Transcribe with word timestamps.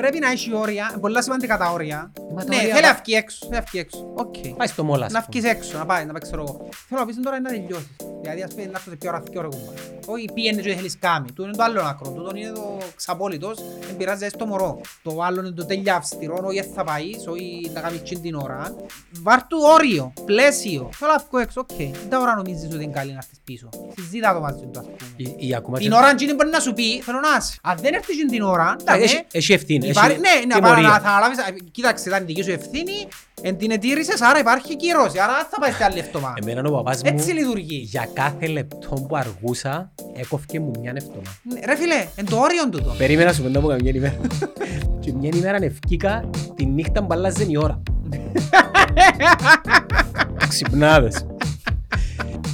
Πρέπει 0.00 0.18
να 0.18 0.30
έχει 0.30 0.54
όρια, 0.54 0.98
πολλά 1.00 1.22
σημαντικά 1.22 1.58
τα 1.58 1.70
όρια. 1.70 2.12
Μα 2.40 2.46
τα 2.46 2.54
Ναι, 2.54 2.60
όρια 2.60 2.74
θέλει 2.74 2.86
πα- 2.86 2.92
να 2.92 3.00
βγει 3.04 3.14
έξω, 3.14 3.38
θέλει 3.40 3.52
να 3.60 3.64
βγει 3.70 3.78
έξω. 3.78 4.12
Οκ. 4.14 4.34
Πάει 4.56 4.68
στο 4.68 4.84
μόλα. 4.84 5.06
Να 5.10 5.24
βγεις 5.30 5.44
έξω, 5.44 5.78
να 5.78 5.86
πάει, 5.86 6.04
να 6.04 6.12
πάει 6.12 6.22
ξέρω 6.22 6.42
εγώ. 6.42 6.68
Θέλω 6.88 7.00
να 7.00 7.06
πεις 7.06 7.16
τώρα 7.22 7.36
είναι 7.36 7.48
να 7.48 7.54
τελειώσεις. 7.56 7.88
Δηλαδή 8.22 8.42
ας 8.42 8.50
πούμε 8.50 8.64
να 8.64 8.70
έρθω 8.74 8.90
σε 8.90 8.96
πιο 8.96 9.10
ώρα, 9.10 9.20
δύο 9.30 9.40
ώρα 9.40 9.48
κουμπά. 9.48 9.72
Όχι 10.06 10.28
πήγαινε 10.34 10.60
και 10.62 10.74
θέλεις 10.74 10.98
κάμι. 10.98 11.32
Του 11.32 11.42
είναι 11.42 11.52
το 11.56 11.62
άλλο 11.62 11.80
άκρο. 11.82 12.10
Τούτον 12.10 12.36
είναι 12.36 12.50
το 12.50 12.78
ξαπόλυτος. 12.96 13.58
Δεν 13.86 13.96
πειράζει 13.96 14.28
στο 14.28 14.46
μωρό. 14.46 14.80
Το 15.02 15.22
άλλο 15.22 15.40
είναι 15.40 15.50
το 15.50 15.64
τέλεια 15.66 15.94
αυστηρό. 15.94 16.38
Όχι 16.46 16.62
θα 16.74 16.84
πάεις, 16.84 17.26
όχι 17.26 17.70
να 17.74 17.80
κάνεις 17.80 18.02
τσιν 18.02 18.20
την 18.22 18.34
ώρα. 18.34 18.74
Βάρ' 19.22 19.42
του 19.46 19.58
όριο, 19.74 20.12
πλαίσιο. 20.24 20.88
Θέλω 20.92 21.12
να 21.12 21.24
βγω 21.28 21.38
έξω, 21.38 21.60
οκ. 21.60 21.76
Δεν 21.76 22.08
τα 22.08 22.18
ώρα 22.18 22.34
νομίζεις 22.34 22.64
ότι 22.74 22.82
είναι 22.84 22.92
καλή 22.92 23.10
να 23.10 23.16
έρθεις 23.16 23.38
πίσω. 23.44 23.68
Συζήτα 23.96 24.32
το 24.34 24.40
μαζί 24.40 24.64
του 24.72 24.78
ας 24.78 24.84
πούμε. 24.86 25.10
Η- 25.16 25.48
η 25.48 25.54
ακόμα 25.54 25.78
Την 25.78 25.90
και- 25.90 25.96
ώρα 25.96 26.10
εκείνη 26.10 26.34
μπορεί 26.34 26.50
να 26.50 26.60
σου 26.60 26.72
πει, 26.72 27.00
θέλω 27.00 27.18
να 27.20 27.28
είσαι. 27.38 27.58
Αν 27.62 27.76
δεν 27.82 27.94
έρθεις 27.94 28.16
την 28.26 28.42
ώρα, 28.42 28.76
Ε, 28.78 28.82
εντάξει, 28.82 29.02
έχει- 29.02 29.24
Έχει 29.32 29.52
ευθύνη. 29.52 29.88
Υπάρχει, 29.88 30.10
έχει 30.10 30.20
ναι, 30.20 30.54
να, 30.54 30.60
πάρει, 30.60 30.74
τιμωρία. 30.74 30.88
να 30.88 31.00
θα 31.00 31.08
αναλάβεις, 31.10 31.38
ε, 31.38 31.54
κοίταξε, 31.70 32.08
ήταν 32.08 32.24
δική 32.32 32.42
σου 32.42 32.50
ευθύνη, 32.50 32.96
εν 33.42 33.56
την 33.56 33.70
ετήρησες, 33.70 34.20
άρα 34.20 34.38
υπάρχει 34.38 34.76
κύρωση, 34.76 35.18
άρα 35.18 35.32
δεν 35.32 35.46
θα 35.50 35.58
πάει 35.60 35.72
σε 35.72 35.84
άλλη 35.84 35.98
εβδομάδα. 35.98 36.34
Εμένα 36.42 36.68
ο 36.68 36.72
παπάς 36.72 37.02
μου 37.02 37.10
Έτσι 37.14 37.32
λειτουργεί. 37.32 37.76
για 37.76 38.08
κάθε 38.12 38.46
λεπτό 38.46 38.88
που 39.08 39.16
αργούσα 39.16 39.92
έκοφκε 40.16 40.60
μου 40.60 40.70
μια 40.80 40.92
εβδομάδα. 40.96 41.30
Ναι, 41.42 41.60
Ρε 41.66 41.76
φίλε, 41.76 42.06
εν 42.16 42.24
το 42.24 42.36
όριο 42.36 42.68
τούτο. 42.70 42.94
Περίμενα 42.98 43.28
να 43.28 43.34
σου 43.34 43.42
πω 43.42 43.48
να 43.48 43.60
πω 43.60 43.68
καμιά 43.68 43.92
ημέρα. 43.94 44.14
Και 45.00 45.12
μια 45.12 45.30
ημέρα 45.34 45.56
ευκήκα 45.64 46.30
τη 46.56 46.64
νύχτα 46.66 47.00
που 47.02 47.08
αλλάζε 47.10 47.44
η 47.48 47.56
ώρα. 47.56 47.82
Ξυπνάδες. 50.48 51.26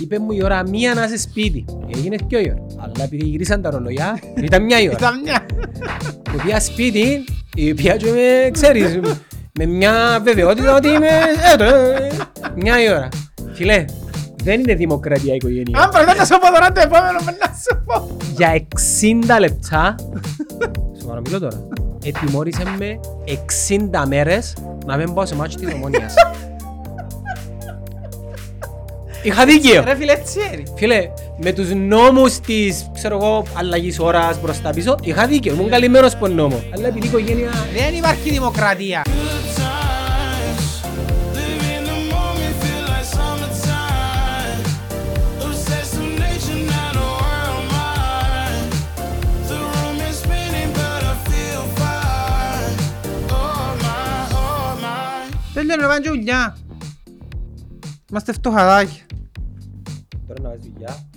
Είπε 0.00 0.18
μου 0.18 0.32
η 0.32 0.42
ώρα 0.44 0.68
μία 0.68 0.94
να 0.94 1.04
είσαι 1.04 1.18
σπίτι. 1.18 1.64
Έγινε 1.96 2.16
και 2.26 2.36
η 2.36 2.52
ώρα. 2.54 2.66
Αλλά 2.82 3.04
επειδή 3.04 3.24
γυρίσαν 3.26 3.62
τα 3.62 3.70
ρολογιά, 3.70 4.18
ήταν 4.36 4.64
μια 4.64 4.80
η 4.80 4.86
ώρα. 4.88 4.96
Ήταν 4.96 5.20
μια. 5.20 5.46
Που 6.22 6.40
πήγα 6.44 6.60
σπίτι, 6.60 7.24
η 7.54 7.70
οποία 7.70 7.96
και 7.96 8.10
με, 8.10 8.50
ξέρεις, 8.52 9.00
με 9.58 9.66
μια 9.66 10.20
βεβαιότητα 10.24 10.74
ότι 10.74 10.88
είμαι 10.88 11.08
έτω, 11.52 11.64
μια 12.54 12.82
η 12.82 12.90
ώρα. 12.90 13.08
Φίλε, 13.52 13.84
δεν 14.42 14.60
είναι 14.60 14.74
δημοκρατία 14.74 15.32
η 15.32 15.36
οικογένεια. 15.36 15.80
Αν 15.80 15.90
πρέπει 15.90 16.18
να 16.18 16.24
σου 16.24 16.38
πω 16.38 16.46
τώρα 16.54 16.72
το 16.72 16.80
επόμενο, 16.80 17.18
πρέπει 17.24 17.38
να 17.46 17.46
σου 17.46 17.84
πω. 17.84 18.16
Για 18.36 18.66
60 19.36 19.40
λεπτά, 19.40 19.94
σοβαρά 21.00 21.20
μιλώ 21.20 21.38
τώρα, 21.38 21.66
ετοιμώρησε 22.04 22.62
με 22.78 23.00
60 24.02 24.06
μέρες 24.06 24.56
να 24.86 24.96
μην 24.96 25.14
πάω 25.14 25.26
σε 25.26 25.34
μάτσο 25.34 25.58
της 25.58 25.74
ομονίας. 25.74 26.14
Είχα 29.22 29.44
δίκαιο. 29.44 29.82
Ρε 29.84 29.96
φίλε, 29.96 30.12
έτσι 30.12 30.38
είναι. 30.52 30.62
Φίλε, 30.76 31.10
με 31.42 31.52
τους 31.52 31.74
νόμους 31.74 32.40
της, 32.40 32.90
ξέρω 32.94 33.16
εγώ, 33.16 33.44
αλλαγής 33.54 33.98
ώρας 33.98 34.40
μπροστά 34.40 34.70
πίσω, 34.70 34.94
είχα 35.02 35.26
δίκαιο. 35.26 35.54
Ήμουν 35.54 35.70
καλυμμένος 35.70 36.14
από 36.14 36.28
νόμο. 36.28 36.62
Αλλά 36.74 36.86
επειδή 36.86 37.06
η 37.06 37.08
οικογένεια... 37.08 37.50
Δεν 37.76 37.94
υπάρχει 37.94 38.30
δημοκρατία. 38.30 39.02
My. 55.66 55.76
Τέλειωνε 55.76 55.82
να 55.82 55.88
πάνε 55.88 56.00
και 56.00 56.08
δουλειά. 56.08 56.56
Είμαστε 58.10 58.32
φτωχαδάκια. 58.32 59.06
Τώρα 60.26 60.42
να 60.42 60.48
βάζεις 60.48 60.72
δουλειά. 60.72 61.08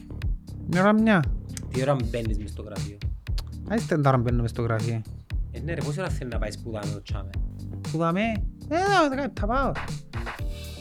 Μια 0.67 0.81
ώρα 0.81 0.93
μια. 0.93 1.23
Τι 1.73 1.81
ώρα 1.81 1.95
μπαίνεις 1.95 2.37
μες 2.37 2.49
στο 2.49 2.61
γραφείο; 2.61 2.97
Άιστε 3.67 3.97
τώρα 3.97 4.17
μπαίνουμε 4.17 4.47
στο 4.47 4.61
γραφείο. 4.61 5.01
Ε, 5.51 5.59
ναι 5.59 5.73
ρε, 5.73 5.81
πόση 5.81 5.99
ώρα 5.99 6.09
θέλεις 6.09 6.33
να 6.33 6.39
πάεις 6.39 6.53
σπουδάμε 6.53 6.91
το 6.91 7.01
τσάμε; 7.01 7.29
Που 7.91 7.97
δαμε. 7.97 8.21
Ε, 8.69 9.09
δέκα 9.09 9.31
θα 9.39 9.47
πάω. 9.47 9.71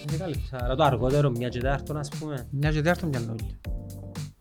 Δέκα 0.07 0.29
λεπτά. 0.29 0.65
Άρα 0.65 0.75
το 0.75 0.83
αργότερο, 0.83 1.31
μια 1.31 1.49
και 1.49 1.61
τετάρτον, 1.61 1.97
ας 1.97 2.09
πούμε. 2.09 2.47
Μια 2.51 2.71
και 2.71 2.77
τέταρτον 2.77 3.11
πιάνω 3.11 3.27
δουλειά. 3.27 3.55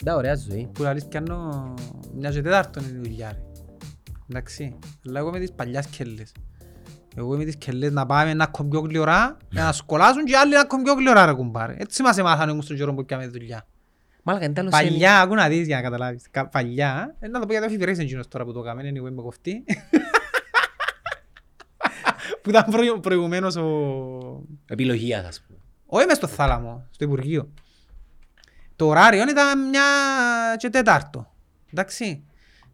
Τα 0.06 0.16
ωραία 0.16 0.36
ζωή. 0.36 0.70
Που 0.74 0.84
λαλείς 0.84 1.06
πιάνω 1.06 1.74
μια 2.16 2.32
και 2.32 2.42
τέταρτον 2.42 2.84
είναι 2.84 2.98
η 2.98 3.02
δουλειά 3.02 3.32
ρε. 3.32 3.42
Εντάξει. 4.30 4.76
Αλλά 5.08 5.20
εγώ 5.20 5.32
με 5.32 5.40
τις 5.40 5.52
παλιάς 5.52 5.88
κέλλες. 5.88 6.32
Εγώ 7.20 7.38
με 7.38 7.44
τις 7.44 7.56
κέλλες 7.58 7.92
να 7.92 8.06
πάμε 8.06 8.34
να 8.34 8.44
έχουμε 8.44 8.70
πιο 8.70 8.80
γλυωρά, 8.80 9.38
να 9.50 9.72
σκολάσουν 9.72 10.26
και 10.26 10.38
άλλοι 10.38 10.54
να 10.54 10.60
έχουμε 10.60 10.84
πιο 10.84 10.94
γλυωρά 10.94 11.26
ρε 11.26 11.34
κουμπάρε. 11.34 11.76
Έτσι 11.78 12.02
μας 12.02 12.18
εμάθανε 12.18 12.52
όμως 12.52 12.66
τον 12.68 12.78
καιρό 12.78 12.94
που 12.94 13.06
πιάμε 13.06 13.28
δουλειά. 13.28 13.66
Μάλακα, 14.24 14.46
είναι 14.46 14.54
τέλος 14.54 14.72
Παλιά, 14.72 15.20
ακού 15.22 15.34
να 15.36 15.48
δεις 15.48 15.68
για 15.68 15.76
να 15.76 15.82
καταλάβεις. 15.82 16.24
Κα- 16.32 16.48
Παλιά, 16.48 17.16
ε, 17.20 17.28
να 17.28 17.40
το 17.40 17.46
πω 17.46 17.52
για 17.52 17.62
το 17.62 17.68
εφηβερές 17.68 17.98
εκείνος 18.00 18.28
τώρα 18.28 18.46
που 18.46 18.54
το 18.54 18.60
έκαμε, 18.60 18.82
anyway 18.84 19.12
με 19.12 19.22
κοφτεί. 19.22 19.64
που 22.42 22.50
ήταν 22.50 22.64
προηγου- 22.72 23.00
προηγουμένως 23.00 23.56
ο... 23.56 23.68
Επιλογίας, 24.66 25.26
ας 25.26 25.42
πούμε. 25.48 25.60
Όχι 25.86 26.06
μες 26.06 26.18
στο 26.18 26.28
θάλαμο, 26.28 26.88
στο 26.92 27.06
Υπουργείο. 27.06 27.50
Το 28.76 28.88
ωράριο 28.88 29.24
ήταν 29.30 29.70
μια 29.70 29.82
και 30.58 30.70
τέταρτο. 30.70 31.34
Εντάξει. 31.72 32.24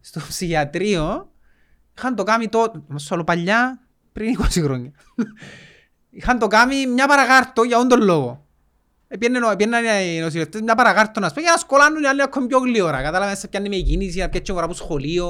Στο 0.00 0.20
ψυχιατρίο 0.28 1.30
είχαν 1.96 2.14
το 2.14 2.22
κάνει 2.22 2.48
τότε, 2.48 2.80
μας 2.86 3.10
όλο 3.10 3.24
παλιά, 3.24 3.78
πριν 4.14 4.36
20 4.40 4.62
χρόνια. 4.62 4.92
είχαν 6.10 6.38
το 6.38 6.46
κάνει 6.46 6.86
μια 6.86 7.06
παρακάρτο 7.06 7.62
για 7.62 7.78
όντων 7.78 8.02
λόγο. 8.02 8.46
Επιέναν 9.08 9.84
οι 10.06 10.20
νοσηλευτές 10.20 10.60
μια 10.60 10.74
παρακάρτο 10.74 11.20
να 11.20 11.28
σπέγει 11.28 11.46
για 11.46 11.54
να 11.54 11.60
σκολάνουν 11.60 12.02
οι 12.02 12.06
άλλοι 12.06 12.22
ακόμη 12.22 12.46
πιο 12.46 12.58
γλύωρα. 12.58 13.02
Κατάλαβες, 13.02 13.38
σε 13.38 13.48
πιάνει 13.48 13.68
με 13.68 13.76
κίνηση, 13.76 14.18
να 14.18 14.28
πιέτει 14.28 14.52
ώρα 14.52 14.64
από 14.64 14.74
σχολείο. 14.74 15.28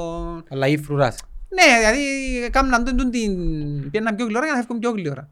Αλλά 0.49 0.67
ή 0.67 0.77
φρουράς. 0.77 1.17
Ναι, 1.47 1.77
δηλαδή 1.77 2.03
κάμναν 2.49 2.83
τον 2.83 2.97
τον 2.97 3.09
την... 3.09 3.89
Πιέναν 3.91 4.15
πιο 4.15 4.25
γλυόρα 4.25 4.45
για 4.45 4.53
να 4.53 4.59
φεύγουν 4.59 4.79
πιο 4.79 4.91
γλυόρα. 4.91 5.29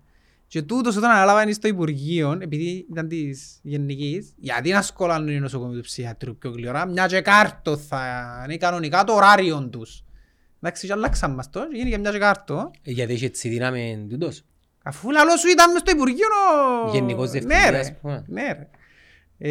Και 0.48 0.62
τούτος 0.62 0.96
όταν 0.96 1.12
αναλάβανε 1.12 1.52
στο 1.52 1.68
Υπουργείο, 1.68 2.38
επειδή 2.42 2.88
ήταν 2.92 3.08
της 3.08 3.60
Γενικής, 3.62 4.34
γιατί 4.38 4.72
να 4.72 4.82
σκολάνουν 4.82 5.28
οι 5.28 5.40
νοσοκομοί 5.40 5.76
του 5.76 5.82
ψυχιατρίου 5.82 6.38
πιο 6.40 6.52
γλυόρα, 6.52 6.86
μια 6.86 7.08
και 7.08 7.22
κάρτο 7.22 7.78
θα 7.78 8.02
είναι 8.44 8.58
κανονικά 8.58 9.04
το 9.04 9.14
ωράριο 9.14 9.70
τους. 9.72 10.03
Εντάξει, 10.66 10.88
και 10.88 10.94
αλλάξαν 10.94 11.32
μας 11.34 11.50
το, 11.50 11.60
και 11.68 11.78
γίνει 11.78 11.90
και 11.90 11.98
μια 11.98 12.12
και 12.12 12.18
κάρτο. 12.18 12.72
Ε, 12.84 12.92
Γιατί 12.92 13.14
έχει 13.14 13.26
έτσι 13.26 13.50
δύναμη 13.50 14.08
τούτος. 14.10 14.44
Αφού 14.84 15.12
λαλό 15.12 15.38
σου 15.38 15.48
ήταν 15.48 15.72
μες 15.72 15.82
στο 15.82 15.92
Υπουργείο 15.92 16.28
ο... 16.86 16.92
Γενικός 16.92 17.32
Ναι 17.32 17.40
διευθυντής, 17.40 17.70
ρε, 17.70 17.80
ας 17.80 17.94
πούμε. 18.02 18.24
ναι 18.28 18.42
ρε. 18.52 18.68
Ε, 19.38 19.50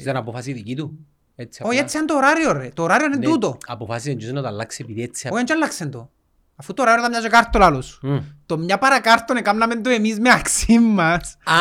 Ήταν 0.00 0.16
αποφάση 0.16 0.52
δική 0.52 0.74
του. 0.76 1.06
Έτσι 1.36 1.62
Όχι, 1.62 1.70
απλά. 1.70 1.82
έτσι 1.84 1.96
είναι 1.96 2.06
το 2.06 2.14
ωράριο 2.16 2.52
ρε. 2.52 2.68
Το 2.74 2.82
ωράριο 2.82 3.06
είναι 3.06 3.16
Ναι, 3.16 3.24
τούτο. 3.24 3.56
Αποφάσισε 3.66 4.14
και 4.14 4.32
να 4.32 4.42
το 4.42 4.48
αλλάξει 4.48 4.80
επειδή 4.84 5.02
έτσι... 5.02 5.28
Όχι, 5.32 5.44
δεν 5.44 5.56
άλλαξε 5.56 5.86
το. 5.86 6.10
Αφού 6.56 6.74
το 6.74 6.82
ωράριο 6.82 7.00
ήταν 7.00 7.10
μια 7.12 7.20
και 7.20 7.28
κάρτο 7.36 7.58
λαλό 7.58 7.80
σου. 7.80 7.98
Μμ. 8.06 8.18
Το 8.46 8.58
μια 8.58 8.78
παρακάρτον 8.78 9.36
έκαναμε 9.36 9.74
το 9.80 9.90
εμείς 9.90 10.18
με 10.20 10.30
αξί 10.30 10.78
μας. 10.78 11.36
Α, 11.44 11.54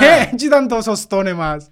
Ναι, 0.00 0.28
έτσι 0.32 0.46
ήταν 0.46 0.68
το 0.68 0.80
σωστό 0.80 1.20
εμάς. 1.20 1.70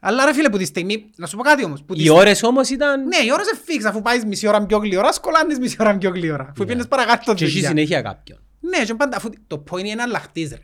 Αλλά 0.00 0.24
ρε 0.24 0.34
φίλε 0.34 0.48
που 0.50 0.58
τη 0.58 0.64
στιγμή, 0.64 1.10
να 1.16 1.26
σου 1.26 1.36
πω 1.36 1.42
κάτι 1.42 1.64
όμως. 1.64 1.80
Που 1.84 1.94
τη 1.94 2.00
Οι 2.00 2.02
στιγμή- 2.02 2.20
ώρες 2.20 2.42
όμως 2.42 2.68
ήταν... 2.70 3.06
Ναι, 3.06 3.16
οι 3.16 3.32
ώρες 3.32 3.46
είναι 3.48 3.60
φίξ. 3.64 3.84
Αφού 3.84 4.02
πάεις 4.02 4.24
μισή 4.24 4.46
ώρα 4.46 4.66
πιο 4.66 4.78
γλυόρα, 4.78 5.12
σκολάνεις 5.12 5.58
μισή 5.58 5.76
ώρα 5.80 5.98
πιο 5.98 6.10
γλυόρα. 6.10 6.48
Αφού 6.50 6.64
πιένες 6.64 6.88
παρακάρτον 6.88 7.34
Και 7.34 7.44
έχει 7.44 7.52
δουλειά. 7.52 7.68
συνέχεια 7.68 8.02
κάποιον. 8.02 8.38
Ναι, 8.60 8.84
και 8.84 8.94
πάντα, 8.94 9.16
αφού 9.16 9.30
το 9.46 9.64
point 9.70 9.84
είναι 9.84 10.02
αλλαχτής 10.02 10.50
ρε. 10.50 10.58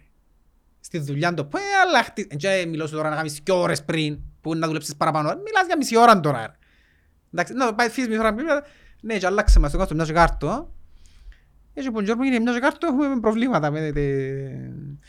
Στη 0.81 0.99
δουλειά 0.99 1.35
το 1.35 1.49
point 1.53 1.55
είναι 1.59 1.81
αλλαχτής. 1.87 2.27
Εν 2.29 2.37
και 2.39 2.65
μιλώ 2.69 2.87
σου 2.87 2.95
τώρα 2.95 3.09
να 3.11 3.17
κάνεις 3.17 3.41
δυο 3.45 3.61
ώρες 3.61 3.85
πριν, 3.85 4.19
που 4.41 4.55
να 4.55 4.67
δουλέψεις 4.67 4.97
παραπάνω. 4.97 5.29
Μιλάς 5.29 5.67
για 5.67 5.77
μισή 5.77 5.97
ώρα 5.97 6.21
τώρα 6.21 6.39
ρε. 6.47 6.53
Εντάξει, 7.33 7.53
να 7.53 7.75
πάει 7.75 7.89
φύγεις 7.89 8.09
μισή 8.09 8.21
ώρα 8.21 8.35
πριν. 8.35 8.47
Ναι, 9.01 9.19
και 9.19 9.27
αλλάξε 9.27 9.59
μας 9.61 9.71
το 9.73 9.79
κάτω 9.79 9.95
μια 9.95 10.05
και 10.05 10.13
κάρτο. 10.13 10.73
Έτσι 11.75 11.91
που 11.91 12.01
Γιώργο 12.01 12.25
γίνει 12.25 12.41
μια 12.41 12.53
και 12.53 12.59
κάρτο 12.59 12.87
έχουμε 12.87 13.21
προβλήματα. 13.21 13.71
με 13.71 13.81
τε- 13.81 13.97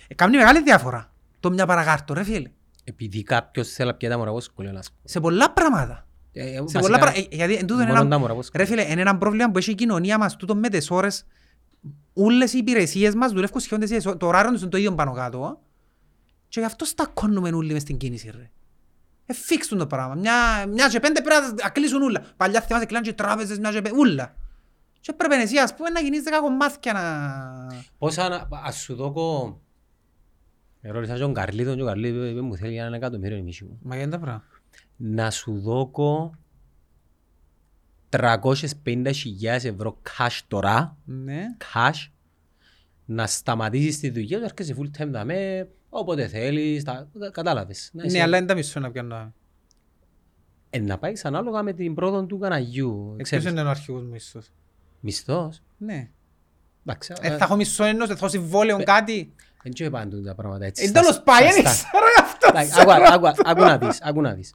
Ε, 0.08 0.16
Κάνει 0.16 0.38
μεγάλη 0.38 0.62
διαφορά. 0.62 1.12
Το 1.40 1.50
μια 1.52 1.66
παρακάρτο 1.66 2.14
ρε 2.14 2.24
φίλε. 2.24 2.50
Επειδή 2.90 3.24
κάποιος 3.24 3.68
θέλει 3.70 3.90
να 3.90 3.96
πιέει 3.96 4.10
τα 4.12 4.18
μωρά 4.18 4.30
από 4.30 4.40
σχολείο, 4.42 4.70
ας 4.78 4.88
πούμε. 4.90 5.02
Σε 5.04 5.20
πολλά 5.20 5.52
πράγματα. 5.52 6.08
Ε, 6.32 6.44
ε, 6.44 6.54
Σε 6.54 6.62
βασικά, 6.62 6.80
πολλά 6.80 6.98
πράγματα. 6.98 7.28
Γιατί 7.32 7.54
εν 7.54 7.66
τούτο 7.68 7.82
είναι 7.82 7.90
μόνο 7.90 8.00
ένα- 8.02 8.10
τα 8.10 8.18
μωρά 8.18 8.32
από 8.34 8.42
σχολείο. 8.42 8.68
Ρε 8.68 8.76
φίλε, 8.76 8.92
είναι 8.92 9.02
ένα 9.02 9.18
πρόβλημα 9.18 9.52
που 9.52 9.58
έχει 9.58 9.72
η 9.72 9.76
κοινωνία 9.76 10.18
μας 10.18 10.36
τούτο 10.36 10.56
με 10.56 10.70
τις 10.70 10.92
ώρες. 10.92 11.26
Όλες 12.14 12.54
οι 12.54 12.58
υπηρεσίες 12.58 13.16
μας 13.16 13.32
δουλεύουν 13.32 13.60
σχεδόν 13.62 13.80
τις 13.80 13.90
ίδιες 13.90 14.06
ώρες. 14.06 14.20
Το 14.20 14.28
ωράριο 14.28 14.52
τους 14.52 14.62
είναι 14.62 14.70
το 14.70 14.78
ίδιο 14.78 14.96
πάνω 14.96 15.12
κάτω. 15.14 15.62
Και 16.48 16.60
γι' 16.60 16.66
αυτό 16.66 16.86
στακώνουμε 16.86 17.50
όλοι 17.50 17.74
μες 17.74 17.82
στην 17.82 17.98
κίνηση 17.98 18.32
ρε. 18.36 18.52
Ε, 19.26 19.34
φίξουν 19.34 19.78
το 19.78 19.88
πράγμα. 19.88 20.16
Μια, 20.16 20.34
μια 20.68 20.88
και 20.88 21.00
πέντε 21.00 21.22
πρέπει 21.22 21.62
να 21.64 21.70
κλείσουν 21.70 22.02
όλα. 22.02 22.22
Παλιά 22.38 22.62
θυμάσαι 22.62 22.86
κλείναν 22.86 23.04
και 23.04 23.14
τράπεζες, 23.14 23.60
μια 23.60 23.72
και 23.72 23.82
πέντε, 23.82 23.96
όλα. 24.00 24.36
Και 25.00 25.14
πρέπει 25.14 25.36
εσύ 25.36 25.58
ας 25.58 25.74
πούμε 25.76 25.90
να 25.90 26.00
γίνεις 26.00 26.24
δέκα 26.24 26.40
κομμάτια 26.40 26.94
να... 26.94 27.02
Πόσα 27.98 28.30
να... 28.30 28.48
Ας 28.66 28.76
σου 28.78 28.96
δώκω... 28.96 29.60
Ερώτησα 30.90 31.18
τον 31.18 31.34
Καρλίδον 31.34 31.76
και 31.76 31.82
ο 31.82 31.86
Καρλίδον 31.86 32.30
είπε 32.30 32.42
μου 32.42 32.56
θέλει 32.58 32.76
ένα 32.76 32.96
εκατομμύριο 32.96 33.38
ημίση 33.38 33.64
μου. 33.64 33.80
Μα 33.84 33.96
γιατί 33.96 34.12
τα 34.12 34.20
πράγμα. 34.20 34.44
Να 34.98 35.32
σου 35.32 35.60
δώκω 35.60 36.34
350.000 38.10 39.12
ευρώ 39.44 40.02
cash 40.04 40.40
τώρα, 40.48 40.98
Ναι. 41.06 41.46
cash, 41.74 42.12
να 43.06 43.28
σταματήσεις 43.28 44.00
τη 44.00 44.10
δουλειά 44.10 44.28
και 44.28 44.38
να 44.38 44.44
έρχεσαι 44.46 44.76
full 44.80 45.02
time 45.02 45.08
δαμέ, 45.10 45.70
όποτε 45.90 46.28
θέλεις, 46.28 46.84
τα... 46.84 47.08
κατάλαβες. 47.32 47.90
Να 47.94 48.04
είσαι- 48.04 48.18
Ναι, 48.18 48.24
αλλά 48.24 48.38
είναι 48.38 48.46
τα 48.46 48.56
μισό 48.56 48.80
να 48.80 48.92
πιάνω. 48.92 49.34
Ε, 50.70 50.80
να 50.80 50.98
πάεις 50.98 51.26
ανάλογα 51.26 51.64
με 51.64 51.74
την 51.74 51.94
πρόοδο 51.94 52.26
του 52.26 52.38
καναγιού. 52.38 53.08
Εκτός 53.12 53.24
Ξέρεις, 53.30 53.46
είναι 53.46 53.62
ο 53.62 53.70
αρχηγός 53.70 54.04
μισθός; 54.04 54.52
μισθός; 55.00 55.62
Ναι. 55.78 56.10
Εντάξει, 56.86 57.14
Ε, 57.22 57.38
θα 57.38 57.44
έχω 57.46 57.56
μισό 57.56 57.84
ένος, 57.84 58.08
θα 58.08 58.14
έχω 58.14 58.28
συμβόλαιο 58.28 58.84
κάτι; 58.84 59.34
Δεν 59.68 59.74
ξέρω 59.74 59.90
πάντου 59.90 60.22
τα 60.24 60.36
πράγματα 60.36 60.66
έτσι. 60.66 60.84
Ε, 60.84 60.88
στα- 60.88 61.00
τέλος 61.02 61.22
πάει, 61.24 61.52
στα- 61.52 61.62
δεν 61.62 61.74
στα- 61.74 61.88
ξέρω 61.88 62.06
αυτό. 62.22 62.48
Εντάξει, 62.50 62.82
άκου- 62.82 63.26
άκου- 63.26 63.48
Άκου 63.48 63.62
να 63.62 63.78
δεις, 63.78 64.02
άκου 64.02 64.22
να 64.22 64.34
δεις. 64.34 64.54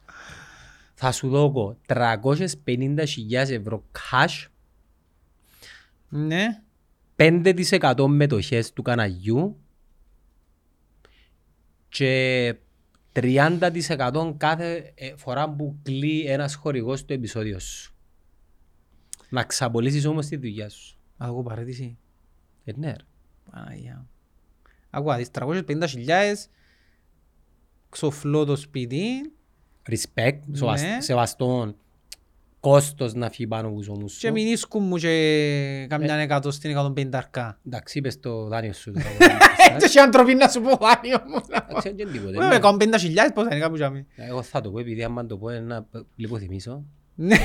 Θα 0.93 1.11
σου 1.11 1.29
δώκω 1.29 1.77
350.000 1.85 3.49
ευρώ 3.53 3.83
cash, 3.91 4.47
Ναι. 6.09 6.61
5% 7.15 8.07
μετοχές 8.07 8.73
του 8.73 8.81
καναγιού 8.81 9.57
και 11.89 12.55
30% 13.11 14.33
κάθε 14.37 14.91
ε, 14.95 15.15
φορά 15.15 15.49
που 15.49 15.79
κλεί 15.83 16.25
ένας 16.25 16.55
χορηγός 16.55 17.05
το 17.05 17.13
επεισόδιο 17.13 17.59
σου. 17.59 17.93
Να 19.29 19.43
ξαπολύσεις 19.43 20.05
όμως 20.05 20.25
τη 20.27 20.35
δουλειά 20.37 20.69
σου. 20.69 20.97
Α, 21.17 21.25
εγώ 21.27 21.43
παρέτηση. 21.43 21.97
Ε, 22.63 22.71
ναι, 22.75 22.87
ρε. 22.87 22.95
Παναγιά 23.51 23.95
μου. 23.97 24.09
Ακούω, 24.95 25.15
δεις 25.15 25.27
350.000 25.31 26.49
ξοφλώ 27.89 28.45
το 28.45 28.55
σπίτι. 28.55 29.31
Respect, 29.89 30.39
σεβασ- 30.51 30.83
Ναι. 30.83 31.01
σεβαστόν 31.01 31.75
κόστος 32.59 33.13
να 33.13 33.29
φύγει 33.29 33.47
πάνω 33.47 33.67
από 33.67 33.77
τους 33.77 33.87
ώμους 33.87 34.17
Και 34.17 34.27
σου. 34.27 34.33
μην 34.33 34.47
ίσκουν 34.47 34.83
μου 34.83 34.97
και 34.97 35.85
καμιά 35.89 36.15
εκατό 36.15 36.51
στην 36.51 36.69
150 36.77 37.17
αρκά. 37.17 37.59
Εντάξει, 37.67 37.97
είπες 37.97 38.19
το 38.19 38.47
δάνειο 38.47 38.73
σου. 38.73 38.91
τώρα. 38.91 39.37
Έτσι 39.81 39.99
άνθρωποι 39.99 40.33
να 40.35 40.47
σου 40.47 40.61
πω 40.61 40.69
δάνειο 40.69 41.17
μου. 41.27 41.41
Εντάξει, 41.49 41.89
δεν 41.93 41.97
είναι 42.07 42.11
τίποτε, 42.17 42.37
Με 42.37 42.47
ναι. 42.47 42.55
150.000 42.55 43.31
πόσα 43.33 43.47
είναι 43.51 43.59
κάπου 43.59 43.75
τζάμι. 43.75 44.05
Εγώ 44.15 44.41
θα 44.41 44.61
το 44.61 44.71
πω 44.71 44.79
επειδή 44.79 45.03
άμα 45.03 45.25
το 45.25 45.37
πω 45.37 45.49
είναι 45.49 45.59
να 45.59 45.85
λιποθυμίσω. 46.15 46.83
Ναι. 47.15 47.35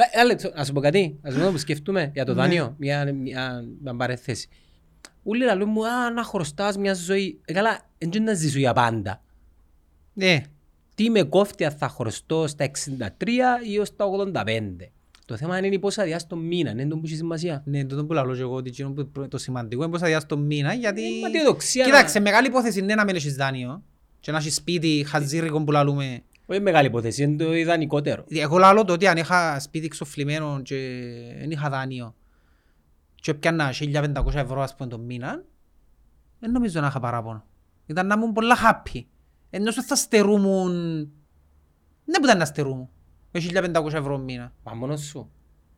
Ε, 0.00 0.20
Άλεξ, 0.20 0.44
να 0.54 0.64
σου 0.64 0.72
πω 0.72 0.80
κάτι, 0.80 1.18
να 1.22 1.30
σου 1.30 1.40
πω 1.40 1.50
που 1.50 1.58
σκεφτούμε 1.58 2.10
για 2.14 2.24
το 2.24 2.34
Ναι. 2.34 2.40
δάνειο, 2.40 2.74
μια, 2.78 3.12
μια, 3.12 3.64
μια 3.82 3.94
παρέθεση. 3.96 4.48
Ούλοι 5.22 5.44
λαλούν 5.44 5.68
μου, 5.70 5.86
α, 5.86 6.10
να 6.10 6.22
χρωστάς 6.22 6.76
μια 6.76 6.94
ζωή. 6.94 7.40
Ε, 7.44 7.52
καλά, 7.52 7.80
δεν 7.98 8.22
να 8.22 8.34
ζήσω 8.34 8.58
για 8.58 8.72
πάντα. 8.72 9.22
Ναι. 10.12 10.42
Τι 10.94 11.10
με 11.10 11.22
κόφτει 11.22 11.64
αν 11.64 11.70
θα 11.72 11.88
χρωστώ 11.88 12.46
στα 12.46 12.64
63 12.64 13.26
ή 13.70 13.78
ως 13.78 13.96
τα 13.96 14.04
85. 14.04 14.90
Το 15.24 15.36
θέμα 15.36 15.58
είναι 15.58 15.78
πόσα 15.78 16.04
διά 16.04 16.18
στο 16.18 16.36
μήνα, 16.36 16.70
είναι 16.70 16.86
το 16.86 16.96
που 16.96 17.02
έχει 17.04 17.16
σημασία. 17.16 17.62
Ναι, 17.66 17.84
τούτο 17.84 18.04
που 18.04 18.12
λαλώ 18.12 18.34
και 18.34 18.40
εγώ 18.40 18.54
ότι 18.54 18.68
εκείνο 18.68 18.90
που- 18.92 19.28
το 19.28 19.38
σημαντικό 19.38 19.82
είναι 19.82 19.90
πώς 19.90 20.00
θα 20.00 20.06
διάσεις 20.06 20.28
το 20.28 20.36
μήνα 20.38 20.72
γιατί... 20.74 21.02
Ε, 21.18 21.20
μα 21.20 21.30
τι 21.30 21.36
αισιοδοξία 21.36 21.84
να- 21.84 21.90
Κοίταξε, 21.90 22.20
μεγάλη 22.20 22.46
υπόθεση 22.46 22.78
είναι 22.78 22.94
να 22.94 23.04
μην 23.04 23.14
έχεις 23.14 23.34
δάνειο 23.34 23.82
και 24.20 24.30
να 24.30 24.38
έχεις 24.38 24.54
σπίτι 24.54 25.04
χαζίρικο 25.08 25.64
που 25.64 25.70
λαλούμε. 25.72 26.22
Όχι 26.50 26.60
μεγάλη 26.60 26.86
υπόθεση, 26.86 27.22
είναι 27.22 27.44
το 27.44 27.54
ιδανικότερο. 27.54 28.24
Εγώ 28.28 28.58
λαλώ 28.58 28.84
το 28.84 28.92
ότι 28.92 29.06
αν 29.06 29.16
είχα 29.16 29.60
σπίτι 29.60 29.88
ξοφλημένο 29.88 30.60
και 30.62 30.76
δεν 31.38 31.50
είχα 31.50 31.68
δάνειο 31.68 32.14
και 33.20 33.30
έπιανα 33.30 33.72
1500 33.78 34.34
ευρώ 34.34 34.60
ας 34.62 34.74
πούμε 34.74 34.88
το 34.88 34.98
μήνα, 34.98 35.44
δεν 36.38 36.50
νομίζω 36.50 36.80
να 36.80 36.86
είχα 36.86 37.00
παράπονο. 37.00 37.44
Ήταν 37.86 38.06
να 38.06 38.14
ήμουν 38.14 38.32
πολλά 38.32 38.56
happy. 38.56 39.04
Ενώ 39.50 39.70
σου 39.70 39.82
θα 39.82 39.96
στερούμουν... 39.96 40.72
Δεν 42.04 42.20
που 42.20 42.24
ήταν 42.24 42.38
να 42.38 42.44
στερούμουν. 42.44 42.88
Με 43.30 43.40
1500 43.74 43.92
ευρώ 43.92 44.18
μήνα. 44.18 44.52
Μα 44.62 44.74
μόνος 44.74 45.00
σου. 45.00 45.30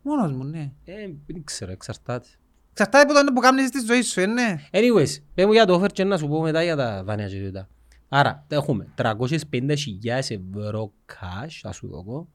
Μόνος 0.03 0.33
μου, 0.33 0.45
ναι. 0.45 0.73
Ε, 0.85 0.95
δεν 1.27 1.45
ξέρω, 1.45 1.73
εξαρτάται. 1.73 2.29
Εξαρτάται 2.71 3.13
από 3.13 3.27
το 3.27 3.33
που 3.33 3.41
κάνεις 3.41 3.67
στη 3.67 3.81
ζωή 3.81 4.03
σου, 4.03 4.21
ε, 4.21 4.27
ναι. 4.27 4.57
Anyways, 4.73 5.23
πες 5.35 5.45
μου 5.45 5.53
για 5.53 5.67
το 5.67 5.83
offer 5.83 5.93
και 5.93 6.05
να 6.05 6.19
σου 6.19 6.29
πω 6.29 6.41
μετά 6.41 6.63
για 6.63 6.77
τα 6.77 7.05
δάνεια 7.05 7.29
και 7.29 7.45
τούτα. 7.45 7.69
Άρα, 8.13 8.45
έχουμε 8.49 8.87
350.000 8.97 10.31
ευρώ 10.31 10.93
cash, 11.07 11.59
θα 11.61 11.73
σου 11.73 11.89
δω 11.89 12.29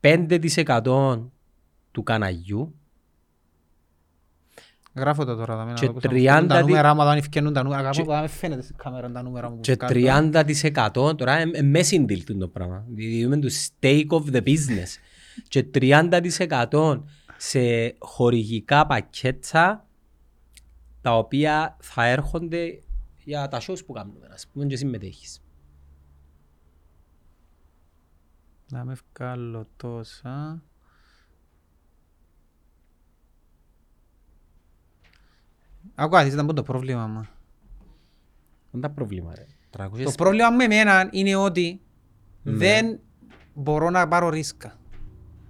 5% 0.00 1.20
του 1.90 2.02
καναγιού 2.02 2.74
Γράφω 4.96 5.24
τα 5.24 5.36
τώρα. 5.36 5.56
δάμε, 5.56 5.70
να 5.72 5.76
Και 5.78 5.86
δω 5.86 5.92
πώς 5.92 6.02
θα 6.02 6.08
30 6.10 6.12
μου 6.14 6.24
φαίνουν 6.28 6.48
Τα 6.48 6.56
δι- 6.56 6.66
νούμερα, 6.66 6.90
άμα 6.90 7.04
δεν 7.08 7.16
ευκαινούν 7.18 7.52
τα 7.52 7.62
νούμερα. 7.62 7.80
Και- 7.82 7.86
Αγαπώ, 7.88 8.12
δεν 8.12 8.20
με 8.20 8.26
φαίνεται 8.28 8.62
στην 8.62 8.76
κάμερα 8.76 9.10
τα 9.10 9.22
νούμερα 9.22 9.50
μου. 9.50 9.60
και 9.60 9.76
που 9.76 9.86
βγάζω. 9.86 10.30
30% 10.32 11.16
τώρα 11.16 11.40
είναι 11.40 11.80
messing 11.80 12.04
deal 12.10 12.36
το 12.38 12.48
πράγμα. 12.48 12.84
Δηλαδή 12.88 13.18
είμαι 13.18 13.36
το 13.38 13.48
stake 13.48 14.06
of 14.08 14.22
the 14.34 14.42
business. 14.42 14.88
και 15.48 15.64
30% 15.74 17.02
σε 17.36 17.60
χορηγικά 17.98 18.86
πακέτσα 18.86 19.86
τα 21.00 21.16
οποία 21.18 21.76
θα 21.80 22.04
έρχονται 22.06 22.82
για 23.30 23.48
τα 23.48 23.60
shows 23.60 23.84
που 23.86 23.92
κάνουμε, 23.92 24.28
ας 24.32 24.46
πούμε, 24.46 24.66
και 24.66 24.76
συμμετέχεις. 24.76 25.42
Να 28.70 28.84
με 28.84 28.96
βγάλω 29.14 29.66
τόσα. 29.76 30.62
Ακούω, 35.94 36.26
ήταν 36.26 36.46
πω 36.46 36.52
το 36.52 36.62
πρόβλημα 36.62 37.06
μου. 37.06 37.26
Δεν 38.70 38.80
τα 38.80 38.90
πρόβλημα, 38.90 39.34
ρε. 39.34 39.46
300 39.70 40.04
Το 40.04 40.12
πρόβλημα 40.16 40.50
με 40.50 40.64
εμένα 40.64 41.08
είναι 41.12 41.34
ότι 41.36 41.80
Ναι. 42.42 42.56
δεν 42.56 43.00
μπορώ 43.54 43.90
να 43.90 44.08
πάρω 44.08 44.28
ρίσκα 44.28 44.78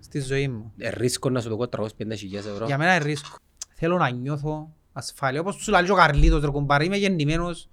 στη 0.01 0.21
ζωή 0.21 0.49
μου. 0.49 0.73
Ε, 0.77 0.89
ρίσκο 0.89 1.31
να 1.31 1.41
σου 1.41 1.49
το 1.49 1.57
πω 1.57 1.69
350.000 1.69 2.35
ευρώ. 2.35 2.67
Για 2.67 2.79
μένα 2.79 2.95
είναι 2.95 3.05
ρίσκο. 3.05 3.37
Θέλω 3.75 3.97
να 3.97 4.11
νιώθω 4.11 4.75
ασφάλεια. 5.01 5.41
Όπως 5.41 5.55
σου 5.55 5.71
λέει 5.71 5.83
και 5.85 5.91
ο 5.91 5.95
Καρλίτος, 5.95 6.43
ρε 6.43 6.51
κουμπάρε, 6.51 6.85
είμαι 6.85 6.97
γεννημένος 6.97 7.69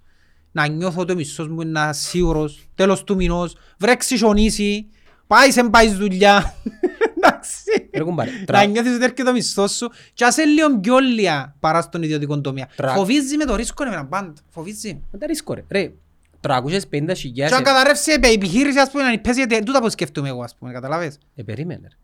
να 0.52 0.66
νιώθω 0.68 1.00
ότι 1.00 1.12
ο 1.12 1.14
μισθός 1.14 1.48
μου 1.48 1.60
είναι 1.60 1.92
σίγουρος, 1.92 2.68
τέλος 2.74 3.04
του 3.04 3.14
μηνός, 3.14 3.56
βρέξει 3.78 4.16
χιονίσει, 4.16 4.86
πάει 5.26 5.50
σε 5.50 5.64
πάει 5.64 5.88
δουλειά. 5.94 6.54
Εντάξει. 7.16 7.88
Ρε 7.94 8.02
κουμπάρε, 8.02 8.30
Να 8.30 8.44
τρα- 8.44 8.64
νιώθεις 8.64 8.94
ότι 8.94 9.04
έρχεται 9.04 9.28
ο 9.30 9.32
μισθός 9.32 9.72
σου 9.76 9.90
και 10.14 10.24
ας 10.24 10.36
είναι 10.36 10.46
λίγο 10.46 10.78
πιο 10.80 10.98
λια 10.98 11.56
παρά 11.60 11.80
στον 11.80 12.02
ιδιωτικό 12.02 12.40
τομέα. 12.40 12.68
Τρα- 12.76 12.92
Φοβίζει 12.94 13.36
με 13.36 13.44
το 13.44 13.54
ρίσκο 13.56 13.82
εμένα 13.84 14.06
πάντα. 14.06 14.32
Φοβίζει. 14.48 15.02
Δεν 15.10 15.20
τα 15.20 15.26
ρίσκω 15.26 15.54
ρε. 15.54 15.64
Ρε, 15.68 15.92
350.000 16.40 17.32
Και 17.32 17.44
αν 17.44 17.62
καταρρεύσει 17.62 18.10
η 18.10 18.14
επιχείρηση, 18.32 18.78
ας 18.78 18.90
πούμε, 18.90 19.02
να 19.04 19.18
πέσει, 19.18 19.38
γιατί 19.44 19.62
τούτα 19.64 19.80
που 19.80 19.90
σκέφτομαι 19.90 20.28
εγώ, 20.28 20.42
ας 20.42 20.54
πούμε, 20.58 20.72
καταλάβες. 20.72 21.18
Ε, 21.34 21.42
περίμενε. 21.42 21.88
ρε. 21.88 21.96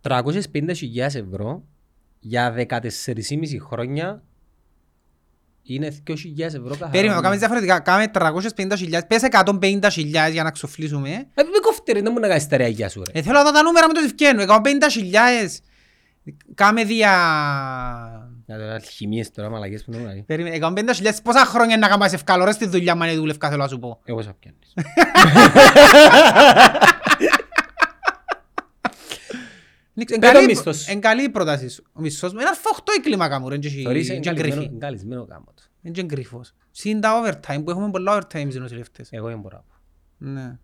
350.000 0.00 1.14
ευρώ 1.14 1.62
για 2.20 2.54
14,5 2.56 3.58
χρόνια 3.60 4.22
είναι 5.74 5.96
2.000 6.06 6.14
ευρώ 6.38 6.68
καθαρά. 6.68 6.90
Περίμενε, 6.90 7.16
το 7.16 7.22
κάνεις 7.22 7.38
διαφορετικά. 7.38 7.80
Κάμε 7.80 8.10
350.000, 8.14 9.00
πες 9.06 9.22
150.000 9.30 10.30
για 10.30 10.42
να 10.42 10.50
ξοφλήσουμε. 10.50 11.10
Ε, 11.10 11.42
με 11.42 11.58
κόφτε 11.62 11.92
ρε, 11.92 12.00
δεν 12.00 12.12
μου 12.14 12.20
να 12.20 12.28
κάνεις 12.28 12.46
τα 12.46 12.56
ρεαγιά 12.56 12.88
σου 12.88 13.02
ρε. 13.06 13.18
Ε, 13.18 13.22
θέλω 13.22 13.38
να 13.38 13.44
δω 13.44 13.52
τα 13.52 13.62
νούμερα 13.62 13.86
με 13.86 13.92
το 13.92 14.00
ευκαινούν. 14.04 14.46
150.000. 14.48 14.58
Κάμε 16.54 16.84
δια... 16.84 17.10
Να 18.46 18.56
τώρα 18.56 18.74
αλχημίες 18.74 19.30
τώρα, 19.30 19.50
μαλακές 19.50 19.84
που 19.84 19.92
είναι 19.92 20.24
Περίμενε, 20.26 20.58
150.000 20.60 21.10
πόσα 21.22 21.44
χρόνια 21.44 21.76
να 21.76 21.88
κάνεις 21.88 22.12
ευκάλω 22.12 22.44
ρε 22.44 22.52
στη 22.52 22.66
δουλειά 22.66 22.96
μου 22.96 23.02
αν 23.02 23.16
δούλευκα 23.16 23.48
θέλω 23.48 23.62
να 23.62 23.68
σου 23.68 23.78
πω. 23.78 24.00
Εγώ 24.04 24.22
θα 24.22 24.34
πιάνεις. 24.40 24.74
Εν 30.00 30.18
Πες 30.18 30.28
το 30.28 30.34
καλή- 30.34 30.46
μισθός 30.50 30.76
σου. 30.80 30.90
Εν 30.90 31.00
καλή 31.00 31.22
η 31.22 31.28
πρόταση 31.28 31.68
σου. 31.68 31.84
Ο 31.92 32.00
μισθός 32.00 32.32
μου 32.32 32.38
είναι 32.40 32.48
αρφά 32.48 32.70
8 32.76 32.92
η 32.98 33.00
κλίμακα 33.00 33.38
μου 33.40 33.48
ρε. 33.48 33.58
και 33.58 33.66
έχει- 33.66 33.82
Θωρείς 33.82 34.06
και 34.06 34.12
εγκαλισμένο 34.12 34.54
γκριφή. 34.54 34.70
εγκαλισμένο 34.74 35.26
γάμο 35.30 35.52
του. 35.56 35.62
Είναι 35.82 35.94
και 35.94 36.02
γκριφός. 36.04 36.54
Συν 36.70 37.00
τα 37.00 37.22
overtime 37.24 37.64
που 37.64 37.70
έχουμε 37.70 37.90
πολλά 37.90 38.16
overtime 38.18 38.46
στις 38.48 38.56
νοσηλευτές. 38.56 39.08
Εγώ 39.12 39.28
δεν 39.28 39.38
μπορώ 39.40 39.56
να 39.56 39.62
πω. 39.62 39.74
Ναι. 40.32 40.58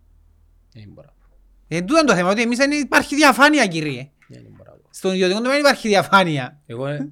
Δεν 0.73 0.85
μπορώ 0.89 1.07
να 1.07 1.27
πω. 1.29 1.37
Ε, 1.69 1.81
τούτο 1.81 1.99
είναι 1.99 2.07
το 2.09 2.15
θέμα, 2.15 2.31
ότι 2.31 2.43
εμείς 2.43 2.59
δεν 2.59 2.71
υπάρχει 2.71 3.15
διαφάνεια 3.15 3.67
κύριε. 3.67 4.11
Δεν 4.29 4.43
μπορώ 4.57 4.71
να 4.71 4.77
πω. 4.77 4.89
Στον 4.91 5.13
ιδιωτικό 5.13 5.37
τομέα 5.39 5.53
δεν 5.53 5.61
υπάρχει 5.65 5.89
διαφάνεια. 5.89 6.61
Εγώ, 6.67 6.87
ε, 6.87 7.09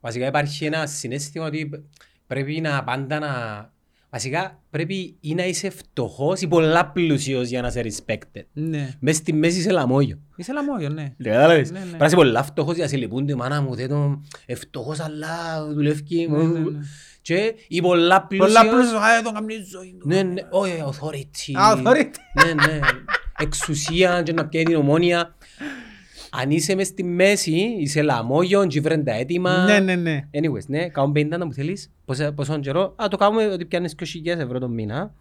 βασικά 0.00 0.26
υπάρχει 0.26 0.64
ένα 0.64 0.86
συνέστημα 0.86 1.46
ότι 1.46 1.84
πρέπει 2.26 2.60
να 2.60 2.84
πάντα 2.84 3.18
να... 3.18 3.72
Βασικά 4.14 4.62
πρέπει 4.70 5.16
ή 5.20 5.34
να 5.34 5.46
είσαι 5.46 5.70
φτωχός 5.70 6.40
ή 6.40 6.48
πολλά 6.48 6.86
πλούσιος 6.86 7.48
για 7.48 7.60
να 7.62 7.68
είσαι 7.68 7.82
respected. 7.84 8.42
Ναι. 8.52 8.88
Μες 9.00 9.16
στη 9.16 9.32
μέση 9.32 9.58
είσαι 9.58 9.70
λαμόγιο. 9.70 10.18
Είσαι 10.36 10.52
λαμόγιο, 10.52 10.88
ναι. 10.88 11.14
Κατάλαβες. 11.22 11.70
Ναι, 11.70 11.78
ναι. 11.78 11.84
Πρέπει 11.84 11.98
να 12.00 12.06
είσαι 12.06 12.14
πολλά 12.16 12.42
φτωχός 12.42 12.74
για 12.74 12.84
να 12.84 12.90
σε 12.90 12.96
λυπούνται 12.96 13.32
η 13.32 13.34
μάνα 13.34 13.62
μου, 13.62 13.74
δεν 13.74 13.88
τον 13.88 14.26
ευτοχός 14.46 15.00
αλλά 15.00 15.64
δουλεύει. 15.66 16.26
Ναι, 16.28 16.36
ναι, 16.36 16.58
ναι. 16.58 16.78
Και 17.22 17.54
ή 17.68 17.80
πολλά 17.80 18.26
πλούσιος. 18.26 18.52
Πολλά 18.52 18.70
πλούσιος, 18.70 19.02
α, 19.02 19.22
τον 19.22 19.34
κάνει 19.34 19.54
η 19.54 19.64
ζωή 19.70 19.96
του. 20.00 20.08
Ναι, 20.08 20.22
ναι, 20.22 20.42
όχι, 20.50 20.82
authority. 20.86 21.52
Α, 21.54 21.74
authority. 21.76 22.44
Ναι, 22.44 22.52
ναι. 22.52 22.80
Εξουσία 23.38 24.22
και 24.22 24.32
να 24.32 24.46
πιάνει 24.46 24.66
την 24.66 24.76
ομόνια. 24.76 25.34
Αν 26.40 26.50
είσαι 26.50 26.74
μες 26.74 26.86
στη 26.86 27.04
μέση, 27.04 27.50
είσαι 27.78 28.02
λαμόγιο, 28.02 28.66
και 28.66 28.80
βρεν 28.80 29.04
τα 29.04 29.12
έτοιμα. 29.12 29.64
Ναι, 29.64 29.78
ναι, 29.80 29.94
ναι. 29.94 30.28
Anyways, 30.34 30.66
ναι, 30.66 30.88
κάνουμε 30.88 31.20
50 31.20 31.38
να 31.38 31.44
μου 31.46 31.52
θέλεις. 31.52 31.90
Πόσα- 32.04 32.32
Πόσον 32.32 32.60
καιρό. 32.60 32.94
Α, 33.02 33.08
το 33.10 33.16
κάνουμε 33.16 33.46
ότι 33.46 33.64
πιάνεις 33.64 33.94
2.000 33.94 34.38
ευρώ 34.40 34.58
το 34.58 34.68
μήνα. 34.68 35.14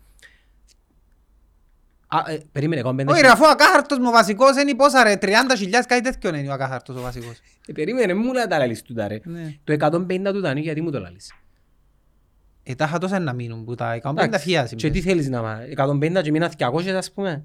Α, 2.07 2.31
ε, 2.31 2.39
περίμενε, 2.51 2.81
κάνουμε 2.81 3.03
50 3.03 3.07
Όχι 3.13 3.21
ρε, 3.21 3.27
αφού 3.27 3.43
ο 3.45 3.49
ακάχαρτος 3.49 3.97
μου 3.97 4.11
βασικός 4.11 4.61
είναι 4.61 4.75
πόσα 4.75 5.03
ρε, 5.03 5.17
30.000 5.21 5.85
κάτι 5.87 6.01
τέτοιο 6.01 6.35
είναι 6.35 6.49
ο 6.49 6.53
ακάχαρτος 6.53 6.95
ο 6.95 7.01
βασικός. 7.01 7.39
Ε, 7.67 7.71
περίμενε, 7.73 8.13
μου 8.13 8.31
να 8.31 8.47
τα 8.47 8.57
λαλείς 8.57 8.81
τούτα 8.81 9.07
ρε. 9.07 9.19
Ναι. 9.23 9.55
Το 9.63 9.73
150 9.73 10.31
του 10.33 10.39
δανείου 10.41 10.63
γιατί 10.63 10.81
μου 10.81 10.91
το 10.91 10.99
λαλείς; 10.99 11.33
Ε, 12.63 12.75
τα 12.75 12.85
είχα 12.85 12.97
τόσα 12.97 13.19
να 13.19 13.33
μείνουν 13.33 13.63
που 13.63 13.75
τα 13.75 13.93
150 13.93 14.23
Εντάξει, 14.23 14.45
χιλιάδες 14.45 14.73
Και 14.75 14.89
τι 14.89 15.01
θέλεις 15.01 15.29
να 15.29 15.41
μάθεις, 15.41 15.73
150 15.77 16.21
και 16.21 16.31
μήνα 16.31 16.51
200 16.57 16.87
ας 16.97 17.11
πούμε. 17.11 17.43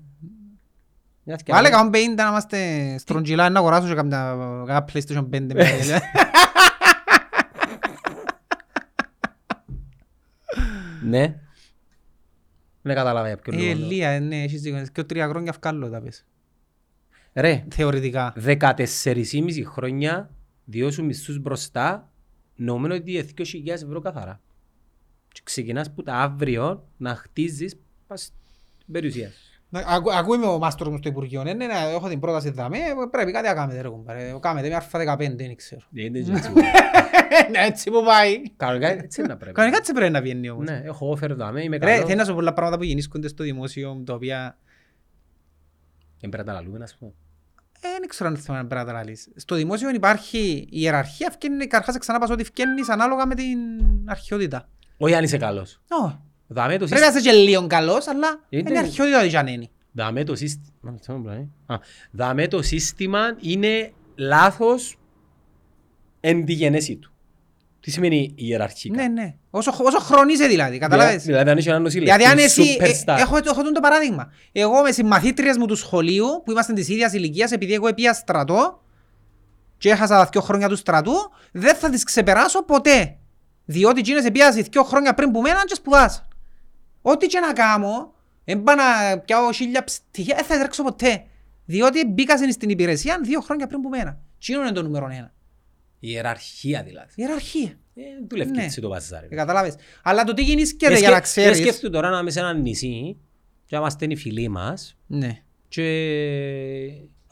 Μια 1.28 1.36
και 1.36 1.52
Βάλε 1.52 1.68
να- 1.68 1.90
150 1.92 2.14
να 2.16 2.26
είμαστε 2.28 2.98
στρογγυλά 2.98 3.48
να 3.48 3.58
αγοράσω 3.58 3.88
και 3.88 3.94
κάποια 3.94 4.36
κάποια 4.66 4.84
PlayStation 4.92 5.28
5. 5.30 5.54
με- 5.54 5.64
Ναι. 11.02 11.40
Δεν 12.82 12.94
κατάλαβα 12.96 13.26
για 13.26 13.36
ποιο 13.36 13.52
Ε, 13.54 13.56
λόγο. 13.56 13.70
Ελία, 13.70 14.20
ναι, 14.20 14.42
έχεις 14.42 14.60
δίκιο. 14.62 14.86
Και 14.92 15.04
τρία 15.04 15.28
χρόνια 15.28 15.50
αυκάλλω 15.50 15.90
τα 15.90 16.00
πες. 16.00 16.24
Ρε, 17.34 17.64
Θεωρητικά. 17.70 18.32
14,5 18.36 19.62
χρόνια, 19.64 20.30
δύο 20.64 20.90
σου 20.90 21.04
μισθούς 21.04 21.38
μπροστά, 21.38 22.12
νομίζω 22.54 22.94
ότι 22.96 23.12
είναι 23.12 23.26
2.000 23.36 23.68
ευρώ 23.82 24.00
καθαρά. 24.00 24.40
Και 25.32 25.40
ξεκινάς 25.44 25.92
που 25.94 26.02
τα 26.02 26.14
αύριο 26.14 26.88
να 26.96 27.14
χτίζεις 27.14 27.76
πας 28.06 28.22
στην 28.80 28.92
περιουσία 28.92 29.30
σου. 29.30 29.47
Να- 29.70 29.84
ακού- 29.86 30.12
Ακούει 30.12 30.38
με 30.38 30.46
ο 30.46 30.58
μάστορ 30.58 30.90
μου 30.90 30.96
στο 30.96 31.08
Υπουργείο. 31.08 31.42
Ναι, 31.42 31.52
ναι, 31.52 31.66
ναι, 31.66 31.72
έχω 31.94 32.08
την 32.08 32.20
πρόταση 32.20 32.50
δάμε. 32.50 32.78
Πρέπει 33.10 33.32
κάτι 33.32 33.46
να 33.48 33.54
κάνετε 33.54 33.80
ρε 33.80 33.88
κουμπάρε. 33.88 34.34
Κάμετε 34.40 34.68
με 34.68 34.74
αρφα 34.74 34.98
15, 35.16 35.16
δεν 35.36 35.56
ξέρω. 35.56 35.80
Δεν 35.90 36.04
είναι 36.04 36.18
έτσι. 36.18 36.32
Ναι, 37.50 37.58
έτσι 37.66 37.90
που 37.90 38.02
πάει. 38.04 38.42
Κανονικά 38.56 38.88
έτσι 38.88 39.20
είναι 39.20 39.28
να 39.28 39.36
πρέπει. 39.36 39.54
Κανονικά 39.54 39.78
έτσι 39.78 39.92
πρέπει 39.92 40.12
να 40.12 40.20
βγαίνει 40.20 40.50
όμως. 40.50 40.64
Ναι, 40.68 40.82
έχω 40.84 41.12
offer 41.20 41.30
δάμε, 41.30 41.62
είμαι 41.62 41.76
Ρε, 41.76 41.92
καλό. 41.94 42.04
θέλει 42.06 42.16
να 42.16 42.22
σου 42.24 42.28
πω 42.30 42.34
πολλά 42.36 42.52
πράγματα 42.52 42.76
που 42.78 42.84
γεννήσκονται 42.84 43.28
στο 43.28 43.44
δημόσιο, 43.44 44.02
τα 44.06 44.14
οποία 44.14 44.58
Δεν 46.20 46.30
πρέπει 46.30 46.46
να 46.48 46.52
τα 46.54 46.60
λαλούμε, 46.60 46.78
ας 46.84 46.96
πούμε. 46.98 47.12
ε, 47.80 47.88
δεν 47.98 48.08
ξέρω 48.08 48.28
αν 48.28 48.34
είναι 48.34 48.44
θέμα 48.44 48.58
να 48.62 48.66
πρέπει 48.66 48.80
να 48.86 48.92
τα 48.92 48.98
λαλείς. 48.98 49.28
Στο 49.36 49.54
δημόσιο 49.54 49.90
υπάρχει 49.90 50.38
η 50.48 50.68
ιεραρχία, 50.70 51.30
φκένει, 51.30 51.66
καρχάς 51.66 51.98
ξανά 51.98 52.18
πας 52.18 52.30
ότι 52.30 52.44
φκένεις 52.44 52.88
ανάλογα 52.88 53.26
με 53.26 53.34
την 53.34 53.58
αρχαιότητα. 54.06 54.68
Όχι 54.96 55.14
αν 55.14 55.24
είσαι 55.24 55.36
καλός. 55.38 55.80
Ω, 56.04 56.06
Δάμε 56.06 56.18
το 56.18 56.27
Πρέπει 56.54 56.78
να 56.80 56.86
σύστημα. 56.86 57.06
είσαι 57.08 57.20
και 57.20 57.32
λίγο 57.32 57.66
καλός, 57.66 58.06
αλλά 58.06 58.40
Είναι- 58.48 58.70
είναι 58.70 58.78
αρχαιότητα 58.78 59.20
ότι 59.20 59.36
αν 59.36 59.46
είναι. 59.46 59.68
Δάμε 59.92 60.24
το 60.24 60.34
σύστημα. 60.34 60.98
Δάμε 62.10 62.48
το 62.48 62.62
σύστημα 62.62 63.36
είναι 63.40 63.92
λάθος 64.16 64.98
εν 66.20 66.44
τη 66.44 66.52
γενέση 66.52 66.96
του. 66.96 67.12
Τι 67.80 67.90
σημαίνει 67.90 68.32
ιεραρχικά; 68.34 69.02
Ναι, 69.02 69.08
ναι. 69.08 69.34
Όσο, 69.50 69.72
όσο 69.82 69.98
χρόνο 69.98 70.30
είσαι 70.32 70.46
δηλαδή, 70.46 70.78
καταλάβες. 70.78 71.22
Δηλαδή 71.22 71.50
αν 71.50 71.58
είσαι 71.58 71.68
έναν 71.70 71.82
νοσηλευτή, 71.82 72.22
Γιατί 72.22 72.32
αν 72.40 72.44
εσύ, 72.44 72.76
superstar. 72.80 73.16
ε, 73.18 73.20
έχω, 73.20 73.36
έχω 73.36 73.62
τον 73.62 73.72
το 73.72 73.80
παράδειγμα. 73.80 74.32
Εγώ 74.52 74.82
με 74.82 74.90
συμμαθήτριες 74.92 75.56
μου 75.56 75.66
του 75.66 75.74
σχολείου, 75.76 76.26
που 76.44 76.50
είμαστε 76.50 76.72
της 76.72 76.88
ίδιας 76.88 77.12
ηλικίας, 77.12 77.52
επειδή 77.52 77.72
εγώ 77.74 77.94
πήγα 77.94 78.12
στρατό 78.14 78.82
και 79.78 79.90
έχασα 79.90 80.16
τα 80.16 80.28
δύο 80.32 80.40
χρόνια 80.40 80.68
του 80.68 80.76
στρατού, 80.76 81.14
δεν 81.52 81.74
θα 81.76 81.90
τις 81.90 82.04
ξεπεράσω 82.04 82.64
ποτέ. 82.64 83.16
Διότι 83.64 83.98
εκείνες 83.98 84.24
επίασαν 84.24 84.64
δύο 84.70 84.82
χρόνια 84.82 85.14
πριν 85.14 85.30
που 85.30 85.40
μέναν 85.40 85.64
και 85.66 85.74
σπουδάσαν. 85.74 86.27
Ό,τι 87.12 87.26
και 87.26 87.38
να 87.40 87.52
κάνω, 87.52 88.14
δεν 88.44 88.62
πάω 88.62 88.74
να 88.76 89.18
πιάω 89.18 89.52
χίλια 89.52 89.84
πτυχία, 89.84 90.34
δεν 90.36 90.44
θα 90.44 90.58
τρέξω 90.58 90.82
ποτέ. 90.82 91.24
Διότι 91.64 92.06
μπήκα 92.06 92.36
στην 92.52 92.68
υπηρεσία 92.68 93.20
δύο 93.22 93.40
χρόνια 93.40 93.66
πριν 93.66 93.80
που 93.80 93.88
μένα. 93.88 94.20
Τι 94.46 94.52
είναι 94.52 94.72
το 94.72 94.82
νούμερο 94.82 95.08
ένα. 95.12 95.32
Ιεραρχία 96.00 96.82
δηλαδή. 96.82 97.12
Ιεραρχία. 97.14 97.78
Ε, 97.94 98.02
δουλεύει 98.28 98.50
Ναι. 98.50 98.64
έτσι 98.64 98.80
το 98.80 98.88
παζάρι. 98.88 99.26
Ε, 99.30 99.34
Καταλάβες. 99.34 99.74
Αλλά 100.02 100.24
το 100.24 100.34
τι 100.34 100.42
γεννήσκεται 100.42 100.94
Ε, 100.94 100.98
για 100.98 101.10
να 101.10 101.16
σκε- 101.16 101.26
ε, 101.26 101.40
ξέρεις. 101.40 101.58
Σκέφτου 101.58 101.90
τώρα 101.90 102.10
να 102.10 102.18
είμαι 102.18 102.30
σε 102.30 102.38
ένα 102.40 102.52
νησί 102.52 103.16
και 103.66 103.74
να 103.74 103.78
είμαστε 103.78 104.06
οι 104.08 104.16
φίλοι 104.16 104.48
μας 104.48 104.96
Ναι. 105.06 105.42
και 105.68 105.84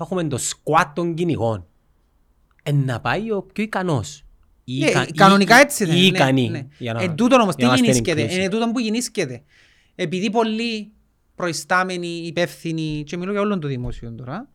έχουμε 0.00 0.24
το 0.24 0.38
σκουάτ 0.38 0.94
των 0.94 1.14
κυνηγών. 1.14 1.66
Ε, 2.62 2.72
να 2.72 3.00
πάει 3.00 3.30
ο 3.30 3.42
πιο 3.42 3.64
ικανός. 3.64 4.24
Ή 4.64 4.84
Ε, 4.84 4.88
ικα- 4.88 5.06
κανονικά 5.14 5.56
ή- 5.58 5.60
έτσι 5.60 5.84
δεν 5.84 5.94
ή 5.96 5.98
είναι. 5.98 6.16
ικανή. 6.16 6.48
Ναι. 6.48 6.66
για 6.78 6.92
να- 6.92 7.02
Εν 7.02 7.14
τούτον 7.14 7.40
όμως 7.40 7.54
τι 7.54 7.60
για 7.64 7.70
να 7.70 7.76
είμαστε 7.78 7.92
γεννήσκεται. 7.92 8.34
inclusive. 8.34 8.38
Είναι 8.40 8.48
τούτον 8.48 8.72
που 8.72 8.78
γεννήσκεται. 8.78 9.42
Επειδή 9.96 10.30
πολλοί 10.30 10.92
προϊστάμενοι, 11.34 12.08
υπεύθυνοι, 12.08 13.02
και 13.06 13.16
μιλώ 13.16 13.32
για 13.32 13.40
όλων 13.40 13.60
το 13.60 13.68
δημόσιο 13.68 14.12
τώρα, 14.12 14.48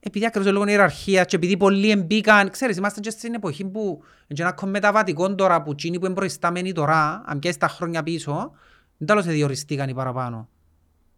επειδή 0.00 0.26
ακριβώς 0.26 0.52
λόγω 0.52 0.66
ιεραρχία 0.66 1.24
και 1.24 1.36
επειδή 1.36 1.56
πολλοί 1.56 1.90
εμπήκαν, 1.90 2.50
ξέρεις, 2.50 2.76
είμαστε 2.76 3.00
και 3.00 3.10
στην 3.10 3.34
εποχή 3.34 3.64
που 3.64 3.80
είναι 3.80 4.34
και 4.34 4.42
ένα 4.42 4.52
κομμεταβατικό 4.52 5.34
τώρα 5.34 5.62
που 5.62 5.70
εκείνοι 5.70 5.98
που 5.98 6.04
είναι 6.04 6.14
προϊστάμενοι 6.14 6.72
τώρα, 6.72 7.22
αν 7.26 7.38
πιάσεις 7.38 7.58
τα 7.58 7.68
χρόνια 7.68 8.02
πίσω, 8.02 8.52
δεν 8.96 9.06
τέλος 9.06 9.26
διοριστήκαν 9.26 9.88
οι 9.88 9.94
παραπάνω. 9.94 10.48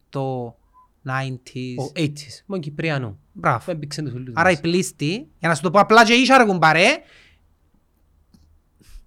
Το 0.08 0.56
90s. 1.06 1.76
Ο 1.78 1.92
80s, 1.96 2.42
μόνο 2.46 2.62
Κυπριανό. 2.62 3.18
Μπράβο. 3.32 3.70
Έμπηξαν 3.70 4.04
τους 4.04 4.14
όλους 4.14 4.32
Άρα 4.34 4.48
οι 4.48 4.52
μας. 4.52 4.60
πλήστοι, 4.60 5.28
για 5.38 5.48
να 5.48 5.54
σου 5.54 5.62
το 5.62 5.70
πω 5.70 5.80
απλά 5.80 6.04
και 6.04 6.12
ίσα 6.12 6.38
ρε 6.38 6.44
κουμπάρε, 6.44 6.86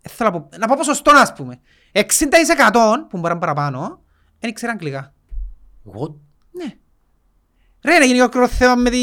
ε, 0.02 0.10
θέλω 0.10 0.30
να 0.30 0.40
πω, 0.40 0.50
να 0.58 0.68
πω 0.68 0.76
ποσοστό 0.78 1.12
ας 1.12 1.34
πούμε. 1.34 1.60
60% 1.98 2.06
που 3.10 3.18
μπορεί 3.18 3.22
να 3.22 3.30
είναι 3.30 3.40
παραπάνω, 3.40 4.04
δεν 4.40 4.50
ήξερε 4.50 4.72
αγγλικά. 4.72 5.14
Εγώ 5.88 6.20
Ναι. 6.52 6.74
Ρε, 7.84 7.98
να 7.98 8.06
γίνει 8.06 8.20
ολόκληρο 8.20 8.48
θέμα 8.48 8.76
με, 8.76 8.90
τη... 8.90 9.00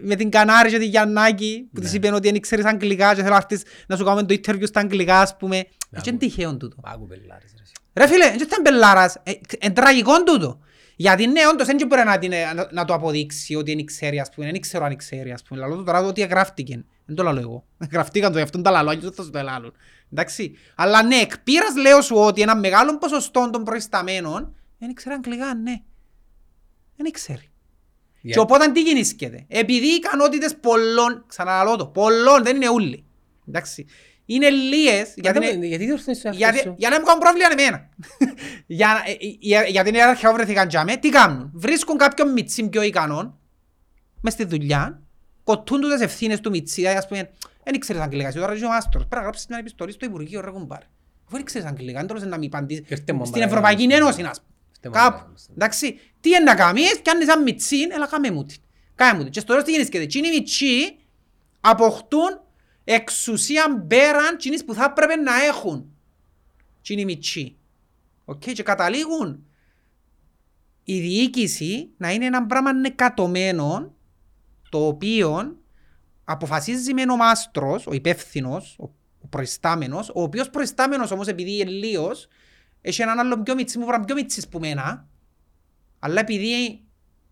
με 0.00 0.14
την 0.14 0.30
Κανάρη 0.30 0.70
και 0.70 0.78
τη 0.78 0.86
Γιαννάκη 0.86 1.68
που 1.72 1.80
της 1.80 1.92
είπαν 1.92 2.14
ότι 2.14 2.26
δεν 2.26 2.34
ήξερες 2.34 2.64
αγγλικά 2.64 3.14
και 3.14 3.20
θέλω 3.20 3.34
να 3.34 3.36
έρθεις 3.36 3.62
να 3.86 3.96
σου 3.96 4.04
κάνουμε 4.04 4.22
το 4.22 4.34
interview 4.34 4.66
στα 4.66 4.80
αγγλικά 4.80 5.20
ας 5.20 5.36
πούμε. 5.36 5.66
Έτσι 5.90 6.08
είναι 6.10 6.18
τυχαίο 6.18 6.56
τούτο. 6.56 6.76
άκου 6.82 7.06
πελάρες. 7.06 7.54
ρε. 7.56 7.62
Ρε 8.04 8.06
φίλε, 8.06 8.28
δεν 8.28 8.40
ήταν 8.40 8.60
μπελάρας, 8.62 9.16
ε, 9.22 9.32
είναι 9.60 9.72
τραγικό 9.72 10.22
τούτο. 10.22 10.60
Γιατί 10.96 11.26
ναι, 11.26 11.40
όντως 11.52 11.66
δεν 11.66 11.86
μπορεί 11.86 12.04
να, 12.04 12.18
την, 12.18 12.32
να, 12.54 12.68
να 12.70 12.84
το 12.84 12.94
αποδείξει 12.94 13.54
ότι 13.54 13.74
δεν 13.74 13.84
ξέρει, 13.84 14.20
ας 14.20 14.30
πούμε, 14.30 14.50
δεν 14.50 14.60
ξέρω 14.60 14.84
αν 14.84 14.96
ξέρει, 14.96 15.32
ας 15.32 15.42
πούμε. 15.42 15.60
Λαλό 15.60 15.76
το 15.76 15.82
τώρα 15.82 16.00
ότι 16.00 16.20
γράφτηκε. 16.20 16.84
Δεν 17.08 17.16
το 17.16 17.22
λαλώ 17.22 17.40
εγώ. 17.40 17.64
Γραφτήκαν 17.92 18.30
το, 18.32 18.38
γι' 18.38 18.44
αυτόν 18.44 18.62
τα 18.62 18.70
λαλώ, 18.70 18.94
και 18.94 19.00
δεν 19.00 19.12
θα 19.12 19.22
σου 19.22 19.30
το 19.30 19.42
λαλούν. 19.42 19.72
Εντάξει. 20.12 20.56
Αλλά 20.74 21.02
ναι, 21.02 21.16
εκ 21.16 21.38
πείρας 21.38 21.76
λέω 21.76 22.00
σου 22.00 22.16
ότι 22.16 22.40
ένα 22.42 22.56
μεγάλο 22.56 22.98
ποσοστό 22.98 23.50
των 23.52 23.64
προϊσταμένων 23.64 24.54
δεν 24.78 24.94
ξέρει 24.94 25.14
αγγλικά, 25.14 25.54
ναι. 25.54 25.80
Δεν 26.96 27.10
ξέρει. 27.12 27.50
Για- 28.20 28.34
Και 28.34 28.40
οπότε 28.40 28.70
τι 28.72 28.80
γεννήσκεται; 28.82 29.44
Επειδή 29.48 29.86
οι 29.86 29.94
ικανότητες 29.94 30.56
πολλών, 30.60 31.24
ξαναλαλώ 31.26 31.76
το, 31.76 31.86
πολλών 31.86 32.42
δεν 32.42 32.56
είναι 32.56 32.68
ούλοι. 32.70 33.04
Εντάξει. 33.48 33.86
Είναι 34.26 34.50
λίγες, 34.50 35.12
γιατί 35.16 35.46
είναι, 35.46 35.66
Γιατί 35.66 35.84
διορθώνεις 35.84 36.20
το 36.22 36.28
εαυτό 36.28 36.44
γιατί, 36.44 36.58
σου; 36.58 36.74
για 36.78 36.88
να 36.88 36.96
μην 36.96 37.04
κάνουν 37.06 37.20
πρόβλημα 37.20 37.48
εμένα. 37.52 37.88
για, 38.66 38.86
να- 38.86 39.10
ε, 39.10 39.16
ε, 39.60 39.64
ε, 39.66 39.70
γιατί 39.70 39.88
είναι 39.88 40.02
αρχαία 40.02 40.32
βρεθήκαν 40.32 40.68
τζάμε, 40.68 40.96
τι 40.96 41.08
κάνουν; 41.08 41.50
Βρίσκουν 41.54 41.96
κάποιον 41.96 42.32
μιτσί 42.32 42.68
πιο 42.68 42.82
ικανόν, 42.82 43.38
μες 44.20 44.32
στη 44.32 44.44
δουλειά, 44.44 45.02
κοτούν 45.48 45.80
του 45.80 45.88
τις 45.88 46.00
ευθύνες 46.00 46.40
του 46.40 46.50
μιτσί, 46.50 46.74
δηλαδή, 46.80 46.96
ας 46.96 47.08
πούμε, 47.08 47.30
δεν 47.64 47.74
ήξερες 47.74 48.02
αγγλικά, 48.02 48.28
εσύ 48.28 48.38
τώρα 48.38 48.54
είσαι 48.54 48.64
ο 48.64 48.68
μάστορος, 48.68 49.06
πρέπει 49.06 49.14
να 49.14 49.20
γράψεις 49.20 49.46
μια 49.46 49.58
επιστολή 49.58 49.92
στο 49.92 50.06
Υπουργείο, 50.06 50.40
ρε 50.40 50.50
κουμπάρε. 50.50 50.84
Αφού 51.24 51.30
δεν 51.30 51.40
ήξερες 51.40 51.66
αγγλικά, 51.66 51.98
δεν 51.98 52.06
τόλος 52.06 52.22
να 52.22 52.38
μην 52.38 52.48
απαντήσεις. 52.54 52.84
Έρθε 52.88 53.12
μου, 53.12 53.24
Στην 53.24 53.38
μπαρέ, 53.38 53.50
Ευρωπαϊκή 53.50 53.86
μπαρέ. 53.86 53.96
Ένωση, 54.00 54.22
ας 54.22 54.40
πούμε. 54.40 54.54
Έρθε 54.74 54.88
μου, 54.88 54.94
Κάπου. 54.94 55.18
μπαρέ. 55.18 55.32
Εντάξει, 55.54 55.98
τι 56.20 56.28
είναι 56.28 56.38
να 56.38 56.54
κάνεις, 56.54 56.98
κι 57.02 57.10
αν 57.10 57.20
είσαι 57.20 57.30
σαν 57.30 57.42
μιτσί, 57.42 57.76
έλα 57.90 58.06
κάμε 58.06 58.30
μου 58.30 58.44
την. 58.44 58.60
Κάμε 58.94 59.16
μου 59.16 59.22
την. 59.22 59.32
Και 59.32 59.40
στο 59.40 59.48
τέλος 59.48 59.64
τι 59.64 59.70
γεννήσκεται. 59.70 60.06
Τι 60.06 60.18
είναι 60.18 60.28
οι 60.28 60.30
μιτσί, 60.30 60.96
αποκτούν 61.60 62.40
εξουσία 62.84 63.84
πέραν 63.88 64.36
τσινής 64.36 64.64
που 64.64 64.74
θα 64.74 64.84
έπρεπε 64.84 65.16
να 65.16 65.44
έχουν. 65.44 65.90
Τι 66.82 66.92
είναι 66.92 67.02
οι 67.02 67.04
μιτσί. 67.04 67.56
Οκ, 68.24 68.40
και 68.40 68.62
καταλήγουν 68.62 69.46
η 70.84 71.00
διοίκηση 71.00 71.90
να 71.96 72.12
είναι 72.12 72.26
ένα 72.26 72.46
πράγμα 72.46 72.72
νεκατωμένο 72.72 73.94
το 74.70 74.86
οποίο 74.86 75.58
αποφασίζει 76.24 76.94
με 76.94 77.02
ο 77.02 77.16
μάστρος, 77.16 77.86
ο 77.86 77.92
υπεύθυνος, 77.92 78.76
ο 78.78 78.90
ο 79.20 79.26
προϊστάμενος, 79.26 80.08
ο 80.08 80.22
οποίος 80.22 80.50
προϊστάμενος 80.50 81.10
όμως 81.10 81.26
επειδή 81.26 81.58
είναι 81.58 81.70
λίος, 81.70 82.28
έχει 82.80 83.02
έναν 83.02 83.18
άλλο 83.18 83.42
πιο 83.42 83.54
μιτσί, 83.54 83.78
μου 83.78 83.86
βραν 83.86 84.04
πιο 84.04 84.14
μιτσίς 84.14 84.48
που 84.48 84.58
μένα, 84.58 85.08
αλλά 85.98 86.20
επειδή 86.20 86.84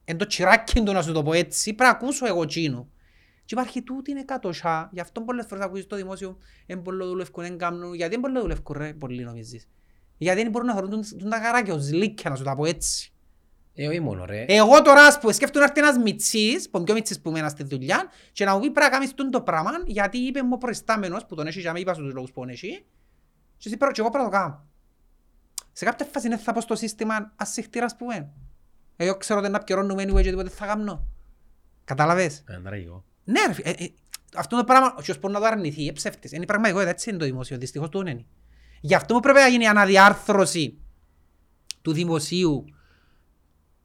είναι 0.05 0.19
το 0.19 0.26
τσιράκι 0.26 0.83
του 0.83 0.93
να 0.93 1.02
σου 1.02 1.12
το 1.12 1.23
πω 1.23 1.33
έτσι, 1.33 1.75
πρέπει 1.75 1.83
να 1.83 1.88
ακούσω 1.88 2.26
εγώ 2.26 2.45
τσίνου. 2.45 2.90
Και 3.45 3.55
υπάρχει 3.55 3.83
τούτη 3.83 4.11
είναι 4.11 4.25
κατωσιά, 4.25 4.90
γι' 4.93 5.00
αυτό 5.00 5.21
πολλές 5.21 5.47
φορές 5.49 5.64
ακούσεις 5.64 5.85
στο 5.85 5.97
δημόσιο, 5.97 6.38
εν 6.66 6.83
πολλό 6.83 7.07
δουλεύκουν, 7.07 7.45
εν 7.45 7.59
κάνουν, 7.59 7.95
γιατί 7.95 8.14
εν 8.14 8.21
πολλό 8.21 8.40
δουλεύκουν 8.40 8.76
ρε, 8.78 8.93
πολλοί 8.95 9.25
νομίζεις. 9.25 9.69
Γιατί 10.16 10.43
δεν 10.43 10.50
μπορούν 10.50 10.66
να 10.66 10.73
θεωρούν 10.73 10.90
τούν- 10.90 11.19
τούν 11.19 11.31
τα 11.31 11.40
καράκια 11.40 11.75
ως 11.75 11.90
λύκια, 11.93 12.31
να 12.31 12.37
σου 12.37 12.45
τα 12.45 12.55
πω 12.55 12.64
έτσι. 12.64 13.12
Ε, 13.78 13.87
όχι 13.88 14.00
μόνο 14.00 14.25
ρε. 14.25 14.45
Εγώ 14.49 14.83
τώρα 14.83 15.02
ας 15.06 15.18
πούμε 15.18 15.33
σκέφτομαι 15.33 15.64
να 15.64 15.71
έρθει 15.71 15.88
ένας 15.88 16.02
μιτσής, 16.04 16.71
που 16.71 16.83
πιο 16.83 16.95
μιτσής 16.95 17.21
που 17.21 17.30
μένα 17.30 17.49
στη 17.49 17.62
δουλειά 17.64 18.04
και 18.33 18.45
να 18.45 18.54
μου 18.54 18.61
πει 18.61 18.71
πρέπει 18.71 18.90
να 18.90 18.97
κάνεις 18.99 19.14
τούν 19.14 19.30
το 19.30 19.40
πράγμα 19.40 19.71
γιατί 19.87 20.18
είπε 20.18 20.42
μου 20.42 20.50
ο 20.52 20.59
προϊστάμενος 20.59 21.26
που 21.26 21.35
τον 21.35 21.47
έχει 21.47 21.61
και 21.62 21.71
να 21.71 21.78
είπα 21.78 21.95
στους 21.95 22.12
λόγους 22.12 22.30
που 22.33 22.40
τον 22.40 22.49
έχει 22.49 22.85
και 23.59 23.68
εσύ 23.68 23.76
πρέπει 23.76 23.92
και 23.95 24.00
εγώ 24.00 24.11
πρέπει 24.11 24.25
να 24.25 24.30
το 24.30 24.37
κάνω. 24.37 24.64
Σε 25.73 25.85
κάποια 25.85 26.06
φάση 26.12 26.28
δεν 26.28 26.38
θα 26.38 26.52
πω 26.52 26.61
στο 26.61 26.75
σύστημα 26.75 27.33
ασυχτήρα 27.37 27.85
ας 27.85 27.97
πούμε. 27.97 28.30
Εγώ 28.97 29.16
ξέρω 29.16 29.38
ότι 29.38 29.49
είναι 29.49 29.59
να 29.59 29.64
πιερώνουμε 29.64 30.02
anyway 30.02 30.23
και 30.23 30.30
τίποτε 30.30 30.49
θα 30.49 30.66
κάνω. 30.66 31.06
Κατάλαβες; 31.85 32.45
Ε, 32.47 32.61
τραγικό. 32.64 33.04
Ναι 33.25 33.40
ρε, 33.47 33.52
φι- 33.52 33.66
ε, 33.66 33.71
ε, 33.71 33.88
αυτό 34.37 34.56
το 34.56 34.64
πράγμα, 34.64 34.95
όποιος 34.99 35.18
μπορεί 35.18 35.33
να 35.33 35.40
το 35.40 35.47
αρνηθεί, 35.47 35.83
είναι 35.83 35.92
ψεύτης. 35.92 36.33
Είναι 36.33 36.42
η 36.42 36.47
πραγματικότητα, 36.47 36.90
έτσι 36.90 37.11
είναι 37.11 37.18
το 37.18 37.25
δημόσιο, 37.25 37.59
δυστυχώς 37.59 37.88
του 37.88 38.00
είναι. 38.00 38.25
Γι' 38.80 38.95
αυτό 38.95 39.14
μου 39.14 39.21
πρέπει 39.21 39.38
να 39.38 39.47
γίνει 39.49 39.66
αναδιάρθρωση 39.66 40.78
του 41.83 41.92
δημοσίου 41.92 42.64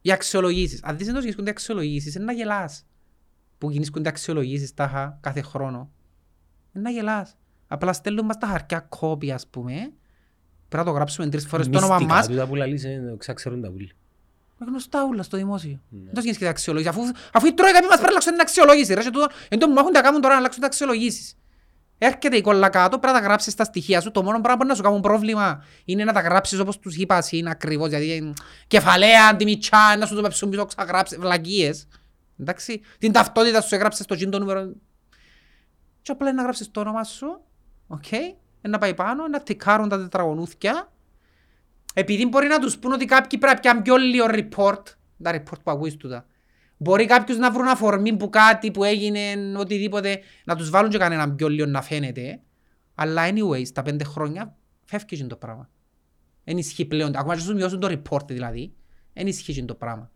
οι 0.01 0.11
αξιολογήσεις. 0.11 0.83
Αν 0.83 0.97
δεις 0.97 1.07
εντός 1.07 1.23
γίνονται 1.23 1.49
αξιολογήσεις, 1.49 2.15
είναι 2.15 2.25
να 2.25 2.31
γελάς. 2.31 2.85
Που 3.57 3.71
γίνονται 3.71 4.09
αξιολογήσεις 4.09 4.73
τάχα 4.73 5.17
κάθε 5.21 5.41
χρόνο. 5.41 5.91
Είναι 6.73 6.83
να 6.83 6.89
γελάς. 6.89 7.35
Απλά 7.67 7.93
στέλνουν 7.93 8.25
μας 8.25 8.37
τα 8.37 8.47
χαρτιά 8.47 8.79
κόπη, 8.79 9.31
ας 9.31 9.47
πούμε. 9.47 9.73
Πρέπει 10.69 10.85
να 10.85 10.91
το 10.91 10.91
γράψουμε 10.91 11.29
τρεις 11.29 11.47
φορές 11.47 11.69
το 11.69 11.77
όνομα 11.77 11.93
Μυστικά 11.95 12.15
μας. 12.15 12.27
τούτα 12.27 12.47
που 12.47 12.55
λαλείς, 12.55 12.83
ε, 12.83 13.15
ξαξερούν 13.17 13.61
τα 13.61 13.71
πουλί. 13.71 13.91
Γνωστά 14.67 15.05
ούλα 15.05 15.23
στο 15.23 15.37
δημόσιο. 15.37 15.81
Ναι. 15.89 15.99
Δεν 16.05 16.13
το 16.13 16.21
γίνεται 16.21 16.47
αξιολόγηση. 16.47 16.89
Αφού, 16.89 17.01
αφού 17.33 17.45
η 17.47 17.53
Τρόικα 17.53 17.79
πει 17.79 17.85
μας 17.85 17.95
πρέπει 17.95 18.01
να 18.01 18.09
αλλάξουν 18.09 18.31
την 18.31 18.41
αξιολόγηση. 18.41 18.93
Ρε, 18.93 19.01
και 19.01 19.09
τούτο, 19.09 19.27
εν 19.49 19.59
τω 19.59 19.69
μάχουν 19.69 19.91
τα 19.91 20.01
κάνουν 20.01 20.21
τώρα 20.21 20.33
να 20.33 20.39
αλλάξουν 20.39 20.59
τις 20.59 20.69
αξιολογήσεις. 20.69 21.37
Έρχεται 22.03 22.37
η 22.37 22.41
κόλλα 22.41 22.69
κάτω, 22.69 22.99
πρέπει 22.99 23.13
να 23.13 23.21
τα 23.21 23.27
γράψεις 23.27 23.53
στα 23.53 23.63
στοιχεία 23.63 24.01
σου. 24.01 24.11
Το 24.11 24.23
μόνο 24.23 24.41
πράγμα 24.41 24.61
που 24.61 24.67
να 24.67 24.75
σου 24.75 24.81
κάνουν 24.81 25.01
πρόβλημα 25.01 25.63
είναι 25.85 26.03
να 26.03 26.13
τα 26.13 26.19
γράψεις 26.19 26.59
όπως 26.59 26.79
τους 26.79 26.95
είπα 26.95 27.23
είναι 27.29 27.49
ακριβώς. 27.49 27.89
Δηλαδή 27.89 28.11
ε, 28.11 28.33
κεφαλαία, 28.67 29.27
αντιμιτσά, 29.27 29.97
να 29.97 30.05
σου 30.05 30.15
το 30.15 30.21
πέψουν 30.21 30.49
πίσω 30.49 30.65
ξαγράψεις, 30.65 31.17
βλακίες. 31.17 31.87
Εντάξει, 32.39 32.81
την 32.97 33.11
ταυτότητα 33.11 33.61
σου 33.61 33.75
έγραψες 33.75 34.05
στο 34.05 34.15
τζιν 34.15 34.29
το 34.29 34.39
νούμερο. 34.39 34.73
Και 36.01 36.11
απλά 36.11 36.27
είναι 36.27 36.37
να 36.37 36.43
γράψεις 36.43 36.71
το 36.71 36.79
όνομα 36.79 37.03
σου, 37.03 37.41
οκ, 37.87 38.05
να 38.61 38.77
πάει 38.77 38.93
πάνω, 38.93 39.27
να 39.27 39.41
τικάρουν 39.41 39.89
τα 39.89 39.97
τετραγωνούθια. 39.97 40.91
Επειδή 41.93 42.25
μπορεί 42.25 42.47
να 42.47 42.59
τους 42.59 42.77
πούν 42.77 42.91
ότι 42.91 43.05
κάποιοι 43.05 43.39
πρέπει 43.39 43.55
να 43.55 43.59
πιάνουν 43.59 43.83
πιο 43.83 43.95
λίγο 43.95 44.25
report, 44.29 44.83
τα 45.23 45.31
report 45.31 45.59
που 45.63 45.71
ακούεις 45.71 45.97
τούτα. 45.97 46.25
Μπορεί 46.83 47.05
κάποιους 47.05 47.37
να 47.37 47.51
βρουν 47.51 47.67
αφορμή 47.67 48.15
που 48.17 48.29
κάτι 48.29 48.71
που 48.71 48.83
έγινε, 48.83 49.19
οτιδήποτε, 49.57 50.19
να 50.45 50.55
τους 50.55 50.69
βάλουν 50.69 50.89
και 50.89 50.97
κανέναν 50.97 51.35
πιο 51.35 51.47
λίγο 51.47 51.65
να 51.65 51.81
φαίνεται. 51.81 52.39
Αλλά 52.95 53.29
anyways, 53.29 53.67
τα 53.73 53.81
πέντε 53.81 54.03
χρόνια 54.03 54.55
φεύγει 54.85 55.05
και 55.05 55.23
το 55.23 55.35
πράγμα. 55.35 55.69
Εν 56.43 56.57
ισχύει 56.57 56.85
πλέον. 56.85 57.15
Ακόμα 57.15 57.35
και 57.35 57.41
σου 57.41 57.53
μειώσουν 57.53 57.79
το 57.79 57.87
report 57.87 58.27
δηλαδή. 58.27 58.73
Εν 59.13 59.27
ισχύει 59.27 59.53
και 59.53 59.63
το 59.63 59.75
πράγμα. 59.75 60.11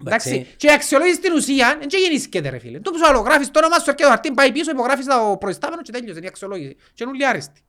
Εντάξει, 0.00 0.46
και 0.56 0.66
η 0.66 0.70
αξιολόγηση 0.70 1.16
στην 1.16 1.32
ουσία 1.32 1.76
δεν 1.78 1.88
γεννήσκεται 1.90 2.48
ρε 2.48 2.58
φίλε. 2.58 2.80
Το 2.80 2.90
που 2.90 2.98
σου 2.98 3.06
άλλο 3.06 3.18
γράφεις 3.18 3.50
το 3.50 3.58
όνομα 3.58 3.74
σου 3.74 3.90
έρχεται 3.90 4.02
το 4.02 4.08
χαρτί, 4.08 4.32
πάει 4.32 4.52
πίσω, 4.52 4.70
υπογράφεις 4.70 5.06
το 5.06 5.36
προϊστάμενο 5.40 5.82
και 5.82 5.92
τέλειωσε 5.92 6.20
η 6.20 6.26
αξιολόγηση. 6.26 6.74
Και 6.94 7.02
είναι 7.02 7.10
όλοι 7.10 7.26
άριστοι. 7.26 7.60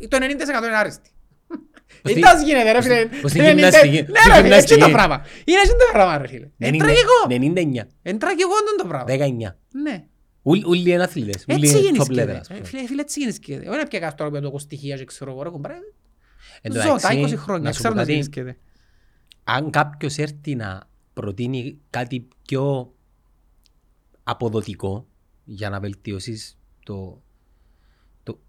Ε, 0.00 0.06
Το 0.08 0.16
90% 0.16 0.20
είναι 0.66 0.76
άριστοι. 0.76 1.10
Ως 1.92 2.00
Δεν 2.02 2.14
τη- 2.14 2.20
τα 2.20 2.42
γίνεται 2.42 2.72
ρε 2.72 2.82
φίλε; 2.82 3.08
ως 3.24 3.32
τη 3.32 3.38
Το 3.38 3.44
90 3.44 3.54
γυμναστική. 3.54 4.02
Ναι 4.02 4.18
Στη 4.20 4.28
ρε 4.30 4.42
φίλε, 4.42 4.56
έτσι 4.56 4.74
γυμναστική. 4.74 4.80
το 4.80 4.88
πράγμα. 4.90 5.24
Είναι 5.44 5.58
έτσι 5.60 5.70
το 5.72 5.84
πράγμα 5.92 6.18
ρε 6.18 6.26
φίλε. 6.26 6.48
Είναι 6.58 6.76
τραγικό. 6.78 7.18
99, 7.28 7.88
Είναι 8.02 8.18
τραγικό 8.18 8.52
το 8.78 8.86
πράγμα. 8.88 9.06
19. 9.08 9.56
Ναι. 9.82 10.04
Ούλ- 10.42 10.66
Ούλοι 10.66 10.90
είναι 10.90 11.02
αθλητές. 11.02 11.44
Ούλοι 11.48 11.68
Έτσι 11.68 11.86
είναι 11.86 11.98
top 11.98 12.02
level, 12.02 12.14
γεννήσκεται. 12.14 12.38
ας 12.38 12.50
Ε, 12.50 12.54
πούμε. 12.54 12.66
Φίλε, 12.66 12.86
φίλε, 12.86 13.00
έτσι 13.00 13.18
γεννήσκεται. 13.20 13.68
Όχι 13.68 13.78
να 13.78 13.86
πιέγας 13.86 14.14
τώρα 14.14 14.30
που 14.30 14.40
το 14.40 14.46
έχω 14.46 14.58
στοιχεία 14.58 14.96
και 14.96 15.04
ξέρω 15.04 15.30
εγώ 15.30 15.42
ρε 15.42 15.48
κουμπάρε. 15.48 15.74
Εν 16.60 16.72
τω 16.72 16.80
Ζω 16.80 16.86
τα 16.86 16.94
μεταξύ, 16.94 17.18
20 17.18 17.36
χρόνια, 17.36 17.62
να 17.62 17.72
σου 17.72 17.78
ξέρω 17.78 17.88
πω 17.94 17.94
να 18.00 18.00
κάτι, 18.06 18.10
γεννήσκεται. 18.12 18.56
αν 19.44 19.70
κάποιος 19.70 20.18
έρθει 20.18 20.54
να 20.54 20.88
προτείνει 21.14 21.78
κάτι 21.90 22.28
πιο 22.46 22.92
αποδοτικό 24.22 25.06
για 25.44 25.70
να 25.70 25.80
βελτιώσεις 25.80 26.58
το, 26.84 27.22
το, 28.22 28.40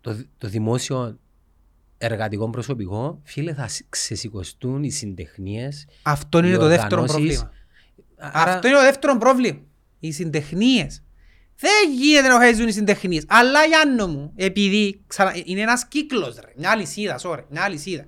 το, 0.00 0.16
το 0.38 0.48
δημόσιο 0.48 1.18
εργατικό 1.98 2.50
προσωπικό, 2.50 3.20
φίλε, 3.24 3.54
θα 3.54 3.68
σ- 3.68 3.86
ξεσηκωστούν 3.88 4.82
οι 4.82 4.90
συντεχνίες. 4.90 5.86
Αυτό 6.02 6.38
είναι 6.38 6.48
οι 6.48 6.56
το 6.56 6.66
δεύτερο 6.66 7.00
οργανώσεις. 7.02 7.38
πρόβλημα. 7.38 7.50
Άρα, 8.16 8.52
Αυτό 8.52 8.68
είναι 8.68 8.76
το 8.76 8.82
δεύτερο 8.82 9.18
πρόβλημα. 9.18 9.60
Οι 10.00 10.12
συντεχνίες. 10.12 11.02
Δεν 11.58 11.92
γίνεται 11.98 12.28
να 12.28 12.38
χαίζουν 12.38 12.68
οι 12.68 12.72
συντεχνίες. 12.72 13.24
Αλλά 13.28 13.64
Γιάννο 13.64 14.06
μου, 14.06 14.32
επειδή 14.36 15.02
ξανα... 15.06 15.32
είναι 15.44 15.60
ένας 15.60 15.86
κύκλος 15.88 16.34
ρε, 16.34 16.52
μια 16.56 16.70
αλυσίδα, 16.70 17.18
sorry, 17.22 17.44
μια 17.48 17.62
αλυσίδα. 17.62 18.04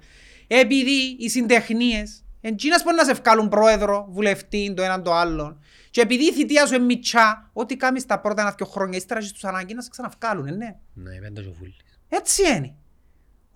Επειδή 0.46 1.16
οι 1.18 1.28
συντεχνίες, 1.28 2.24
εντζήνας 2.40 2.82
μπορεί 2.82 2.96
να 2.96 3.04
σε 3.04 3.12
βγάλουν 3.12 3.48
πρόεδρο, 3.48 4.06
βουλευτή, 4.10 4.72
το 4.76 4.82
έναν 4.82 5.02
το 5.02 5.12
άλλον. 5.12 5.60
Και 5.90 6.00
επειδή 6.00 6.24
η 6.24 6.32
θητεία 6.32 6.66
σου 6.66 6.74
είναι 6.74 6.84
μητσά, 6.84 7.50
ό,τι 7.52 7.76
κάνεις 7.76 8.06
τα 8.06 8.20
πρώτα 8.20 8.40
ένα-δυο 8.42 8.66
χρόνια, 8.66 8.98
ύστερα 8.98 9.20
έχεις 9.20 9.32
τους 9.32 9.44
ανάγκη 9.44 9.74
να 9.74 9.82
σε 9.82 9.88
ξαναβγάλουν, 9.90 10.46
ε, 10.46 10.50
ναι. 10.50 10.76
Ναι, 10.94 11.18
πέντε 11.20 11.40
και 11.42 11.48
ο 11.48 11.52
Βούλης. 11.58 11.76
Έτσι 12.08 12.42
είναι. 12.56 12.74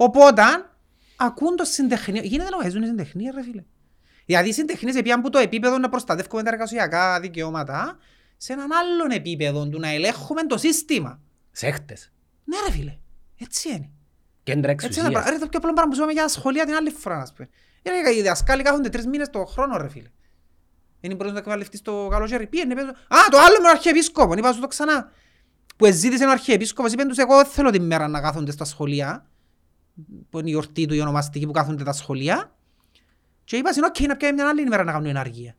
Οπότε, 0.03 0.43
ακούν 1.17 1.57
το 1.57 1.65
συντεχνείο. 1.65 2.23
Γίνεται 2.23 2.51
να 2.51 2.59
βγάζουν 2.59 2.83
οι 2.83 2.87
συντεχνίες, 2.87 3.35
ρε 3.35 3.43
φίλε. 3.43 3.65
Δηλαδή 4.27 4.49
οι 4.49 4.53
συντεχνίες 4.53 4.95
επειδή 4.95 5.13
από 5.13 5.31
το 5.31 5.39
επίπεδο 5.39 5.79
να 5.79 5.89
προστατεύουμε 5.89 6.43
τα 6.43 6.51
εργασιακά 6.51 7.21
δικαιώματα 7.21 7.99
σε 8.37 8.53
έναν 8.53 8.69
άλλον 8.73 9.11
επίπεδο 9.11 9.69
του 9.69 9.79
να 9.79 9.89
ελέγχουμε 9.89 10.47
το 10.47 10.59
σύστημα. 10.59 11.21
Σέχτες. 11.51 12.13
Ναι 12.45 12.57
ρε 12.67 12.73
φίλε. 12.73 12.97
Έτσι 13.41 13.69
είναι. 13.69 13.91
Κέντρα 14.43 14.71
Έτσι 14.71 14.87
είναι. 14.87 14.97
εξουσίας. 14.97 15.29
Ρε 15.31 15.39
το 15.39 15.47
πιο 15.49 15.59
απλό 15.59 15.73
πράγμα 15.73 15.91
που 15.91 15.97
είπαμε 15.97 16.13
για 16.13 16.29
σχολεία 16.29 16.65
την 16.65 16.75
άλλη 16.75 16.91
φορά. 16.91 17.21
ας 17.21 17.33
πούμε. 17.33 17.49
Ρε, 18.05 18.15
οι 18.15 18.23
δασκάλοι 18.23 18.63
κάθονται 18.63 18.89
τρεις 18.89 19.07
μήνες 19.07 19.31
το 19.31 19.45
χρόνο 19.45 19.77
ρε 19.77 19.89
φίλε. 19.89 20.09
Είναι 21.01 21.15
μπορείς 21.15 21.33
να 21.33 21.39
εκμεταλλευτείς 21.39 21.83
το 21.83 22.09
καλοκαίρι. 22.11 22.47
Πήγαινε, 22.47 22.75
πες, 22.75 22.85
Α, 22.85 23.17
το 23.31 23.39
άλλο 23.39 23.57
με 23.57 23.63
τον 23.63 23.67
Αρχιεπίσκοπο. 23.71 24.35
Είπα 24.35 24.53
σου 24.53 24.61
το 24.61 24.67
ξανά. 24.67 25.11
Που 25.77 25.87
εζήτησε 25.87 26.25
ο 26.25 26.31
Αρχιεπίσκοπος. 26.31 26.93
Είπεν 26.93 27.09
τους 27.09 27.19
εγώ 27.19 27.37
δεν 27.37 27.47
θέλω 27.47 27.71
τη 27.71 27.81
μέρα 27.81 28.09
να 28.09 28.21
κάθονται 28.21 28.51
στα 28.53 28.65
σχολεία. 28.65 29.27
Που 30.31 30.39
είναι 30.39 30.49
η 30.49 30.51
γιορτή 30.51 30.87
του 30.87 30.95
η 30.95 31.01
ονομαστική 31.01 31.47
που 31.47 31.53
κάθονται 31.53 31.85
τα 31.85 31.93
σχολεία. 31.93 32.55
Και 33.45 33.57
είπα 33.57 33.71
είναι 33.77 33.87
οκ 33.87 34.01
να 34.01 34.17
πιάει 34.17 34.33
μια 34.33 34.49
άλλη 34.49 34.63
ημέρα 34.63 34.85
να 34.85 34.93
κάνουν 34.93 35.07
έναν 35.07 35.27
αργία. 35.27 35.57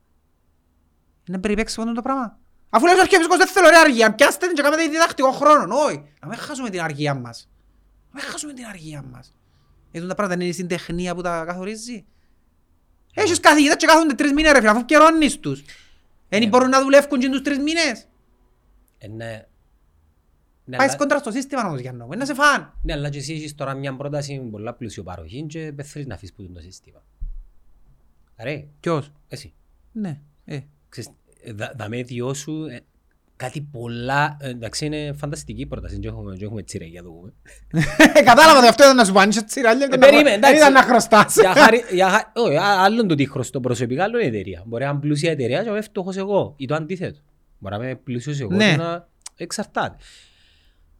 Είναι 1.28 1.40
περιπαίξιμο 1.40 1.94
το 1.94 2.02
πράγμα. 2.02 2.40
Αφού 2.70 2.86
λέει 2.86 2.96
ο 2.96 3.00
Αρχιεπίσκοπος 3.02 3.38
δεν 3.38 3.48
θέλω 3.48 3.70
ρε 3.70 3.78
αργία. 3.78 4.16
Πιάστε 4.16 4.46
την 4.46 4.56
και 4.56 4.62
κάνετε 4.62 4.88
διδακτικό 4.88 5.32
χρόνο. 5.32 5.76
Όχι. 5.76 6.04
Να 6.22 6.28
μην 6.28 6.38
χάσουμε 6.38 6.70
την 6.70 6.82
αργία 6.82 7.14
μας. 7.14 7.50
Να 8.12 8.22
μην 8.22 8.32
χάσουμε 8.32 8.54
την 8.54 8.66
αργία 8.66 9.04
μας. 9.12 9.34
Γιατί 9.92 10.08
τα 10.08 10.16
πράγματα 10.16 10.42
είναι 10.42 10.50
η 10.52 10.54
συντεχνία 10.56 11.16
που 11.16 11.22
τα 11.22 11.46
καθορίζει. 11.46 12.06
Έχεις 13.14 13.40
καθηγητές 13.40 13.76
και 13.76 13.86
κάθονται 13.86 14.14
τρεις 14.14 14.34
μήνες 14.34 14.52
ρε 14.52 14.58
φίλε, 14.60 14.70
αφού 14.70 14.86
καιρώνεις 14.86 15.40
τους. 15.40 15.64
Δεν 16.30 16.42
Ναι. 16.42 16.48
μπορούν 16.48 16.70
να 16.70 16.82
δουλεύουν 16.82 17.20
και 17.20 17.30
τους 17.30 17.42
τρεις 17.42 17.58
μήνες. 17.58 18.08
Ε, 18.98 19.08
ναι. 19.08 19.46
Ναι, 20.66 20.78
Πάεις 20.78 20.90
αλλά- 20.90 21.00
κόντρα 21.00 21.18
στο 21.18 21.32
σύστημα 21.32 21.68
όμως 21.68 21.80
Γιάννο, 21.80 22.04
μου, 22.06 22.12
είναι 22.14 22.20
να 22.22 22.26
σε 22.26 22.34
φαν. 22.34 22.74
Ναι, 22.82 22.94
αλλά 22.94 23.10
και 23.10 23.18
εσύ 23.18 23.34
έχεις 23.34 23.56
τώρα 23.56 23.74
μια 23.74 23.96
πρόταση 23.96 24.40
με 24.40 24.50
πολλά 24.50 24.74
πλούσιο 24.74 25.04
παροχή 25.04 25.46
και 25.48 25.72
δεν 25.76 25.86
θέλεις 25.86 26.08
να 26.08 26.14
αφήσεις 26.14 26.36
που 26.36 26.42
είναι 26.42 26.54
το 26.54 26.60
σύστημα. 26.62 27.04
Ρε, 28.44 28.66
Ποιος; 28.80 29.12
εσύ. 29.28 29.54
Ναι. 29.92 30.20
Ε. 30.46 30.60
Ξέρεις, 30.90 31.10
ε, 31.44 31.52
δα- 31.54 31.74
δαμέ 31.76 32.02
δυο 32.04 32.34
σου 32.34 32.66
ε, 32.66 32.80
κάτι 33.36 33.62
πολλά... 33.62 34.38
ε, 34.40 34.50
Εντάξει, 34.50 34.86
είναι 34.86 35.14
φανταστική 35.14 35.66
πρόταση. 35.66 35.94
Δεν 36.00 36.04
έχουμε, 36.12 36.32
δεν 36.32 36.42
έχουμε 36.42 36.64
τσίρε 36.64 36.86
για 36.86 37.04
το 37.04 37.10
πούμε. 37.12 37.34
Κατάλαβα 38.24 38.58
ότι 38.58 38.68
αυτό 38.68 38.84
ήταν 38.84 38.96
να 38.96 39.06
σου 39.06 39.14
πάνε 39.14 39.32
σε 39.32 39.44
τσιράλια. 39.44 39.88
Ε, 39.92 39.98
περίμενε, 39.98 40.38
Δεν 40.40 40.56
ήταν 40.56 40.74
να 40.74 40.82
χρωστάς. 40.82 41.36
Για 41.36 41.54
χάρη, 41.54 41.84
για 41.92 42.10
χάρη, 42.10 42.26
όχι, 42.36 42.56
α- 42.56 42.84
άλλον 42.84 43.08
το 43.08 43.16
τι 43.16 43.26
χρωστώ 43.30 43.60
προσωπικά, 43.60 44.04
άλλο 44.04 44.18
είναι 44.18 44.26
η 44.26 44.30
εταιρεία. 44.30 44.64
Μπορεί 44.66 44.84
να 44.84 44.90
είναι 44.90 45.00
πλούσια 45.00 45.32
εταιρεία 45.32 45.58
και 45.58 45.66
να 45.66 45.72
είμαι 45.72 45.82
φτωχός 45.82 46.18
εγώ 46.18 46.54
ή 46.58 46.66
το 46.66 46.76
αντίθετο. 46.76 47.20
Μπορεί 47.60 47.78
να 47.78 47.84
είμαι 47.84 47.96
πλούσιος 47.96 48.40
εγώ 48.40 48.52
Ναι. 48.56 48.70
και 48.72 48.76
να 48.78 49.08
εξαρτάται. 49.36 49.96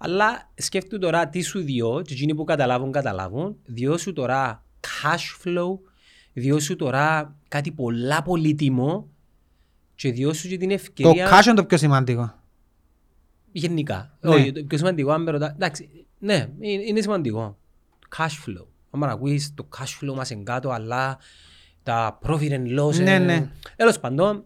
Αλλά 0.06 0.52
σκέφτου 0.56 1.00
τώρα 1.00 1.28
τι 1.28 1.42
σου 1.42 1.60
διώ 1.60 2.02
και 2.02 2.14
εκείνοι 2.14 2.36
που 2.36 2.44
καταλάβουν, 2.44 2.92
καταλάβουν. 2.92 3.56
Διώ 3.66 3.98
σου 3.98 4.14
τώρα 4.14 4.64
cash 4.82 5.46
flow, 5.48 5.80
διώ 6.34 6.60
σου 6.60 6.76
τώρα 6.76 7.36
κάτι 7.48 7.72
πολλά 7.72 8.22
πολύτιμο 8.22 9.10
και 9.96 10.12
διώ 10.12 10.34
σου 10.34 10.48
και 10.48 10.58
την 10.58 10.68
Το 10.68 10.74
ευκαιρία... 10.74 11.30
cash 11.32 11.46
είναι 11.46 11.56
το 11.56 11.66
πιο 11.66 11.78
σημαντικό. 11.78 12.34
Γενικά. 13.52 14.18
Ναι. 14.20 14.36
Όχι, 14.36 14.52
το 14.52 14.64
πιο 14.64 14.78
σημαντικό, 14.78 15.12
αν 15.12 15.22
με 15.22 15.32
ρωτά... 15.32 15.52
Εντάξει, 15.54 15.90
ναι, 16.20 16.50
είναι 16.60 16.84
είναι 16.84 17.02
σημαντικό. 17.02 17.58
Cash 18.18 18.48
flow. 18.48 18.66
Αν 18.90 19.04
ακούεις 19.04 19.54
το 19.54 19.68
cash 19.78 20.04
flow 20.04 20.16
μας 20.16 20.30
είναι 20.30 20.44
κάτω, 20.44 20.70
αλλά 20.70 21.18
τα 21.84 22.20
profit 22.26 22.52
and 22.52 22.80
loss... 22.80 22.96
Ναι, 22.96 23.14
ε, 23.14 23.20
ναι. 23.20 23.50
Τέλος 23.76 24.00
πάντων, 24.00 24.46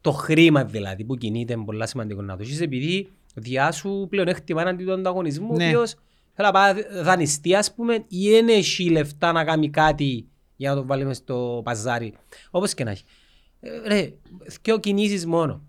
το 0.00 0.12
χρήμα 0.12 0.64
δηλαδή 0.64 1.04
που 1.04 1.16
κινείται 1.16 1.52
είναι 1.52 1.64
πολλά 1.64 1.86
σημαντικό 1.86 2.22
να 2.22 2.36
το 2.36 2.42
έχεις 2.42 2.60
επειδή 2.60 3.10
διά 3.38 3.72
σου 3.72 4.06
πλέον 4.10 4.28
έκτημα 4.28 4.60
έναντι 4.60 4.84
του 4.84 4.92
ανταγωνισμού, 4.92 5.48
ο 5.52 5.56
Ναι. 5.56 5.66
οποίος 5.66 5.90
θέλει 6.34 6.48
να 6.48 6.50
πάει 6.50 6.74
δανειστεί 7.02 7.54
ας 7.54 7.74
πούμε 7.74 8.04
ή 8.08 8.30
δεν 8.30 8.48
έχει 8.48 8.90
λεφτά 8.90 9.32
να 9.32 9.44
κάνει 9.44 9.70
κάτι 9.70 10.26
για 10.56 10.70
να 10.70 10.76
το 10.76 10.86
βάλει 10.86 11.04
μες 11.04 11.16
στο 11.16 11.60
παζάρι. 11.64 12.14
Όπως 12.50 12.74
και 12.74 12.84
να 12.84 12.90
έχει. 12.90 13.04
Ε, 13.60 13.70
Ρε, 13.88 14.12
δυο 14.62 14.78
κινήσεις 14.78 15.26
μόνο. 15.26 15.62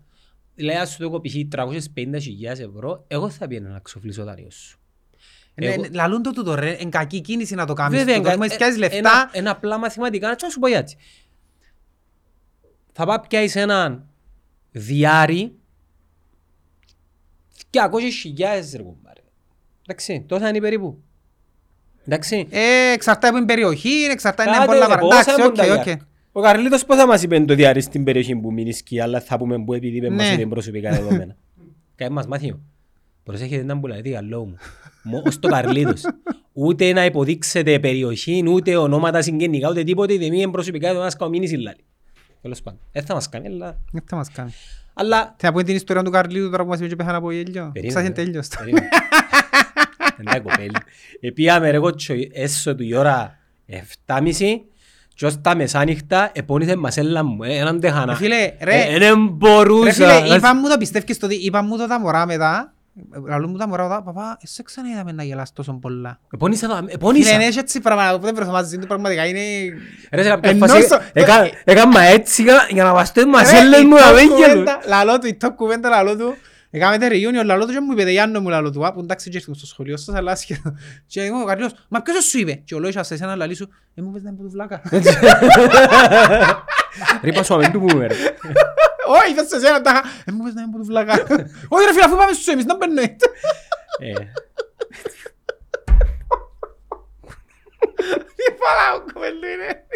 Λέει, 0.56 0.76
ας 0.76 0.90
σου 0.90 0.98
το 0.98 1.04
έχω 1.04 1.20
π.χ. 1.20 1.34
350.000 1.48 2.58
ευρώ, 2.60 3.04
εγώ 3.08 3.30
θα 3.30 3.46
πήγαινα 3.46 3.68
να 3.68 3.78
ξοφλήσω 3.78 4.24
δάνειο 4.24 4.50
σου. 4.50 4.78
Ναι, 5.54 5.66
Εγώ- 5.66 5.82
ναι, 5.82 5.88
Λαλούν 5.92 6.22
το 6.22 6.32
τούτο 6.32 6.54
ρε, 6.54 6.70
εν 6.72 6.90
κακή 6.90 7.20
κίνηση 7.20 7.54
να 7.54 7.66
το 7.66 7.72
κάνεις. 7.72 7.98
Βέβαια, 7.98 8.16
τούτο. 8.16 8.28
εγκα- 8.28 8.38
Μόλις 8.38 8.56
πιάσεις 8.56 8.76
ε, 8.76 8.78
λεφτά, 8.78 8.96
Ένα, 8.98 9.30
ένα 9.32 9.50
απλά 9.50 9.78
μαθηματικά, 9.78 10.36
να 10.42 10.48
σου 10.50 10.58
πω 10.58 10.66
έτσι. 10.66 10.96
Θα 12.92 13.06
πάει 13.06 13.18
πιάσεις 13.28 13.56
έναν 13.56 14.08
διάρι 17.70 17.92
200.000 17.92 18.76
ρε 18.76 18.82
κουμπάρε. 18.82 19.20
Εντάξει, 19.86 20.24
τόσα 20.28 20.48
είναι 20.48 20.60
περίπου. 20.60 21.02
Εντάξει. 22.06 22.46
ε, 22.50 22.92
εξαρτάται 22.92 23.28
από 23.28 23.36
την 23.36 23.46
περιοχή, 23.46 23.88
εξαρτάται 24.10 24.48
είναι 24.48 24.58
Κάτε, 24.58 24.66
πολλά 24.72 24.86
ρε, 24.86 24.86
παρά. 24.86 25.00
πόσα 25.00 25.14
Εντάξει, 25.20 25.34
είναι 25.40 25.44
οκ, 25.48 25.54
τα 25.54 25.62
οκ. 25.62 25.68
διάρκεια. 25.70 26.08
Ο 26.32 26.40
Καρλίτος 26.40 26.84
πώς 26.84 26.96
θα 26.96 27.06
μας 27.06 27.22
είπε 27.22 27.40
το 27.40 27.54
διάρρη 27.54 27.80
στην 27.80 28.04
περιοχή 28.04 28.36
που 28.36 28.52
μείνει 28.52 28.72
σκι, 28.72 29.00
αλλά 29.00 29.20
θα 29.20 29.36
πούμε 29.38 29.64
που 29.64 29.74
επειδή 29.74 29.96
είπε 29.96 30.10
μας 30.10 30.26
Ναι. 30.26 30.32
ότι 30.32 30.40
είναι 30.42 30.50
προσωπικά 30.50 30.90
δεδομένα. 30.90 31.36
Κάτι 31.94 32.12
μας 32.12 32.26
μάθει. 32.26 32.54
Προσέχετε 33.22 33.62
να 33.64 33.74
μπουλατεί, 33.74 34.10
καλό 34.10 34.44
μου. 34.44 34.56
Мо- 35.02 35.22
Ως 35.26 35.38
το 35.38 35.48
Καρλίτος. 35.48 36.02
Ούτε 36.52 36.92
να 36.92 37.04
υποδείξετε 37.04 37.78
περιοχή, 37.78 38.44
ούτε 38.48 38.76
ονόματα 38.76 39.22
συγγενικά, 39.22 39.68
ούτε 39.70 39.84
τίποτε, 39.84 40.12
είτε 40.12 40.28
μη 40.28 40.40
είναι 40.40 40.50
προσωπικά 40.50 40.86
δεδομένα 40.86 41.10
σκαομήνης 41.10 41.50
ηλάλη. 41.52 41.84
Τέλος 42.42 42.62
πάντων. 42.62 42.80
Δεν 42.92 43.04
θα 43.04 43.14
μας 43.14 43.28
κάνει, 43.28 43.46
αλλά... 43.46 43.78
Δεν 43.92 44.02
θα 44.06 44.16
μας 44.16 44.30
κάνει. 44.30 44.52
Αλλά... 44.98 45.34
Θα 45.38 45.50
πούμε 45.50 45.62
την 45.62 45.74
ιστορία 45.76 46.02
του 46.02 46.10
Καρλίδου 46.10 46.50
τώρα 46.50 46.62
που 46.62 46.68
μας 46.68 46.78
είπε 46.78 46.88
και 46.88 46.96
πέθανε 46.96 47.16
από 47.16 47.30
γέλιο; 47.32 47.70
Περίμενε, 47.72 47.92
Σας 47.92 48.00
είναι 48.06 48.14
ρε. 48.16 48.22
τέλειος. 48.24 48.48
Περίμενε. 48.58 48.88
Εντάξει 50.20 50.40
κοπέλη. 50.40 50.70
Επίαμε 51.20 51.70
ρε 51.70 51.78
κότσο 51.78 52.14
έσω 52.32 52.74
του 52.74 52.82
η 52.82 52.94
ώρα 52.94 53.38
7.30 54.06 54.32
Και 55.14 55.26
ως 55.26 55.40
τα 55.40 55.56
μεσάνυχτα 55.56 56.30
επώνυθε 56.34 56.76
μασέλα 56.76 57.22
μου, 57.24 57.42
ε, 57.42 57.56
έναν 57.58 57.80
τεχανά. 57.80 58.12
Ρε 58.12 58.18
φίλε, 58.18 58.52
ρε. 58.60 58.82
Ε, 58.82 58.98
Δεν 58.98 58.98
Ρε 58.98 59.14
μπορούσα. 59.30 59.92
φίλε, 60.20 60.34
είπα 60.36 60.54
μου 60.54 60.68
το 60.68 60.76
πιστεύεις 60.78 61.16
στο 61.16 61.26
δι- 61.26 61.44
είπα 61.44 61.62
μου 61.62 61.76
το 61.76 61.86
τα 61.86 62.00
μωρά 62.00 62.26
μετά, 62.26 62.74
λαλούν 63.28 63.50
μου 63.50 63.56
τα 63.56 63.68
μωρά 63.68 63.82
μετά, 63.82 64.02
παπά, 64.02 64.38
εσύ 64.42 64.62
ξαναείδαμε 64.62 65.12
να 65.12 65.22
γελάς 65.22 65.52
τόσο 65.52 65.72
πολλά. 65.72 66.18
Επώνυσα 66.34 66.68
τα- 66.68 66.76
Φίλε, 66.76 66.92
επώνυσα. 66.92 67.34
είναι 67.34 67.44
έτσι 67.44 67.58
έτσι 67.58 67.80
πράγματα 67.80 68.18
που 68.18 68.24
δεν 68.24 68.34
βρεθώ 68.34 68.50
μαζί 68.50 68.78
του, 68.78 68.86
πραγματικά 68.86 69.26
είναι... 69.26 69.40
Ρε 70.12 70.22
σε 70.22 70.28
κάποια 70.28 70.50
Ενώ 70.50 70.66
φάση 70.66 70.82
στο- 70.82 70.98
έκα- 71.12 71.50
έκανα 71.64 72.00
έτσι 72.00 72.42
για- 72.42 72.66
για 72.70 72.84
να 72.84 72.92
βαστώ 72.94 73.20
οι 73.20 73.24
Ρε, 73.24 73.30
μασέλες 73.30 73.80
η 73.80 73.84
μου 73.84 73.96
top 73.96 74.00
να 74.00 74.12
μην 74.12 74.26
γελούν. 74.26 74.38
κουβέντα, 74.48 74.78
Λαλό 74.86 75.18
του, 75.18 75.26
η 75.26 75.36
top 75.44 75.50
κουβέντα 75.56 75.88
λαλό 75.88 76.16
του, 76.16 76.34
Έκαμε 76.70 76.98
τε 76.98 77.08
reunion, 77.10 77.44
λαλό 77.44 77.66
του 77.66 77.72
και 77.72 77.80
μου 77.80 77.92
είπε, 77.92 78.04
«Δε 78.04 78.10
Γιάννο 78.10 78.40
μου 78.40 78.48
λαλό 78.48 78.70
του, 78.70 78.86
α, 78.86 78.92
που 78.92 79.00
εντάξει 79.00 79.30
και 79.30 79.36
ήρθαμε 79.36 79.56
στο 79.56 79.66
σχολείο 79.66 79.96
σας, 79.96 80.14
αλλά 80.14 80.32
άσχετο. 80.32 80.74
Και 81.06 81.22
εγώ 81.22 81.40
ο 81.40 81.44
Καρλός, 81.44 81.72
μα 81.88 82.02
ποιος 82.02 82.24
σου 82.24 82.38
είπε, 82.38 82.52
και 82.52 82.74
ο 82.74 82.78
Λόης 82.78 82.94
σε 83.00 83.14
εσένα 83.14 83.36
λαλί 83.36 83.54
σου, 83.54 83.68
ε, 83.94 84.02
μου 84.02 84.10
πες 84.12 84.22
να 84.22 84.28
είναι 84.28 84.38
που 84.38 84.44
του 84.44 84.50
βλάκα. 84.50 84.82
Ρε 87.22 87.28
είπα 87.28 87.42
σου 87.42 87.54
αμήν 87.54 87.72
του 87.72 87.80
πούμε 87.80 88.06
ρε. 88.06 88.14
Όχι, 89.08 89.30
είπες 89.30 89.48
σε 89.48 89.56
εσένα, 89.56 89.80
τάχα, 89.80 90.02
ε, 90.24 90.32
μου 90.32 90.42
πες 90.42 90.54
να 90.54 90.62
είναι 90.62 90.70
που 90.70 90.78
του 90.78 90.84
βλάκα. 90.84 91.12
Όχι 91.68 91.84
ρε 91.84 91.92
φίλε, 91.92 92.04
αφού 92.04 92.16
πάμε 92.16 92.32
στους 92.32 92.46
εμείς, 92.46 92.64
να 92.64 92.76
μπαίνουμε. 92.76 93.02
Ε, 93.02 94.12
Τι 98.36 98.44
φαλάω 98.60 99.00
κοπέλου 99.12 99.46
είναι. 99.54 99.86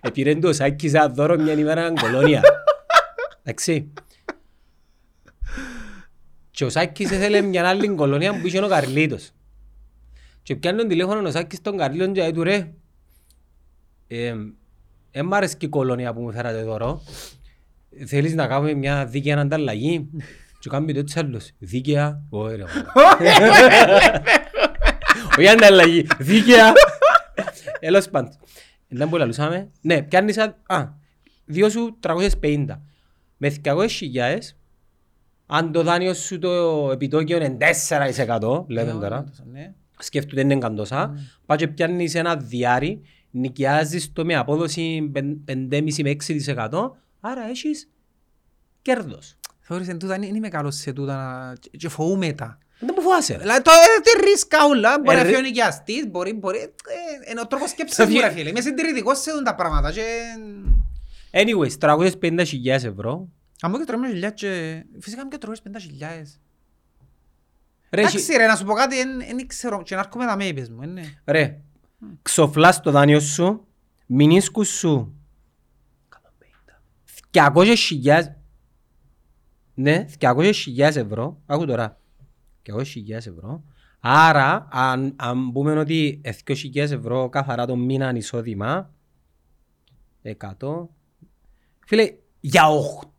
Επήρε 0.00 0.34
του 0.34 0.48
ο 0.48 0.52
Σάκης 0.52 0.90
σαν 0.90 1.14
δώρο 1.14 1.38
μια 1.38 1.52
ημέρα 1.52 1.92
κολόνια. 2.00 2.42
Εντάξει. 3.42 3.92
Και 6.50 6.64
ο 6.64 6.70
Σάκης 6.70 7.10
ήθελε 7.10 7.40
μια 7.40 7.68
άλλη 7.68 7.88
κολόνια 7.88 8.40
που 8.40 8.46
είχε 8.46 8.64
ο 8.64 8.68
Καρλίτος. 8.68 9.30
Και 10.42 10.56
πιάνε 10.56 10.78
τον 10.78 10.88
τηλέφωνο 10.88 11.28
ο 11.28 11.30
Σάκης 11.30 11.60
τον 11.60 11.76
Καρλίτον 11.76 12.12
και 12.12 12.20
λέει 12.20 12.32
του 12.32 12.42
ρε. 12.42 12.72
Ε, 14.06 14.34
ε, 15.10 15.22
μ' 15.22 15.34
άρεσε 15.34 15.56
και 15.56 15.66
η 15.66 15.68
κολόνια 15.68 16.12
που 16.14 16.20
μου 16.20 16.32
φέρατε 16.32 16.62
δώρο. 16.62 17.02
Θέλεις 18.06 18.34
να 18.34 18.46
κάνουμε 18.46 18.74
μια 18.74 19.04
δίκαια 19.06 19.38
ανταλλαγή; 19.38 20.08
Και 20.60 20.68
κάνει 20.68 20.92
το 20.92 20.98
έτσι 20.98 21.18
άλλος. 21.18 21.50
Δίκαια. 21.58 22.22
Όχι 22.30 22.54
ρε. 22.56 22.64
Όχι 25.38 25.48
ανταλλαγή. 25.48 26.06
Δίκαια. 26.18 26.72
Έλος 27.80 28.08
πάντων. 28.08 28.32
Δεν 28.88 29.08
που 29.08 29.16
λαλούσαμε. 29.16 29.70
Ναι, 29.80 30.02
πιάνεις 30.02 30.38
α, 30.38 30.56
α, 30.66 30.88
δύο 31.44 31.68
σου 31.70 31.98
350. 32.40 32.66
Με 33.36 33.54
200 33.64 33.86
χιλιάες, 33.88 34.56
αν 35.46 35.72
το 35.72 35.82
δάνειο 35.82 36.14
σου 36.14 36.38
το 36.38 36.88
επιτόκιο 36.92 37.36
είναι 37.36 37.56
4% 37.58 38.64
λέμε 38.68 38.92
τώρα, 38.92 39.24
Ναι. 39.52 39.72
σκέφτονται 39.98 40.40
είναι 40.40 40.58
καντόσα, 40.58 41.14
πάει 41.46 41.58
και 41.58 41.68
πιάνεις 41.68 42.14
ένα 42.14 42.36
διάρρη, 42.36 43.00
νοικιάζεις 43.30 44.12
το 44.12 44.24
με 44.24 44.34
απόδοση 44.34 45.10
5,5 45.14 46.02
με 46.02 46.10
6%, 46.10 46.96
άρα 47.20 47.42
έχεις 47.48 47.88
κέρδος. 48.82 49.36
Θεωρείς 49.60 49.88
εν 49.88 49.98
τούτα, 49.98 50.18
δεν 50.18 50.34
είμαι 50.34 50.48
καλός 50.48 50.74
σε 50.76 50.92
τούτα 50.92 51.16
να- 51.16 51.54
και- 51.56 51.70
και 51.76 51.88
φοβούμαι 51.88 52.32
τα. 52.32 52.58
Δεν 52.80 52.94
μου 52.96 53.02
φοβάσαι. 53.02 53.32
ρε. 53.32 53.38
Δηλαδή, 53.38 53.62
το 53.62 53.70
ε, 53.70 54.00
τι 54.02 54.30
ρίσκα 54.30 54.58
ούλα, 54.68 54.98
μπορεί 55.04 55.16
Ε, 55.16 55.20
να 55.20 55.22
ρι- 55.22 55.34
φύγει 55.34 55.44
ο 55.46 55.46
νοικιαστής, 55.48 56.06
μπορεί, 56.10 56.32
μπορεί, 56.32 56.58
ε, 56.58 57.30
είναι 57.30 57.40
ο 57.40 57.46
τρόπος 57.46 57.70
σκέψης 57.70 58.06
μου 58.06 58.20
ρε 58.20 58.30
φίλε. 58.30 58.48
Είμαι 58.48 58.60
συντηρητικός 58.60 59.20
σε 59.20 59.42
τα 59.44 59.54
πράγματα 59.54 59.92
και... 59.92 60.04
Anyways, 61.32 61.78
350 61.78 62.42
χιλιάες 62.46 62.84
ευρώ. 62.84 63.28
Αν 63.62 63.70
μου 63.70 63.78
και 63.78 63.84
τρώμε 63.84 64.08
χιλιάς 64.08 64.32
και... 64.34 64.82
Φυσικά 65.00 65.22
μου 65.24 65.28
και 65.30 65.38
τρώμες 65.38 65.62
πέντα 65.62 65.78
χιλιάες. 65.78 66.40
Ρε, 67.90 68.00
Εντάξει 68.00 68.36
ρε, 68.36 68.46
να 68.46 68.56
σου 68.56 68.64
πω 68.64 68.72
κάτι, 68.72 68.96
δεν 69.34 69.46
ξέρω, 69.46 69.82
και 69.82 69.94
να 69.94 70.00
έρχομαι 70.00 70.24
τα 70.26 70.36
μέιπες 70.36 70.68
μου, 70.68 70.82
είναι. 70.82 71.22
Ρε, 71.24 71.60
ξοφλάς 72.22 72.80
το 72.80 72.90
δάνειο 72.90 73.20
σου, 73.20 73.66
μηνίσκους 74.06 74.68
σου 74.68 75.17
200.000 77.32 77.74
ναι, 79.74 80.06
200.000 80.20 80.52
ευρώ, 80.78 81.40
άκου 81.46 81.66
τώρα, 81.66 82.00
200.000 82.66 82.82
ευρώ, 83.10 83.64
άρα 84.00 84.68
αν, 84.70 85.12
αν 85.16 85.52
πούμε 85.52 85.78
ότι 85.78 86.20
2.000 86.46 86.76
ευρώ 86.76 87.28
καθαρά 87.28 87.66
το 87.66 87.76
μήνα 87.76 88.12
εισόδημα, 88.16 88.94
100, 90.22 90.86
φίλε, 91.86 92.14
για 92.40 92.62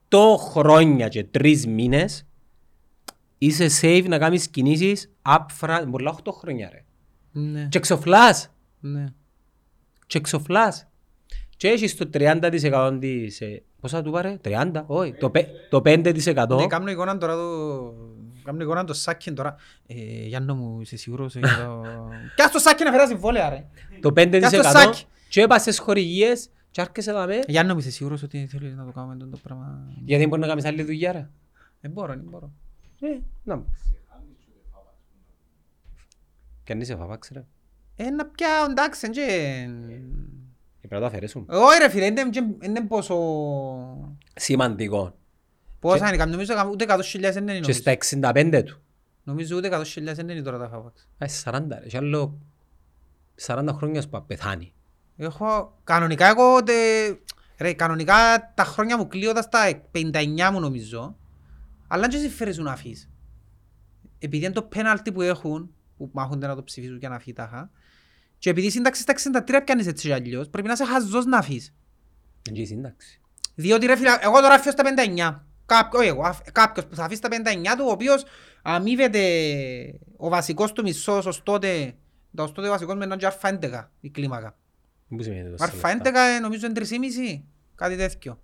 8 0.10 0.18
χρόνια 0.38 1.08
και 1.08 1.28
3 1.38 1.66
μήνες 1.66 2.28
είσαι 3.38 3.68
safe 3.82 4.06
να 4.08 4.18
κάνεις 4.18 4.48
κινήσεις 4.50 5.12
upfront, 5.26 5.86
πολλά 5.92 6.16
8 6.24 6.32
χρόνια 6.32 6.70
ρε. 6.70 6.84
Ναι, 7.32 7.68
Και 7.70 7.80
ξοφλάς. 7.80 8.54
ναι. 8.80 9.06
Και 10.08 10.20
ξοφλάς. 10.20 10.88
Και 11.58 11.68
έχεις 11.68 11.96
το 11.96 12.10
30% 12.14 12.98
της... 13.00 13.42
ε, 13.80 13.82
Πόσα 13.82 14.02
του 14.02 14.12
πάρε, 14.12 14.38
30, 14.44 14.84
όχι, 14.86 15.14
το, 15.14 15.30
πε- 15.30 15.50
το 15.70 15.78
5%. 15.86 16.56
Ναι, 16.58 16.68
κάνω 16.68 16.90
εικόνα 16.92 17.18
τώρα 17.18 17.36
το... 17.36 17.94
Κάνω 18.44 18.64
εικόνα 18.64 18.84
το 18.84 18.94
σάκιν 18.94 19.36
τώρα. 19.36 19.56
Ε, 19.88 19.94
Γιάννο 20.26 20.56
μου, 20.56 20.82
είσαι 20.82 20.98
σίγουρος 20.98 21.36
ε, 21.36 21.40
για 21.40 21.66
το... 21.66 21.84
Κι 22.36 22.42
ας 22.42 22.52
το 22.52 22.60
σάκιν 22.60 22.86
να 22.86 22.92
φέρει 22.92 23.08
συμβόλαια 23.08 23.50
ρε. 23.50 23.66
Το 24.02 24.12
Κάτω 24.14 24.58
5% 24.58 24.62
σάκι. 24.64 25.06
και 25.30 25.42
έπασες 25.42 25.80
χορηγίες 25.80 26.50
και 26.72 26.82
άρχεσαι 26.82 27.12
να 27.12 27.26
με. 27.26 27.40
Γιάννο 27.48 27.74
μου, 27.74 27.80
είσαι 27.80 27.92
σίγουρος 27.92 28.24
ότι 28.24 28.48
θέλεις 28.48 28.76
να 28.76 28.86
το 28.86 28.92
κάνουμε 28.92 29.14
αυτό 29.14 29.28
το 29.28 29.38
πράγμα; 29.44 29.88
Γιατί 30.06 30.28
μπορείς 30.28 30.42
να 30.46 30.50
κάνεις 30.50 30.66
άλλη 30.66 30.84
δουλειά 30.84 31.12
ρε. 31.12 31.30
Δεν 31.82 31.92
μπορώ, 31.92 32.14
δεν 32.14 32.26
μπορώ. 32.30 32.52
Ε, 33.02 33.18
να 33.44 33.56
μου. 33.56 33.74
Και 36.64 36.72
αν 36.76 36.82
είσαι 36.82 36.96
φαβάξ 36.96 37.30
ρε. 37.34 37.46
Ε, 37.96 38.10
να 38.10 38.26
πια, 38.26 38.48
εντάξει, 38.70 39.06
εν 39.06 39.12
και... 39.12 39.68
Και 40.90 40.96
πρέπει 40.96 41.02
να 41.04 41.10
το 41.10 41.16
αφαιρέσουμε. 41.16 41.46
Όχι 41.50 41.78
ρε 41.80 41.90
φίλε, 41.90 42.06
είναι- 42.06 42.22
είναι 42.22 42.56
είναι 42.62 42.82
πόσο... 42.82 43.16
Σημαντικό. 44.36 45.16
Πόσα 45.80 46.08
είναι, 46.08 46.18
καμ- 46.18 46.32
νομίζω 46.32 46.54
καμ- 46.54 46.72
ούτε 46.72 46.86
100.000 46.88 47.20
δεν 47.20 47.48
είναι 47.48 47.54
Και 47.54 47.60
νομίζω. 47.60 47.72
στα 47.74 47.98
65 48.32 48.62
του. 48.66 48.82
Νομίζω 49.24 49.58
ούτε 49.58 49.70
100.000 49.72 49.84
δεν 50.14 50.30
είναι 50.30 50.42
τώρα 50.42 50.58
τα 50.58 50.70
φάβαξ. 50.70 51.08
Α, 51.18 51.52
40 51.58 51.66
ρε. 51.80 51.88
Και 51.88 51.98
άλλο 51.98 52.40
40 53.46 53.68
χρόνια 53.74 54.02
σου 54.02 54.24
πεθάνει. 54.28 54.74
Έχω, 55.18 55.78
κανονικά 55.84 56.28
εγώ, 56.28 56.64
τε- 56.64 57.18
ρε, 57.58 57.74
κανονικά 57.74 58.14
τα 58.56 58.64
χρόνια 58.64 58.98
μου 58.98 59.08
κλείωτα 59.08 59.42
στα 59.42 59.60
59 59.92 60.50
μου 60.52 60.60
νομίζω, 60.60 61.16
αλλά 61.88 62.08
δεν 62.08 62.20
συμφέρει 62.20 62.54
σου 62.54 62.64
να 62.64 62.72
αφήσεις. 62.72 63.10
Επειδή 64.20 64.46
είναι 64.46 64.54
το 64.54 64.62
πέναλτι 64.64 65.12
που 65.12 65.22
έχουν, 65.22 65.74
που 65.98 66.10
μάχονται 66.14 66.48
να 66.48 66.56
το 66.56 66.64
ψηφίσουν 66.64 67.00
και 67.00 67.08
να 67.08 67.20
φύγει 67.20 67.34
τάχα, 67.34 67.72
και 68.40 68.50
επειδή 68.50 68.68
η 68.68 68.70
σύνταξη 68.70 69.02
στα 69.02 69.14
63 69.48 69.62
πιάνεις 69.66 69.88
έτσι 69.88 70.08
κι 70.08 70.14
αλλιώς, 70.14 70.50
πρέπει 70.50 70.68
να 70.68 70.74
είσαι 70.74 70.86
χαζός 70.86 71.26
να 71.26 71.38
αφήσεις. 71.38 71.74
Είναι 72.48 72.56
και 72.58 72.62
η 72.62 72.66
σύνταξη. 72.66 73.20
Διότι 73.56 73.86
ρε 73.86 73.96
φίλε, 73.96 74.10
εγώ 74.22 74.40
τώρα 74.42 74.54
αφήσω 74.54 74.72
στα 74.72 74.84
59. 74.84 75.44
Κάποιο, 75.66 76.00
όχι 76.00 76.08
εγώ, 76.08 76.22
αφ- 76.22 76.52
κάποιος 76.52 76.86
που 76.86 76.96
θα 76.96 77.04
αφήσει 77.04 77.18
στα 77.20 77.30
59 77.32 77.76
του, 77.78 77.84
ο 77.88 77.92
οποίος 77.92 78.24
αμείβεται 78.62 79.20
ο 80.18 80.30
βασικός 80.30 80.72
του 80.74 80.82
μισθός 80.84 81.26
ως 81.26 81.44
τότε, 81.44 81.94
ως 82.38 82.52
τότε 82.52 82.68
ο 82.68 82.72
βασικός 82.72 82.96
με 82.98 83.04
έναν 83.04 83.18
και 83.18 83.26
αρφα 83.26 83.60
11 83.62 83.90
η 84.00 84.10
κλίμακα. 84.10 84.58
Πού 85.10 85.24
σημαίνει 85.24 85.50
το 85.50 85.56
Αρφα 85.60 85.90
11 86.04 86.06
ε, 86.06 86.40
νομίζω 86.40 86.66
είναι 86.68 86.82
3,5, 87.38 87.42
κάτι 87.76 87.96
τέτοιο. 87.96 88.40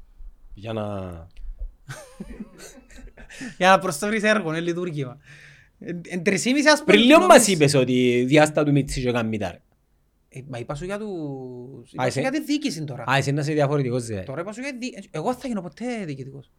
Για 0.54 0.74
να... 0.74 0.84
Για 3.58 3.70
να 3.70 3.80
προσφέρεις 3.80 4.24
έργο, 4.24 4.50
είναι 4.50 4.60
λειτουργήμα. 4.60 5.18
Εν- 5.80 6.02
Εν 6.08 6.22
3,5 6.26 6.32
ας 6.32 6.40
πούμε. 6.40 6.84
Πριν 6.86 7.00
λίγο 7.02 7.20
μας 7.20 7.28
νομίζω- 7.28 7.52
είπες 7.54 7.74
ότι 7.74 8.24
διάστα 8.28 8.64
του 8.64 8.72
Μίτσι 8.72 9.02
και 9.02 9.12
κάνει 9.12 9.30
μητάρ. 9.30 9.56
Ε, 10.38 10.40
Μα 10.48 10.58
είπα 10.58 10.76
σου 10.76 10.86
για 10.86 10.98
τους... 11.00 11.92
Είπα 11.92 12.04
Α, 12.04 12.06
σου 12.06 12.08
εσύ- 12.08 12.20
για 12.20 12.32
τη 12.32 12.42
διοίκηση 12.42 12.84
τώρα. 12.84 13.04
Α, 13.12 13.18
εσύ 13.18 13.32
να 13.32 13.42
είσαι 13.42 13.54
διαφορετικός 13.54 14.06
δε. 14.06 14.20
Τώρα 14.20 14.42
είπα 14.42 14.52
σου 14.54 14.62
για 14.62 14.72
τη 14.72 14.78
δι- 14.78 15.08
Εγώ 15.12 15.30
δεν 15.32 15.40
θα 15.40 15.48
γίνω 15.48 15.62
ποτέ 15.62 15.86
διοικητικός. 16.06 16.52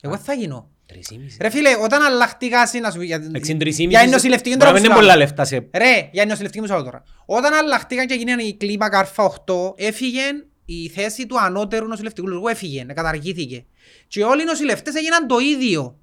Εγώ 0.00 0.14
δεν 0.14 0.24
θα 0.24 0.32
γίνω. 0.32 0.70
Τρεις 0.86 1.10
ή 1.10 1.18
μισή. 1.18 1.36
Ρε 1.40 1.48
φίλε, 1.50 1.70
όταν 1.82 2.02
αλλάχτηκα 2.02 2.62
να 2.82 2.90
σου 2.90 2.98
πει 2.98 3.04
για 3.04 3.18
την... 3.20 3.28
Εντάξει, 3.28 3.56
τρεις 3.56 3.78
ή 3.78 3.84
Για 3.84 3.98
μισή- 4.00 4.12
νοσηλευτική 4.12 4.56
Μπορεί 4.56 4.60
τώρα 4.60 4.72
να 4.72 4.76
που 4.76 4.82
μην 4.82 4.92
σου 4.92 4.98
είναι 5.00 5.06
λέω. 5.06 5.16
πολλά 5.16 5.26
λεφτά 5.26 5.44
σε... 5.44 5.68
Ρε, 5.84 6.08
για 6.12 6.24
νοσηλευτική 6.26 6.60
μου 6.60 6.66
σου 6.66 6.72
λέω 6.74 6.82
τώρα. 6.84 7.02
Όταν 7.26 7.52
αλλάχτηκαν 7.52 8.06
και 8.06 8.14
γίνανε 8.14 8.42
η 8.42 8.54
κλίμακα 8.56 9.08
Α8, 9.16 9.72
έφυγε 9.76 10.20
η 10.64 10.88
θέση 10.88 11.26
του 11.26 11.40
ανώτερου 11.40 11.86
νοσηλευτικού 11.86 12.28
λογού, 12.28 12.48
έφυγε, 12.48 12.84
καταργήθηκε. 12.84 13.64
Και 14.08 14.24
όλοι 14.24 14.42
οι 14.42 14.44
νοσηλευτές 14.44 14.94
έγιναν 14.94 15.26
το 15.26 15.38
ίδιο. 15.38 15.98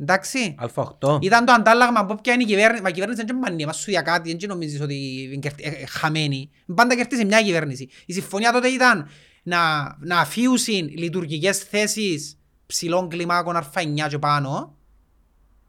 Εντάξει. 0.00 0.54
Α8. 0.74 1.18
Ήταν 1.20 1.44
το 1.44 1.52
αντάλλαγμα 1.52 2.00
από 2.00 2.14
ποια 2.14 2.32
είναι 2.32 2.42
η 2.42 2.46
κυβέρνηση. 2.46 2.82
Μα 2.82 2.88
η 2.88 2.92
κυβέρνηση 2.92 3.24
δεν 3.24 3.36
είναι 3.36 3.46
μανία, 3.48 3.66
μας 3.66 3.76
σου 3.76 3.90
για 3.90 4.02
κάτι, 4.02 4.36
δεν 4.36 4.48
νομίζεις 4.48 4.80
ότι 4.80 5.22
είναι 5.22 5.36
κερδι- 5.36 5.66
ε, 5.66 5.68
ε, 5.68 5.86
χαμένη. 5.86 6.50
Πάντα 6.74 6.96
κερδίσει 6.96 7.24
μια 7.24 7.42
κυβέρνηση. 7.42 7.88
Η 8.06 8.12
συμφωνία 8.12 8.52
τότε 8.52 8.68
ήταν 8.68 9.08
να, 9.42 9.58
να 10.00 10.18
αφιούσουν 10.18 10.88
λειτουργικές 10.88 11.58
θέσεις 11.58 12.38
ψηλών 12.66 13.08
κλιμάκων 13.08 13.56
Α9 13.56 14.08
και 14.08 14.18
πάνω, 14.18 14.76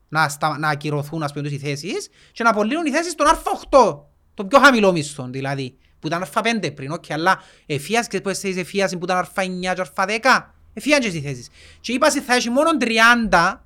να, 0.10 0.30
στα, 0.30 0.58
να 0.58 0.70
ακυρωθούν 0.70 1.24
ας 1.24 1.34
πούμε 1.34 1.50
οι 1.50 1.58
θέσεις 1.58 2.10
και 2.32 2.44
να 2.44 2.50
απολύνουν 2.50 2.86
οι 2.86 2.92
θέσεις 2.92 3.16
των 3.16 3.28
Α8, 3.28 4.00
το 4.34 4.46
πιο 4.46 4.60
χαμηλό 4.60 4.92
μισθό 4.92 5.28
δηλαδή, 5.30 5.78
που 6.00 6.08
ήταν 6.08 6.26
Α5 6.34 6.74
πριν, 6.76 6.94
ok, 6.94 7.12
αλλά 7.12 7.40
εφίας 7.66 8.08
και 8.08 8.22
πώς 8.22 8.40
θέσεις 8.40 8.58
εφίας 8.58 8.92
που 8.92 9.04
ήταν 9.04 9.28
Α9 9.36 9.74
και 9.76 9.84
Α10, 9.96 10.54
εφιάν 10.74 11.00
και 11.00 11.08
οι 11.08 11.22
θέσεις. 11.22 11.48
Και 11.80 11.92
είπα 11.92 12.10
σε 12.10 12.22
θα 12.22 12.36
έχει 12.36 12.50
μόνο 12.50 12.70
30 12.80 13.62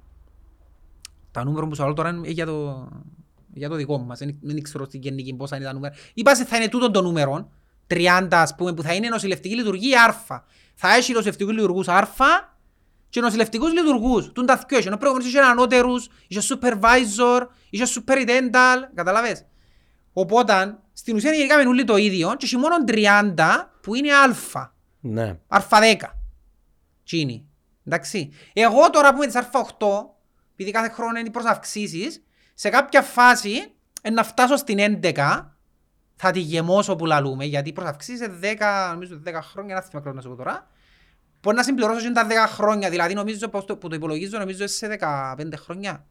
τα 1.34 1.44
νούμερα 1.44 1.68
που 1.68 1.76
σου 1.76 1.84
λέω 1.84 1.94
τώρα 1.94 2.10
είναι 2.10 2.28
για 2.28 2.46
το, 2.46 2.88
για 3.54 3.70
το 3.70 3.76
δικό 3.76 3.98
μας. 3.98 4.20
Δεν, 4.20 4.38
δεν 4.42 4.62
ξέρω 4.62 4.86
στην 4.86 5.02
γενική 5.02 5.34
πόσα 5.34 5.56
είναι 5.56 5.66
τα 5.66 5.74
νούμερα. 5.74 5.94
Είπα 6.14 6.36
σε 6.36 6.46
θα 6.46 6.58
είναι 6.58 6.68
τούτο 6.68 6.92
το 6.92 7.02
νούμερο 7.02 7.50
30 7.88 8.28
ας 8.32 8.56
πούμε 8.56 8.74
που 8.74 8.82
θα 8.82 8.94
είναι 8.94 9.08
νοσηλευτική 9.08 9.56
λειτουργία 9.56 10.04
Α. 10.28 10.42
Θα 10.76 10.96
έχει 10.96 11.14
νοσηλευτικούς 11.14 11.54
λειτουργούς 11.54 11.88
Α 11.88 12.08
και 13.10 13.22
νοσηλευτικούς 13.22 13.74
λειτουργούς. 13.74 14.32
Τούν 14.32 14.46
τα 14.46 14.64
δυο 14.68 14.78
έχει. 14.78 14.88
Ενώ 14.88 14.98
προηγούμενος 14.98 15.32
είχε 15.34 15.40
ανώτερους, 15.40 16.10
είχε 16.28 16.42
supervisor, 16.50 17.48
είχε 17.70 17.84
superintendent, 17.96 18.90
καταλαβες. 18.94 19.46
Οπότε 20.14 20.78
στην 20.94 21.16
ουσία 21.16 21.32
γενικά 21.32 21.58
με 21.58 21.64
όλοι 21.68 21.84
το 21.84 21.98
ίδιο 21.98 22.36
και 22.38 22.46
έχει 22.46 22.58
μόνο 22.58 22.76
30 22.88 23.34
που 23.82 23.96
είναι 23.96 24.10
Α. 24.14 24.72
Ναι. 25.00 25.40
Α10. 25.48 25.96
Τσίνη. 27.04 27.48
Εντάξει. 27.86 28.32
Εγώ 28.54 28.90
τώρα 28.90 29.14
που 29.14 29.24
είμαι 29.24 29.32
της 29.32 29.42
Α8, 29.42 29.88
επειδή 30.54 30.72
κάθε 30.72 30.90
χρόνο 30.90 31.20
είναι 31.20 31.30
προς 31.30 31.46
αυξήσεις, 31.46 32.24
σε 32.54 32.70
κάποια 32.70 33.02
φάση 33.02 33.74
ε, 34.02 34.10
να 34.10 34.24
φτάσω 34.24 34.56
στην 34.56 35.00
11, 35.04 35.46
θα 36.16 36.32
τη 36.32 36.40
γεμώσω 36.40 36.96
που 36.96 37.06
λαλούμε, 37.06 37.46
γιατί 37.46 37.74
προς 37.74 37.88
αυξήσεις 37.88 38.20
σε 38.20 38.40
10, 38.42 38.90
νομίζω 38.92 39.22
10 39.26 39.40
χρόνια, 39.42 39.76
να 39.76 39.82
θυμάμαι 39.82 40.10
ακριβώς 40.10 40.16
να 40.16 40.22
σου 40.22 40.30
πω 40.30 40.36
τώρα, 40.36 40.68
μπορεί 41.42 41.56
να 41.56 41.64
συμπληρώσω 41.64 42.08
και 42.08 42.12
τα 42.12 42.28
10 42.28 42.32
χρόνια, 42.48 42.90
δηλαδή 42.90 43.14
νομίζω 43.14 43.48
πως 43.48 43.66
το, 43.66 43.78
που 43.78 43.88
το 43.88 43.96
υπολογίζω, 43.96 44.38
νομίζω 44.38 44.68
σε 44.68 44.98
15 45.00 45.36
χρόνια, 45.56 46.06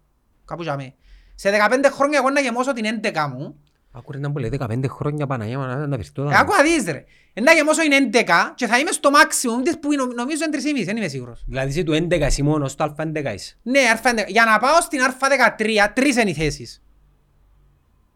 κάπου 0.45 0.63
για 0.63 0.77
με. 0.77 0.95
Σε 1.35 1.51
15 1.71 1.85
χρόνια 1.93 2.19
εγώ 2.19 2.31
να 2.31 2.41
γεμώσω 2.41 2.73
την 2.73 3.01
11 3.03 3.27
μου, 3.33 3.63
Άκουρε 3.95 4.19
να 4.19 4.29
μου 4.29 4.37
λέει 4.37 4.51
15 4.61 4.85
χρόνια 4.89 5.27
Παναγία 5.27 5.59
μου 5.59 5.65
να 5.67 5.87
να 5.87 5.97
βριστώ. 5.97 6.23
ε, 6.23 6.37
άκου 6.39 6.53
να 6.57 6.63
δεις 6.63 6.85
ρε, 6.85 7.05
Ε, 7.35 7.41
να 7.41 7.53
γεμώσω 7.53 7.81
την 7.81 7.93
11 7.93 8.53
και 8.55 8.67
θα 8.67 8.79
είμαι 8.79 8.91
στο 8.91 9.11
maximum 9.13 9.65
της 9.65 9.79
που 9.79 9.93
είναι- 9.93 10.03
νομίζω 10.15 10.45
είναι 10.45 10.51
3,5, 10.57 10.85
δεν 10.85 10.97
είμαι 10.97 11.09
σίγουρος. 11.09 11.45
Δηλαδή 11.47 11.69
είσαι 11.71 11.83
του 11.83 11.93
11 11.93 12.25
εσύ 12.25 12.43
μόνος, 12.43 12.71
στο 12.73 12.85
α11 12.85 13.33
είσαι. 13.35 13.57
Ναι, 13.63 13.81
Α11. 14.03 14.25
Για 14.29 14.45
να 14.45 14.59
πάω 14.59 14.81
στην 14.81 15.01
Α13, 15.03 15.93
τρεις 15.95 16.17
είναι 16.17 16.31
οι 16.31 16.35
θέσεις. 16.35 16.83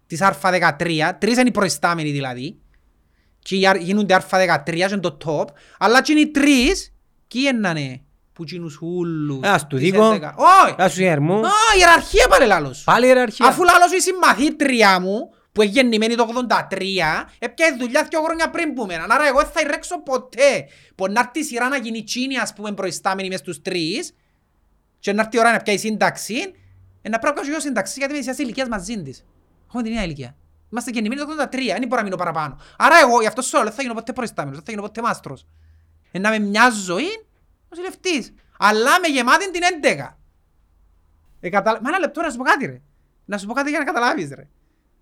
Της 0.07 0.21
Α13, 0.23 1.17
τρεις 1.19 1.39
είναι 1.39 1.49
οι 1.49 1.51
προϊστάμενοι 1.51 2.11
δηλαδή. 2.11 2.59
Και 3.39 3.57
οι 3.57 3.67
αρ- 3.67 3.81
γίνονται 3.81 4.15
Α13 4.31 4.87
και 4.87 4.93
είναι 4.93 5.01
το 5.01 5.17
top. 5.25 5.45
Αλλά 5.79 6.03
και 6.03 6.13
είναι 6.13 6.21
οι 6.21 6.31
τρεις, 6.31 6.93
ποιοι 7.29 7.43
είναι 7.55 8.01
που 8.33 8.45
γίνουν 8.45 8.79
ούλους. 8.81 9.47
Α, 9.47 9.59
στο 9.59 9.77
της 9.77 9.91
δίκο. 9.91 10.11
11. 10.11 10.35
Όχι! 10.37 10.83
Α, 10.83 10.89
σου 10.89 11.01
γερμού. 11.03 11.35
Α, 11.47 11.51
ιεραρχία 11.79 12.29
πάλι 12.29 12.47
λάλος. 12.47 12.83
Πάλι 12.85 13.07
ιεραρχία. 13.07 13.47
Αφού 13.47 13.63
λάλος 13.65 13.93
η 13.93 14.01
συμμαθήτρια 14.01 15.01
μου, 15.01 15.35
που 15.57 15.63
είναι 15.63 15.71
γεννημένη 15.71 16.15
το 16.15 16.29
83, 16.49 16.83
έπιασε 17.39 17.77
δουλειά 17.79 18.07
δύο 18.11 18.23
χρόνια 18.23 18.51
πριν 18.51 18.75
που 18.75 18.87
μένα. 18.87 19.07
Άρα 19.09 19.27
εγώ 19.27 19.39
δεν 19.39 19.51
θα 19.53 19.71
ρέξω 19.71 20.03
ποτέ. 20.03 20.69
Που 20.95 21.07
να 21.07 21.21
έρθει 21.21 21.39
η 21.39 21.43
σειρά 21.43 21.69
να 21.69 21.77
γίνει 21.77 22.03
τσίνη, 22.03 22.39
ας 22.39 22.53
πούμε, 22.53 22.73
προϊστάμενη 22.73 23.29
μες 23.29 23.39
στους 23.39 23.63
τρεις, 23.63 24.15
και 24.99 25.13
να 25.13 25.23
έρθει 25.23 25.37
η 25.37 25.39
ώρα 25.39 25.53
να 25.53 25.59
πιάει 25.59 25.79
σύνταξη, 25.79 26.35
ε, 27.03 27.09
να 27.09 27.19
πρέπει 27.19 27.39
να 27.39 27.47
κάνω 27.47 27.61
σύνταξη, 27.61 27.99
γιατί 27.99 28.15
είμαι 28.15 28.25
της 28.25 28.39
ηλικίας 28.39 28.69
μαζί 28.69 29.03
της. 29.03 29.25
Έχουμε 29.67 29.83
την 29.83 29.93
ίδια 29.93 30.05
ηλικία. 30.05 30.37
Είμαστε 30.71 30.91
γεννημένοι 30.91 31.21
το 31.21 31.27
83, 31.27 31.79
δεν 31.79 31.89
μπορώ 31.89 31.97
να 31.97 32.03
μείνω 32.03 32.17
παραπάνω. 32.17 32.59
Άρα 32.79 32.99
εγώ, 33.03 33.21
γι' 33.21 33.27
αυτό 33.27 33.43
σου 33.43 33.57
λέω, 33.57 33.65
δεν 33.65 33.73
θα 33.73 33.83
γίνω 33.83 33.95
ποτέ 33.95 34.13
προϊστάμενος, 34.13 34.57
δεν 34.57 34.65
θα 34.67 34.73
γίνω 34.73 34.83
ποτέ 34.83 35.03
μάστρος. 35.03 35.47
Ε, 36.11 36.19
να 36.19 36.31
με 36.31 36.39
μια 36.39 36.71
ζωή, 36.71 37.27
νοσηλευτής. 37.69 38.35
Αλλά 38.59 39.01
με 39.01 39.09
γεμάτη 39.09 39.51
την 39.51 39.63
11. 39.83 40.17
Ε, 41.41 41.49
καταλα... 41.49 41.81
Μα 41.83 41.89
ένα 41.89 41.99
λεπτό 41.99 42.21
να 42.21 42.31
σου 42.31 42.37
πω 42.37 42.45
κάτι 42.45 42.67
ρε. 42.67 42.81
Να 43.25 43.39
σου 43.39 43.47
πω 43.47 43.53
κάτι 43.53 43.71
για 43.71 43.79
να 43.79 43.85
καταλάβεις 43.85 44.31
ρε 44.35 44.49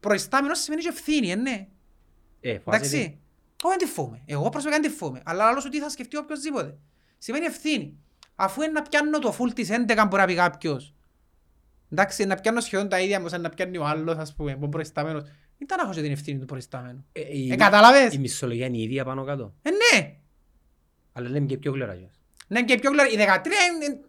προϊστάμενος 0.06 0.58
σημαίνει 0.58 0.82
και 0.82 0.88
ευθύνη, 0.88 1.30
ε, 1.30 1.34
ναι. 1.34 1.66
Ε, 2.40 2.50
Εντάξει. 2.50 3.18
Εγώ 3.62 3.70
δεν 3.70 3.78
τη 3.78 3.86
φοβούμαι. 3.86 4.22
Εγώ 4.26 4.48
προσωπικά 4.48 4.80
δεν 4.80 4.90
τη 4.90 4.96
φοβούμαι. 4.96 5.22
Αλλά 5.24 5.46
άλλος 5.46 5.68
τι 5.68 5.80
θα 5.80 5.88
σκεφτεί 5.88 6.16
οποιοδήποτε. 6.16 6.78
Σημαίνει 7.18 7.44
ευθύνη. 7.44 7.98
Αφού 8.34 8.62
είναι 8.62 8.72
να 8.72 8.82
πιάνω 8.82 9.18
το 9.18 9.32
φουλ 9.32 9.50
της 9.50 9.68
11 9.70 10.06
μπορεί 10.08 10.22
να 10.22 10.26
πει 10.26 10.34
κάποιος. 10.34 10.94
Εντάξει, 11.92 12.24
να 12.24 12.34
πιάνω 12.34 12.60
σχεδόν 12.60 12.88
τα 12.88 13.00
ίδια 13.00 13.20
μου 13.20 13.28
να 13.40 13.48
πιάνει 13.48 13.78
ο 13.78 13.84
άλλος, 13.84 14.16
ας 14.16 14.34
πούμε, 14.34 14.58
ο 14.60 14.68
προϊστάμενος. 14.68 15.22
Ήταν 15.58 15.88
να 15.88 15.94
την 15.94 16.12
ευθύνη 16.12 16.38
του 16.38 16.44
προϊστάμενου. 16.44 17.04
Ε, 17.12 17.20
ε. 17.20 18.08
Η 18.12 18.18
μισολογία 18.18 18.66
είναι 18.66 18.76
η 18.76 18.82
ίδια 18.82 19.04
πάνω 19.04 19.24
κάτω. 19.24 19.54
Ε, 19.62 19.70
ναι. 19.70 20.16
Αλλά 21.12 21.28
λέμε 21.28 21.46
και 21.46 21.56
πιο 21.56 21.72
γλωρά. 21.72 21.98
Ναι, 22.48 22.64
και 22.64 22.78
πιο 22.78 22.90
γλωρά. 22.90 23.08
Η 23.08 23.16
13 23.16 23.46
είναι 23.74 24.00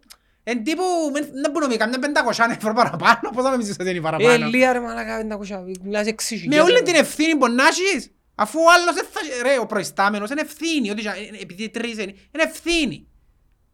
είναι- 0.45 0.60
είναι 0.60 0.62
τύπου, 0.62 0.84
μεν- 1.13 1.31
δεν 1.41 1.51
μπορούμε 1.51 1.75
να 1.75 1.77
καμιά 1.77 1.99
500 1.99 2.55
ευρώ 2.58 2.73
παραπάνω. 2.73 3.29
Πώς 3.34 3.43
θα 3.43 3.49
νομίζεις 3.49 3.75
ότι 3.79 3.89
είναι 3.89 3.97
Ε, 3.97 4.01
παραπάνω. 4.01 4.47
λίγα 4.47 4.71
ρε 4.73 4.79
μαλάκα, 4.79 5.17
500, 5.17 5.63
μιλάς 5.84 6.08
6 6.08 6.47
Με 6.47 6.60
όλη 6.60 6.81
την 6.81 6.95
ευθύνη 6.95 7.36
που 7.36 7.47
να 7.49 7.63
έχεις, 7.67 8.12
αφού 8.36 8.60
ο 8.60 8.71
άλλος 8.73 8.95
δεν 8.95 9.05
θα... 9.12 9.19
Ρε, 9.49 9.60
ο 9.60 9.65
προϊστάμενος 9.65 10.29
είναι 10.29 10.41
ευθύνη, 10.41 10.89
ότι 10.89 11.01
ε, 11.08 11.10
ε, 11.10 11.41
επειδή 11.41 11.69
τρεις 11.69 11.93
είναι, 11.93 12.03
είναι 12.03 12.43
ευθύνη. 12.43 13.08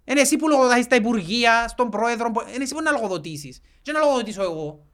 Είναι 0.05 0.19
εσύ 0.21 0.35
που 0.35 0.47
λογοδοτείς 0.47 0.83
στα 0.85 0.95
υπουργεία, 0.95 1.67
στον 1.67 1.89
πρόεδρο, 1.89 2.31
που- 2.31 2.43
είναι 2.53 2.63
εσύ 2.63 2.73
που 2.73 2.81
να 2.81 2.91
λογοδοτήσεις. 2.91 3.61
Και 3.81 3.91
να 3.91 3.99
λογοδοτήσω 3.99 4.41
εγώ, 4.41 4.85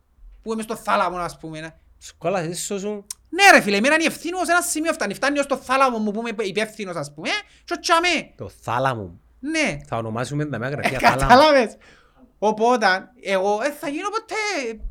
που 0.41 0.53
είμαι 0.53 0.61
στο 0.61 0.75
θάλαμο, 0.75 1.17
ας 1.17 1.37
πούμε. 1.37 1.59
ναι. 1.59 1.69
Σκόλα, 1.97 2.39
εσύ 2.39 2.79
σου. 2.79 3.05
Ναι 3.29 3.43
ρε 3.53 3.61
φίλε, 3.61 3.77
εμένα 3.77 3.93
είναι 3.93 4.03
η 4.03 4.07
ευθύνη 4.07 4.37
μου 4.37 4.45
σε 4.45 4.51
ένα 4.51 4.61
σημείο 4.61 4.93
φτάνει. 4.93 5.13
Φτάνει 5.13 5.39
ως 5.39 5.45
το 5.45 5.57
θάλαμο 5.57 5.97
μου 5.97 6.11
που 6.11 6.19
είμαι 6.27 6.43
υπεύθυνος, 6.43 6.95
ας 6.95 7.13
πούμε, 7.13 7.29
και 7.65 7.73
ο 7.73 7.79
τσαμέ. 7.79 8.33
Το 8.37 8.49
θάλαμο. 8.61 9.19
Ναι, 9.39 9.77
Θα 9.87 9.97
ονομάσουμε 9.97 10.45
τα 10.45 10.57
μιας 10.57 10.71
γραφείας 10.71 11.01
θάλαμο. 11.01 11.19
Κατάλαβες. 11.21 11.75
Οπότε, 12.39 12.85
εγώ 13.23 13.57
δεν 13.57 13.73
θα 13.73 13.89
γίνω 13.89 14.07
ποτέ 14.09 14.81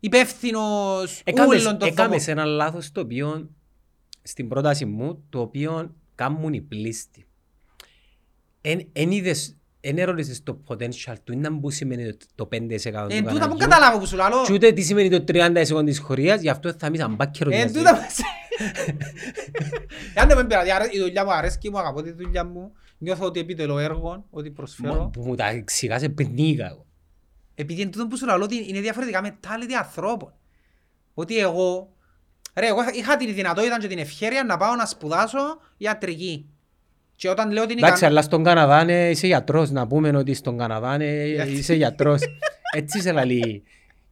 υπεύθυνος 0.00 1.20
Έκαμες, 1.24 1.60
ούλων 1.60 1.78
των 1.78 1.88
έκαμες 1.88 2.24
δομών. 2.24 2.38
ένα 2.44 2.54
λάθος 2.54 2.92
το 2.92 3.00
οποίο 3.00 3.50
στην 4.22 4.48
πρόταση 4.48 4.84
μου, 4.84 5.24
το 5.30 5.40
οποίο 5.40 5.94
κάνουν 6.14 6.52
οι 6.52 6.60
πλήστοι. 6.60 7.26
Εν, 8.60 8.88
εν 8.92 9.10
είδες, 9.10 9.56
εν 9.80 9.98
ερώτησες 9.98 10.42
το 10.42 10.60
potential 10.68 11.14
του, 11.24 11.32
είναι 11.32 11.50
που 11.50 11.70
σημαίνει 11.70 12.16
το- 12.16 12.26
το 12.34 12.46
5% 12.46 13.08
του 13.08 13.14
Εν 13.14 13.18
τούτα 13.18 13.32
που 13.32 13.38
Παναγιού. 13.38 13.56
καταλάβω 13.58 13.98
που 13.98 14.06
σου 14.06 14.16
λαλώ. 14.16 14.44
Και 14.46 14.52
ούτε 14.52 14.72
τι 14.72 14.82
σημαίνει 14.82 15.10
το 15.10 15.24
30% 15.24 15.84
της 15.84 15.98
χωρίας, 15.98 16.40
γι' 16.40 16.48
αυτό 16.48 16.72
θα 16.72 16.90
μείνει 16.90 17.02
σαν 17.02 17.14
μπάκερο 17.14 17.50
Εν 17.50 17.56
μοιάζει. 17.58 17.74
τούτα 17.74 17.94
που... 17.96 18.02
Αν 20.20 20.28
δεν 20.28 20.36
με 20.36 20.44
πειράζει, 20.44 20.70
άρα 20.70 20.90
η 20.90 20.98
δουλειά 20.98 21.24
μου 21.24 21.32
αρέσκει 21.32 21.70
μου, 21.70 21.78
αγαπώ 21.78 22.02
τη 22.02 22.12
δουλειά 22.12 22.44
μου. 22.44 22.72
Νιώθω 23.02 23.24
ότι 23.26 23.40
επιτελώ 23.40 23.78
έργο, 23.78 24.26
ότι 24.30 24.48
Μα- 24.48 24.54
προσφέρω. 24.54 25.10
Που 25.12 25.22
μου 25.22 25.34
τα 25.34 25.46
εξηγάσε 25.48 26.08
πνίγα 26.08 26.66
εγώ. 26.66 26.86
Επειδή 27.54 27.82
είναι 27.82 27.90
τούτο 27.90 28.06
που 28.06 28.16
σου 28.16 28.26
λαλώ 28.26 28.44
ότι 28.44 28.64
είναι 28.68 28.80
διαφορετικά 28.80 29.20
mentality 29.24 29.72
ανθρώπων. 29.78 30.32
Ότι 31.14 31.38
εγώ, 31.38 31.92
ρε, 32.54 32.66
εγώ 32.66 32.80
είχα 32.94 33.16
τη 33.16 33.32
δυνατότητα 33.32 33.78
και 33.78 33.86
την 33.86 33.98
ευχαίρεια 33.98 34.44
να 34.44 34.56
πάω 34.56 34.74
να 34.74 34.86
σπουδάσω 34.86 35.38
ιατρική. 35.76 36.46
Και 37.14 37.28
όταν 37.28 37.50
λέω 37.50 37.62
ότι 37.62 37.72
είναι 37.72 37.80
Εντάξει, 37.80 37.98
ικανό- 38.04 38.18
αλλά 38.18 38.26
στον 38.26 38.44
Καναδά 38.44 38.84
ναι, 38.84 39.10
είσαι 39.10 39.26
γιατρός. 39.26 39.70
Να 39.70 39.86
πούμε 39.86 40.16
ότι 40.16 40.34
στον 40.34 40.58
Καναδά 40.58 40.96
ναι, 40.96 41.24
Γιατί; 41.26 41.50
είσαι 41.52 41.74
γιατρός. 41.74 42.20
Έτσι 42.74 43.00
σε 43.00 43.12
λαλεί 43.12 43.62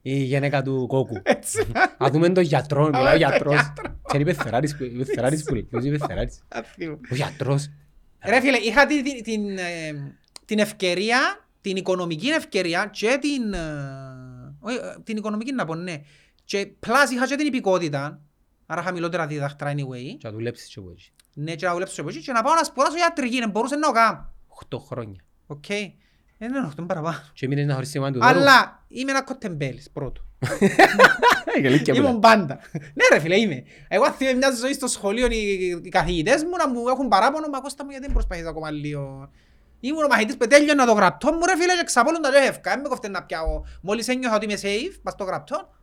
η 0.03 0.17
γυναίκα 0.23 0.63
του 0.63 0.87
κόκκου. 0.89 1.21
Έτσι. 1.23 1.61
Α 1.99 2.07
δούμε 2.13 2.29
τον 2.29 2.43
γιατρό, 2.43 2.85
μιλάει 2.87 3.03
ο 3.03 3.09
τον 3.09 3.17
γιατρός. 3.19 3.55
γιατρός. 3.55 3.93
Ξέρει 4.03 4.23
είπε 4.23 4.33
Φεράρις 4.33 4.77
που 4.77 4.85
είπε 4.85 5.05
Φεράρις 5.05 5.43
που 5.45 5.53
λέει. 5.55 5.63
Ποιος 5.63 5.85
είπε 5.85 5.99
Φεράρις. 6.07 6.43
Αθήου. 6.49 7.01
Ο 7.11 7.15
γιατρός. 7.15 7.71
Ρε 8.25 8.41
φίλε, 8.41 8.57
είχα 8.57 8.87
την, 8.87 9.05
την, 9.05 9.23
την, 9.23 9.59
ε, 9.59 10.17
την 10.45 10.59
ευκαιρία, 10.59 11.49
την 11.61 11.77
οικονομική 11.77 12.29
ευκαιρία 12.29 12.87
και 12.93 13.19
την, 13.21 13.53
ε, 13.53 14.57
όχι, 14.61 14.77
ε, 14.77 14.95
την 15.05 15.17
οικονομική 15.17 15.53
να 15.53 15.65
πω, 15.65 15.75
ναι. 15.75 16.03
Και 16.45 16.71
plus 16.87 17.11
είχα 17.13 17.27
και 17.27 17.37
την 17.37 17.47
υπηκότητα, 17.47 18.21
άρα 18.67 18.83
χαμηλότερα 18.83 19.27
διδακτρά 19.27 19.73
anyway, 19.73 20.17
Και 20.19 20.27
να 20.27 20.31
δουλέψεις 20.33 20.67
και 20.69 20.81
εγώ 20.81 20.91
εκεί. 20.91 21.13
ναι, 21.35 21.55
και 21.55 21.67
να 21.67 21.73
δουλέψω 21.73 21.95
και 21.95 22.01
από 22.01 22.11
εκεί 22.11 22.21
και 22.21 22.33
να 22.33 22.43
πάω 22.43 22.55
να 22.55 22.65
σπουδάσω 22.65 22.97
ιατρική, 22.97 23.39
δεν 23.39 23.51
μπορούσε 23.51 23.77
να 23.77 23.87
το 23.87 23.93
κάνω. 23.93 24.33
Οχτώ 24.49 24.79
χρόνια. 24.79 25.21
Οκ. 25.47 25.69
Ε, 25.69 25.93
ναι, 26.49 26.59
όχι, 26.59 26.83
παραπάνω. 26.87 27.23
Και 27.33 27.45
έμεινες 27.47 27.67
να 27.67 27.75
χωρίς 27.75 27.89
σημαίνει 27.89 28.13
του 28.13 28.19
δώρου. 28.19 28.39
Αλλά 28.39 28.85
είμαι 28.89 29.11
ένα 29.11 29.23
κοτεμπέλης 29.23 29.91
πρώτο. 29.91 30.25
Ε, 31.57 31.61
καλή 31.61 31.83
και 31.83 31.93
Ήμουν 31.93 32.07
απλά. 32.07 32.19
πάντα. 32.19 32.59
Ναι 32.73 33.05
ρε 33.13 33.19
φίλε 33.21 33.39
είμαι. 33.41 33.63
Εγώ 33.89 34.05
αν 34.05 34.13
θυμάμαι 34.13 34.37
μια 34.37 34.51
ζωή 34.51 34.73
στο 34.73 34.87
σχολείο 34.87 35.27
οι, 35.31 35.81
οι 35.85 35.89
καθηγητές 35.89 36.45
μου 36.45 36.57
να 36.59 36.69
μου 36.69 36.89
έχουν 36.89 37.09
παράπονο 37.09 37.49
μα 37.49 37.61
Κώστα 37.61 37.85
μου 37.85 37.91
γιατί 37.91 38.05
δεν 38.05 38.15
προσπαθείς 38.15 38.47
ακόμα 38.47 38.71
λίγο; 38.71 39.31
Ήμουν 39.81 40.05
ο 40.05 40.07
μαχητής 40.07 40.37
που 40.37 40.47
τέλειωνα 40.47 40.87
το 40.87 40.93
γραπτό 40.93 41.33
μου 41.33 41.41
ρε 41.47 41.57
φίλε 41.57 41.73
και 41.77 41.85
ξαπόλουν 41.85 42.23
τα 42.23 42.31
λέω 42.31 42.41
έφευκα. 42.41 42.71
Δεν 42.71 42.81
με 42.81 42.89
κοφτεί 42.89 43.09
να 43.09 43.23
πιάω. 43.23 43.63
Μόλις 43.83 44.09
ένιωθα 44.09 44.37
ότι 44.37 44.45
είμαι 44.45 44.59
safe 44.63 44.99
πας 45.03 45.13
στο 45.13 45.25
γραπτό 45.25 45.75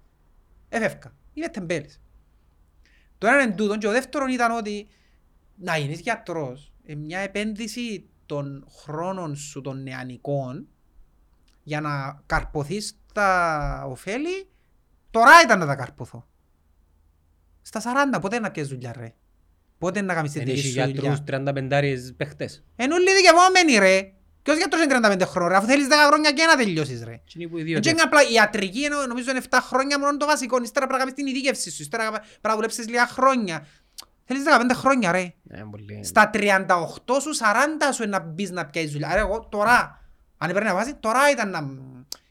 έφευκα. 0.69 1.13
Είμαι 1.33 1.47
τεμπέλης. 1.47 2.01
Το 3.17 3.27
ένα 3.27 3.41
είναι 3.41 3.53
τούτο 3.53 3.77
και 3.77 3.87
ο 3.87 3.91
δεύτερον 3.91 4.27
ήταν 4.27 4.51
ότι 4.51 4.87
να 5.55 5.77
γίνεις 5.77 5.99
γιατρός 5.99 6.73
είναι 6.83 6.99
μια 7.01 7.19
επένδυση 7.19 8.09
των 8.27 8.67
χρόνων 8.83 9.35
σου 9.35 9.61
των 9.61 9.83
νεανικών 9.83 10.67
για 11.63 11.81
να 11.81 12.21
καρποθείς 12.25 12.99
τα 13.13 13.85
ωφέλη 13.89 14.49
Τώρα 15.11 15.31
ήταν 15.43 15.59
να 15.59 15.65
τα 15.65 15.75
καρποθώ. 15.75 16.27
Στα 17.61 17.81
40 18.15 18.21
πότε 18.21 18.39
να 18.39 18.51
πιέσεις 18.51 18.71
δουλειά 18.71 18.93
ρε. 18.97 19.13
Πότε 19.77 20.01
να 20.01 20.13
κάνεις 20.13 20.31
τη 20.31 20.37
Δεν 20.37 20.47
δική 20.47 20.59
έχει 20.59 20.67
σου 20.67 20.73
δουλειά. 20.73 21.11
γιατρούς 21.11 21.19
35 22.09 22.13
παίχτες. 22.17 22.63
Είναι 22.75 22.93
όλοι 22.93 23.13
δικαιωμένοι 23.15 23.77
ρε. 23.77 24.11
Ποιος 24.43 24.57
γιατρός 24.57 24.83
είναι 24.83 24.93
35 24.93 25.21
χρόνια 25.25 25.49
ρε. 25.49 25.55
Αφού 25.55 25.67
θέλεις 25.67 25.87
10 25.87 25.91
χρόνια 26.07 26.31
και 26.31 26.45
να 26.45 26.55
τελειώσεις 26.55 27.03
ρε. 27.03 27.21
Τι 27.25 27.31
είναι 27.35 27.47
που 27.49 27.55
Δεν 27.55 27.65
ιδιώτες. 27.65 27.91
είναι 27.91 28.01
απλά 28.01 28.21
η 28.29 28.33
ιατρική 28.33 28.83
ενώ 28.83 29.05
νομίζω 29.05 29.29
είναι 29.31 29.41
7 29.49 29.57
χρόνια 29.61 29.99
μόνο 29.99 30.17
το 30.17 30.25
βασικό. 30.25 30.61
Ύστερα 30.61 30.87
πρέπει 30.87 30.91
να 30.91 30.97
κάνεις 30.97 31.13
την 31.13 31.27
ειδίκευση 31.27 31.71
σου. 31.71 31.81
Ύστερα 31.81 32.09
πρέπει 32.09 32.21
να 32.41 32.53
δουλέψεις 32.53 32.87
λίγα 32.87 33.07
χρόνια. 33.07 33.67
Θέλεις 34.29 34.43
15 34.45 34.71
χρόνια 34.73 35.11
ρε. 35.11 35.33
Ε, 35.49 35.63
πολύ. 35.71 36.03
Στα 36.03 36.29
38 36.33 36.37
σου 37.21 37.35
40 37.37 37.93
σου 37.93 38.03
είναι 38.03 38.17
να 38.17 38.23
μπεις 38.23 38.51
να 38.51 38.65
πιάσεις 38.65 38.91
δουλειά. 38.91 39.07
Άρα 39.09 39.19
εγώ 39.19 39.47
τώρα, 39.49 40.05
αν 40.37 40.49
έπαιρνε 40.49 40.67
να 40.69 40.75
βάζει, 40.75 40.93
τώρα 40.93 41.31
ήταν 41.31 41.49
να... 41.49 41.67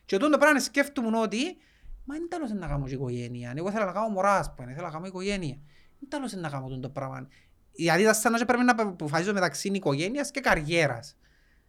Και 0.05 0.17
τούτο 0.17 0.39
πράγμα 0.39 0.61
σκέφτομαι 0.61 1.19
ότι, 1.19 1.57
μα 2.05 2.15
είναι 2.17 2.27
τέλος 2.29 2.51
να 2.53 2.67
κάνω 2.67 2.87
και 2.87 2.95
οικογένεια. 2.95 3.53
Εγώ 3.57 3.69
ήθελα 3.69 3.85
να 3.85 3.93
κάνω 3.93 4.09
μωράς, 4.09 4.39
ας 4.39 4.55
πούμε, 4.55 4.71
ήθελα 4.71 4.87
να 4.87 4.93
κάνω 4.93 5.07
οικογένεια. 5.07 5.57
Δεν 5.99 6.09
τέλος 6.09 6.33
είναι 6.33 6.41
να 6.41 6.49
κάνω 6.49 6.67
τούτο 6.67 6.81
το 6.81 6.89
πράγμα. 6.89 7.29
Δηλαδή 7.73 8.03
ήταν 8.03 8.15
σαν 8.15 8.33
να 8.33 8.45
πρέπει 8.45 8.65
να 8.65 8.75
αποφασίσω 8.83 9.33
μεταξύ 9.33 9.69
οικογένειας 9.69 10.31
και 10.31 10.41
καριέρας. 10.41 11.17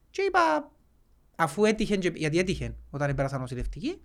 Και 0.09 0.21
είπα, 0.21 0.71
αφού 1.35 1.65
έτυχε, 1.65 1.97
και- 1.97 2.11
γιατί 2.15 2.37
έτυχε 2.39 2.75
όταν 2.89 3.15
πέρασα 3.15 3.37
νοσηλευτική, 3.37 4.01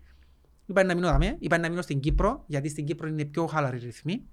είπα 0.67 0.85
να 0.85 0.95
μείνω 0.95 1.07
δαμέ, 1.07 1.37
είπα 1.39 1.59
να 1.59 1.69
μείνω 1.69 1.83
στην 1.83 2.01
Κύπρο, 2.01 2.45
γιατί 2.47 2.69
στην 2.69 2.85
Κύπρο 2.85 3.09
είναι 3.09 3.25
πιο 3.25 3.47
χαλαρή 3.47 3.79
ρυθμή 3.79 4.27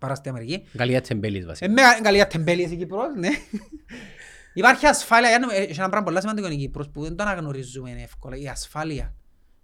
παρά 0.00 0.14
στην 0.14 0.30
Αμερική. 0.30 0.64
Γαλλία 0.72 1.00
τσεμπέλης 1.00 1.42
Ε, 1.42 1.46
βασικά. 1.46 1.70
με 1.70 1.80
καλή 2.02 2.26
τεμπέλης 2.26 2.70
η 2.70 2.76
Κύπρος, 2.76 3.14
ναι. 3.16 3.28
Υπάρχει 4.54 4.86
ασφάλεια, 4.86 5.28
για- 5.28 5.48
ε, 5.58 5.62
έχει 5.62 5.78
ένα 5.80 5.88
πράγμα 5.88 6.02
πολύ 6.06 6.20
σημαντικό 6.20 6.48
η 6.48 6.56
Κύπρος 6.56 6.88
που 6.88 7.02
δεν 7.02 7.16
το 7.16 7.22
αναγνωρίζουμε 7.22 7.90
εύκολα, 8.02 8.36
η 8.36 8.48
ασφάλεια. 8.48 9.14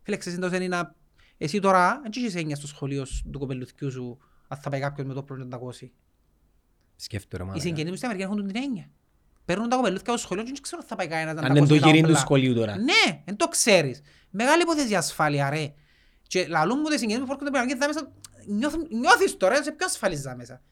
Φίλε, 0.02 0.16
ξέρεις 0.16 0.38
εντός 0.38 0.52
είναι 0.52 0.66
να... 0.68 0.94
Εσύ 1.38 1.60
τώρα, 1.60 2.00
δεν 2.02 2.10
έχεις 2.16 2.34
έννοιας 2.34 2.58
στο 2.58 2.66
σχολείο 2.66 3.04
σου, 3.04 3.30
του 3.30 3.38
κοπελουθκιού 3.38 3.90
σου, 3.90 4.18
αν 4.48 4.58
θα 4.58 4.70
πάει 4.70 4.80
κάποιος 4.80 5.06
με 5.06 5.14
το 5.14 5.22
πρώτο 5.22 5.48
900. 5.82 5.88
Σκέφτομαι 6.96 7.36
ρε 7.38 7.44
Οι 7.44 7.46
μάνα. 7.46 7.60
συγγενείς 7.60 7.90
μου 7.90 7.96
στην 7.96 8.08
Αμερική 8.08 8.30
έχουν 8.32 8.46
την 8.52 8.62
έννοια. 8.62 8.90
Παίρνουν 9.44 9.68
τα 9.68 9.76
κοπελούθια 9.76 10.04
στο 10.06 10.16
σχολείο 10.16 10.42
και 10.44 10.50
δεν 10.52 10.62
ξέρω 10.62 10.80
αν 10.82 10.88
θα 10.88 10.96
πάει 10.96 11.06
κανένας 11.06 11.34
να 11.34 11.40
Αν 11.40 11.46
τα 11.46 11.52
είναι 11.58 11.60
το 11.60 11.66
κόσει 11.68 11.80
τα 11.80 11.86
γυρί 11.86 11.98
του 12.00 12.06
όπλα. 12.08 12.18
σχολείου 12.20 12.54
τώρα. 12.54 12.76
Ναι, 12.78 13.22
δεν 13.24 13.36
το 13.36 13.48
ξέρεις. 13.48 14.00
Μεγάλη 14.30 14.62
υπόθεση 14.62 14.92
η 14.92 14.96
ασφάλεια, 14.96 15.50
ρε. 15.50 15.72
Και 16.26 16.46
λαλούν 16.46 16.78
μου 16.82 16.88
τις 16.88 16.98
συγγενείς 16.98 17.20
μου 17.20 17.26
που 17.26 17.32
έρχονται 17.32 17.50
πέρα 17.50 17.66
και 17.66 17.74
δά 17.74 17.86
μέσα, 17.86 18.00
νιώθουν- 18.00 18.22
νιώθεις 18.90 19.36
τώρα, 19.36 19.62
σε 19.62 19.72
πιο 19.72 19.86
ασφαλής 19.86 20.22
δά 20.22 20.36
μέσα. 20.36 20.62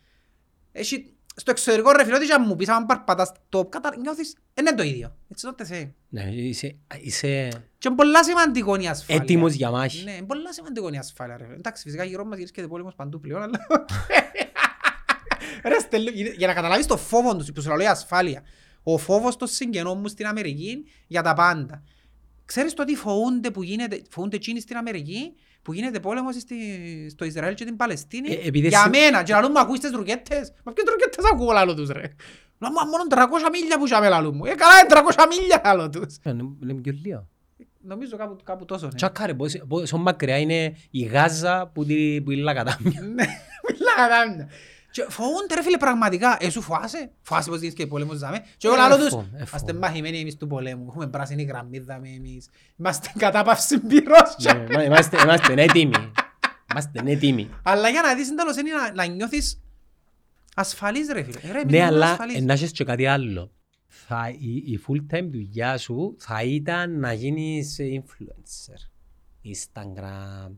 Έχει, 0.72 1.12
στο 1.36 1.50
εξωτερικό 1.50 1.92
ρε 1.92 2.04
φίλε, 2.04 2.16
ό,τι 2.16 2.26
και 2.26 2.32
αν 2.32 2.44
μου 2.46 2.56
πεις, 2.56 2.68
αν 2.68 2.86
παρπατάς 2.86 3.32
το 3.48 3.64
κατα... 3.64 3.96
νιώθεις, 3.96 4.36
δεν 4.54 4.66
είναι 4.66 4.76
το 4.76 4.82
ίδιο. 4.82 5.16
It's 5.34 5.48
not 5.48 5.62
the 5.62 5.74
same. 5.74 5.90
Ναι, 6.08 6.22
είσαι, 6.22 6.76
είσαι 7.00 7.48
Και 7.78 7.88
είναι 7.88 7.96
πολλά 7.96 8.24
σημαντικό 8.24 8.76
η 8.76 8.86
ασφάλεια. 8.86 9.22
έτοιμος 9.22 9.52
για 9.52 9.70
μάχη. 9.70 10.04
Ναι, 10.04 10.12
είναι 10.12 10.26
πολλά 10.26 10.52
σημαντικό 10.52 10.88
η 10.92 10.96
ασφάλεια 10.96 11.36
ρε. 11.36 11.44
φίλε. 11.44 11.56
Εντάξει, 11.56 11.82
φυσικά 11.82 12.04
γύρω 12.04 12.24
μας 12.24 12.36
γυρίσκεται 12.36 12.66
πόλεμος 12.66 12.94
παντού 12.94 13.20
πλέον, 13.20 13.42
αλλά... 13.42 13.66
Ρε 15.64 15.78
Στέλιο, 15.78 16.32
για 16.36 16.46
να 16.46 16.54
καταλάβεις 16.54 16.86
το 16.86 16.96
φόβο 16.96 17.36
τους 17.36 17.52
που 17.52 17.60
σου 17.60 17.68
λέω 17.68 17.80
η 17.80 17.86
ασφάλεια. 17.86 18.42
Ο 18.82 18.98
φόβος 18.98 19.36
των 19.36 19.48
συγγενών 19.48 19.98
μου 19.98 20.08
στην 20.08 20.26
Αμερική 20.26 20.84
για 21.06 21.22
τα 21.22 21.34
πάντα. 21.34 21.82
Ξέρεις 22.44 22.74
το 22.74 22.82
ότι 22.82 22.94
φοβούνται 22.94 23.50
που 23.50 23.62
γίνεται, 23.62 24.02
φοβούνται 24.10 24.36
εκείνοι 24.36 24.60
στην 24.60 24.76
Αμερική; 24.76 25.34
Που 25.64 25.72
γίνεται 25.72 26.00
πόλεμος 26.00 26.34
στη, 26.34 26.56
στο 27.10 27.24
Ισραήλ 27.24 27.54
και 27.54 27.64
την 27.64 27.76
Παλαιστίνη. 27.76 28.32
Ε, 28.32 28.46
επειδή 28.46 28.68
για 28.68 28.78
εσύ- 28.78 29.02
μένα. 29.02 29.22
Και 29.22 29.32
να 29.32 29.40
λέμε, 29.42 29.60
ακούεις 29.60 29.80
τις 29.80 29.90
ρουκέτες. 29.90 30.52
Μα 30.64 30.72
ποιες 30.72 30.86
ρουκέτες 30.90 31.24
ακούω 31.32 31.52
λάλο 31.52 31.74
τους 31.74 31.88
ρε. 31.88 32.00
Λέω, 32.58 32.70
μα 32.72 32.84
μόνο 32.84 33.04
300 33.10 33.48
μίλια 33.52 33.78
που 33.78 33.86
είχαμε 33.86 34.08
λάλο 34.08 34.32
μου. 34.34 34.44
Ε, 34.44 34.54
καλά 34.54 34.72
είναι 34.78 34.88
300 34.88 35.24
μίλια 35.38 35.60
λάλο 35.64 35.90
τους. 35.90 36.16
Ε, 36.22 36.30
Είναι 36.30 36.44
είναι 36.62 36.74
πιο 36.74 36.92
λίγο. 37.04 37.28
Νομίζω 37.86 38.16
κάπου, 38.16 38.36
κάπου 38.44 38.64
τόσο. 38.64 38.86
Ναι. 38.86 38.92
Τσάκα 38.94 39.26
ρε, 39.26 39.34
πόσο- 39.34 39.66
πόσο 39.66 39.96
μακριά 39.96 40.38
είναι 40.38 40.76
η 40.90 41.02
Γάζα 41.02 41.70
που 41.74 41.84
τη- 41.84 42.20
που 42.24 42.30
είναι 42.30 42.42
λακατάμια. 42.42 43.00
Ναι, 43.00 43.24
μιλά 43.68 43.92
κατάμια. 43.96 44.44
Και 44.44 44.73
φοβούνται 45.08 45.54
ρε 45.54 45.62
φίλε 45.62 45.76
πραγματικά. 45.76 46.36
Ε, 46.40 46.50
σου 46.50 46.60
φοάσαι. 46.62 47.10
Φοάσαι 47.22 47.50
πως 47.50 47.58
γίνεις 47.60 47.74
και 47.74 47.86
πόλεμος 47.86 48.18
δάμε. 48.18 48.38
Και 48.56 48.66
εγώ 48.66 48.76
Ε, 48.76 48.78
λαλώ 48.78 48.96
τους. 48.96 49.06
εφών, 49.06 49.24
εφών. 49.32 49.46
Είμαστε 49.48 49.72
μαχημένοι 49.72 50.18
εμείς 50.20 50.36
του 50.36 50.46
πολέμου. 50.46 50.86
Έχουμε 50.88 51.06
πράσινη 51.08 51.42
γραμμή 51.42 51.78
δάμε 51.78 52.08
εμείς. 52.08 52.48
Είμαστε 52.76 53.12
κατάπαυση 53.24 53.78
πυρός. 53.78 54.36
Ναι, 54.42 54.66
μα- 54.76 54.82
Είμαστε 54.84 55.22
είμαστε 55.22 55.52
έτοιμοι. 55.62 56.12
Είμαστε 56.70 57.02
έτοιμοι. 57.04 57.50
Αλλά 57.62 57.88
για 57.88 58.02
να 58.02 58.14
δεις 58.14 58.28
εν 58.30 58.36
τέλος 58.36 58.56
είναι 58.56 58.70
να, 58.72 58.92
να 58.94 59.04
νιώθεις 59.12 59.60
ασφαλής 60.54 61.08
ρε 61.12 61.22
φίλε. 61.22 61.38
Ε, 61.42 61.52
Ρε, 61.52 61.58
εμείς 61.60 61.70
Ναι, 61.70 61.76
είμαστε 61.76 61.94
αλλά 61.94 62.10
ασφαλείς. 62.10 62.42
να 62.42 62.52
έχεις 62.52 62.70
και 62.72 62.84
κάτι 62.84 63.06
άλλο. 63.06 63.50
Θα, 64.06 64.28
η, 64.38 64.56
η 64.56 64.80
full 64.88 65.14
time 65.14 65.28
δουλειά 65.32 65.78
σου 65.78 66.16
θα 66.18 66.42
ήταν 66.42 66.98
να 67.00 67.12
γίνεις 67.12 67.76
influencer. 67.80 68.90
Instagram, 69.44 70.02
ε, 70.02 70.02
Α, 70.06 70.46
ε, 70.46 70.52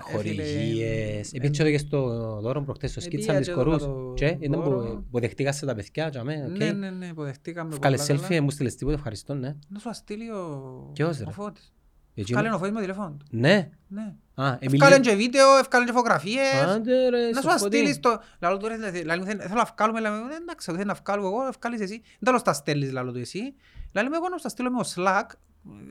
χορηγίες. 0.00 1.28
φίλε, 1.28 1.46
Επίσης 1.46 1.64
και 1.70 1.78
στο 1.78 2.00
δώρο 2.40 2.62
προχτές 2.62 2.90
στο 2.90 3.00
ε, 3.00 3.02
σκίτσα 3.04 3.26
πήγα 3.26 3.38
της 3.38 3.48
και 3.48 3.54
κορούς. 3.54 3.82
το 3.82 4.12
Και 4.16 4.36
ήταν 4.40 4.62
που 4.62 4.70
δώρο. 4.70 5.04
που 5.10 5.20
δεχτήκασαι 5.20 5.66
τα 5.66 5.74
παιδιά. 5.74 6.08
και 6.10 6.18
αμέ, 6.18 6.44
οκ. 6.50 6.56
Ναι, 6.58 6.72
ναι, 6.72 6.90
ναι, 6.90 7.06
υποδεχτήκαμε 7.06 7.74
Βγάλε 7.74 7.96
πολλά 7.96 8.08
selfie, 8.20 8.28
καλά. 8.28 8.42
μου 8.42 8.50
στείλες 8.50 8.74
τίποτα, 8.74 8.96
ευχαριστώ, 8.96 9.34
ναι. 9.34 9.54
Να 9.68 9.78
σου 9.78 9.88
αστείλει 9.88 10.30
ο 10.30 10.90
Ποιος, 10.92 11.18
ρε; 11.18 11.24
ο 11.28 11.30
Φώτης. 11.30 11.72
Έτσι 12.14 12.32
Ευκάλε 12.32 12.46
είναι. 12.46 12.56
ο 12.56 12.58
Φώτης 12.58 12.74
με 12.74 12.80
τηλεφώνο 12.80 13.16
του. 13.18 13.26
Ναι. 13.30 13.68
Ναι. 13.88 14.14
Α, 14.34 14.56
Ευκάλε 14.60 15.00
και 15.00 15.14
βίντεο, 15.14 15.56
ευκάλε 15.58 15.84
και 15.84 15.92
φωτογραφίες. 15.92 16.52
Άντε 16.74 17.08
ρε, 17.08 17.28
Να 17.30 17.40
στο 17.40 17.50
σου 17.50 17.58
φωτί. 17.58 17.76
αστείλεις 17.76 18.00
το... 18.00 18.20
Λαλό 18.38 18.56
του 18.56 18.68
ρε, 18.68 18.74
δηλαδή, 18.76 19.02
λαλή 19.02 19.20
μου, 19.20 19.26
θέλ- 19.26 19.40
θέλω 19.42 19.54
να 19.54 19.68
βγάλουμε, 19.76 20.00
λέμε, 20.00 20.16
«Ε, 20.16 20.36
εντάξει, 20.40 20.70
θέλω 20.72 20.84
να 20.84 20.94
βγάλω 21.04 21.26
εγώ, 21.26 21.46
ευκάλεις 21.48 21.80
εσύ. 21.80 22.00
Δεν 22.02 22.18
θέλω 22.24 22.36
να 22.36 22.42
τα 22.42 22.52
στέλνεις, 22.52 22.92
λαλό 22.92 23.12
του 23.12 23.18
εσύ. 23.18 23.54
Λαλή 23.92 24.08
μου, 24.08 24.14
εγώ 24.14 24.28
να 24.28 24.36
σου 24.36 24.42
τα 24.42 24.48
στείλω 24.48 24.70
με 24.70 24.78
ο 24.78 24.84
Slack. 24.94 25.26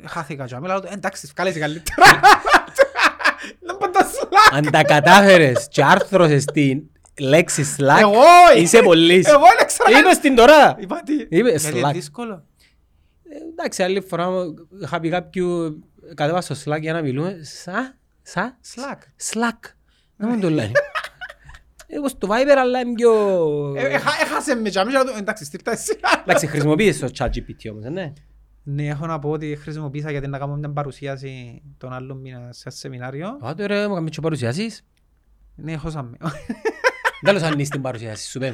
Ε, 0.04 0.08
Χάθηκα 0.08 0.45
και 0.45 0.56
αμέ, 0.56 0.67
λαλό 0.67 0.80
του, 0.82 0.88
«Ε, 0.91 0.93
εντάξει, 0.93 1.28
βγάλεσαι 1.36 1.60
καλύτερα. 1.60 2.06
Να 2.15 2.19
πω 2.19 2.50
τα 2.52 2.73
Slack. 2.76 3.37
Αν 4.52 4.72
τα 4.72 4.84
κατάφερες 4.84 5.68
και 5.72 5.84
άρθρωσες 5.84 6.46
την 6.46 6.82
λέξη 7.20 7.76
Slack, 7.78 8.00
Εγώ, 8.00 8.22
ε, 8.56 8.60
είσαι 8.62 8.82
πολύς. 8.82 9.28
Εγώ 9.28 9.44
δεν 9.58 9.68
ξέρω. 9.68 10.00
Είπες 10.00 10.20
την 10.20 10.36
τώρα. 10.36 10.76
Είπα 10.80 11.02
τι. 11.06 11.14
Είπε, 11.14 11.50
Γιατί 11.50 11.78
είναι 11.78 11.88
Slack. 11.90 11.94
δύσκολο. 11.94 12.44
Ε, 13.24 13.36
Εντάξει, 13.52 13.84
άλλη 13.84 14.02
φορά 14.02 14.28
είχα 14.82 15.00
πει 15.00 15.10
κάποιου, 15.10 15.78
κατέβασα 16.16 16.56
στο 16.56 16.72
Slack 16.74 16.80
για 16.82 16.94
να 16.94 17.02
μιλούμε, 17.02 17.38
σα, 17.42 17.72
σα, 18.22 18.50
Slack. 18.50 19.00
Slack. 19.32 19.60
Δεν 20.16 20.30
μου 20.34 20.40
το 20.40 20.50
λένε. 20.50 20.72
Εγώ 21.90 22.08
στο 22.08 22.28
Viber, 22.32 22.56
αλλά 22.58 22.80
είμαι 22.80 22.94
πιο... 22.94 23.12
Ε, 23.78 23.82
έχα- 23.88 24.12
Έχασε 24.22 24.56
με 24.56 24.70
και 24.70 24.80
αμέ, 24.80 24.92
και 24.92 24.98
να 24.98 25.06
του- 25.06 25.14
εντάξει, 25.18 25.46
στείλ 25.46 25.62
τα 25.64 25.72
εσύ. 25.72 26.00
Εντάξει, 26.22 26.48
χρησιμοποιείς 26.48 27.00
το 27.00 27.10
ChatGPT 27.20 27.72
όμως, 27.72 27.86
ε, 27.86 27.90
ναι. 27.90 28.14
Ναι, 28.70 28.88
έχω 28.88 29.06
να 29.06 29.20
πω 29.20 29.30
ότι 29.30 29.56
χρησιμοποίησα 29.56 30.12
γιατί 30.12 30.28
να 30.28 30.38
κάνω 30.38 30.56
μια 30.56 30.70
παρουσίαση 30.72 31.62
τον 31.78 31.94
άλλο 31.94 32.16
μήνα 32.16 32.50
σε 32.52 32.62
ένα 32.66 32.76
σεμινάριο. 32.76 33.38
Άντε 33.42 33.66
ρε, 33.66 33.88
μου 33.88 33.94
κάνεις 33.94 34.12
και 34.12 34.22
παρουσιάσεις; 34.22 34.86
Ναι, 35.56 35.72
έχω 35.72 35.90
σαν 35.90 36.06
με. 36.20 36.30
Τέλος 37.22 37.42
αν 37.42 37.60
είσαι 37.60 37.72
την 37.72 37.82
παρουσιάση 37.82 38.30
σου, 38.30 38.40
πέμ. 38.40 38.54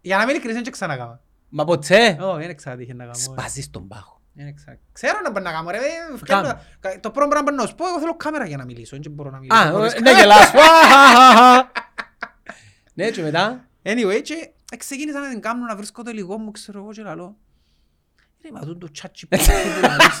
Για 0.00 0.16
να 0.16 0.22
μην 0.24 0.30
ειλικρινής, 0.34 0.62
δεν 0.62 0.72
ξανακάμα. 0.72 1.20
Μα 1.48 1.64
ποτέ. 1.64 2.16
Όχι, 2.20 2.46
δεν 2.46 2.56
ξάτυχε 2.56 2.94
να 2.94 3.02
κάνω. 3.04 3.14
Σπάζεις 3.16 3.70
τον 3.70 3.88
πάχο. 3.88 4.20
Δεν 4.32 4.54
ξέρω. 4.54 4.78
Ξέρω 4.92 5.18
να 5.24 5.30
μπορεί 5.30 5.44
να 5.44 5.50
κάνω 5.52 5.70
ρε. 5.70 5.76
ε, 5.76 6.16
φτιάχνω- 6.16 6.48
Κάμε. 6.48 6.62
κα- 6.80 7.00
Το 7.00 7.10
πρώτο 7.10 7.28
πράγμα 7.28 7.50
που 7.50 7.56
να 7.56 7.66
σου 7.66 7.74
πω, 7.74 7.86
εγώ 7.88 7.98
θέλω 7.98 8.16
κάμερα 8.16 8.46
για 8.46 8.56
να 8.56 8.64
μιλήσω. 8.64 8.96
Δεν 9.02 9.12
μπορώ 9.12 9.30
να 9.30 9.38
μιλήσω. 9.38 9.60
Α, 9.60 9.70
χωρίς 9.70 9.92
ε, 9.94 10.00
ναι, 10.00 10.10
κάμερα. 10.10 10.20
γελάς. 10.20 10.50
Χαχαχαχα. 10.56 11.70
Ναι, 12.94 13.10
και 13.10 13.22
μετά; 13.22 13.68
Anyway, 13.82 14.20
και 14.22 14.50
ξεκίνησα 14.78 15.20
να 15.20 15.28
την 15.28 15.40
κάνω 15.40 15.64
να 15.66 15.76
βρίσκω 15.76 16.02
το 16.02 16.10
υλικό 16.10 16.38
μου, 16.38 16.50
ξέρω 16.50 16.78
εγώ 16.78 16.92
και 16.92 17.02
λαλώ. 17.02 17.36
Ρε, 18.44 18.50
μα 18.52 18.60
τούτο 18.60 18.90
τσάτσι 18.90 19.26
που 19.26 19.36
λαλείς. 19.82 20.20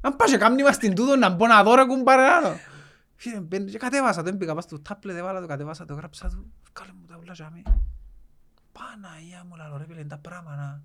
Αν 0.00 0.16
πας 0.16 0.30
και 0.30 0.36
κάνει 0.36 0.62
μας 0.62 0.78
την 0.78 0.94
τούτο 0.94 1.16
να 1.16 1.28
μπω 1.30 1.46
να 1.46 1.62
δω 1.62 1.74
ρε 1.74 1.84
κουμπαρεάνω. 1.84 2.56
Φίλε, 3.16 3.40
μπαίνω 3.40 3.64
και 3.64 3.78
κατέβασα 3.78 4.22
το, 4.22 4.28
έμπηκα 4.28 4.54
πας 4.54 4.64
στο 4.64 4.80
τάπλετ, 4.80 5.16
έβαλα 5.16 5.40
το, 5.40 5.46
κατέβασα 5.46 5.84
το, 5.84 5.94
γράψα 5.94 6.28
το, 6.28 6.44
βγάλε 6.74 6.92
μου 7.00 7.04
τα 7.06 7.18
ούλα 7.22 7.32
για 7.32 7.50
μí. 7.54 7.62
Παναγία 8.72 9.44
μου 9.48 9.56
λαλώ 9.56 9.76
ρε 9.76 9.84
φίλε, 9.86 9.98
είναι 10.00 10.08
τα 10.08 10.18
πράγματα. 10.18 10.82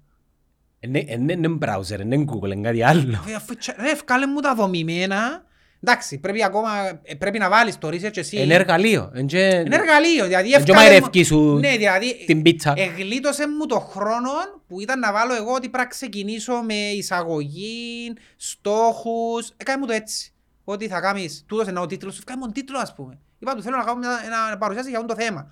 Είναι 0.79 1.57
browser, 1.61 1.99
είναι 1.99 2.25
Google, 2.27 2.51
είναι 2.51 2.61
κάτι 2.61 2.83
άλλο. 2.83 3.17
Αφού- 3.17 3.35
αφού 3.35 3.55
τσα- 3.55 3.75
Ρε, 3.77 3.93
βγάλε 3.95 4.27
μου 4.27 4.39
τα 4.39 4.55
δομημένα. 4.55 5.43
Εντάξει, 5.85 6.19
πρέπει 6.19 6.43
ακόμα, 6.43 6.99
ε, 7.03 7.13
πρέπει 7.15 7.39
να 7.39 7.49
βάλεις 7.49 7.77
το 7.77 7.87
research 7.87 8.17
εσύ. 8.17 8.41
Είναι 8.41 8.53
εργαλείο. 8.53 9.11
Είναι 9.15 9.63
Είναι 9.65 9.75
εργαλείο, 9.75 10.25
δηλαδή 10.25 10.49
και 10.49 10.55
ευκάλε 10.55 10.79
μου- 10.79 10.85
μαϊρευκή 10.85 11.23
σου 11.23 11.57
Ναι, 11.59 11.77
δηλαδή 11.77 12.23
την 12.25 12.41
πίτσα. 12.41 12.73
εγλίτωσε 12.77 13.47
μου 13.47 13.65
το 13.65 13.79
χρόνο 13.79 14.29
που 14.67 14.81
ήταν 14.81 14.99
να 14.99 15.11
βάλω 15.11 15.35
εγώ 15.35 15.49
ότι 15.51 15.59
πρέπει 15.69 15.77
να 15.77 15.85
ξεκινήσω 15.85 16.61
με 16.61 16.73
εισαγωγή, 16.73 18.13
στόχους. 18.35 19.49
Έκανε 19.57 19.79
μου 19.79 19.85
το 19.85 19.93
έτσι. 19.93 20.33
Ότι 20.63 20.87
θα 20.87 20.99
κάνεις, 20.99 21.43
τούτος 21.47 21.67
είναι 21.67 21.79
ο 21.79 21.85
τίτλος, 21.85 22.15
σου 22.15 22.21
κάνει 22.25 22.51
τίτλο 22.51 22.77
ας 22.79 22.93
πούμε. 22.95 23.19
Είπα 23.39 23.55
του 23.55 23.61
θέλω 23.61 23.77
να 23.77 23.83
κάνω 23.83 23.99
μια, 23.99 24.19
ένα 24.25 24.57
παρουσιάση 24.57 24.89
για 24.89 24.99
αυτό 24.99 25.15
το 25.15 25.21
θέμα. 25.21 25.51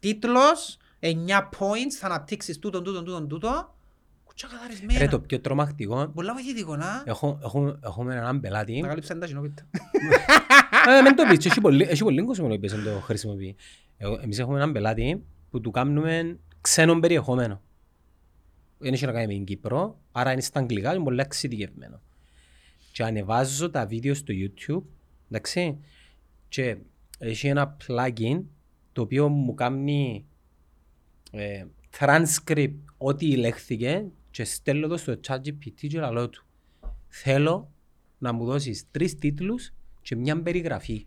Τίτλος, 0.00 0.76
9 1.00 1.48
points, 1.58 1.92
θα 2.00 2.06
αναπτύξεις 2.06 2.58
τούτον, 2.58 2.84
τούτον, 2.84 3.04
τούτον, 3.04 3.28
τούτον. 3.28 3.74
Κουτσά 4.30 4.48
Ρε, 4.50 4.56
καθαρισμένα. 4.56 5.08
το 5.10 5.20
πιο 5.20 5.40
τρομακτικό, 5.40 6.08
Πολλά 6.14 6.32
βοηθητικό, 6.32 6.76
να. 6.76 7.02
έχω- 7.06 7.38
έχουμε- 7.42 7.78
έχουμε 7.84 8.14
έναν 8.14 8.40
πελάτη. 8.40 8.80
Τα 8.80 8.88
καλύψαν 8.88 9.20
τα 9.20 9.26
κοινόπιτα. 9.26 9.66
Ε, 10.98 11.02
Μην 11.02 11.16
το 11.16 11.24
πεις, 11.28 11.46
έχει 11.46 11.60
πολύ- 11.60 11.86
έχει 11.88 12.02
πολύ 12.02 12.22
κόσμο 12.24 12.46
που 12.46 12.52
είπες 12.54 12.72
να 12.72 12.82
το 12.82 12.90
χρησιμοποιεί. 13.00 13.56
Εγώ- 13.96 14.18
Εμείς 14.22 14.38
έχουμε 14.38 14.56
έναν 14.56 14.72
πελάτη 14.72 15.22
που 15.50 15.60
του 15.60 15.70
κάνουμε 15.70 16.38
ξένο 16.60 16.98
περιεχόμενο. 17.00 17.62
Δεν 18.78 18.92
έχει 18.92 19.06
να 19.06 19.12
κάνει 19.12 19.26
με 19.26 19.32
την 19.32 19.44
Κύπρο, 19.44 20.00
άρα 20.12 20.32
είναι 20.32 20.40
στα 20.40 20.60
αγγλικά 20.60 20.88
και 20.88 20.94
είναι 20.94 21.04
πολύ 21.04 21.20
εξειδικευμένο. 21.20 22.00
Και 22.92 23.02
ανεβάζω 23.04 23.70
τα 23.70 23.86
βίντεο 23.86 24.14
στο 24.14 24.34
YouTube, 24.36 24.82
εντάξει, 25.30 25.78
και 26.48 26.76
έχει 27.18 27.48
ένα 27.48 27.76
plugin 27.86 28.42
το 28.92 29.02
οποίο 29.02 29.28
μου 29.28 29.54
κάνει 29.54 30.24
ε, 31.30 31.64
transcript 31.98 32.74
ό,τι 32.98 33.36
λέχθηκε 33.36 34.04
και 34.30 34.44
στέλνω 34.44 34.86
το 34.88 34.96
στο 34.96 35.20
ChatGPT 35.28 35.72
και 35.88 35.98
λαλό 36.00 36.28
του. 36.28 36.44
Θέλω 37.08 37.70
να 38.18 38.32
μου 38.32 38.44
δώσεις 38.44 38.84
τρεις 38.90 39.14
τίτλους 39.14 39.72
και 40.02 40.16
μια 40.16 40.42
περιγραφή. 40.42 41.06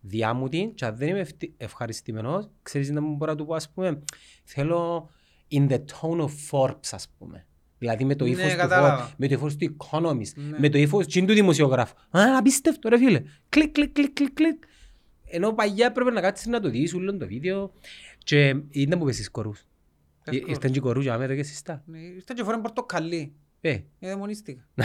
Διά 0.00 0.32
μου 0.34 0.48
την 0.48 0.74
και 0.74 0.84
αν 0.84 0.96
δεν 0.96 1.08
είμαι 1.08 1.18
ευτι- 1.20 1.52
ευχαριστημένος, 1.56 2.48
ξέρεις 2.62 2.90
να 2.90 3.00
μου 3.00 3.16
μπορώ 3.16 3.30
να 3.32 3.38
του 3.38 3.46
πω 3.46 3.54
ας 3.54 3.70
πούμε 3.70 4.02
θέλω 4.44 5.10
in 5.50 5.68
the 5.70 5.78
tone 5.78 6.20
of 6.20 6.30
Forbes 6.50 6.88
ας 6.90 7.08
πούμε. 7.18 7.46
Δηλαδή 7.78 8.04
με 8.04 8.14
το 8.14 8.24
Ναι, 8.24 8.30
ύφος 8.30 8.50
του 8.50 8.56
κατάλαβα. 8.56 9.08
Forbes, 9.08 9.14
με 9.16 9.28
το 9.28 9.34
ύφος 9.34 9.56
του 9.56 9.76
Economist, 9.76 10.32
Ναι. 10.34 10.58
με 10.58 10.68
το 10.68 10.78
ύφος 10.78 11.06
τζείνου 11.06 11.26
του 11.26 11.32
δημοσιογράφου. 11.32 11.94
Α, 12.18 12.36
απίστευτο 12.38 12.88
ρε 12.88 12.98
φίλε. 12.98 13.22
Κλικ, 13.48 13.72
κλικ, 13.72 13.92
κλικ, 13.92 14.12
κλικ, 14.12 14.32
κλικ. 14.32 14.62
ενώ 15.24 15.52
παλιά 15.52 15.86
έπρεπε 15.86 16.10
να 16.10 16.20
κάτσεις 16.20 16.46
να 16.46 16.60
το 16.60 16.68
δεις 16.70 16.94
όλο 16.94 17.16
το 17.16 17.26
βίντεο 17.26 17.72
και 18.18 18.56
ήταν 18.70 18.98
που 18.98 19.04
πες 19.04 19.14
στις 19.14 19.30
κορούς. 19.30 19.64
Εύκολο. 20.24 20.44
Ε, 20.48 20.50
Ήρθαν 20.52 20.70
και 20.70 20.78
οι 20.78 20.80
κορούς 20.80 21.02
για 21.04 21.18
μένα 21.18 21.34
και 21.34 21.42
συστά. 21.42 21.82
Ναι, 21.86 21.98
Ήρθα 21.98 22.34
και 22.34 22.42
φορέν 22.44 22.60
πορτοκαλί. 22.60 23.32
Ε, 23.60 23.70
Ε, 23.70 23.80
δαιμονίστηκα. 24.00 24.62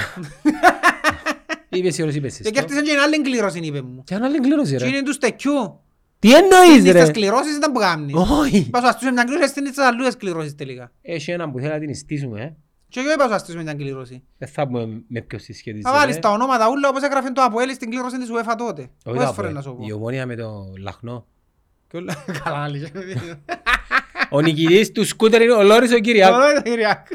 είπες 1.69 1.97
η 1.97 2.01
ώρες 2.01 2.15
είπες 2.15 2.37
Και 2.37 2.43
συστό. 2.43 2.51
κέρδισαν 2.59 2.83
και 2.83 2.91
ένα 2.91 3.03
άλλη 3.03 3.15
εγκλήρωση, 3.15 3.59
είπε 3.59 3.81
μου. 3.81 4.03
Και 4.03 4.15
ένα 4.15 4.25
άλλο 4.25 4.35
εγκλήρωση 4.35 4.71
Και 4.75 4.83
ρε. 4.83 4.87
είναι 4.87 5.03
του 5.03 5.13
στεκιού. 5.13 5.79
Τι 6.19 6.33
εννοείς 6.35 6.79
Στις 6.79 6.91
ρε; 6.91 7.05
σκληρώσεις 7.05 7.55
ήταν 7.55 7.71
που 7.71 7.79
κάνεις. 7.79 8.13
Όχι. 8.15 8.57
Είπα 8.57 8.79
σου 8.79 8.87
αστούσε 8.87 9.11
μια 9.11 9.23
κλήρωση, 9.23 9.47
στην 9.49 9.63
τις 9.63 9.77
αλλούες 9.77 10.17
κληρώσεις 10.17 10.55
τελικά. 10.55 10.91
Έχει 11.01 11.31
έναν 11.31 11.51
που 11.51 11.59
θέλει 11.59 11.71
να 11.71 11.79
την 11.79 11.95
στήσουμε, 11.95 12.41
ε. 12.41 12.53
Και 12.87 12.99
εγώ 12.99 13.11
είπα 13.11 13.27
σου 13.27 13.33
αστούσε 13.33 13.61
μια 13.61 13.73
κλήρωση. 13.73 14.23
Δεν 14.37 14.47
θα 14.49 14.67
πούμε 14.67 15.01
με 15.07 15.21
ποιος 15.21 15.41
συσχετίζεται. 15.43 15.89
Θα 15.89 15.95
βάλεις 15.95 16.19
τα 16.19 16.29
ονόματα 16.31 16.69
ούλα 16.69 16.89
όπως 16.89 17.01
έγραφε 17.03 17.29
το 17.31 17.41
Αποέλ 17.43 17.69
στην 17.73 17.89
κλήρωση 17.89 18.17
της 18.17 18.27
UEFA 18.31 18.55
τότε. 18.57 18.81
Όχι 18.81 18.89
Πόσες 19.15 19.23
τα 19.25 19.33
φορές 19.33 19.49
πω, 19.51 19.55
να 19.55 19.61
σου 19.61 19.75
πω. 19.75 19.85
η 19.87 19.91
ομόνια 19.91 20.25
με 20.25 20.35
το 20.35 20.73
λαχνό. 20.81 21.25
Και 21.87 21.97
όλα- 21.97 22.23
Καλά, 22.43 22.57
άλλη. 22.63 22.87
Ο 24.31 24.41
νικητής 24.41 24.91
του 24.91 25.05
σκούτερ 25.05 25.41
είναι 25.41 25.51
ο 25.53 25.63
Λόρις 25.63 25.91
ο 25.93 25.99
Κυριάκου. 25.99 26.33
Καλό 26.37 26.49
είναι, 26.51 26.61
Κυριακ. 26.61 27.07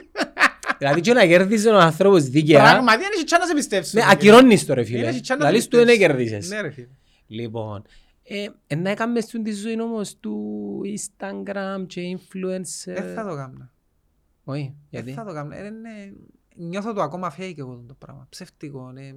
Δηλαδή 0.78 1.00
και 1.00 1.12
να 1.12 1.26
κέρδισε 1.26 1.68
ο 1.68 1.78
άνθρωπος 1.78 2.22
δίκαια. 2.24 2.62
Πραγματικά 2.62 3.06
είναι 3.06 3.14
και 3.18 3.24
τσά 3.24 3.38
να 3.38 3.46
σε 3.46 3.54
πιστέψουν. 3.54 4.00
Ναι, 4.00 4.06
ακυρώνεις 4.10 4.66
το 4.66 4.74
ρε 4.74 4.84
φίλε. 4.84 4.98
Είναι 4.98 5.12
και 5.12 5.20
τσά 5.20 5.36
να 5.36 5.42
σε 5.44 5.48
Δηλαδή 5.48 5.68
του 5.68 5.76
δεν 5.76 5.86
πιστέψουν. 5.86 6.16
κερδίσες. 6.16 6.48
Ναι, 6.48 6.60
ρε 6.60 6.70
φίλε. 6.70 6.86
Λοιπόν, 7.26 7.82
ε, 8.22 8.46
ε, 8.66 8.74
να 8.74 8.90
έκαμες 8.90 9.24
στον 9.24 9.42
τη 9.42 9.52
ζωή 9.52 9.80
όμως 9.80 10.16
του 10.20 10.80
Instagram 10.84 11.84
και 11.86 12.00
influencer. 12.18 12.92
Δεν 12.94 13.14
θα 13.14 13.28
το 13.28 13.34
κάνω. 13.36 13.70
Όχι, 14.44 14.62
Δεν 14.62 14.74
γιατί; 14.90 15.12
θα 15.12 15.24
το 15.24 15.32
κάνω. 15.32 15.54
Ε, 15.54 15.66
είναι- 15.66 16.12
Νιώθω 16.56 16.92
το 16.92 17.02
ακόμα 17.02 17.34
fake 17.38 17.54
εγώ 17.58 17.84
το 17.88 17.94
πράγμα. 17.98 18.26
Ψεύτικο. 18.30 18.90
ναι. 18.92 19.12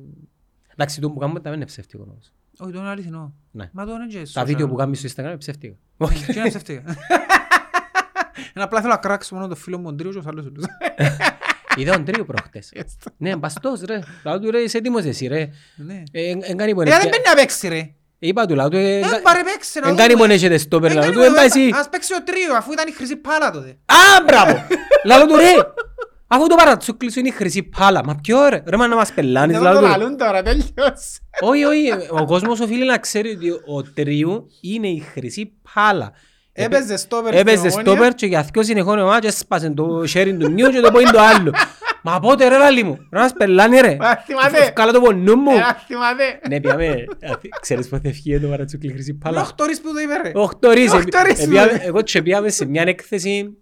Εντάξει, 0.73 1.01
το 1.01 1.11
που 1.11 1.19
κάνουμε 1.19 1.39
τα 1.39 1.49
δεν 1.49 1.53
είναι 1.59 1.65
ψεύτικο 1.65 2.03
όμως. 2.09 2.31
Όχι, 2.59 2.71
το 2.71 2.79
είναι 2.79 2.87
αληθινό. 2.89 3.33
Ναι. 3.51 3.69
Μα 3.73 3.85
το 3.85 3.91
είναι 3.93 4.05
και 4.07 4.31
Τα 4.33 4.41
social. 4.41 4.45
βίντεο 4.45 4.67
που 4.67 4.75
κάνεις 4.75 4.99
στο 4.99 5.07
Instagram 5.09 5.25
είναι 5.25 5.37
ψεύτικα. 5.37 5.75
Όχι. 5.97 6.25
Και 6.33 6.39
είναι 6.39 6.49
ψεύτικα. 6.49 6.83
Είναι 8.57 8.65
απλά 8.65 8.79
θέλω 8.81 8.91
να 8.93 8.99
κράξω 8.99 9.35
μόνο 9.35 9.47
το 9.47 9.55
φίλο 9.55 9.77
μου 9.77 9.83
τον 9.85 9.97
Τρίο 9.97 10.11
και 10.11 10.17
ο 10.17 10.23
άλλος 10.27 10.45
ούλους. 10.45 10.65
Είδα 11.79 11.91
τον 11.93 12.05
τρίο 12.05 12.25
προχτές. 12.25 12.71
Ναι, 13.17 13.35
μπαστός 13.35 13.81
ρε. 13.81 13.99
Λάω 14.23 14.39
του 14.39 14.51
ρε, 14.51 14.59
είσαι 14.59 14.77
έτοιμος 14.77 15.03
εσύ 15.05 15.27
ρε. 15.27 15.49
Ναι. 15.75 16.03
Ε, 16.11 16.29
εν- 16.29 16.41
εν 16.43 16.57
κάνει 16.57 16.71
Ε, 16.71 16.73
πονε- 16.73 16.89
δεν 16.93 17.09
παίρνει 17.09 17.23
να 17.27 17.33
παίξει 17.35 17.67
ρε. 17.67 17.89
Είπα 18.19 18.45
του 18.45 18.55
λαού 18.55 18.69
του, 18.69 18.75
ε, 18.75 18.95
Ε, 18.95 18.95
εν- 18.99 19.21
πάρε 19.23 19.43
παίξει 19.43 19.79
να 19.79 19.87
εν 19.89 19.95
κάνει 19.95 20.13
δούμε. 20.13 20.27
πονέσαι 20.27 20.57
στόπερ, 20.57 20.91
Ε, 20.91 20.93
λαό 20.93 21.03
κάνει 21.03 21.15
του, 21.15 21.21
εν 21.21 21.33
πάει 21.33 21.49
πονέ- 21.49 21.55
εσύ. 21.67 21.79
Ας 21.79 21.89
παίξει 21.89 22.13
ο 22.13 22.23
Τρίος 22.23 22.57
αφού 22.57 22.71
ήταν 22.71 22.87
η 22.87 22.91
χρυσή 22.91 23.15
πάλα 23.15 23.51
τότε. 23.51 23.69
Α, 23.85 24.23
μπράβο! 24.25 24.65
Λαλό 25.05 25.25
του 25.25 25.35
ρε! 25.35 25.51
Αφού 26.27 26.47
το 26.47 26.55
παρατσούκλι 26.55 27.11
σου 27.11 27.19
είναι 27.19 27.27
η 27.27 27.31
χρυσή 27.31 27.63
πάλα. 27.63 28.03
Μα 28.05 28.15
ποιο 28.23 28.47
ρε, 28.49 28.63
ρε 28.67 28.77
μα 28.77 28.87
να 28.87 28.95
μας 28.95 29.11
πελάνεις 29.13 29.55
Δεν 29.55 29.63
λαλό 29.65 29.79
το 29.79 29.83
του. 29.85 29.89
λαλούν 29.91 30.17
τώρα, 30.17 30.41
τέλειωσε. 30.41 31.19
Όχι, 31.41 31.63
όχι, 31.63 31.91
ο 32.09 32.25
κόσμος 32.25 32.59
οφείλει 32.59 32.85
να 32.85 32.97
ξέρει 32.97 33.29
ότι 33.29 33.49
ο 33.49 33.83
τρίου 33.83 34.47
είναι 34.61 34.87
η 34.87 34.99
χρυσή 34.99 35.53
πάλα. 35.73 36.11
Έπαιζε 36.59 36.97
στόπερ 36.97 37.33
Έπαιζε 37.35 37.57
στην 37.57 37.69
Ομόνια. 37.71 37.91
στόπερ 37.91 38.13
και 38.13 38.25
για 38.25 38.47
δυο 38.53 38.63
συνεχόμενο 38.63 39.05
μάτς 39.05 39.27
έσπασε 39.27 39.69
το 39.69 40.05
χέρι 40.05 40.37
του 40.37 40.51
μιού 40.51 40.69
και 40.69 40.79
το 40.79 40.91
πόιν 40.91 41.11
το 41.11 41.19
άλλο. 41.19 41.51
Μα 42.03 42.19
πότε 42.19 42.47
ρε 42.47 42.57
λαλί 42.57 42.83
μου, 42.83 42.97
ρε 43.13 43.19
μας 43.19 43.33
πελάνει 43.37 43.79
ρε. 43.79 43.97
Α, 43.99 44.23
θυμάται. 44.25 44.71
Καλά 44.73 44.91
το 44.91 44.99
πονού 45.01 45.35
μου. 45.35 45.51
Ε, 45.51 45.59
αχ, 45.59 45.83
θυμάται. 45.87 46.39
Ναι, 46.49 46.59
πιάμε, 46.59 47.03
ξέρεις 47.61 47.87
πότε 47.87 48.09
ευχή 48.09 48.39
το 48.39 48.47
παρατσούκλι 48.47 48.91
χρυσή 48.91 49.09
Είναι 49.09 49.19
πάλα. 49.23 49.41
οχτώρις 49.41 49.81
που 49.81 49.93
το 49.93 49.99
είπε 49.99 50.13
ρε. 50.23 50.31
Οχτωρίς. 50.35 50.93
Οχτωρίς, 50.93 51.43
Ε, 51.43 51.47
πιάμε- 51.47 51.71
ναι. 51.71 51.79
Εγώ 51.83 52.01
και 52.01 52.21
πήγαμε 52.21 52.49
σε 52.49 52.65
μια 52.65 52.83
έκθεση 52.87 53.57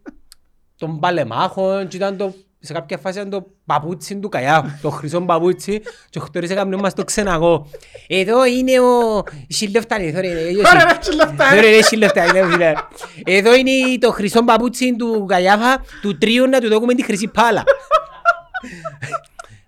των 0.78 1.00
παλεμάχων 1.00 1.88
και 1.88 1.96
ήταν 1.98 2.18
το 2.18 2.34
σε 2.60 2.74
κάποια 2.74 2.98
φάση 2.98 3.18
ήταν 3.18 3.30
το 3.30 3.48
παπούτσι 3.66 4.18
του 4.20 4.30
Καγιάου, 4.30 4.64
το 4.82 4.90
χρυσό 4.90 5.22
παπούτσι 5.22 5.82
και 6.10 6.20
οχτωρίς 6.20 6.50
έκαμε 6.50 6.76
μας 6.76 6.94
το 6.94 7.04
ξεναγώ. 7.04 7.68
Εδώ 8.08 8.46
είναι 8.46 8.80
ο 8.80 9.24
Σιλεφτάνη, 9.48 10.08
εδώ 10.08 10.20
είναι 10.20 10.40
Ωραία, 10.40 10.84
ρε, 10.88 10.98
Σιλεφτάνη. 11.02 11.58
Εδώ 11.58 11.68
είναι 11.68 11.82
Σιλεφτάνη, 11.82 12.32
ρε 12.32 12.46
φίλε. 12.52 12.74
Εδώ 13.26 13.56
είναι 13.56 13.72
το 14.00 14.12
χρυσό 14.12 14.44
παπούτσι 14.44 14.96
του 14.96 15.26
Καγιάφα, 15.28 15.82
του 16.02 16.18
τρίου 16.18 16.48
να 16.48 16.60
του 16.60 16.68
δώσουμε 16.70 16.94
τη 16.94 17.04
χρυσή 17.04 17.28
πάλα. 17.28 17.64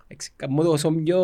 Εντάξει, 0.06 0.30
Καμώ 0.36 0.62
το 0.62 0.70
όσο 0.70 0.90
πιο 0.90 1.20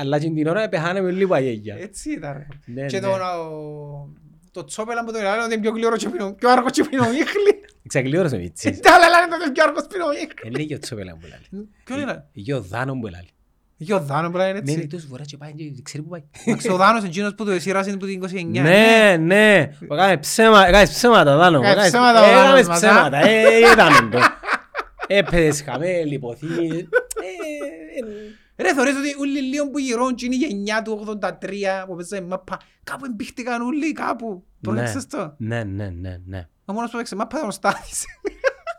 αλλάζει 0.00 0.30
την 0.32 0.46
ώρα, 0.46 0.68
πεθάναμε 0.68 1.10
λίγο 1.10 1.34
αγέγια. 1.34 1.76
Έτσι 1.80 2.10
ήταν 2.10 2.32
ρε. 2.32 2.46
Ναι, 2.64 2.86
Και 2.86 3.00
ναι. 3.00 3.06
το, 3.06 3.12
ο- 3.12 4.08
το 4.52 4.64
τσόπελα 4.64 5.04
που 5.04 5.12
το 5.12 5.18
λένε 5.18 5.30
ότι 5.44 5.52
είναι 5.54 5.62
πιο 5.62 5.70
γλυόρο 5.70 5.96
και 5.96 6.08
πίνω- 6.08 6.32
πιο 6.34 6.50
άργο 6.50 6.70
και 6.70 6.84
πινομίχλη. 6.84 7.22
Εξαγκλήρωσε 7.24 7.63
ο 8.34 8.36
Μιτσής. 8.38 8.80
Τα 8.80 8.92
άλλα 8.94 9.08
λένε 9.08 9.34
ότι 9.34 9.44
είναι 9.44 9.52
πιο 9.52 9.64
άργος 9.66 9.86
πινομίχλη. 9.86 10.28
Δεν 10.42 10.50
είναι 10.52 10.62
και 10.62 10.74
ο 10.74 10.78
Τσόπελα 10.78 11.12
που 11.12 11.26
λέει. 11.26 11.68
Ποιον 11.84 12.00
είναι; 12.00 12.24
Είναι 12.32 12.54
ο 12.56 12.60
Δάνο 12.60 12.92
που 13.00 13.06
λέει. 13.06 13.28
Και 13.84 13.94
ο 13.94 14.00
Δάνο 14.00 14.30
πρέπει 14.30 14.38
να 14.38 14.48
είναι 14.48 14.60
Ναι, 14.64 14.70
είναι 14.72 14.80
έτσι. 14.82 14.96
τόσο 14.96 15.06
βορρά 15.08 15.24
και 15.24 15.36
πάει 15.36 15.52
και 15.54 15.82
ξέρει 15.82 16.02
που 16.02 16.08
πάει. 16.08 16.22
Εντάξει, 16.44 16.70
Ο 16.70 16.76
Δάνος 16.76 16.98
είναι 17.00 17.08
εκείνος 17.08 17.34
που 17.34 17.44
το 17.44 17.60
σειράζει 17.60 17.96
που 17.96 18.06
την 18.06 18.22
29. 18.22 18.44
Ναι, 18.62 19.16
ναι. 19.20 19.70
Έκανε 19.90 20.16
ψέμα- 20.16 20.66
έκανες 20.68 20.90
ψέματα 20.90 21.36
Δάνο. 21.36 21.58
Έκανε 21.58 21.70
Έκανες- 21.72 21.90
ψέματα 21.92 22.20
ο 22.20 22.24
Δάνος 22.24 22.42
έκανες 22.44 22.66
μας, 22.68 22.76
ψέματα. 22.78 23.16
α. 23.16 23.28
Ε, 23.28 23.58
ήταν 23.72 24.10
το. 24.10 24.18
Έπαιζες 25.06 25.62
χαμέ, 25.62 26.04
λιποθεί. 26.04 26.46
Ε, 26.46 26.78
ε, 28.58 28.62
Ρε, 28.62 28.74
θωρείς 28.74 28.94
ότι 28.96 29.14
όλοι 29.20 29.40
λίγο 29.40 29.70
που 29.70 29.78
γυρών 29.78 30.14
και 30.14 30.24
είναι 30.24 30.34
η 30.34 30.38
γενιά 30.38 30.82
του 30.82 31.18
83 31.20 31.84
που 31.86 31.94
παίζανε 31.96 32.26
μάπα. 32.26 32.60
Κάπου 32.84 33.04
εμπήχτηκαν 33.04 33.62
όλοι, 33.62 33.92
κάπου. 33.92 34.44
Πρόσεξες 34.60 35.06
το. 35.06 35.34
Ναι, 35.38 35.64
ναι, 35.64 35.88
ναι, 36.00 36.16
ναι. 36.26 36.48
Ο 36.64 36.72
μόνος 36.72 36.90
που 36.90 36.96
παίξε 36.96 37.14
μάπα 37.16 37.36
ήταν 37.36 37.48
ο 37.48 37.52
Στάθης. 37.52 38.04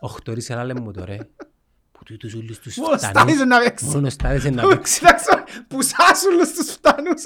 Οχτωρίς 0.00 0.50
έλα 0.50 0.64
λέμε 0.64 0.80
μου 0.80 0.92
τώρα. 0.92 1.12
ε. 1.12 1.28
Που 1.92 2.04
τούτους 2.04 2.34
όλους 2.34 2.58
τους 2.58 2.76
Μόνο 2.76 2.92
ο 2.94 2.96
Στάθης 2.96 3.10
φτανούς. 3.16 3.34
είναι 3.34 3.44
να 3.44 3.58
παίξει. 3.58 3.84
Μόνο 3.84 4.06
ο 4.06 4.10
Στάθης 4.10 4.44
είναι 4.44 4.62
να 4.62 4.68
παίξει. 4.68 4.98
Κοιτάξτε, 4.98 5.44
που 5.68 5.82
σάσουν 5.82 6.44
στους 6.46 6.70
φτάνους. 6.70 7.22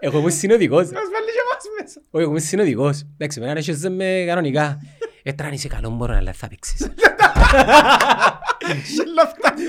Εγώ 0.00 0.18
είμαι 0.18 0.30
συνοδικός. 0.30 0.82
Μας 0.82 0.90
βάλει 0.92 1.26
και 1.26 1.42
εμάς 1.50 1.64
μέσα. 1.80 2.00
Όχι, 2.10 2.22
εγώ 2.22 2.30
είμαι 2.30 2.40
συνοδικός. 2.40 3.02
Εντάξει, 3.16 3.40
με 3.40 3.46
κάνεις 3.46 3.88
με 3.88 4.24
κανονικά. 4.26 4.78
Έτραν 5.22 5.52
είσαι 5.52 5.68
καλό 5.68 5.90
μπορώ 5.90 6.14
αλλά 6.14 6.32
θα 6.32 6.48
παίξεις. 6.48 6.80
Γελά 8.94 9.26
φτάνει. 9.36 9.62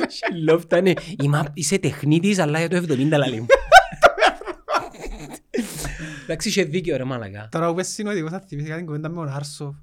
Λέω 0.43 0.59
φτάνει. 0.59 0.93
Είμαι- 1.23 1.51
Είσαι 1.53 1.77
τεχνίτης 1.79 2.39
αλλά 2.39 2.59
για 2.59 2.69
το 2.69 2.75
70 2.75 3.17
λαλί 3.17 3.39
μου. 3.39 3.45
Εντάξει, 6.29 6.47
είχε 6.47 6.63
δίκιο 6.63 6.97
ρε 6.97 7.03
μάλακα. 7.03 7.47
Τώρα 7.51 7.67
που 7.67 7.73
πες 7.73 7.87
συνοδικός 7.87 8.31
θα 8.31 8.39
θυμήθηκα 8.39 8.75
την 8.75 8.85
κουβέντα 8.85 9.09
με 9.09 9.15
τον 9.15 9.29
Άρσοφ. 9.29 9.75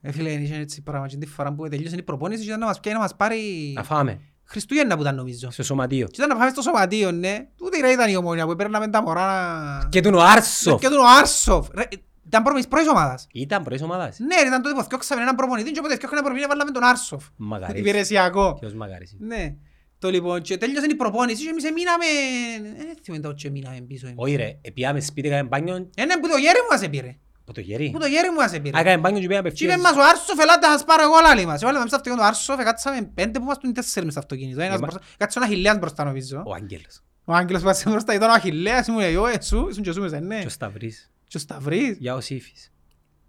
Ε, 0.00 0.12
φίλε, 0.12 0.30
είναι 0.30 0.56
έτσι 0.56 0.82
πράγμα 0.82 1.06
και 1.06 1.16
την 1.16 1.28
φορά 1.28 1.52
που 1.52 1.68
τελείωσε 1.68 1.96
η 1.96 2.02
προπόνηση 2.02 2.40
και 2.40 2.46
ήταν 2.48 2.60
να 2.60 2.66
μας 2.66 2.80
πιάει 2.80 2.94
να 2.94 3.00
μας 3.00 3.16
πάρει 3.16 3.72
Να 3.74 3.82
φάμε. 3.82 4.20
Χριστούγεννα 4.44 4.94
που 4.94 5.00
ήταν 5.00 5.14
νομίζω. 5.14 5.50
Στο 5.50 5.62
σωματείο. 5.62 6.06
Και 6.06 6.14
ήταν 6.16 6.28
να 6.28 6.36
πάμε 6.36 6.50
στο 6.50 6.62
σωματείο, 6.62 7.12
ναι. 7.12 7.48
Ούτε 7.60 7.80
ρε 7.80 7.90
ήταν 7.90 8.10
η 8.10 8.16
ομόνια 8.16 8.46
που 8.46 8.56
παίρναμε 8.56 8.88
τα 8.88 9.02
μωρά 9.02 9.26
να... 9.26 9.88
Και 9.88 10.00
τον 10.00 10.14
ο 10.14 10.20
Άρσοφ. 10.22 10.80
Και 10.80 10.88
τον 10.88 10.98
ο 10.98 11.06
Άρσοφ. 11.18 11.68
Ρε, 11.74 11.82
Ήταν 12.26 12.42
προπονητής 12.42 12.68
πρώτης 12.68 12.88
ομάδας. 12.88 13.26
Ήταν 13.32 13.62
πρωίς 13.62 13.82
ομάδας. 13.82 14.18
Ναι, 14.18 14.42
ρε, 14.42 14.46
ήταν 14.46 14.62
τότε 14.62 14.74
που 14.74 14.82
θυκόξαμε 14.82 15.22
έναν 15.22 15.34
προπονητή 15.34 15.70
και 15.70 15.78
όποτε 15.78 15.94
θυκόξαμε 15.94 16.20
έναν 16.20 16.32
προπονητή 16.32 16.48
βάλαμε 16.48 16.70
τον 16.70 16.84
Άρσοφ. 16.84 17.24
Μαγαρής. 17.36 17.80
Υπηρεσιακό. 17.80 18.56
Ποιος 18.60 18.74
μαγαρής. 18.74 19.16
Ναι. 19.18 19.56
Το 20.02 20.10
λοιπόν, 20.10 20.40
και 20.42 20.56
τέλειωσε 20.56 20.86
η 20.90 20.94
προπόνηση 20.94 21.42
και 21.44 21.48
εμείς 21.50 21.64
εμείναμε... 21.64 22.04
Δεν 22.76 22.96
θυμάμαι 23.02 23.22
το 23.22 23.32
και 23.32 23.48
εμείναμε 23.48 23.80
πίσω. 23.80 24.06
εμείς. 24.06 24.18
Όχι 24.18 24.34
ρε, 24.36 24.58
επίαμε 24.62 25.00
σπίτι, 25.00 25.28
έκαμε 25.28 25.42
μπάνιο 25.48 25.74
Ε, 25.96 26.04
ναι, 26.04 26.14
που 26.20 26.28
το 26.28 26.36
γέρι 26.36 26.58
μου 26.60 26.66
μας 26.70 26.82
έπειρε. 26.82 27.16
από 27.42 27.52
το 27.52 27.60
γερί. 27.60 27.90
Που 27.90 27.98
το 27.98 28.06
γέρι 28.06 28.28
μου 28.30 28.34
μας 28.36 28.52
έπειρε. 28.52 28.76
Α, 28.76 28.80
έκαμε 28.80 28.98
μπάνιο 28.98 29.20
και 29.20 29.26
πήγαμε 29.26 29.50
Και 29.50 29.64
είπε 29.64 29.72
απευθείας. 29.72 29.96
μας 29.96 30.04
ο 30.06 30.08
Άρσοφ, 30.10 30.38
ελάτε 30.38 30.66
να 30.66 30.72
σας 30.72 30.84
πάρω 30.84 31.02
εγώ 31.02 31.12
λάλη 31.22 31.46
μας. 31.46 31.62
Έβαλαμε 31.62 31.86
στο 31.86 31.96
αυτοκίνητο 31.96 32.22
του 32.22 32.28
Άρσοφ, 32.28 32.62
κάτσαμε 32.62 33.02
πέντε 33.14 33.38
που 33.38 33.44
ήμασταν 33.44 33.72
τέσσερις 33.72 34.04
μες 34.04 34.12
στο 34.12 34.20
αυτοκίνητο. 34.20 34.60
Ένας 34.60 34.80
μα- 34.80 34.86
μπροστά- 34.86 35.02
Κάτσε 35.16 35.38
ο 35.38 35.42
Αχιλλέας 35.44 35.78
μπροστά 35.78 36.04
νομίζω. 36.04 36.42
Ο 36.46 36.52
Άγγελος. 36.54 37.02
Ο 37.24 37.32
Άγγελος 37.32 37.60
που 37.62 37.66
πάτησε 37.66 37.90
μπροστά 37.90 38.14
ήταν 38.14 38.30
ο 38.30 38.32
Αχιλλέας, 38.32 38.86
ήμουν 38.86 39.00
εγώ, 39.00 39.26
εσύ, 39.26 39.56
ήσουν 39.70 39.82
και 39.82 39.90
εσύ 39.90 40.00
μέσα, 40.00 40.20
ναι. 40.20 40.40
Και 40.40 40.46
ο 40.46 40.50
Σταυρής. 40.50 41.10
Και 41.28 41.36
ο 41.36 41.40
Σταυρής. 41.40 41.96
Για 41.98 42.14
ο 42.14 42.20
Σύφης. 42.20 42.71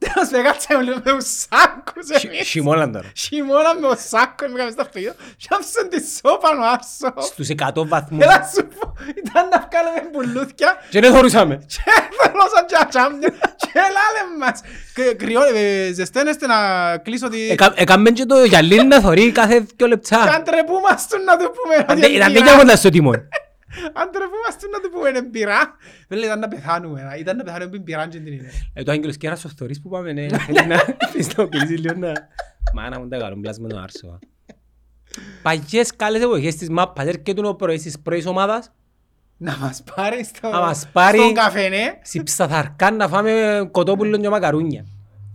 Τέλος 0.03 0.29
με 0.31 0.39
κάτσαμε 0.47 0.83
λίγο 0.83 0.95
με 1.03 1.11
τους 1.17 1.27
σάκους 1.43 2.05
Χι- 2.19 2.25
εμείς. 2.33 2.47
Χειμώνα 2.49 2.89
τώρα. 2.91 3.11
Χειμώνα 3.17 3.71
με 3.79 3.87
ο 3.87 3.95
σάκο, 4.09 4.45
με 4.53 4.59
στο 4.71 4.81
αυτοκίνητο. 4.81 5.15
Και 5.37 5.47
άφησαν 5.55 5.89
τη 5.89 5.99
σόπα 6.17 6.49
ο 6.49 6.63
Άρσοφ. 6.73 7.25
Στους 7.31 7.47
100 7.49 7.85
βαθμούς. 7.93 8.23
Έλα 8.23 8.49
σου 8.55 8.67
πω, 8.73 8.93
ήταν 9.21 9.43
να 9.53 9.57
βγάλουμε 9.67 10.01
πουλούθια 10.11 10.69
Και 10.89 10.99
δεν 10.99 11.13
χωρούσαμε. 11.15 11.55
και 11.55 11.81
θέλωσαν 12.21 12.63
και 12.69 12.75
ατσάμια 12.81 13.29
και 13.61 13.79
λάλε 13.95 14.23
μας. 14.39 14.61
Και 14.95 15.03
κρυώ- 15.21 15.55
ε, 15.55 15.91
Ζεσταίνεστε 15.93 16.45
να 16.47 16.57
κλείσω 16.97 17.29
τη... 17.29 17.49
Εκα- 17.49 17.73
Έκαμε 17.75 18.09
και 18.11 18.25
το 18.25 18.43
γυαλί 18.43 18.83
να 18.87 18.99
θωρεί 19.01 19.31
κάθε 19.31 19.57
δυο 19.59 19.65
Και 19.75 19.85
λεπτά. 19.85 20.19
αν 20.21 20.43
τρεπούμαστον 20.43 21.23
να 21.23 21.37
του 21.37 21.51
πούμε 21.57 21.75
ότι 21.89 21.99
Ήταν 21.99 22.11
είναι 22.11 22.23
τέτοια 22.25 22.43
πειρά. 22.43 22.57
κοντά 22.57 22.75
στο 22.75 22.89
τιμόν. 22.89 23.27
Αν 23.93 24.09
τρεπούμαστον 24.11 24.69
να 24.69 24.79
του 24.81 24.89
πούμε 24.93 25.09
είναι 25.09 25.23
πειρά. 25.23 25.75
Φίλε, 26.07 26.25
ήταν 26.25 26.39
να 26.39 26.47
πεθάνουμε. 26.47 27.01
Ήταν 27.19 27.37
να 27.37 27.43
πεθάνουμε 27.43 27.69
πριν 27.69 27.83
πειράν 27.83 28.09
και 28.09 28.19
την 28.19 28.33
ημέρα. 28.33 28.49
Ε, 28.73 28.83
Το 28.83 28.91
Άγγελος 28.91 29.17
και 29.17 29.27
ένας 29.27 29.45
οφθορής 29.45 29.81
που 29.81 29.89
πάμε, 29.89 30.11
ναι. 30.13 30.27
Θέλει 30.37 30.65
να 30.73 30.77
πιστοποιήσει 31.13 31.73
λίγο 31.73 31.93
να... 31.97 32.11
Μάνα 32.73 32.99
μου 32.99 33.07
τα 33.07 33.17
καλούν 33.17 33.41
πλάσμα 33.41 33.67
τον 33.67 33.79
Άρσο. 33.79 34.19
Παγιές 35.41 35.95
καλές 35.95 36.21
εποχές 36.21 36.55
της 36.55 36.69
μάπας. 36.69 37.05
Έρχεται 37.07 37.47
ο 37.47 37.55
πρωίς 37.55 37.81
της 37.81 37.99
πρώτης 37.99 38.25
ομάδας. 38.25 38.71
Να 39.37 39.57
μας 39.57 39.83
πάρει 39.95 40.23
στο... 40.23 40.49
Να 40.49 40.59
μας 40.59 40.87
πάρει- 40.91 41.19
Στον 41.19 41.33
καφενέ. 41.33 41.99
Στη 42.03 42.23
ψαθαρκά 42.23 42.91
να 42.91 43.07
φάμε 43.07 43.67
κοτόπουλο 43.71 44.17
και 44.17 44.29
μακαρούνια. 44.29 44.85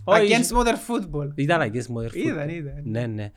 Όχι, 0.05 0.27
Against 0.35 0.57
modern 0.59 0.67
football. 0.67 1.29
Ήταν 1.35 1.61
against 1.61 1.95
modern 1.97 2.07
football. 2.07 2.15
Ήταν, 2.27 2.49
ήταν. 2.49 2.75
Ναι, 2.85 3.07
ναι. 3.07 3.31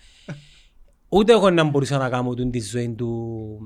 Ούτε 1.10 1.32
εγώ 1.34 1.50
να 1.50 1.64
μπορούσα 1.64 1.98
να 1.98 2.10
κάνω 2.10 2.34
την 2.34 2.52
τη 2.52 2.60
ζωή 2.62 2.90
του 2.98 3.58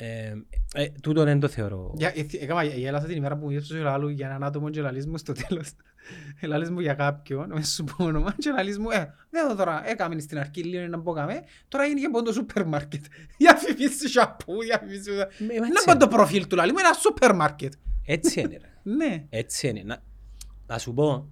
Ε, 0.00 0.32
ε, 0.74 0.88
τούτον 1.02 1.24
δεν 1.24 1.40
το 1.40 1.48
θεωρώ. 1.48 1.92
Για- 1.96 2.12
ε, 2.16 2.22
θυ- 2.22 2.42
έκαμα- 2.42 2.62
Γέλασα 2.64 3.06
την 3.06 3.16
ημέρα 3.16 3.36
που 3.38 3.44
μου 3.44 3.50
ήρθε 3.50 3.78
ο 3.78 3.90
άλλου 3.90 4.08
για 4.08 4.26
έναν 4.26 4.44
άτομο 4.44 4.70
και 4.70 4.80
λαλείς 4.80 5.06
μου 5.06 5.16
στο 5.18 5.32
τέλος. 5.32 5.70
Ε, 6.40 6.46
Λαλείς 6.46 6.70
μου 6.70 6.80
για 6.80 6.94
κάποιον, 6.94 7.48
μέσα 7.54 7.70
σου 7.70 7.84
πω 7.84 8.04
όνομα 8.04 8.34
και 8.38 8.50
λαλείς 8.50 8.78
μου, 8.78 8.90
ε, 8.90 9.14
δεν 9.30 9.48
το 9.48 9.54
τώρα, 9.56 9.88
έκαμε 9.88 10.20
στην 10.20 10.38
αρχή 10.38 10.62
λίγο 10.62 10.86
να 10.86 11.00
πω 11.00 11.12
καμε, 11.12 11.42
τώρα 11.68 11.84
είναι 11.88 12.00
και 12.00 12.08
πόντο 12.12 12.32
σούπερ 12.32 12.66
μάρκετ. 12.66 13.04
Διαφημίσεις 13.36 14.10
σαπού, 14.12 14.62
διαφημίσεις... 14.62 15.06
Με- 15.38 15.54
Είναι 15.54 15.66
έτσι 15.66 15.84
πόντο 15.84 16.04
είναι. 16.04 16.14
προφίλ 16.14 16.46
του 16.46 16.56
λαλεί 16.56 16.72
μου, 16.72 16.78
ένα 16.78 16.92
σούπερ 16.92 17.34
μάρκετ. 17.34 17.72
Έτσι 18.06 18.40
είναι. 18.40 18.56
ρε. 18.60 18.68
Ναι. 18.96 19.24
Έτσι 19.30 19.68
είναι. 19.68 19.82
Να, 19.84 20.02
να 20.66 20.78
σου 20.78 20.94
πω, 20.94 21.28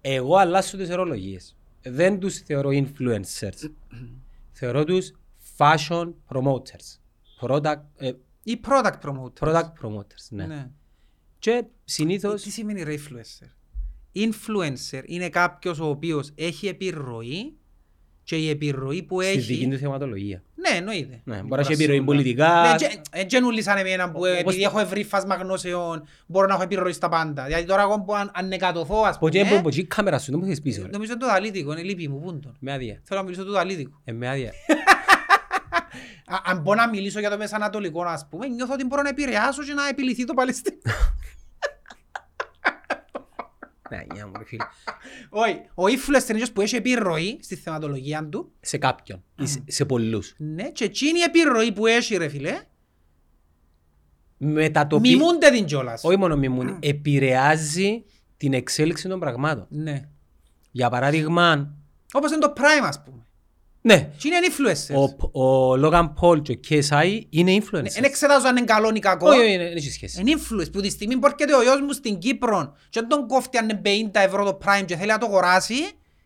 εγώ 0.00 0.36
αλλάσω 0.36 0.76
τις 0.76 0.90
ορολογίες. 0.90 1.56
Δεν 1.82 2.18
τους 2.18 2.38
θεωρώ 2.38 2.70
influencers. 2.72 3.70
θεωρώ 4.58 4.84
τους 4.84 5.12
fashion 5.58 6.12
promoters. 6.28 6.98
Product, 7.40 7.82
ε, 7.96 8.12
Ή 8.42 8.60
product 8.68 8.92
promoter. 9.08 9.48
product 9.48 9.72
promoters, 9.82 10.26
ναι. 10.30 10.46
Ναι. 10.46 10.68
Και 11.38 11.64
συνήθως... 11.84 12.42
Τι 12.42 12.50
σημαίνει 12.50 12.82
ρε 12.82 12.94
influencer. 12.94 13.48
Influencer 14.16 15.02
είναι 15.06 15.28
κάποιος 15.28 15.78
ο 15.80 15.88
οποίος 15.88 16.30
έχει 16.34 16.66
επιρροή 16.66 17.56
και 18.22 18.36
η 18.36 18.48
επιρροή 18.48 19.02
που 19.02 19.20
Στη 19.22 19.38
δική 19.38 19.52
έχει... 19.52 19.68
του 19.68 19.76
θεματολογία. 19.78 20.42
Ναι, 20.54 20.76
εννοείται. 20.76 21.20
Ναι, 21.24 21.34
Μην 21.36 21.46
μπορεί 21.46 21.62
να 21.62 21.68
έχει 21.68 21.74
κουρασούμε. 21.76 21.84
επιρροή 21.84 22.02
πολιτικά. 22.04 22.70
Ναι, 22.70 22.76
και- 22.76 23.00
ε, 23.10 23.24
και 23.24 23.40
νουλί 23.40 23.62
σαν 23.62 23.76
εμένα 23.76 24.10
που 24.10 24.24
ε, 24.24 24.30
Όπως 24.30 24.40
επειδή 24.40 24.62
τα- 24.62 24.68
έχω 24.68 24.78
ευρύ 24.78 25.04
φάσμα 25.04 25.34
γνώσεων 25.34 26.02
μπορώ 26.26 26.46
να 26.46 26.54
έχω 26.54 26.62
επιρροή 26.62 26.92
στα 26.92 27.08
πάντα. 27.08 27.44
Δηλαδή 27.44 27.64
τώρα 27.64 27.82
εγώ 27.82 28.00
που 28.00 28.14
αν- 28.14 28.30
ανεκατοθώ 28.34 28.96
ας 29.02 29.16
Από 29.16 29.26
εκεί 29.26 29.38
πούμε, 29.44 29.56
από 29.56 29.68
εκεί 29.68 29.80
η 29.80 29.84
κάμερα 29.84 30.18
σου, 30.18 30.30
δεν 30.30 30.40
μου 30.40 30.46
έχεις 30.46 30.60
πίσω. 30.60 30.82
ρε. 30.82 30.88
νομίζω 30.88 31.12
είναι 31.12 31.20
το 31.20 31.26
δαλίτικο, 31.26 31.72
είναι 31.72 31.82
λύπη 31.82 32.08
μου, 32.08 32.20
πούν 32.20 32.40
τον. 32.40 32.56
Με 32.60 32.72
άδεια. 32.72 33.00
Θέλω 33.04 33.20
να 33.20 33.24
μιλήσω 33.26 33.44
του 33.44 33.52
δαλίτικου. 33.52 34.00
Ε, 34.04 34.12
με 34.12 34.28
άδεια. 34.28 34.52
Α- 36.26 36.40
Αν 36.44 36.58
μπορώ 36.60 36.80
να 36.80 36.88
μιλήσω 36.88 37.20
για 37.20 37.30
το 37.30 37.36
μεσανατολικό 37.36 38.02
ας 38.02 38.26
πούμε, 38.28 38.46
νιώθω 38.46 38.72
ότι 38.72 38.84
μπορώ 38.84 39.02
να 39.02 39.08
επηρεάσω 39.08 39.64
και 39.64 39.72
να 39.72 39.88
επιληθεί 39.88 40.24
το 40.24 40.34
Παλαιστίνο. 40.34 40.78
Ναι, 43.90 44.02
γεια 44.14 44.26
μου, 44.26 44.32
ρε 44.38 44.44
φίλε. 44.44 44.64
Όχι, 45.28 45.60
ο 45.74 45.84
influencer 45.84 46.28
είναι 46.28 46.32
αυτός 46.34 46.52
που 46.52 46.60
έχει 46.60 46.76
επιρροή 46.76 47.38
στη 47.42 47.54
θεματολογία 47.56 48.28
του 48.28 48.52
Σε 48.60 48.78
κάποιον. 48.78 49.22
ή 49.38 49.46
σε- 49.46 49.62
Σε 49.66 49.84
πολλούς. 49.84 50.34
Ναι, 50.38 50.70
και 50.70 50.84
εκείνη 50.84 51.18
η 51.18 51.22
επιρροή 51.22 51.72
που 51.72 51.86
έχει 51.86 52.16
ρε 52.16 52.28
φίλε, 52.28 52.60
Μετατοπί... 54.38 55.08
μιμούνται 55.08 55.50
την 55.50 55.64
κιόλας. 55.64 56.04
Όχι 56.04 56.16
μόνο 56.18 56.36
μιμούν. 56.36 56.76
Επηρεάζει 56.80 58.04
την 58.36 58.52
εξέλιξη 58.54 59.08
των 59.08 59.20
πραγμάτων. 59.20 59.66
Ναι. 59.70 60.08
Για 60.70 60.88
παράδειγμα, 60.90 61.74
Όπως 62.12 62.30
είναι 62.30 62.40
το 62.40 62.52
Prime 62.56 62.84
ας 62.86 63.02
πούμε. 63.02 63.23
Ναι, 63.86 64.10
Και 64.16 64.28
είναι 64.28 64.38
influencers. 64.50 65.08
ο, 65.32 65.42
ο 65.42 65.72
Logan 65.72 66.12
Paul 66.20 66.42
και 66.42 66.52
ο 66.52 66.60
KSI 66.68 67.20
είναι 67.30 67.52
Ναι, 67.52 67.58
influencers. 67.60 67.92
Δεν 67.92 68.04
εξετάζω 68.04 68.48
αν 68.48 68.56
είναι 68.56 68.66
καλό 68.66 68.90
ή 68.94 68.98
κακό. 68.98 69.28
Όχι, 69.28 69.38
όχι, 69.40 69.56
δεν 69.56 69.76
έχει 69.76 69.90
σχέση. 69.90 70.20
Είναι 70.20 70.32
influence 70.36 70.72
που 70.72 70.80
τη 70.80 70.90
στιγμή 70.90 71.16
που 71.16 71.26
έρχεται 71.26 71.56
ο 71.56 71.62
γιος 71.62 71.80
μου 71.80 71.92
στην 71.92 72.18
Κύπρο 72.18 72.76
και 72.88 73.00
δεν 73.00 73.08
τον 73.08 73.26
κόφτει 73.26 73.58
αν 73.58 73.68
είναι 73.68 73.80
50 74.12 74.20
ευρώ 74.20 74.44
το 74.44 74.58
Prime 74.64 74.84
και 74.84 74.96
θέλει 74.96 75.10
να 75.10 75.18
το 75.18 75.26
αγοράσει, 75.26 75.74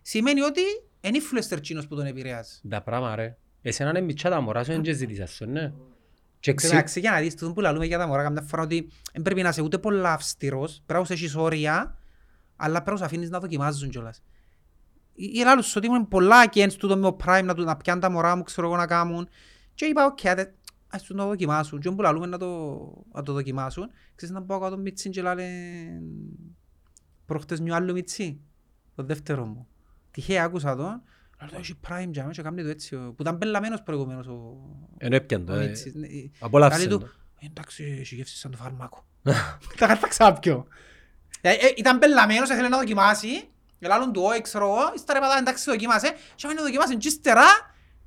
σημαίνει 0.03 0.41
ότι 0.41 0.61
είναι 1.01 1.19
influencer 1.19 1.57
εκείνος 1.57 1.87
που 1.87 1.97
τον 1.97 2.07
επηρεάζει. 2.07 2.61
Τα 2.69 2.83
πράγματα 2.83 3.15
ρε. 3.15 3.37
Εσένα 3.63 3.91
είναι 3.91 4.01
μητσά 4.01 4.31
τα 4.31 4.41
μωρά 4.41 4.65
σου, 4.65 4.73
δεν 4.73 4.83
και 4.83 4.93
ζήτησας 4.93 5.31
σου, 5.31 5.45
ναι. 5.45 5.73
Και 6.41 6.55
ξύ... 6.55 6.67
Εντάξει, 6.67 7.01
για 7.01 7.11
να 7.11 7.19
δεις 7.21 7.35
τούτο 7.35 7.53
που 7.53 7.61
λαλούμε 7.61 7.87
για 7.87 7.99
τα 7.99 8.07
μωρά 8.07 8.23
καμιά 8.23 8.43
φορά 8.43 8.63
ότι 8.63 8.91
δεν 9.13 9.23
πρέπει 9.23 9.43
να 9.43 9.49
είσαι 9.49 9.63
ούτε 9.63 9.79
πολλά 9.79 10.13
αυστηρός, 10.13 10.83
πρέπει 10.87 11.05
να 11.09 11.15
έχεις 11.15 11.35
όρια, 11.35 11.99
αλλά 12.57 12.73
πρέπει 12.73 12.91
να 12.91 12.95
τους 12.97 13.05
αφήνεις 13.05 13.31
να 13.31 13.39
δοκιμάζουν 13.41 13.91
κιόλας. 13.91 14.23
Ή 15.21 15.31
ή 15.35 15.43
άλλους 15.43 15.77
ότι 15.77 15.87
ήμουν 15.87 16.09
πολλά 16.09 16.47
και 16.47 16.65
ens 16.65 16.73
τούτο 16.79 16.97
με 16.97 17.07
ο 17.07 17.17
Prime 17.25 17.43
να, 17.45 17.55
του- 17.55 17.65
να 17.65 17.77
πιάνουν 17.77 18.03
τα 18.03 18.11
μωρά 18.11 18.37
μου, 18.37 18.43
ξέρω 18.43 18.67
εγώ 18.67 18.77
να 18.77 18.87
κάνουν. 18.87 19.29
Και 19.75 19.85
είπα, 19.85 20.05
οκ, 20.07 20.27
άντε, 20.27 20.55
ας 20.89 21.03
τους 21.03 21.17
να 21.17 21.23
το 21.23 21.29
δοκιμάσουν. 21.29 21.81
Και 21.81 21.89
όπου 21.89 22.03
λαλούμε 22.03 22.27
να 22.27 22.39
το, 22.39 22.79
να 23.13 23.23
το 23.23 23.33
δοκιμάσουν, 23.33 23.91
ξέρεις 24.15 24.35
να 24.35 24.43
πάω 24.43 24.59
κάτω 24.61 24.77
μίτσι 24.79 25.11
και 25.11 25.23
λάλε 25.23 25.45
προχτές 27.27 27.61
νιου 27.61 27.75
άλλο 27.75 27.93
μίτσι, 27.93 28.41
το 28.95 29.03
δεύτερο 29.03 29.45
μου. 29.47 29.67
Τυχαία 30.11 30.45
άκουσα 30.45 30.77
τον, 30.77 31.03
αλλά 31.39 31.51
το 31.51 31.57
έχει 31.59 31.75
Prime 31.89 32.09
για 32.11 32.23
μένα 32.23 32.31
και 32.35 32.43
κάνει 32.43 32.63
το 32.63 32.69
έτσι, 32.69 32.95
ο- 32.95 33.13
που 33.17 33.23
ήταν 33.23 33.39
πελαμένος 33.39 33.83
προηγουμένως 33.83 34.27
ο, 34.27 34.57
Ενώ 34.99 35.15
έπιαν 35.17 35.45
το, 35.45 35.53
ο 35.53 35.57
ε, 35.57 35.67
Μίτσης. 35.67 35.95
Ναι, 35.95 36.07
ε, 36.07 36.31
απολαύσε 36.39 36.79
Λέει 36.79 36.89
το. 36.89 36.99
του, 36.99 37.11
«Ε, 37.41 37.47
εντάξει, 37.47 37.97
έχει 38.01 38.15
γεύση 38.15 38.37
σαν 38.37 38.51
το 38.51 38.57
φάρμακο. 38.57 39.05
Τα 39.79 39.87
κατάξα 39.87 40.33
πιο. 40.33 40.67
Ε, 41.41 41.51
ε, 41.51 41.57
Ήταν 41.77 41.99
πελαμένος, 41.99 42.49
ήθελε 42.51 42.69
να 42.69 42.79
δοκιμάσει. 42.79 43.29
Ελάλλον 43.79 44.13
του, 44.13 44.23
όχι, 44.23 44.41
ξέρω 44.41 44.65
εγώ, 44.65 44.93
ύστερα 44.95 45.19
είπα, 45.19 45.39
εντάξει, 45.39 45.71
δοκίμασε. 45.71 46.09
Και 46.35 46.47
άμα 46.47 46.53
είναι 46.53 46.63
δοκιμάσει, 46.63 46.97
και 46.97 47.09
ύστερα, 47.09 47.45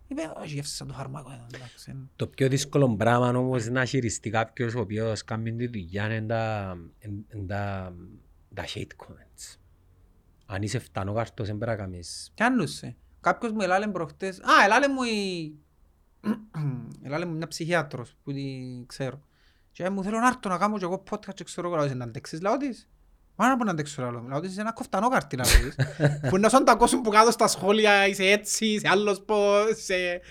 είπε, 0.08 0.32
όχι, 0.38 0.54
γεύση 0.54 0.76
σαν 0.76 0.88
το 0.88 0.94
φάρμακο. 0.94 1.32
ε, 1.32 1.56
εντάξει, 1.56 1.92
ε». 1.92 1.96
Το 2.16 2.28
πιο 2.28 2.48
δύσκολο 2.50 2.96
πράγμα 2.96 3.28
όμως 3.30 3.66
να 3.68 3.86
χειριστεί 3.86 4.30
κάποιος 4.30 4.76
ο 4.76 4.80
οποίος 4.80 5.24
κάνει 5.24 5.56
τη 5.56 5.68
δουλειά 5.68 6.06
είναι 6.06 6.28
τα, 6.28 6.76
εν- 7.00 7.26
εν 7.28 7.48
τα, 7.48 7.94
τα 8.54 8.64
hate 8.76 9.06
comments. 9.06 9.58
Αν 10.46 10.62
είσαι 10.62 10.80
φτανόκαρτος 10.80 11.48
δεν 11.48 11.58
πρέπει 11.58 11.78
να 11.78 11.84
κάνεις. 11.84 12.32
Κι 12.34 12.44
άλλουσε. 12.44 12.96
Κάποιος 13.22 13.52
μου 13.52 13.62
ελάλε 13.62 13.88
προχτές, 13.88 14.40
α, 14.40 14.64
ελάλε 14.64 14.88
μου 14.88 15.04
η... 15.04 15.54
ελάλε 17.06 17.26
μου 17.26 17.36
μια 17.36 17.48
ψυχίατρος 17.48 18.16
που 18.24 18.32
τη 18.34 18.44
ξέρω. 18.86 19.22
Και 19.72 19.90
μου 19.90 20.04
θέλω 20.04 20.20
να 20.20 20.28
έρθω 20.28 20.50
να 20.50 20.58
κάνω 20.58 20.78
και 20.78 20.84
εγώ 20.84 21.04
podcast 21.10 21.34
και 21.34 21.44
ξέρω 21.44 21.68
εγώ, 21.68 21.76
λέω, 21.76 21.86
«Είσαι 21.86 21.94
να 21.96 22.04
αντέξεις 22.04 22.42
λαό 22.42 22.58
της. 22.58 22.90
Μα 23.42 23.48
να 23.48 23.58
πω 23.58 23.64
να 23.64 23.72
αντέξω 23.72 24.02
λαό, 24.02 24.24
λαό 24.28 24.40
της 24.40 24.52
είσαι 24.52 24.62
ένα 24.62 24.72
κοφτανόκαρτη 24.72 25.36
λαό 25.36 25.48
της. 25.48 25.76
Που 26.30 26.38
να 26.38 26.50
σου 26.50 26.64
τα 26.64 26.72
ακούσουν 26.72 27.02
που 27.02 27.10
κάτω 27.10 27.32
στα 27.32 27.48
σχόλια, 27.48 28.08
είσαι 28.08 28.24
έτσι, 28.24 28.66
είσαι 28.66 28.88
άλλος 28.88 29.22
πώς, 29.22 29.70
είσαι... 29.70 30.22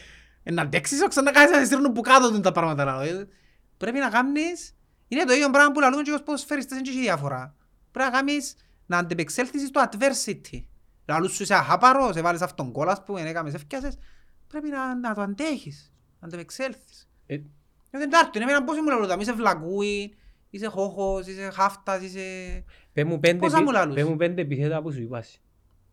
Ε, 0.43 0.53
Να 0.53 0.63
αντέξεις, 0.63 1.03
όχι 1.03 1.23
να 1.23 1.31
κάνεις 1.31 1.51
να 1.51 1.59
σε 1.59 1.65
στείλουν 1.65 1.93
που 1.93 2.01
κάτω 2.01 2.31
του 2.31 2.41
τα 2.41 2.53
πράγματα 2.53 2.85
λαό. 2.85 3.01
Ε, 3.01 3.29
Πρέπει 3.77 3.99
να 3.99 4.09
κάνεις, 4.09 4.75
είναι 5.09 5.25
το 5.25 5.33
ίδιο 5.33 5.51
πράγμα 5.51 5.73
που 5.73 5.81
λαλούν 5.81 6.03
και 6.03 6.11
ως 6.13 6.23
ποδοσφαιριστές, 6.23 6.79
δεν 6.79 6.87
έχει 6.89 7.01
διαφορά. 7.01 7.55
Πρέπει 7.91 8.11
να 8.11 8.17
κάνεις, 8.17 8.55
να 8.87 8.99
αντεπεξέλθεις 8.99 9.69
στο 9.69 9.89
adversity. 9.91 10.65
Λαλούς 11.07 11.35
σου 11.35 11.43
είσαι 11.43 11.55
αχάπαρος, 11.55 12.17
έβαλες 12.17 12.41
αυτόν 12.43 12.73
κόλλα, 12.73 12.93
ας 12.93 13.03
πούμε, 13.03 13.21
έκαμες, 13.21 13.55
έφτιασες. 13.55 13.99
Πρέπει 14.47 14.69
να, 14.69 14.95
να 14.95 15.15
το 15.15 15.21
αντέχεις, 15.21 15.93
να 16.21 16.27
αντεπεξέλθεις. 16.27 17.09
Ε, 17.27 17.35
Γιατί 17.91 18.07
εντάξει, 18.07 18.31
είναι 18.35 18.45
εμένα 18.45 18.65
πώς 18.65 18.77
μου 18.77 18.89
λαλούν, 18.89 19.21
είσαι 19.21 19.33
βλακούι, 19.33 20.15
είσαι 20.51 20.67
χόχος, 20.67 21.27
είσαι 21.27 21.51
χάφτας, 21.51 22.03
είσαι... 22.03 22.65
Πες 22.93 23.05
μου 23.05 23.20
πέντε, 23.20 23.38
Πόσα 23.38 23.57
επι- 23.57 23.66
μου 23.66 23.72
λαλούς; 23.72 23.95
πες 23.95 24.05
μου 24.05 24.16
πέντε 24.16 24.41
επιθέτα 24.41 24.82
που 24.82 24.93
σου 24.93 25.03
είπας. 25.03 25.41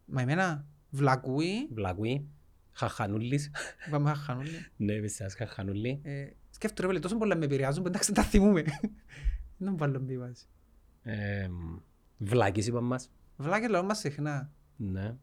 Μα 0.06 0.22
εμένα, 0.22 0.66
βλακούι, 0.90 1.68
Βλακουί, 1.74 2.28
χαχανούλης. 2.72 3.52
είπαμε 3.88 4.14
χανούλη. 4.14 4.50
Ναι, 4.78 5.00
πες 5.00 5.14
σας 5.14 5.34
χαχανούλη. 5.36 6.00
Ε, 6.04 6.28
σκέφτομαι 6.50 6.88
ρε 6.88 6.94
φίλε, 6.94 7.00
τόσο 7.00 7.18
πολλά 7.18 7.36
με 7.36 7.46
επηρεάζουν 7.46 7.82
που 7.84 7.88
εντάξει 7.90 8.12
δεν 8.14 8.24
τα 8.24 8.30
θυμούμε. 8.30 8.62
Δεν 9.60 9.72
μου 9.72 9.78
βάλω 9.78 10.00
μπει 10.00 10.18
βάση. 10.18 10.46
Ε, 11.04 11.48
Βλάκης 12.18 12.68
είπαν 12.68 12.84
μας. 12.84 13.12
Βλάκες 13.38 13.70
λαλούν 13.70 13.88
μας 13.88 14.00
συχνά. 14.00 14.52
Ναι. 14.76 15.16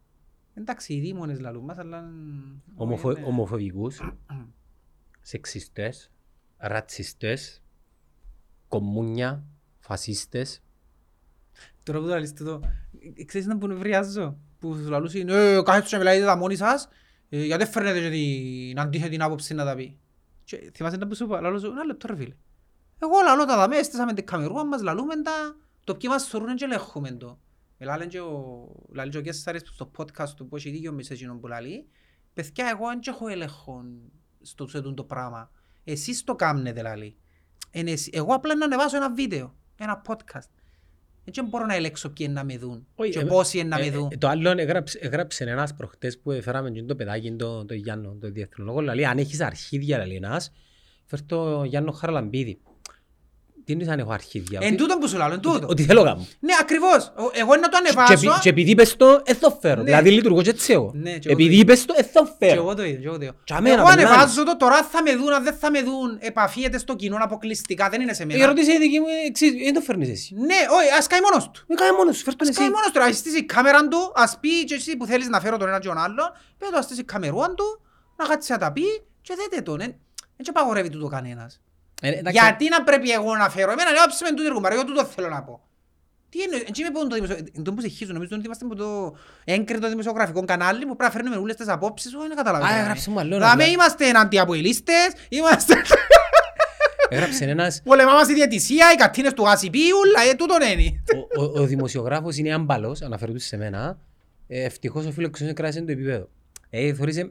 Εντάξει, 0.54 0.94
οι 0.94 1.00
δήμονες 1.00 1.40
λαλούν 1.40 1.64
μας, 1.64 1.78
αλλά... 1.78 2.10
Ομοφο- 2.74 3.10
όχι, 3.10 3.20
ναι. 3.20 3.26
Ομοφοβικούς. 3.26 4.00
Σεξιστές. 5.20 6.10
Ρατσιστές. 6.56 7.62
Κομμούνια. 8.68 9.44
Φασίστες. 9.78 10.62
Τώρα 11.82 11.98
που 11.98 12.04
το 12.04 12.10
λαλείς 12.10 12.32
τούτο, 12.32 12.60
ε, 13.16 13.24
ξέρεις 13.24 13.46
να 13.46 13.58
που 13.58 13.66
νευριάζω. 13.66 14.36
Που 14.58 14.74
σου 14.74 14.90
λαλούς 14.90 15.14
είναι, 15.14 15.32
ε, 15.34 15.62
κάθεστε 15.62 15.88
και 15.88 15.96
μιλάτε 15.96 16.24
τα 16.24 16.36
μόνοι 16.36 16.56
σας, 16.56 16.88
ε, 17.28 17.44
γιατί 17.44 17.64
δεν 17.64 17.72
φέρνετε 17.72 18.00
και 18.00 18.08
την 18.10 18.80
αντίθετη 18.80 19.16
άποψη 19.22 19.54
να 19.54 19.64
τα 19.64 19.74
πει. 19.74 19.98
Και 20.44 20.70
θυμάσαι 20.74 20.96
να 20.96 21.06
που 21.06 21.14
σου 21.14 21.24
είπα, 21.24 21.40
λαλώ 21.40 21.58
σου, 21.58 21.66
ένα 21.66 21.84
λεπτό 21.84 22.06
ρε 22.06 22.16
φίλε. 22.16 22.34
Εγώ 22.98 23.12
λαλώ 23.24 23.44
τα 23.44 23.56
δαμέ, 23.56 23.82
στήσαμε 23.82 24.12
την 24.12 24.26
καμερούα 24.26 24.64
μας, 24.66 24.82
λαλούμε 24.82 25.14
τα, 25.22 25.56
το 25.84 25.94
ποιοι 25.94 26.08
μας 26.12 26.24
θωρούν 26.24 26.54
και 26.56 26.64
ελέγχουμε 26.64 27.10
το. 27.10 27.38
Ε, 27.78 27.84
Λάλε 27.84 28.06
και 28.06 28.20
ο, 28.20 28.66
λάλε 28.92 29.10
και 29.10 29.18
ο 29.18 29.20
Κέσσαρης 29.20 29.62
στο 29.72 29.90
podcast 29.96 30.28
του 30.36 30.48
που 30.48 30.56
έχει 30.56 30.70
δίκιο 30.70 30.92
με 30.92 31.02
σε 31.02 31.12
εκείνον 31.12 31.40
που 31.40 31.46
λαλεί, 31.46 31.86
παιδιά 32.34 32.68
εγώ 32.68 32.86
δεν 32.86 33.00
έχω 33.06 33.28
έλεγχο 33.28 33.84
στο 34.42 34.66
σε 34.66 34.78
τούτο 34.80 34.94
το 34.94 35.04
πράγμα. 35.04 35.50
Εσείς 35.84 36.24
το 36.24 36.34
κάμνετε 36.34 36.82
λαλεί. 36.82 37.16
Εν 37.70 37.86
εσύ- 37.86 38.10
Εγώ 38.14 38.34
απλά 38.34 38.54
να 38.54 38.64
ανεβάσω 38.64 38.96
ένα 38.96 39.12
βίντεο, 39.12 39.54
ένα 39.76 40.02
podcast. 40.06 40.48
Δεν 41.32 41.44
μπορώ 41.46 41.66
να 41.66 41.74
ελέγξω 41.74 42.08
ποιοι 42.08 42.26
είναι 42.30 42.40
να 42.40 42.44
με 42.44 42.58
δουν 42.58 42.86
Όχι, 42.94 43.10
και 43.10 43.18
ε, 43.18 43.24
πόσοι 43.24 43.58
είναι 43.58 43.68
να 43.68 43.78
με 43.78 43.86
Ε, 43.86 43.90
δουν. 43.90 44.08
ε, 44.12 44.16
Το 44.16 44.28
άλλο 44.28 44.50
έγραψε, 44.50 44.98
έγραψε 45.02 45.44
ένας 45.44 45.74
προχτές 45.74 46.18
που 46.18 46.30
έφεραμε 46.30 46.70
και 46.70 46.82
το 46.82 46.94
παιδάκι, 46.96 47.32
το, 47.32 47.64
το 47.64 47.74
Γιάννο, 47.74 48.16
το 48.20 48.30
διεθνολόγο, 48.30 48.80
λέει 48.80 49.04
αν 49.04 49.18
έχεις 49.18 49.40
αρχίδια, 49.40 50.06
λέει 50.06 50.16
ένας, 50.16 50.52
φέρ 51.04 51.22
το 51.22 51.64
Γιάννο 51.64 51.90
Χαραλαμπίδη. 51.92 52.58
Τι 53.64 53.72
είναι 53.72 53.92
αν 53.92 53.98
έχω 53.98 54.12
αρχίδια. 54.12 54.58
Εν 54.62 54.66
ότι- 54.68 54.76
τούτον 54.76 54.98
που 54.98 55.08
σου 55.08 55.16
λέω, 55.16 55.32
εν 55.32 55.40
τούτο. 55.40 55.66
Ότι 55.70 55.82
θέλω 55.82 56.02
κάνω. 56.02 56.26
Ναι, 56.40 56.52
ακριβώς. 56.60 57.12
Ο- 57.16 57.30
Εγώ 57.32 57.56
να 57.56 57.68
το 57.68 57.68
Και, 57.68 57.76
ανεβάσω. 57.88 58.12
επει- 58.12 58.40
και 58.40 58.48
επειδή 58.48 58.70
είπες 58.70 58.96
το, 58.96 59.22
δεν 59.24 59.38
το 59.40 59.58
φέρω. 59.60 59.76
Ναι. 59.76 59.84
Δηλαδή 59.84 60.10
λειτουργώ 60.10 60.42
και 60.42 60.50
έτσι 60.50 60.72
εγώ. 60.72 60.90
Ναι, 60.94 61.10
και 61.10 61.28
εγώ 61.28 61.32
Επειδή 61.32 61.54
το 61.54 61.60
είπες 61.60 61.84
το, 61.84 61.94
δεν 61.94 62.06
το 62.12 62.22
Και 62.24 62.46
φέρω. 62.46 62.60
εγώ 62.60 62.74
το 62.74 62.84
ίδιο, 62.84 63.00
και 63.00 63.06
εγώ 63.06 63.16
το 63.16 63.22
ίδιο. 63.22 63.34
Και 63.44 63.54
αμένα 63.54 63.74
Εγώ 63.74 63.88
μιλάνε. 63.88 64.02
ανεβάζω 64.02 64.44
το 64.44 64.56
τώρα 64.56 64.82
θα 64.82 65.02
με 65.02 65.16
δουν, 65.16 65.32
αν 65.32 65.42
δεν 65.44 65.54
θα 65.54 65.70
με 65.70 65.82
δουν, 65.82 66.16
επαφίεται 66.20 66.78
στο 66.78 66.96
κοινό 66.96 67.16
αποκλειστικά, 67.20 67.88
δεν 67.88 68.00
είναι 68.00 68.12
σε 68.12 68.22
Η 68.22 68.26
μένα. 68.26 68.42
ερώτηση 68.44 68.70
είναι 68.70 68.78
δική 68.78 69.00
μου, 69.00 69.06
εξής, 69.26 69.50
δεν 69.64 69.74
το 69.74 69.80
φέρνεις 69.80 70.08
εσύ. 70.08 70.34
Ναι, 70.34 70.58
όχι, 70.78 70.88
ας 70.98 71.06
κάει 71.06 71.20
μόνος 71.20 71.50
του. 71.50 71.64
Με 71.68 71.74
κάνει 71.74 71.96
μόνος 71.96 72.16
σου, 72.16 72.22
φέρ 72.24 72.34
τον 72.36 72.48
Ας 72.48 72.52
εσύ. 72.56 72.58
κάει 72.60 72.70
μόνος 72.76 72.90
του, 72.92 73.02
ας 73.02 73.16
στήσει 73.16 73.38
η 73.38 73.44
κάμερα 73.44 73.88
του, 73.88 74.12
ας 74.14 74.36
πει 74.40 74.64
και 74.64 74.74
εσύ 74.74 74.96
που 74.96 75.06
θέλεις 75.06 75.28
να 75.28 75.40
φέρω 75.40 75.56
τον 75.56 75.68
ένα 75.68 75.78
και 75.78 75.88
τον 75.88 75.98
άλλον, 75.98 76.26
πέτω 76.58 76.70
το 76.70 76.78
ας 76.78 76.84
στήσει 76.84 77.00
η 77.00 77.04
καμερούα 77.04 77.54
του, 77.54 77.80
να 78.16 78.24
κάτσει 78.26 78.52
να 78.52 78.58
τα 78.58 78.72
πει 78.72 78.82
και 79.22 79.34
δέτε 79.36 79.62
τον. 79.62 79.78
Δεν 80.36 80.44
και 80.46 80.50
απαγορεύει 80.54 80.88
τούτο 80.90 81.06
κανένας. 81.06 81.60
Ε, 82.02 82.08
εντάξει, 82.08 82.38
Γιατί 82.40 82.68
να 82.68 82.82
πρέπει 82.82 83.10
εγώ 83.10 83.36
να 83.36 83.50
φέρω; 83.50 83.70
Εμένα 83.72 83.90
λέω 83.90 84.02
άψε 84.04 84.24
με 84.24 84.30
τούτο 84.30 84.42
εργουμάριο, 84.44 84.78
εγώ 84.78 84.86
τούτο 84.86 85.04
θέλω 85.04 85.28
να 85.28 85.42
πω. 85.42 85.60
Τι 86.28 86.42
εννοεί, 86.42 86.64
έτσι 86.68 86.82
με 86.82 86.90
πούν 86.90 87.08
το 87.08 87.14
δημοσιογραφικό. 87.14 87.62
Τον 87.62 87.74
που 87.74 87.80
σε 87.80 87.88
χείζουν, 87.88 88.14
νομίζω 88.14 88.36
ότι 88.36 88.44
είμαστε 88.46 88.64
από 88.64 88.74
το 88.74 89.16
έγκριτο 89.44 89.88
δημοσιογραφικό 89.88 90.44
κανάλι 90.44 90.78
που 90.86 90.96
πρέπει 90.96 91.02
να 91.02 91.10
φέρνουμε 91.10 91.36
όλες 91.36 91.56
τις 91.56 91.68
απόψεις 91.68 92.10
σου, 92.10 92.18
δεν 92.18 92.36
καταλαβαίνω. 92.36 92.72
Α, 92.72 92.78
έγραψε 92.80 93.10
μου 93.10 93.18
άλλο 93.18 93.34
ένα 93.34 93.46
Δαμε 93.48 93.62
απλά. 93.62 93.74
είμαστε 93.74 94.10
αντιαποελίστες, 94.10 95.12
είμαστε... 95.28 95.74
έγραψε 97.08 97.44
ένας, 97.44 97.80
Πολεμάμε 97.84 98.22
στη 98.24 98.34
διατησία, 98.34 98.92
οι 98.92 98.96
κατίνες 98.96 99.32
του 99.32 99.48
ΑΣΥΠ, 99.48 99.74
ούλα, 99.74 100.30
ε, 100.30 100.34
τούτον 100.34 100.58
είναι. 100.62 101.02
ο, 101.36 101.42
ο, 101.42 101.60
ο 101.60 101.66
δημοσιογράφος 101.66 102.36
είναι 102.36 102.52
άμπαλος, 102.54 103.02
αναφέρεται 103.02 103.38
σε 103.38 103.56
μένα. 103.56 103.98
Ε, 104.48 104.64
ευτυχώς 104.64 105.06
ο 105.06 105.10
φίλος 105.10 105.30
κράτησε 105.54 105.80
το 105.82 105.92
επίπεδο. 105.92 106.28
Ε, 106.70 106.94
θωρείσαι, 106.94 107.30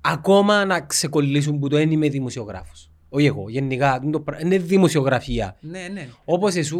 ακόμα 0.00 0.64
να 0.64 0.80
ξεκολλήσουν 0.80 1.58
που 1.58 1.68
το 1.68 1.76
δεν 1.76 1.90
είμαι 1.90 2.08
δημοσιογράφος. 2.08 2.90
Όχι 3.08 3.26
εγώ, 3.26 3.48
γενικά, 3.48 4.00
το 4.12 4.20
πρα- 4.20 4.40
είναι 4.40 4.58
δημοσιογραφία. 4.58 5.56
Ναι, 5.60 5.88
ναι. 5.92 6.08
Όπως 6.24 6.54
εσύ 6.54 6.76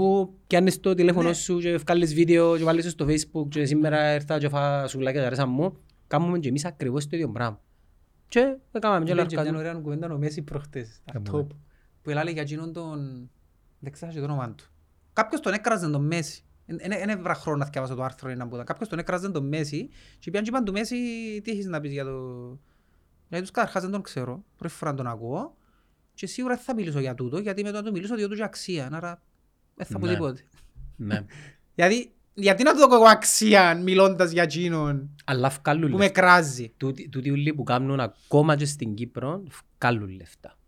πιάνεις 0.47 0.81
το 0.81 0.95
τηλέφωνο 0.95 1.29
Ναι. 1.29 1.35
σου 1.35 1.59
και 1.59 1.77
βγάλεις 1.77 2.15
βίντεο 2.15 2.57
και 2.57 2.65
βάλεις 2.65 2.85
το 2.85 2.91
στο 2.91 3.07
facebook 3.09 3.49
και 3.49 3.65
σήμερα 3.65 4.15
ήρθα 4.15 4.39
και 4.39 4.49
φά 4.49 4.87
σουλάκια 4.87 5.21
και 5.21 5.27
αρέσαν 5.27 5.49
μου, 5.51 5.77
κάνουμε 6.07 6.39
και 6.39 6.49
εμείς 6.49 6.65
ακριβώς 6.65 7.07
το 7.07 7.17
ίδιο 7.17 7.29
πράγμα. 7.29 7.61
Και 8.29 8.57
έκαναμε 8.73 9.05
και 9.05 9.13
όλα 9.13 9.21
Είπε 9.23 9.31
και 9.31 9.37
μια 9.41 9.45
αρκετά. 9.51 9.69
ωραία 9.69 9.81
κουβέντα 9.83 10.15
ο 10.15 10.19
Μέσης 10.19 10.45
προχτές, 10.45 10.87
στα 11.09 11.21
Κάμουμε. 11.23 11.47
top, 11.51 11.57
που 12.03 12.11
έλαλε 12.11 12.31
για 12.31 12.43
εκείνον 12.43 12.73
τον... 12.73 13.31
Δεν 13.79 13.93
ξέρω 13.93 14.13
και 14.13 14.19
το 14.19 14.25
όνομα 14.25 14.51
του. 14.55 14.65
Κάποιος 15.13 15.41
τον 15.41 15.53
έκραζε 15.53 15.89
τον 15.91 16.07
Μέση. 16.07 16.45
Δεν 16.67 17.09
έβρα 17.09 17.35
χρόνο 17.35 17.59
να 17.59 17.65
θυκεύασα 17.65 17.95
το 17.95 18.03
άρθρο 18.03 18.31
ένα 18.31 18.49
που 18.49 18.55
ήταν. 18.55 18.67
Κάποιος 18.67 18.89
τον 18.89 18.99
έκραζε 18.99 19.31
τον 19.31 19.49
Μέση 19.49 19.89
και 20.19 20.31
πιάνε 20.31 20.45
και 20.47 20.51
είπαν 20.53 20.65
του 20.65 20.73
Μέση 20.73 20.97
τι 21.45 21.51
έχεις 21.51 21.67
να 21.67 21.81
πεις 21.81 21.93
για 21.93 22.05
το... 22.05 22.11
Γιατί 23.31 23.45
τους 23.45 23.51
καταρχάς 23.55 23.83
δεν 23.83 23.91
τον 23.91 24.03
ξέρω, 24.03 24.45
πρώτη 24.57 24.75
φορά 24.75 24.95
τον 24.95 25.07
ακούω 25.07 25.57
και 26.15 26.27
σίγουρα 26.27 26.55
δεν 26.55 26.65
θα 26.65 26.75
μιλήσω 26.75 27.01
για 27.01 27.15
τούτο 27.15 27.39
γιατί 27.39 27.63
μετά 27.63 27.83
του 27.83 27.93
μιλήσω 27.93 28.15
διότι 28.15 28.31
τους 28.31 28.39
έχει 28.39 28.49
αξία, 28.49 28.89
άρα 28.93 29.23
δεν 29.75 29.87
θα 29.87 29.99
πω 29.99 30.07
Ναι. 30.07 30.13
τίποτε. 30.13 30.45
Ναι. 30.97 31.25
Γιατί, 31.75 32.13
γιατί 32.35 32.63
να 32.63 32.73
του 32.73 32.79
δω 32.79 32.95
εγώ 32.95 33.05
αξία 33.05 33.75
μιλώντας 33.77 34.31
για 34.31 34.43
εκείνον 34.43 35.11
Αλλά 35.25 35.49
βγάλουν 35.49 35.91
που 35.91 35.97
με 35.97 36.03
λεφτά. 36.03 36.21
κράζει. 36.21 36.73
Τούτοι 36.77 37.09
τούτοι 37.09 37.31
όλοι 37.31 37.55
που 37.55 37.63
κάνουν 37.63 38.01
ακόμα 38.01 38.57
και 38.57 38.65
στην 38.65 38.95
Κύπρο 38.95 39.43
βγάλουν 39.79 40.09
λεφτά. 40.09 40.59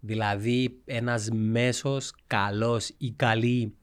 Δηλαδή 0.00 0.80
ένας 0.84 1.28
μέσος 1.32 2.14
καλός 2.26 2.90
ή 2.98 3.10
καλή 3.12 3.74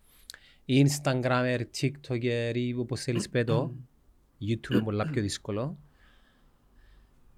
Instagramer, 0.67 1.59
TikToker 1.82 2.51
ή 2.53 2.74
όπως 2.74 3.01
θέλεις 3.01 3.30
πέτω, 3.30 3.76
YouTube 4.47 4.72
είναι 4.72 4.82
πολλά 4.84 5.09
πιο 5.09 5.22
δύσκολο, 5.22 5.78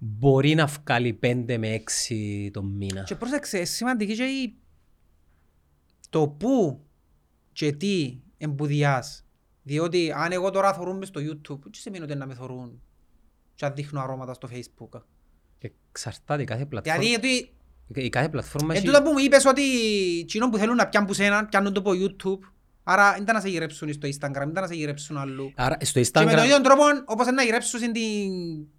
μπορεί 0.04 0.54
να 0.54 0.66
βγάλει 0.66 1.18
5 1.22 1.56
με 1.58 1.82
6 2.08 2.48
το 2.52 2.62
μήνα. 2.62 3.02
Και 3.02 3.14
πρόσεξε, 3.14 3.64
σημαντική 3.64 4.14
και 4.14 4.24
η... 4.24 4.54
το 6.10 6.28
πού 6.28 6.84
και 7.52 7.72
τι 7.72 8.18
εμπουδιάς. 8.38 9.24
Διότι 9.62 10.12
αν 10.12 10.32
εγώ 10.32 10.50
τώρα 10.50 10.74
θωρούν 10.74 10.96
μες 10.96 11.08
στο 11.08 11.20
YouTube, 11.20 11.70
τι 11.70 11.78
σημαίνει 11.78 12.04
ότι 12.04 12.14
να 12.14 12.26
με 12.26 12.34
θωρούν 12.34 12.82
και 13.54 13.64
αν 13.64 13.74
δείχνω 13.74 14.00
αρώματα 14.00 14.34
στο 14.34 14.48
Facebook; 14.52 15.00
Εξαρτάται 15.58 16.42
η 16.42 16.44
κάθε 16.44 16.66
πλατφόρμα. 16.66 17.00
Δηλαδή, 17.00 17.26
γιατί, 17.88 18.06
Η 18.06 18.08
κάθε 18.08 18.28
πλατφόρμα 18.28 18.74
εν 18.74 18.76
έχει... 18.76 18.86
τούτο 18.86 19.02
που 19.02 19.10
μου 19.12 19.18
είπες 19.18 19.44
ότι 19.44 19.62
εκείνο 20.20 20.48
που 20.48 20.56
θέλουν 20.56 20.76
να 20.76 20.88
πιάνουν 20.88 21.08
που 21.08 21.14
σένα, 21.14 21.46
πιάνουν 21.46 21.72
το 21.72 21.80
από 21.80 21.90
YouTube, 21.94 22.48
άρα 22.84 23.12
δεν 23.12 23.22
ήταν 23.22 23.34
να 23.34 23.40
σε 23.40 23.48
γυρέψουν 23.48 23.92
στο 23.92 24.08
Instagram, 24.08 24.32
δεν 24.32 24.48
ήταν 24.48 24.62
να 24.62 24.66
σε 24.66 24.74
γυρέψουν 24.74 25.16
αλλού. 25.16 25.52
Άρα 25.56 25.76
στο 25.80 26.00
Και 26.00 26.08
με 26.14 26.30
τον 26.30 26.40
Instagram... 26.40 26.44
ίδιο 26.44 26.60
τρόπο, 26.60 26.82
όπως 27.04 27.26
είναι 27.26 27.34
να 27.34 27.42
γυρέψουν 27.42 27.80
στην 27.80 27.92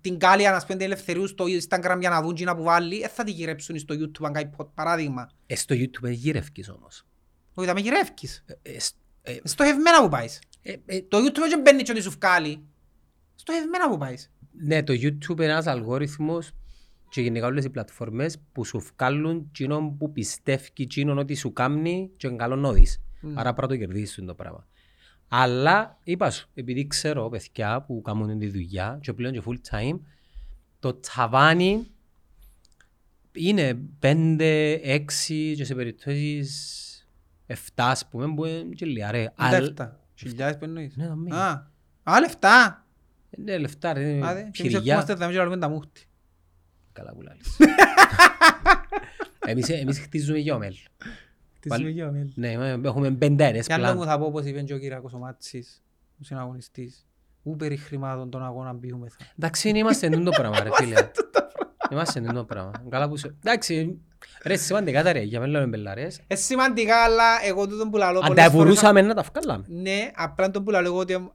την 0.01 0.17
κάλια, 0.17 0.51
να 0.51 0.59
σπέντε 0.59 0.83
ελευθερίου 0.83 1.27
στο 1.27 1.45
Instagram 1.45 1.97
για 1.99 2.09
να 2.09 2.21
δουν 2.21 2.35
τι 2.35 2.43
να 2.43 2.55
που 2.55 2.63
βάλει, 2.63 2.99
δεν 2.99 3.09
θα 3.09 3.23
τη 3.23 3.31
γυρέψουν 3.31 3.79
στο 3.79 3.95
YouTube, 3.95 4.25
αν 4.25 4.33
κάνει 4.33 4.49
πο- 4.57 4.71
παράδειγμα. 4.75 5.29
Ε, 5.45 5.55
στο 5.55 5.75
YouTube 5.75 6.01
δεν 6.01 6.11
γυρεύκεις 6.11 6.69
όμως. 6.69 7.05
Όχι, 7.53 7.67
θα 7.67 7.73
με 7.73 7.79
γυρεύκεις. 7.79 8.43
Ε, 8.61 8.71
ε, 8.75 8.79
σ- 8.79 8.95
ε, 9.21 9.35
Στοχευμένα 9.43 10.01
που 10.01 10.09
πάεις. 10.09 10.41
ε, 10.61 10.73
ε, 10.85 11.01
Το 11.01 11.17
YouTube 11.17 11.49
δεν 11.49 11.61
μπαίνει 11.61 11.81
και 11.83 11.91
ότι 11.91 12.01
σου 12.01 12.11
βγάλει. 12.19 12.63
Στοχευμένα 13.35 13.89
που 13.89 13.97
πάεις. 13.97 14.31
Ναι, 14.51 14.83
το 14.83 14.93
YouTube 14.93 15.35
είναι 15.35 15.45
ένας 15.51 15.67
αλγόριθμος 15.67 16.51
και 17.09 17.21
γενικά 17.21 17.45
όλες 17.45 17.63
οι 17.63 17.69
πλατφόρμες 17.69 18.37
που 18.51 18.65
σου 18.65 18.79
βγάλουν 18.95 19.45
εκείνον 19.49 19.97
που 19.97 20.11
πιστεύει 20.11 20.69
εκείνον 20.77 21.17
ότι 21.17 21.35
σου 21.35 21.53
κάνει 21.53 22.09
και 22.17 22.27
είναι 22.27 22.35
καλό 22.35 22.55
να 22.55 22.71
δεις. 22.73 23.01
Άρα 23.33 23.53
πρέπει 23.53 23.61
να 23.73 23.79
το 23.79 23.85
κερδίσεις 23.85 24.25
το 24.25 24.33
πράγμα. 24.35 24.67
Αλλά 25.27 25.99
είπα 26.03 26.29
σου, 26.29 26.49
επειδή 26.53 26.87
ξέρω 26.87 27.29
παιδιά 27.29 27.81
που 27.81 28.01
κάνουν 28.01 28.39
τη 28.39 28.47
δουλειά 28.47 28.97
και 29.01 29.13
πλέον 29.13 29.33
και 29.33 29.41
full 29.45 29.75
time, 29.75 29.99
το 30.79 30.99
τσαβάνι 30.99 31.87
είναι 33.31 33.79
5, 33.99 34.79
6 34.83 35.53
και 35.55 35.65
σε 35.65 35.75
περιπτώσεις 35.75 36.79
7 37.47 37.53
ας 37.75 38.07
πούμε 38.07 38.33
που 38.33 38.45
είναι 38.45 38.73
και 38.75 38.85
λιαρέ. 38.85 39.23
Τα 39.23 39.33
Αλλά- 39.45 39.57
εφτά. 39.57 39.99
Χιλιάδες 40.15 40.57
που 40.57 40.63
εννοείς. 40.63 40.95
Ναι, 40.95 41.05
νομίζω. 41.07 41.35
Α, 41.37 41.71
α, 42.03 42.19
λεφτά. 42.19 42.85
Ναι, 43.37 43.57
λεφτά 43.57 43.93
ρε, 43.93 44.19
Άντε, 44.23 44.33
και 44.33 44.39
εμείς 44.39 44.51
πυρηγιά. 44.61 44.79
ερχόμαστε 44.95 45.13
εδώ 45.13 45.31
και 45.31 45.37
λέμε 45.43 45.57
τα 45.57 45.69
μούχτη. 45.69 46.05
Καλά 46.93 47.13
που 47.13 47.21
λάλλεις. 47.21 47.57
εμείς, 49.47 49.69
εμείς 49.69 49.99
χτίζουμε 49.99 50.37
για 50.37 50.55
ο 50.55 50.57
μέλλον. 50.57 50.77
Τι 51.63 51.69
Πάλι- 51.69 51.85
σημαίνει 51.87 52.01
ο 52.09 52.11
Μέλ. 52.11 52.31
Ναι, 52.35 52.67
ε, 52.67 52.79
έχουμε 52.83 53.11
πεντάρες 53.11 53.65
Κι 53.65 53.73
άλλο 53.73 53.87
μου 53.87 53.93
πλάν. 53.93 54.07
θα 54.07 54.19
πω 54.19 54.25
όπως 54.25 54.45
είπε 54.45 54.61
και 54.61 54.73
ο 54.73 54.77
Κυριακός 54.77 55.13
ο 55.13 55.17
Μάτσης, 55.17 55.83
ο 56.21 56.23
συναγωνιστής. 56.23 57.05
Ού 57.43 57.55
περί 57.55 57.77
χρημάτων 57.77 58.29
των 58.29 58.43
αγώνων 58.43 58.75
μπιούμεθα. 58.77 59.15
Εντάξει, 59.37 59.69
είμαστε 59.69 60.07
εντούν 60.07 60.23
το 60.23 60.31
πράγμα 60.31 60.63
ρε 60.63 60.69
φίλε. 60.73 61.11
Είμαστε 61.91 62.19
εντούν 62.19 62.33
το 62.33 62.43
πράγμα. 62.43 62.71
Καλά 62.89 63.09
που 63.09 63.17
σε... 63.17 63.35
Εντάξει, 63.43 63.99
ρε 64.45 64.55
σημαντικά 64.57 65.03
τα 65.03 65.11
ρε, 65.13 65.19
για 65.21 65.39
μέλλον 65.39 65.61
εμπελάρες. 65.61 66.19
Ε, 66.27 66.35
σημαντικά, 66.35 67.03
αλλά 67.03 67.23
εγώ 67.47 67.67
τούτον 67.67 67.89
που 67.89 67.97
λαλώ 67.97 68.19
Αν 68.19 68.27
πολλές 68.27 68.43
τα 68.43 68.49
φορές- 68.51 68.65
μπορούσαμε 68.65 69.01
να 69.01 69.13
τα 69.13 69.25
βγάλαμε. 69.33 69.65
Ναι, 69.67 70.11
απλά 70.15 70.51
τον 70.51 70.63
που 70.63 70.71
λαλώ 70.71 70.87
εγώ 70.87 70.97
ότι 70.97 71.31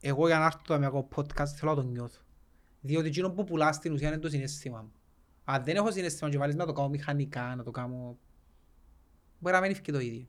εγώ 0.00 0.26
για 0.26 0.38
να 0.38 0.44
έρθω 0.44 0.60
το 0.66 0.74
αμιακό 0.74 1.08
podcast 1.16 1.46
θέλω 1.56 1.74
να 1.74 1.82
το 1.82 1.88
νιώθω. 1.88 2.20
Διότι 2.80 3.06
εκείνο 3.06 3.30
που 3.30 3.44
πουλάς 3.44 3.74
στην 3.76 3.92
ουσία 3.92 4.08
είναι 4.08 4.18
το 4.18 4.28
συναίσθημα 4.28 4.78
μου. 4.82 4.92
Αν 5.44 5.64
δεν 5.64 5.76
έχω 5.76 5.90
συναίσθημα 5.90 6.30
και 6.30 6.38
βάλεις 6.38 6.54
να 6.54 6.66
το 6.66 6.72
κάνω 6.72 6.88
μηχανικά, 6.88 7.54
να 7.56 7.62
το 7.62 7.70
κάνω... 7.70 8.16
Μπορεί 9.44 9.56
να 9.56 9.62
μην 9.62 9.70
ευκεί 9.70 9.92
το 9.92 10.00
ίδιο. 10.00 10.26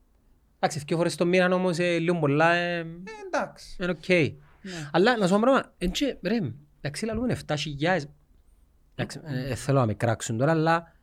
Εντάξει, 0.59 0.79
δύο 0.87 0.97
φορές 0.97 1.15
το 1.15 1.25
μήνα 1.25 1.55
όμως 1.55 1.77
ε, 1.79 1.97
λίγο 1.97 2.19
πολλά 2.19 2.53
ε, 2.53 2.79
Ε, 2.79 2.85
εντάξει. 3.25 3.75
είναι 3.79 3.91
οκ. 3.91 4.09
Ναι. 4.09 4.89
Αλλά 4.91 5.17
να 5.17 5.27
σου 5.27 5.31
πω 5.31 5.35
ένα 5.35 5.45
πράγμα, 5.45 5.73
έτσι, 5.77 6.19
ρε, 6.21 6.53
εντάξει, 6.81 7.05
λαλούμε 7.05 7.37
7.000. 7.47 8.01
Εντάξει, 8.95 9.19
ε, 9.23 9.49
ε, 9.49 9.55
θέλω 9.55 9.79
να 9.79 9.85
με 9.85 9.93
κράξουν 9.93 10.37
τώρα, 10.37 10.51
αλλά 10.51 10.95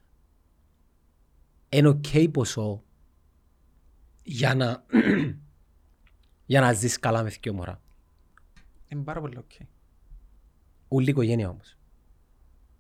είναι 1.69 1.89
οκ 1.89 2.05
ποσό 2.33 2.83
για 4.23 4.55
να, 4.55 4.85
για 6.53 6.61
να 6.61 6.73
ζεις 6.73 6.99
καλά 6.99 7.23
με 7.23 7.29
δυο 7.29 7.53
μωρά. 7.53 7.81
Είναι 8.89 9.03
πάρα 9.03 9.21
πολύ 9.21 9.37
οκ. 9.39 9.51
Ούλη 10.89 11.11
οικογένεια 11.11 11.49
όμως. 11.49 11.77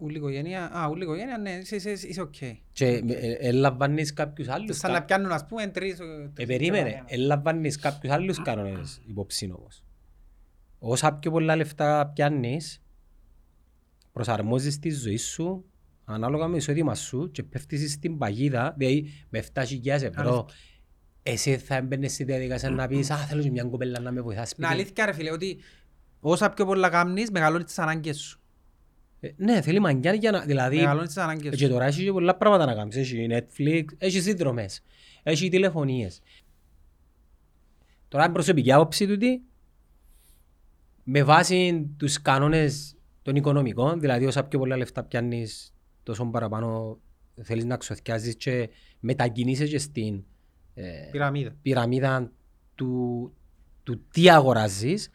Ούλη 0.02 0.16
οικογένεια, 0.16 0.70
α, 0.78 0.88
ούλη 0.88 1.02
οικογένεια, 1.02 1.38
ναι, 1.38 1.50
είσαι- 1.50 1.76
είσαι 1.76 1.90
είσαι 2.08 2.20
οκ. 2.20 2.34
Και 2.72 2.86
ε, 2.86 3.00
ε, 3.06 3.32
ελαμβάνεις 3.48 4.12
κάποιους 4.12 4.48
άλλους. 4.48 4.76
Σαν 4.76 4.90
κα- 4.92 4.98
να 4.98 5.04
πιάνουν, 5.04 5.32
ας 5.32 5.46
πούμε, 5.46 5.66
τρεις... 5.66 5.98
Ε, 6.36 6.44
περίμενε, 6.44 7.02
ελαμβάνεις 7.06 7.76
κάποιους 7.78 8.12
άλλους 8.12 8.42
κανόνες 8.42 9.00
υπόψη 9.06 9.52
όμως. 9.58 9.82
Όσα 10.78 11.14
πιο 11.14 11.30
πολλά 11.30 11.56
λεφτά 11.56 12.10
πιάνεις, 12.14 12.82
προσαρμόζεις 14.12 14.78
τη 14.78 14.90
ζωή 14.90 15.16
σου 15.16 15.64
ανάλογα 16.04 16.44
με 16.46 16.50
το 16.50 16.56
εισόδημα 16.56 16.94
σου 16.94 17.30
και 17.30 17.42
πέφτεις 17.42 17.92
στην 17.92 18.18
παγίδα, 18.18 18.74
δηλαδή 18.78 19.10
με 19.28 19.38
7.000 19.54 19.86
ευρώ. 19.86 20.46
Εσύ 21.22 21.56
θα 21.58 21.74
έμπαινες 21.76 22.12
στη 22.12 22.24
διαδικασία 22.24 22.70
να 22.70 22.86
πεις 22.86 23.10
«Α, 23.10 23.16
θέλω 23.16 23.42
και 23.42 23.50
μια 23.50 23.64
κοπέλα 23.64 24.00
να 24.00 24.12
με 24.12 24.20
βοηθά 24.20 24.44
σπίτι». 24.46 24.60
Να 24.60 24.68
αλήθεια 24.68 25.06
ρε 25.06 25.12
φίλε, 25.12 25.30
ότι 25.30 25.58
όσα 26.20 26.50
πιο 26.50 26.64
πολλά 26.66 26.88
κάνεις, 26.88 27.30
μεγαλώνεις 27.30 27.66
τις 27.66 27.78
ανάγκες 27.78 28.18
σου. 28.20 28.40
Ε, 29.24 29.30
Ναι, 29.36 29.60
θέλει 29.60 29.80
μαγκιά 29.80 30.12
για 30.14 30.30
να... 30.30 30.40
Δηλαδή, 30.40 30.76
Μεγαλώνεις 30.76 31.08
τις 31.08 31.16
ανάγκες 31.16 31.56
και 31.56 31.64
σου. 31.64 31.70
τώρα 31.72 31.84
έχει 31.84 32.04
και 32.04 32.12
πολλά 32.12 32.34
πράγματα 32.36 32.64
να 32.66 32.74
κάνεις. 32.74 32.96
Έχει 32.96 33.26
Netflix, 33.30 33.84
έχει 33.98 34.20
συνδρομές, 34.20 34.82
έχει 35.22 35.48
τηλεφωνίες. 35.48 36.20
Τώρα 38.08 38.24
είναι 38.24 38.32
προσωπική 38.32 38.72
άποψη 38.72 39.06
τούτη, 39.06 39.42
με 41.04 41.22
βάση 41.22 41.90
τους 41.96 42.22
κανόνες 42.22 42.94
των 43.22 43.36
οικονομικών, 43.36 44.00
δηλαδή 44.00 44.26
όσα 44.26 44.44
πιο 44.44 44.58
πολλά 44.58 44.76
λεφτά 44.76 45.04
πιάνεις, 45.04 45.74
τόσο 46.02 46.24
παραπάνω 46.24 46.98
θέλεις 47.42 47.64
να 47.64 47.76
ξοθιάζεις 47.76 48.36
και 48.36 48.68
μετακινήσεις 49.00 49.70
και 49.70 49.78
στην 49.78 50.24
ε, 50.74 51.08
Πυραμίδα. 51.10 51.54
πυραμίδα 51.62 52.32
του, 52.74 53.32
του 53.82 54.04
τι 54.12 54.30
αγοράζεις. 54.30 55.10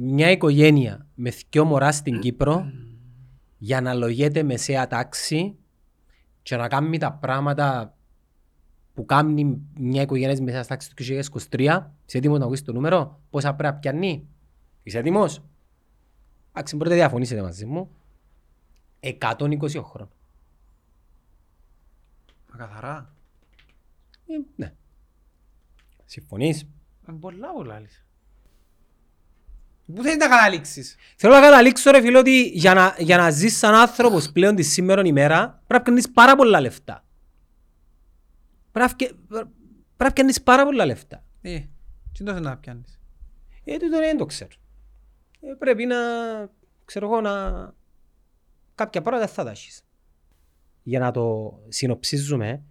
Μια 0.00 0.30
οικογένεια 0.30 1.06
με 1.14 1.30
δυο 1.30 1.64
μωρά 1.64 1.92
στην 1.92 2.20
Κύπρο 2.20 2.72
για 3.58 3.80
να 3.80 3.94
λογέται 3.94 4.42
μεσαία 4.42 4.86
τάξη 4.86 5.56
και 6.42 6.56
να 6.56 6.68
κάνει 6.68 6.98
τα 6.98 7.12
πράγματα 7.12 7.96
που 8.94 9.04
κάνει 9.04 9.60
μια 9.74 10.02
οικογένεια 10.02 10.42
μεσαίας 10.42 10.66
τάξης 10.66 10.94
του 10.94 11.04
2023. 11.50 11.90
Είσαι 12.06 12.18
έτοιμος 12.18 12.38
να 12.38 12.44
ακούσεις 12.44 12.64
το 12.64 12.72
νούμερο, 12.72 13.20
πόσα 13.30 13.54
πρέπει 13.54 13.74
να 13.74 13.80
πιάνει; 13.80 14.28
Είσαι 14.82 14.98
έτοιμος; 14.98 15.42
Εντάξει, 16.50 16.76
μπορείτε 16.76 16.94
να 16.94 17.00
διαφωνήσετε 17.00 17.42
μαζί 17.42 17.66
μου. 17.66 17.90
120 19.00 19.82
χρόνων. 19.82 20.10
Μα 22.50 22.56
καθαρά. 22.56 23.14
Ε, 24.26 24.32
ναι. 24.56 24.74
Συμφωνείς; 26.04 26.62
Ε, 27.08 27.12
πολλά 27.20 27.52
πολλά 27.52 27.74
άλλες. 27.74 28.02
Πού 29.94 30.02
θέλεις 30.02 30.16
να 30.16 30.28
καταλήξεις; 30.28 30.96
Θέλω 31.16 31.34
να 31.34 31.40
καταλήξω 31.40 31.90
ρε 31.90 32.00
φίλε 32.00 32.18
ότι 32.18 32.42
για 32.42 32.74
να, 32.74 32.94
για 32.98 33.16
να 33.16 33.30
ζεις 33.30 33.56
σαν 33.58 33.74
άνθρωπος 33.74 34.32
πλέον 34.32 34.54
τη 34.54 34.62
σήμερα 34.62 35.02
ημέρα 35.04 35.62
πρέπει 35.66 35.72
να 35.72 35.80
κάνεις 35.80 36.10
πάρα 36.10 36.36
πολλά 36.36 36.60
λεφτά. 36.60 37.04
Πρέπει 38.72 38.86
να 38.86 38.88
φκε- 38.88 39.14
πρέπει 39.28 40.02
να 40.02 40.10
κάνεις 40.10 40.42
πάρα 40.42 40.64
πολλά 40.64 40.86
λεφτά. 40.86 41.24
Ε, 41.40 41.58
τι 42.12 42.24
το 42.24 42.30
θέλεις 42.32 42.46
να 42.46 42.56
πιάνεις; 42.56 43.00
Ε, 43.64 43.76
τούτο 43.76 43.98
δεν 43.98 44.16
το 44.16 44.26
ξέρω. 44.26 44.50
Ε, 45.40 45.52
πρέπει 45.58 45.84
να, 45.86 45.96
ξέρω 46.84 47.06
εγώ, 47.06 47.20
να... 47.20 47.50
Κάποια 48.74 49.02
πράγματα 49.02 49.26
δεν 49.26 49.34
θα 49.34 49.44
τα 49.44 49.50
έχεις. 49.50 49.82
Για 50.82 50.98
να 50.98 51.10
το 51.10 51.52
συνοψίζουμε, 51.68 52.62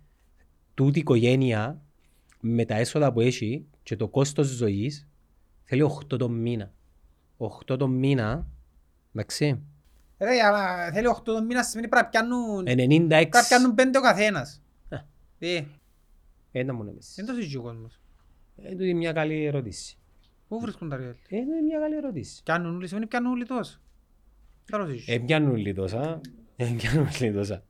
τούτη 0.74 0.98
η 0.98 1.02
οικογένεια 1.02 1.82
με 2.40 2.66
τα 2.66 2.76
έσοδα 2.76 3.14
που 3.14 3.22
έχει 3.22 3.66
και 3.84 3.96
το 3.96 4.08
κόστος 4.08 4.48
ζωής 4.48 5.08
θέλει 5.64 5.84
8 6.14 6.18
το 6.18 6.30
μήνα. 6.30 6.72
8 7.38 7.78
το 7.78 7.88
μήνα, 7.88 8.48
εντάξει, 9.16 9.62
Ρε, 10.20 10.34
για 10.34 10.52
να 10.52 10.92
θέλει 10.94 11.08
8 11.08 11.22
το 11.24 11.44
μήνα 11.44 11.64
σημαίνει 11.64 11.88
πρέπει 11.88 12.04
να 12.06 12.10
πιάνουν, 12.10 12.66
96. 12.68 13.08
πρέπει 13.08 13.30
να 13.32 13.42
πιάνουν 13.48 13.76
5 13.76 13.82
ο 13.98 14.02
καθένας. 14.02 14.62
Ε. 14.90 15.56
Ε, 15.58 15.64
Ε, 16.52 16.64
να 16.64 16.74
μου 16.74 16.84
νομίζεις. 16.84 17.14
δεν 17.16 17.26
το 17.26 17.34
συζητεί 17.34 17.58
ο 17.58 17.62
κόσμος. 17.62 18.00
Ε, 18.64 18.70
τούτη 18.70 18.84
είναι 18.90 18.98
μια 18.98 19.12
καλή 19.12 19.44
ερώτηση. 19.46 19.98
Πού 20.48 20.60
βρίσκουν 20.60 20.90
τα 20.90 20.96
ριόλ. 20.96 21.14
Ε, 21.30 21.38
είναι 21.38 21.62
μια 21.62 21.80
καλή 21.80 21.96
ερώτηση. 21.96 22.44
Πιάνουν 22.44 22.76
όλοι, 22.76 22.88
σημαίνει 22.88 23.06
πιάνουν 23.08 23.32
όλοι 23.32 23.46
τόσο. 23.46 23.80
Δεν 24.66 24.80
το 24.80 24.86
συζητεί. 24.86 25.14
Ε, 25.14 25.18
πιάνουν 25.20 25.52
όλοι 25.52 25.74
τόσα. 25.74 26.22
Ε, 26.56 26.66
πιάνουν 26.78 27.08
όλοι 27.22 27.34
τόσα. 27.34 27.64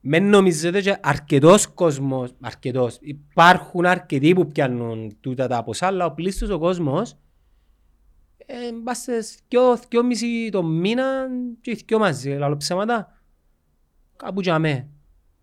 Με 0.00 0.18
νομίζετε 0.18 0.80
και 0.80 0.98
αρκετός 1.02 1.66
κόσμος, 1.66 2.34
αρκετός, 2.40 2.98
υπάρχουν 3.00 3.86
αρκετοί 3.86 4.32
που 4.34 4.46
πιάνουν 4.46 5.16
τούτα 5.20 5.46
τα 5.46 5.62
ποσά, 5.64 5.86
αλλά 5.86 6.04
ο 6.06 6.12
πλήστος 6.14 6.48
ο 6.50 6.58
κόσμος 6.58 7.16
ε, 8.46 8.54
πας 8.84 8.98
σε 8.98 9.12
δυο, 9.48 9.76
δυόμιση 9.88 10.48
το 10.52 10.62
μήνα 10.62 11.26
και 11.60 11.70
οι 11.70 11.82
δυο 11.86 11.98
μαζί, 11.98 12.30
λαλό 12.30 12.56
ψέματα. 12.56 13.20
Κάπου 14.16 14.40
για 14.40 14.58
με. 14.58 14.88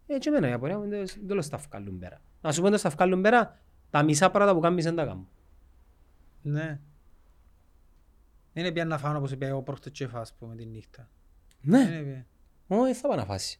Ε, 0.07 0.17
και 0.17 0.29
εμένα 0.29 0.47
η 0.49 0.51
απορία 0.51 0.77
μου 0.79 0.87
δεν 0.89 1.07
δεν 1.25 1.49
τα 1.49 1.57
βγάλουν 1.57 1.99
πέρα. 1.99 2.21
Να 2.41 2.51
σου 2.51 2.61
πω 2.61 2.69
δεν 2.69 2.81
τα 2.81 2.89
βγάλουν 2.89 3.21
πέρα, 3.21 3.59
τα 3.89 4.03
μισά 4.03 4.29
πράγματα 4.31 4.53
που 4.55 4.59
κάνεις 4.59 4.83
δεν 4.83 4.95
τα 4.95 5.05
κάνουν. 5.05 5.27
Ναι. 6.41 6.79
Δεν 8.53 8.63
είναι 8.63 8.71
πια 8.71 8.85
να 8.85 8.97
φάνω 8.97 9.17
όπως 9.17 9.31
είπε 9.31 9.45
εγώ 9.45 9.61
πρόχτες 9.61 9.91
και 9.91 10.07
φας 10.07 10.33
πούμε 10.33 10.55
τη 10.55 10.65
νύχτα. 10.65 11.09
Ναι. 11.61 11.77
Δεν 11.85 11.93
είναι 11.93 12.03
πια. 12.11 12.25
Όχι, 12.77 12.83
δεν 12.85 12.95
θα 12.95 13.07
πάνε 13.07 13.21
να 13.21 13.27
φάσει. 13.27 13.59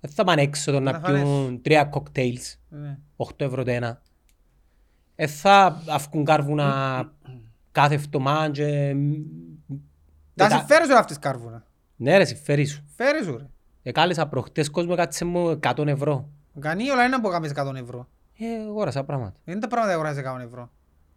Δεν 0.00 0.10
θα 0.10 0.24
πάνε 0.24 0.42
έξω 0.42 0.72
το 0.72 0.80
να 0.80 0.92
Να 0.92 1.00
φανείς. 1.00 1.22
πιούν 1.22 1.62
τρία 1.62 1.84
κοκτέιλς, 1.84 2.56
Ναι. 2.68 2.98
8 3.16 3.44
ευρώ 3.44 3.64
το 3.64 3.70
ένα. 3.70 4.02
Δεν 5.16 5.28
θα 5.28 5.82
αυκούν 5.88 6.24
κάρβουνα 6.24 7.12
κάθε 7.80 7.94
εβδομάδα 7.94 8.50
και... 8.50 8.94
Τα 10.34 10.48
τα- 10.48 10.56
συμφέρεις 10.58 10.86
σου 10.88 10.96
αυτές 10.96 11.18
κάρβουνα. 11.18 11.66
Ναι 11.96 12.16
ρε, 12.16 12.24
συμφέρεις 12.24 12.70
σου. 12.72 12.84
Φέρει 12.96 13.24
σου 13.24 13.36
ρε. 13.38 13.46
Εκάλεσα 13.82 14.28
προχτές 14.28 14.70
κόσμο 14.70 14.94
κάτσε 14.96 15.24
μου 15.24 15.58
100 15.62 15.86
ευρώ. 15.86 16.28
Κανεί 16.60 16.90
όλα 16.90 17.04
είναι 17.04 17.20
που 17.20 17.28
κάνεις 17.28 17.52
100 17.56 17.74
ευρώ. 17.74 18.08
Ε, 18.38 18.46
αγόρασα 18.68 19.04
πράγματα. 19.04 19.40
Δεν 19.44 19.54
είναι 19.54 19.62
τα 19.62 19.68
πράγματα 19.68 19.92
που 19.94 20.00
αγοράζεις 20.00 20.30
100 20.42 20.46
ευρώ. 20.46 20.70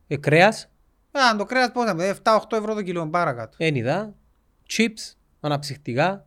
Ε, 0.07 0.17
κρέας, 0.17 0.63
Α, 1.11 1.19
αν 1.31 1.37
το 1.37 1.45
κρέας 1.45 1.71
πόσα, 1.71 1.93
με 1.93 2.09
7-8 2.23 2.57
ευρώ 2.57 2.73
το 2.73 2.81
κιλό 2.81 3.07
παρακάτω. 3.09 3.55
ένιδα, 3.59 4.13
chips, 4.69 5.13
αναψυχτικά, 5.39 6.25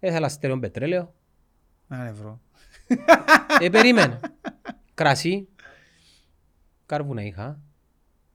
έθελα 0.00 0.28
στερεόν 0.28 0.60
πετρέλαιο. 0.60 1.14
Ένα 1.88 2.04
ευρώ. 2.04 2.40
Ε, 3.60 3.68
περίμενε. 3.70 4.20
Κρασί, 4.94 5.48
κάρβουνα 6.86 7.22
είχα. 7.22 7.60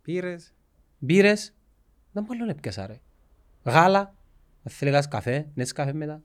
Πήρες. 0.01 0.53
Μπύρες, 0.99 1.53
δεν 2.11 2.23
μπορεί 2.23 2.39
να 2.39 2.55
πιάσα 2.55 2.87
ρε. 2.87 2.99
Γάλα, 3.63 3.99
αν 4.63 4.71
θέλει 4.71 4.91
κας 4.91 5.07
καφέ, 5.07 5.47
νες 5.53 5.71
καφέ 5.71 5.93
μετά. 5.93 6.21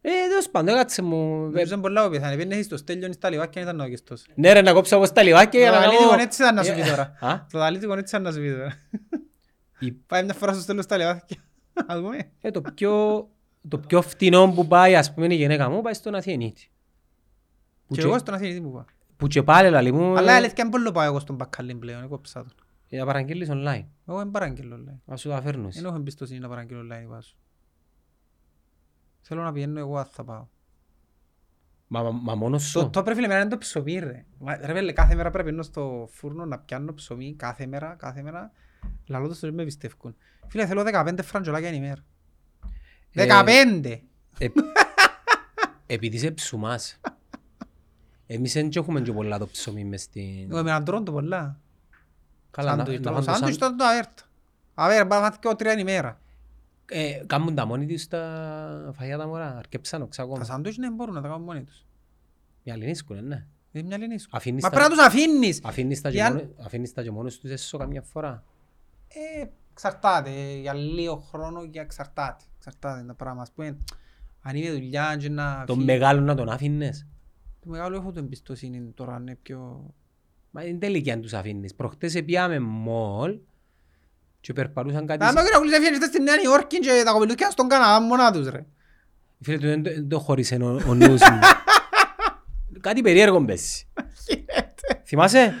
Ε, 0.00 0.10
τέλος 0.28 0.50
πάντων, 0.50 0.74
κάτσε 0.74 1.02
μου. 1.02 1.44
Ε, 1.44 1.48
Νομίζω 1.48 1.72
είναι 1.74 1.82
πολλά 1.82 2.04
που 2.04 2.10
πιεθάνε. 2.10 2.36
Πήγαινε 2.36 2.62
στο 2.62 2.76
στέλιο 2.76 3.12
στα 3.12 3.30
λιβάκια 3.30 3.62
ήταν 3.62 3.76
να 3.76 3.86
γεστός. 3.88 4.26
Ναι 4.34 4.52
ρε, 4.52 4.62
να 4.62 4.72
κόψω 4.72 4.96
όπως 4.96 5.12
τα 5.12 5.22
λιβάκια 5.22 5.60
για 5.60 5.68
Το 5.70 5.74
να 5.74 5.80
δαλίτικο 5.82 6.08
κάνω... 6.10 6.22
έτσι 6.22 6.42
ήταν 6.42 6.54
να 6.54 6.62
σου 6.62 6.74
πει 6.74 6.80
Ε, 6.80 6.84
τώρα. 6.90 7.02
Α, 7.20 7.46
Το 7.50 7.58
δαλίτικο 7.58 7.92
έτσι 7.96 8.16
ήταν 8.16 8.22
να 8.26 8.32
σου 8.32 8.40
πει 8.40 8.50
τώρα. 8.52 8.74
η- 9.78 9.92
Πάει 9.92 10.24
μια 10.24 10.34
φορά 10.34 10.52
στο 10.52 10.62
στέλιο 10.62 10.82
στα 10.82 10.96
λιβάκια. 10.96 11.36
Ας 11.86 12.00
δούμε. 12.00 12.30
ε, 12.40 12.50
το 12.50 12.60
πιο... 12.62 13.28
Το 13.68 13.78
πιο 13.78 14.02
φτηνό 14.02 14.52
που 14.54 14.66
πάει, 14.66 14.96
ας 14.96 15.14
πούμε, 15.14 15.26
η 15.34 15.36
γυναίκα 15.36 15.70
μου, 15.70 15.80
πάει 15.80 15.94
στον 15.94 16.14
Αθιενίτη. 16.14 16.70
Που 17.86 17.94
Και 17.94 18.00
και- 18.00 18.06
εγώ 18.06 18.18
στον 18.18 18.34
Αθήνα 18.34 18.54
τι 18.54 18.60
μου 18.60 18.68
είπα. 18.68 18.84
Που 19.16 19.26
και 19.26 19.42
πάλι 19.42 19.70
λαλί 19.70 19.92
μου, 19.92 20.16
Αλλά 20.16 20.30
η 20.30 20.34
ε, 20.34 20.36
αλήθεια 20.36 20.54
είναι 20.58 20.70
πολύ 20.70 20.92
πάω 20.92 21.04
εγώ 21.04 21.18
στον 21.18 21.36
μπακαλίν 21.36 21.78
πλέον. 21.78 22.02
Εγώ 22.02 22.20
ψάω 22.20 22.42
τον. 22.42 22.52
ε, 22.58 22.63
να 22.96 23.04
παραγγείλεις 23.04 23.48
online. 23.50 23.84
Εγώ 24.08 24.18
δεν 24.18 24.30
παραγγείλω 24.30 24.76
online. 24.76 24.98
Να 25.04 25.16
σου 25.16 25.28
τα 25.28 25.40
φέρνεις. 25.42 25.74
Δεν 25.74 25.84
έχω 25.84 25.94
εμπιστοσύνη 25.96 26.40
να 26.40 26.48
παραγγείλω 26.48 26.80
online 26.80 27.06
βάσου. 27.08 27.36
Θέλω 29.20 29.42
να 29.42 29.52
πηγαίνω 29.52 29.78
εγώ 29.78 29.96
αν 29.98 30.04
θα 30.04 30.24
πάω. 30.24 30.46
Μα, 31.86 32.02
μα, 32.02 32.10
μα 32.10 32.34
μόνος 32.34 32.72
Το, 32.72 32.80
σου. 32.80 32.90
το 32.90 33.02
πρέπει 33.02 33.20
να 33.26 33.40
είναι 33.40 33.48
το 33.48 33.58
ψωμί 33.58 33.98
ρε. 33.98 34.24
Μα, 34.38 34.56
Ρε 34.56 34.72
πέλε, 34.72 34.92
κάθε 34.92 35.14
μέρα 35.14 35.30
πρέπει 35.30 35.46
να 35.46 35.52
μπαίνω 35.52 35.62
στο 35.62 36.08
φούρνο 36.10 36.44
να 36.44 36.58
πιάνω 36.58 36.94
ψωμί 36.94 37.34
κάθε 37.34 37.66
μέρα, 37.66 37.94
κάθε 37.98 38.22
μέρα. 38.22 38.52
Λαλό 39.06 39.28
το 39.28 39.52
με 39.52 39.64
πιστεύουν. 39.64 40.16
Φίλε, 40.46 40.66
θέλω 40.66 40.82
15 40.86 41.18
φραντζολάκια 41.22 41.70
την 41.70 41.82
ημέρα. 41.82 42.04
Ε, 43.12 43.26
15! 43.82 44.00
Ε, 44.38 44.48
επειδή 45.86 46.16
είσαι 46.16 46.30
ψουμάς. 46.30 47.00
Εμείς 48.26 48.52
δεν 48.52 48.70
έχουμε 48.74 49.00
και 49.00 49.12
πολλά 49.12 49.38
το 49.38 49.46
ψωμί 49.46 49.84
μες 49.84 50.02
στην... 50.02 50.50
Εγώ 50.50 50.62
με 50.62 50.82
τρώνε 50.84 51.04
το 51.04 51.12
πολλά. 51.12 51.60
Καλά, 52.56 52.70
να- 52.76 52.84
Σάντουιτς, 52.84 53.04
να 53.04 53.12
το 53.12 53.22
φάνε 53.22 53.26
το 53.26 53.32
Σάντουιτς 53.32 53.58
σαν- 53.58 53.68
τότε 53.70 53.82
το 53.82 53.84
αέρτα. 53.90 54.22
Αβέρα, 54.74 55.06
πάμε 55.06 55.22
να 55.22 55.30
φάω 55.30 55.38
και 55.52 55.56
τρία 55.56 55.70
την 55.70 55.80
ημέρα. 55.80 56.18
Ε, 56.90 57.20
Κάμουν 57.26 57.54
τα 57.54 57.64
μόνοι 57.66 57.86
τους 57.86 58.08
τα 58.08 58.92
φαγιά 58.96 59.18
τα 59.18 59.26
μωρά, 59.26 59.56
αρκεψαν 59.56 60.02
οξά 60.02 60.22
Τα 60.22 60.28
ακόμα. 60.28 60.44
σάντουιτς 60.44 60.76
ναι 60.76 60.90
μπορούν 60.90 61.14
να 61.14 61.20
τα 61.20 61.28
κάνουν 61.28 61.42
μόνοι 61.44 61.64
τους. 61.64 61.84
Οι 62.62 62.70
άλλοι 62.70 62.84
νίσκουνε, 62.86 63.20
ναι. 63.20 63.46
Είναι 63.72 63.86
μια 63.86 63.98
λινή 63.98 64.18
σου. 64.18 64.28
Αφήνεις 64.32 64.62
Μα 64.62 64.68
τα- 64.70 64.76
πρέπει 64.76 64.90
να 64.90 64.96
τους 64.96 65.06
αφήνεις. 65.06 65.60
Αφήνεις 65.64 66.00
τα 66.00 66.08
και 66.10 66.14
Για- 66.16 66.28
μόνο- 66.32 66.48
αφήνεις 66.64 66.92
τα 66.92 67.02
και 67.02 67.10
μόνος 67.10 67.38
τους 67.38 67.50
έσω 67.50 67.78
καμιά 67.78 68.02
φορά. 68.02 68.44
Ε, 69.08 69.44
εξαρτάται. 69.72 70.30
Για 70.60 70.74
λίγο 70.74 71.16
χρόνο 71.16 71.66
και 71.66 71.80
εξαρτάται. 71.80 72.44
Εξαρτάται 72.56 73.04
τα 73.06 73.14
πράγματα. 73.14 73.42
Ας 73.42 73.50
πούμε, 73.52 73.78
αν 74.42 74.56
είναι 74.56 74.70
δουλειά 74.70 75.16
και 75.18 75.28
να 75.28 75.64
Τον 75.66 75.76
φύγει- 75.76 75.88
μεγάλο 75.90 76.20
να 76.20 76.34
τον 76.34 76.48
άφηνες. 76.48 77.06
Το 77.60 77.68
μεγάλο 77.70 77.96
έχω 77.96 78.10
την 78.12 78.24
εμπιστοσύνη 78.24 78.90
τώρα, 78.94 79.16
είναι 79.20 79.34
πιο... 79.42 79.90
Μα 80.56 80.62
είναι 80.64 80.78
τέλικη 80.78 81.10
αν 81.10 81.20
τους 81.20 81.32
αφήνεις. 81.32 81.74
Προχτές 81.74 82.22
πήγαμε 82.24 82.58
μόλ 82.60 83.36
και 84.40 84.52
περπατούσαν 84.52 85.06
κάτι... 85.06 85.24
Αν 85.24 85.32
με 85.34 85.40
κύριε 85.42 85.58
Κουλής 85.58 85.72
έφυγε 85.76 86.04
στη 86.06 86.22
Νέα 86.22 86.34
Υόρκη 86.44 86.78
και 86.78 87.02
τα 87.04 87.12
κοπελούκια 87.12 87.50
στον 87.50 87.68
Καναδά 87.68 88.00
μόνα 88.00 88.32
τους 88.32 88.48
ρε. 88.48 88.66
Φίλε 89.40 89.58
του 89.58 89.66
δεν 89.66 89.82
το- 89.82 89.90
δεν 89.90 90.08
το 90.08 90.18
χώρισε 90.18 90.54
ο, 90.54 90.80
ο 90.88 90.94
νους 90.94 91.20
μου. 91.20 91.38
κάτι 92.80 93.00
περίεργο 93.02 93.44
πέσει. 93.44 93.86
Θυμάσαι; 95.06 95.54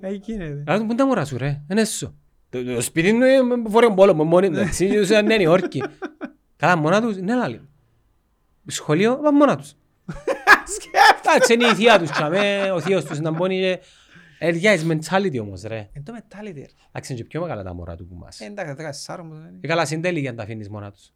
Ε, 0.00 0.10
γίνεται. 0.10 0.62
Αλλά 0.66 0.78
πού 0.78 0.84
είναι 0.84 0.94
τα 0.94 1.06
μωρά 1.06 1.24
σου 1.24 1.36
ρε, 1.38 1.60
είναι 1.70 1.80
έσω. 1.80 2.14
Το, 2.50 2.64
το 2.64 2.80
σπίτι 2.80 3.10
του 3.10 3.14
είναι 3.16 3.38
βόρειο 3.66 3.94
πόλεμο, 3.94 4.24
μόνοι 4.24 4.50
του, 4.50 4.58
έτσι, 4.58 4.88
τους 4.88 5.08
είναι 5.08 5.20
Νέα 5.22 5.40
Υόρκη. 5.40 5.82
Καλά, 6.56 6.76
μόνα 6.76 7.00
τους, 7.00 7.16
ναι 7.16 7.34
λάλη. 7.34 7.68
Σχολείο, 8.66 9.16
πάνε 9.16 9.36
μόνα 9.38 9.56
τους. 9.56 9.72
Εντάξει, 11.24 11.52
είναι 11.52 11.66
η 11.66 11.74
θεία 11.74 11.98
τους, 11.98 12.10
τσάμε, 12.10 12.70
ο 12.74 12.80
θείος 12.80 13.04
τους 13.04 13.18
να 13.20 13.30
μπώνει 13.30 13.78
και... 14.40 14.46
Ε, 14.46 14.58
yeah, 14.62 14.78
it's 14.78 14.90
mentality 14.92 15.38
όμως, 15.40 15.62
ρε. 15.62 15.88
Εν 15.92 16.04
το 16.04 16.12
mentality 16.16 16.54
ρε. 16.54 16.66
Εντάξει, 16.92 17.12
είναι 17.12 17.20
και 17.22 17.24
πιο 17.28 17.40
μεγάλα 17.40 17.62
τα 17.62 17.74
μωρά 17.74 17.94
του 17.96 18.06
που 18.06 18.14
μας. 18.14 18.40
Ε, 18.40 18.44
Εντάξει, 18.44 18.74
14 19.12 19.16
όμως 19.20 19.38
δεν 19.38 19.48
είναι. 19.48 19.58
Ε, 19.60 19.66
καλά, 19.66 19.84
συντέλει 19.84 20.20
για 20.20 20.30
να 20.30 20.36
τα 20.36 20.42
αφήνεις 20.42 20.68
μόνα 20.68 20.90
τους. 20.92 21.12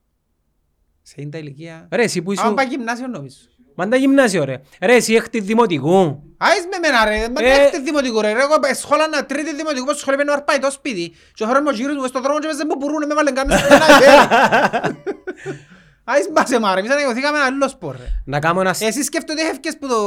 Σε 1.03 1.15
είναι 1.19 1.31
τα 1.31 1.39
ηλικία. 1.39 1.89
Ρε, 1.91 2.03
εσύ 2.03 2.23
που 2.23 2.31
Άμα 2.31 2.43
ήσουν... 2.43 2.55
πάει 2.55 2.67
γυμνάσιο 2.67 3.07
νομίζω. 3.07 3.37
Μα 3.77 3.89
τα 3.89 3.97
γυμνάσιο, 3.97 4.45
ρε. 4.45 4.61
Ρε, 4.81 4.95
εσύ 4.95 5.15
έχτης 5.15 5.45
δημοτικού. 5.45 6.23
Άις 6.37 6.67
με 6.71 6.79
μένα 6.81 7.05
ρε, 7.05 7.17
μα 7.17 7.25
Ε. 7.25 7.29
δεν 7.53 7.61
έχετε 7.61 7.79
δημοτικό 7.79 8.21
ρε. 8.21 8.31
Εγώ 8.31 8.55
ε, 8.71 8.75
σχόλα 8.75 9.09
να 9.09 9.27
τρίτη 9.27 9.55
δημοτικό, 9.55 9.85
πως 9.85 9.99
σχολείο 9.99 10.19
πένω 10.19 10.33
αρπάει 10.33 10.59
το 10.59 10.71
σπίτι. 10.71 11.13
Και 11.35 11.43
ο 11.43 11.47
χώρος 11.47 11.63
μου 11.63 11.69
ο 11.73 11.75
γύρος 11.77 11.97
μου 11.97 12.07
στον 12.07 12.23
δρόμο 12.23 12.39
και 12.39 12.47
μέσα 12.47 12.67
μου 12.67 12.77
πουρούνε, 12.77 13.07
με 13.07 13.15
βάλεν 13.15 13.35
κάμια 13.35 13.59
στο 13.59 13.69
πενά. 13.69 14.97
Άις 16.05 16.29
μπάσε 16.33 16.61
μάρα, 16.61 16.79
εμείς 16.79 16.91
αναγωθήκαμε 16.91 17.37
ένα 17.39 17.47
άλλο 17.47 17.69
σπορ 17.69 17.97
ρε. 17.97 18.07
Να 18.25 18.39
κάνω 18.39 18.61
ένα 18.61 18.75
Εσύ 18.79 19.03
σκέφτομαι 19.03 19.41
ότι 19.41 19.49
έφευκες 19.49 19.79
που 19.79 19.89
το 19.89 19.99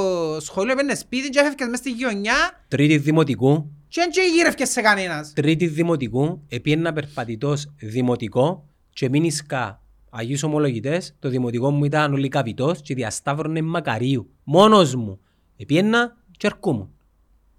σχολείο 0.41 0.71
έπαιρνε 0.71 0.95
σπίτι 0.95 1.29
και 1.29 1.39
έφευκες 1.39 1.67
μες 1.67 1.79
στη 1.79 1.91
γειτονιά 1.91 2.33
τρίτη 2.67 2.97
δημοτικού. 2.97 3.71
και 3.87 4.01
δεν 4.01 4.09
και 4.11 4.21
γύρευκες 4.35 4.69
σε 4.69 4.81
κανένας. 4.81 5.33
Τρίτη 5.35 5.67
δημοτικού, 5.67 6.43
επίεννα 6.47 6.93
περπατητός 6.93 7.73
δημοτικό 7.79 8.65
και 8.89 9.09
μήνυσκα 9.09 9.81
Αγίους 10.09 10.43
ομολογητές, 10.43 11.15
το 11.19 11.29
δημοτικό 11.29 11.71
μου 11.71 11.83
ήταν 11.85 12.13
όλοι 12.13 12.27
καπιτός 12.29 12.81
και 12.81 12.93
διασταύρωνε 12.93 13.61
μακαρίου. 13.61 14.29
Μόνος 14.43 14.95
μου. 14.95 15.19
Επίεννα 15.57 16.15
και 16.37 16.47
ερχόμουν. 16.47 16.89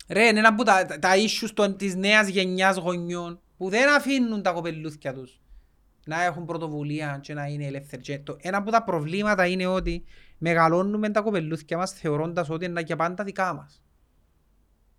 Ρε, 0.09 0.25
είναι 0.27 0.39
ένα 0.39 0.49
από 0.49 0.63
τα, 0.65 0.87
τα- 0.87 0.99
τα 0.99 1.09
issues 1.15 1.51
των, 1.55 1.77
της 1.77 1.95
νέας 1.95 2.29
γενιάς 2.29 2.77
γονιών 2.77 3.41
που 3.57 3.69
δεν 3.69 3.89
αφήνουν 3.95 4.43
τα 4.43 4.51
κοπελούθια 4.51 5.15
τους 5.15 5.41
να 6.09 6.25
έχουν 6.25 6.45
πρωτοβουλία 6.45 7.19
και 7.23 7.35
να 7.35 7.47
είναι 7.47 7.67
ελεύθεροι. 7.67 8.03
Και 8.03 8.19
το, 8.19 8.37
ένα 8.41 8.57
από 8.57 8.71
τα 8.71 8.85
προβλήματα 8.85 9.47
είναι 9.47 9.67
ότι 9.67 10.05
μεγαλώνουμε 10.39 11.11
τα 11.11 11.21
κοπελούθια 11.21 11.77
μας 11.77 11.93
θεωρώντας 11.93 12.51
ότι 12.51 12.65
είναι 12.65 12.81
για 12.81 12.97
πάντα 12.97 13.25
δικά 13.25 13.55
μας. 13.55 13.83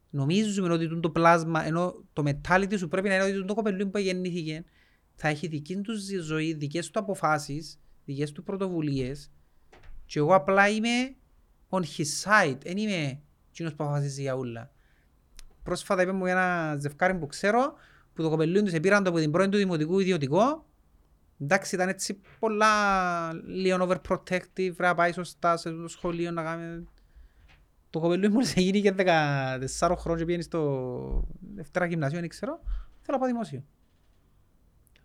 Νομίζουμε 0.09 0.73
ότι 0.73 0.87
τούτο 0.87 0.99
το 0.99 1.09
πλάσμα, 1.09 1.65
ενώ 1.65 2.03
το 2.13 2.23
mentality 2.25 2.77
σου 2.77 2.87
πρέπει 2.87 3.07
να 3.07 3.15
είναι 3.15 3.23
ότι 3.23 3.33
τούτο 3.33 3.45
το 3.45 3.53
κοπελούι 3.53 3.85
που 3.85 3.97
γεννήθηκε 3.97 4.63
θα 5.15 5.27
έχει 5.27 5.47
δική 5.47 5.77
του 5.81 5.93
ζη- 5.93 6.21
ζωή, 6.21 6.53
δικές 6.53 6.89
του 6.89 6.99
αποφάσεις, 6.99 7.79
δικές 8.05 8.31
του 8.31 8.43
πρωτοβουλίες 8.43 9.31
και 10.05 10.19
εγώ 10.19 10.35
απλά 10.35 10.69
είμαι 10.69 11.15
on 11.69 11.81
his 11.81 12.23
side, 12.23 12.57
δεν 12.63 12.77
είμαι 12.77 13.21
εκείνος 13.49 13.73
που 13.75 13.83
αποφασίζει 13.83 14.21
για 14.21 14.35
όλα. 14.35 14.71
Πρόσφατα 15.63 16.01
είπε 16.01 16.11
μου 16.11 16.25
ένα 16.25 16.75
ζευκάρι 16.79 17.17
που 17.17 17.27
ξέρω 17.27 17.73
που 18.13 18.21
το 18.21 18.29
κοπελούι 18.29 18.61
τους 18.61 18.71
σε 18.71 18.79
πήραν 18.79 19.03
το 19.03 19.09
από 19.09 19.19
την 19.19 19.31
πρώην 19.31 19.49
του 19.49 19.57
δημοτικού 19.57 19.99
ιδιωτικό 19.99 20.68
Εντάξει, 21.41 21.75
ήταν 21.75 21.89
έτσι 21.89 22.19
πολλά 22.39 22.73
λίγο 23.45 23.87
overprotective, 23.89 24.73
να 24.77 24.95
πάει 24.95 25.11
σωστά 25.11 25.57
σε 25.57 25.71
το 25.71 25.87
σχολείο 25.87 26.31
να 26.31 26.43
κάνει... 26.43 26.87
Το 27.89 27.99
κοπελούι 27.99 28.27
μου 28.29 28.41
σε 28.45 28.61
γίνει 28.61 28.81
και 28.81 28.93
14 28.97 29.95
χρόνια 29.97 30.19
και 30.19 30.25
πήγαινε 30.25 30.41
στο 30.43 31.23
δεύτερα 31.55 31.85
γυμνασίο, 31.85 32.19
δεν 32.19 32.29
ξέρω. 32.29 32.59
Θέλω 33.01 33.17
να 33.17 33.17
πάω 33.17 33.27
δημόσιο. 33.27 33.63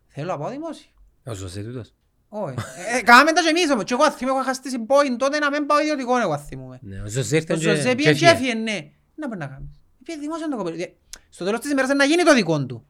Θέλω 0.06 0.26
να 0.26 0.38
πάω 0.38 0.50
δημόσιο. 0.50 0.90
Ο 1.26 1.34
Ζωζέ 1.34 1.62
τούτος. 1.62 1.94
Όχι. 2.28 2.54
Ε, 2.98 3.02
Κάμε 3.02 3.32
τα 3.32 3.40
και 3.42 3.48
εμείς 3.48 3.70
όμως. 3.70 3.84
Και 3.84 3.94
εγώ 3.94 4.10
θυμούμαι, 4.10 4.36
έχω 4.38 4.46
χαστήσει 4.46 4.76
point 4.88 5.16
τότε 5.18 5.38
να 5.38 5.50
μην 5.50 5.66
πάω 5.66 5.80
ιδιωτικό, 5.80 6.18
εγώ 6.18 6.38
θυμούμαι. 6.38 6.78
Ναι, 6.82 7.00
ο 7.00 7.06
Ζωζέ 7.08 7.36
ήρθε 7.36 7.54
Το 7.54 7.60
και- 7.60 7.68
Ζωζέ 7.68 7.88
και 7.88 7.94
πήγε 7.94 8.12
και 8.12 8.26
έφυγε. 8.26 8.30
έφυγε, 8.30 8.54
ναι. 8.54 8.90
Να 9.14 9.26
πρέπει 9.28 9.42
να 9.42 9.46
κάνεις. 9.46 9.80
Πήγε 10.04 10.18
δημόσιο 10.18 10.48
το 10.48 10.56
κοπελούι. 10.56 10.82
Ε, 10.82 10.94
Στο 11.28 11.44
τέλος 11.44 11.60
της 11.60 11.70
ημέρας 11.70 11.88
είναι 11.90 11.98
να 11.98 12.04
γίνει 12.04 12.22
το 12.22 12.34
δικό 12.34 12.66
του. 12.66 12.86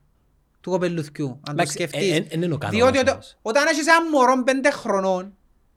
Του 0.65 0.71
κοπελουθκιού, 0.71 1.27
αν 1.29 1.41
το 1.45 1.51
Εντάξει, 1.53 1.73
σκεφτείς. 1.73 2.11
ε, 2.11 2.15
ε, 2.15 2.27
εν 2.29 2.43
είναι 2.43 2.55
ο 2.55 2.59
κανόνας 2.59 2.81
Διότι 2.83 2.99
οτα- 2.99 3.13
όμως. 3.13 3.39
όταν 3.43 3.67
έχεις 3.67 3.87
ένα 3.87 4.09
μωρό 4.11 4.43
πέντε 4.45 4.71
χρονών, 4.71 5.35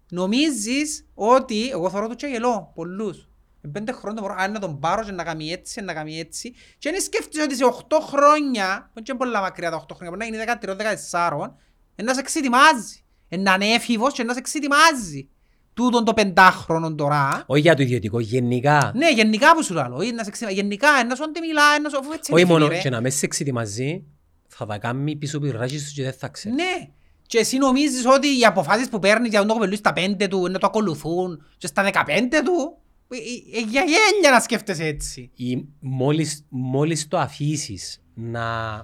νομίζεις 0.09 1.05
ότι, 1.13 1.69
εγώ 1.69 1.89
θωρώ 1.89 2.07
το 2.07 2.13
και 2.15 2.27
γελώ, 2.27 2.71
πολλούς. 2.75 3.27
Ε, 3.61 3.67
Πέντε 3.67 3.91
χρόνια 3.91 4.21
το 4.21 4.27
μωρό, 4.27 4.35
αν 4.43 4.51
να 4.51 4.59
τον 4.59 4.79
πάρω 4.79 5.03
και 5.03 5.11
να 5.11 5.23
κάνει 5.23 5.51
έτσι, 5.51 5.81
να 5.81 5.93
κάνει 5.93 6.19
έτσι. 6.19 6.53
Και 6.77 6.89
αν 6.89 7.01
σκέφτεσαι 7.01 7.43
ότι 7.43 7.55
σε 7.55 7.63
8 7.65 7.99
χρόνια, 8.01 8.79
που 8.83 8.91
είναι 8.95 9.05
και 9.05 9.13
πολλά 9.13 9.41
μακριά 9.41 9.69
τα 9.69 9.75
8 9.75 9.95
χρόνια, 9.95 10.15
μπορεί 10.17 10.31
να 10.31 10.37
γίνει 10.37 10.37
13-14, 10.37 11.55
ε, 11.95 12.03
να 12.03 12.13
σε 12.13 12.19
εξετοιμάζει. 12.19 13.03
Ε, 13.29 13.37
να 13.37 13.53
είναι 13.53 13.65
έφηβος 13.65 14.13
και 14.13 14.23
να 14.23 14.33
σε 14.33 14.39
εξετοιμάζει. 14.39 15.29
Τούτον 15.73 16.05
το 16.05 16.13
πεντάχρονο 16.13 16.95
τώρα. 16.95 17.43
Όχι 17.47 17.61
για 17.61 17.75
το 17.75 17.81
ιδιωτικό, 17.81 18.19
γενικά. 18.19 18.91
Ναι, 18.95 19.11
γενικά 19.11 19.53
που 19.55 19.63
σου 19.63 19.73
λέω. 19.73 19.83
ε, 20.01 20.11
να 20.11 20.23
σε 20.23 20.29
εξετοιμάζει. 20.29 20.55
Γενικά, 20.55 20.87
ε, 20.99 21.03
να 21.03 21.15
σου 21.15 21.23
αντί 21.23 21.39
μιλά, 21.39 21.79
να 21.79 21.89
σου 21.89 21.97
αφού 21.97 22.11
έτσι 22.11 22.33
Όχι 22.33 22.41
είναι, 22.41 22.51
μόνο 22.51 22.67
ρε. 22.67 22.79
και 22.79 22.89
να 22.89 23.01
μες 23.01 23.15
σε 23.15 23.25
εξετοιμάζει, 23.25 24.03
θα 24.47 24.65
τα 24.65 24.77
κάνει 24.77 25.15
πίσω 25.15 25.39
πυρράχι 25.39 25.77
σου 25.79 25.93
και 25.93 26.03
δεν 26.03 26.13
θα 26.13 26.27
ξέρεις. 26.27 26.57
Ναι. 26.57 26.89
Και 27.27 27.37
εσύ 27.37 27.57
νομίζεις 27.57 28.05
ότι 28.05 28.39
οι 28.39 28.45
αποφάσεις 28.45 28.89
που 28.89 28.99
παίρνεις 28.99 29.29
για 29.29 29.39
τον 29.39 29.47
το 29.47 29.53
κοπελούι 29.53 29.75
στα 29.75 29.93
πέντε 29.93 30.27
του 30.27 30.47
να 30.49 30.59
το 30.59 30.67
ακολουθούν 30.67 31.45
και 31.57 31.67
στα 31.67 31.83
δεκαπέντε 31.83 32.41
του 32.41 32.77
ε, 33.09 33.15
ε, 33.17 33.57
ε, 33.57 33.61
για 33.61 33.81
γέλια 33.81 34.31
να 34.31 34.39
σκέφτεσαι 34.39 34.85
έτσι. 34.85 35.31
Ή 35.35 35.65
μόλις, 35.79 36.45
μόλις 36.49 37.07
το 37.07 37.17
αφήσεις 37.17 38.01
να, 38.13 38.75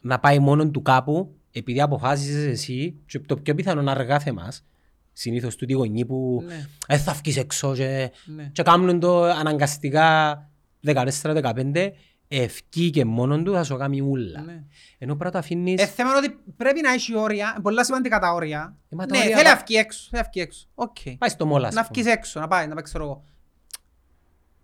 να 0.00 0.18
πάει 0.20 0.38
μόνο 0.38 0.70
του 0.70 0.82
κάπου, 0.82 1.34
επειδή 1.52 1.80
αποφάσισες 1.80 2.44
εσύ, 2.44 2.94
και 3.06 3.18
το 3.18 3.36
πιο 3.36 3.54
πιθανό 3.54 3.82
να 3.82 3.90
αργά 3.90 4.18
θεμάς, 4.18 4.64
συνήθως 5.12 5.56
τούτοι 5.56 5.72
γονείς 5.72 6.06
που 6.06 6.42
Ναι. 6.46 6.66
ε, 6.86 6.98
θα 6.98 7.12
βγεις 7.12 7.36
έξω 7.36 7.74
και, 7.74 8.10
Ναι. 8.24 8.50
και 8.52 8.62
κάνουν 8.62 9.00
το 9.00 9.22
αναγκαστικά 9.24 10.36
14-15, 10.84 11.92
ευκεί 12.40 12.90
και 12.90 13.04
μόνον 13.04 13.44
του 13.44 13.52
θα 13.52 13.64
σου 13.64 13.76
κάνει 13.76 14.00
ούλα. 14.00 14.40
Ναι. 14.40 14.52
Ενώ 14.98 15.16
πρέπει 15.16 15.24
να 15.24 15.30
το 15.30 15.38
αφήνεις... 15.38 15.82
Ε, 15.82 15.86
θέμα 15.86 16.08
είναι 16.10 16.18
ότι 16.18 16.38
πρέπει 16.56 16.80
να 16.80 16.92
έχει 16.92 17.16
όρια, 17.16 17.50
είναι 17.54 17.62
πολλά 17.62 17.84
σημαντικά 17.84 18.18
τα 18.18 18.32
όρια. 18.32 18.76
Ε, 18.88 18.96
μα 18.96 19.06
τα 19.06 19.16
Ναι, 19.16 19.22
όρια 19.22 19.36
θέλει 19.36 19.48
πα- 19.48 19.54
να 19.54 19.62
βγει 19.66 19.76
έξω, 19.76 20.08
θέλει 20.10 20.22
να 20.22 20.28
βγει 20.32 20.40
έξω. 20.40 20.66
Οκ. 20.74 20.96
Πάει 21.18 21.30
στο 21.30 21.46
μόλα, 21.46 21.68
ας 21.68 21.74
Να 21.74 21.84
πούμε. 21.86 22.02
βγεις 22.02 22.12
έξω, 22.12 22.40
να 22.40 22.48
πάει, 22.48 22.66
να 22.66 22.74
πάει 22.74 22.84
ξέρω 22.84 23.04
εγώ. 23.04 23.24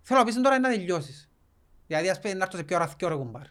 Θέλω 0.01 0.19
να 0.19 0.25
πεις 0.25 0.35
τώρα 0.35 0.55
είναι 0.55 0.67
να 0.67 0.73
τελειώσεις. 0.73 1.29
Δηλαδή 1.87 2.09
ας 2.09 2.19
πούμε 2.19 2.33
να 2.33 2.43
έρθω 2.43 2.57
σε 2.57 2.63
πιο 2.63 2.75
ώρα 2.75 2.93
δυο 2.97 3.07
ρε 3.07 3.15
κουμπάρ. 3.15 3.45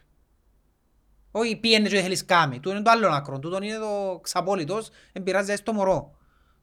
Όχι 1.31 1.55
πήγαινε 1.55 1.87
και 1.87 1.93
δεν 1.95 2.03
θέλεις 2.03 2.25
κάμει. 2.25 2.59
Του 2.59 2.69
είναι 2.69 2.81
το 2.81 2.89
άλλο 2.91 3.07
άκρο. 3.07 3.39
Τούτον 3.39 3.63
είναι 3.63 3.77
το 3.77 4.19
ξαπόλυτος, 4.23 4.89
δεν 5.13 5.23
πειράζει 5.23 5.55
στο 5.55 5.73
μωρό. 5.73 6.15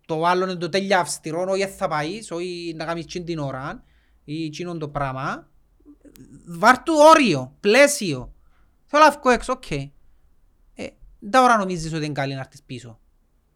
Το 0.07 0.25
άλλο 0.25 0.45
είναι 0.45 0.55
το 0.55 0.69
τέλεια 0.69 0.99
αυστηρό, 1.01 1.45
όχι 1.49 1.65
δεν 1.65 1.73
θα 1.75 1.89
πάεις, 1.89 2.31
όχι 2.31 2.75
να 2.77 2.85
κάνεις 2.85 3.07
τσιν 3.07 3.25
την 3.25 3.39
ώρα 3.39 3.83
ή 4.25 4.45
εκείνον 4.45 4.79
το 4.79 4.89
πράγμα. 4.89 5.49
Βάρ' 6.47 6.83
του 6.83 6.95
όριο, 7.15 7.53
πλαίσιο. 7.61 8.33
Θέλω 8.87 9.05
να 9.05 9.11
βγω 9.11 9.31
έξω, 9.31 9.53
οκ. 9.53 9.71
Ε, 9.71 9.87
τα 11.31 11.43
ώρα 11.43 11.57
νομίζεις 11.57 11.93
ότι 11.93 12.05
είναι 12.05 12.13
καλή 12.15 12.35
να 12.35 12.41
έρθεις 12.41 12.63
πίσω. 12.67 12.99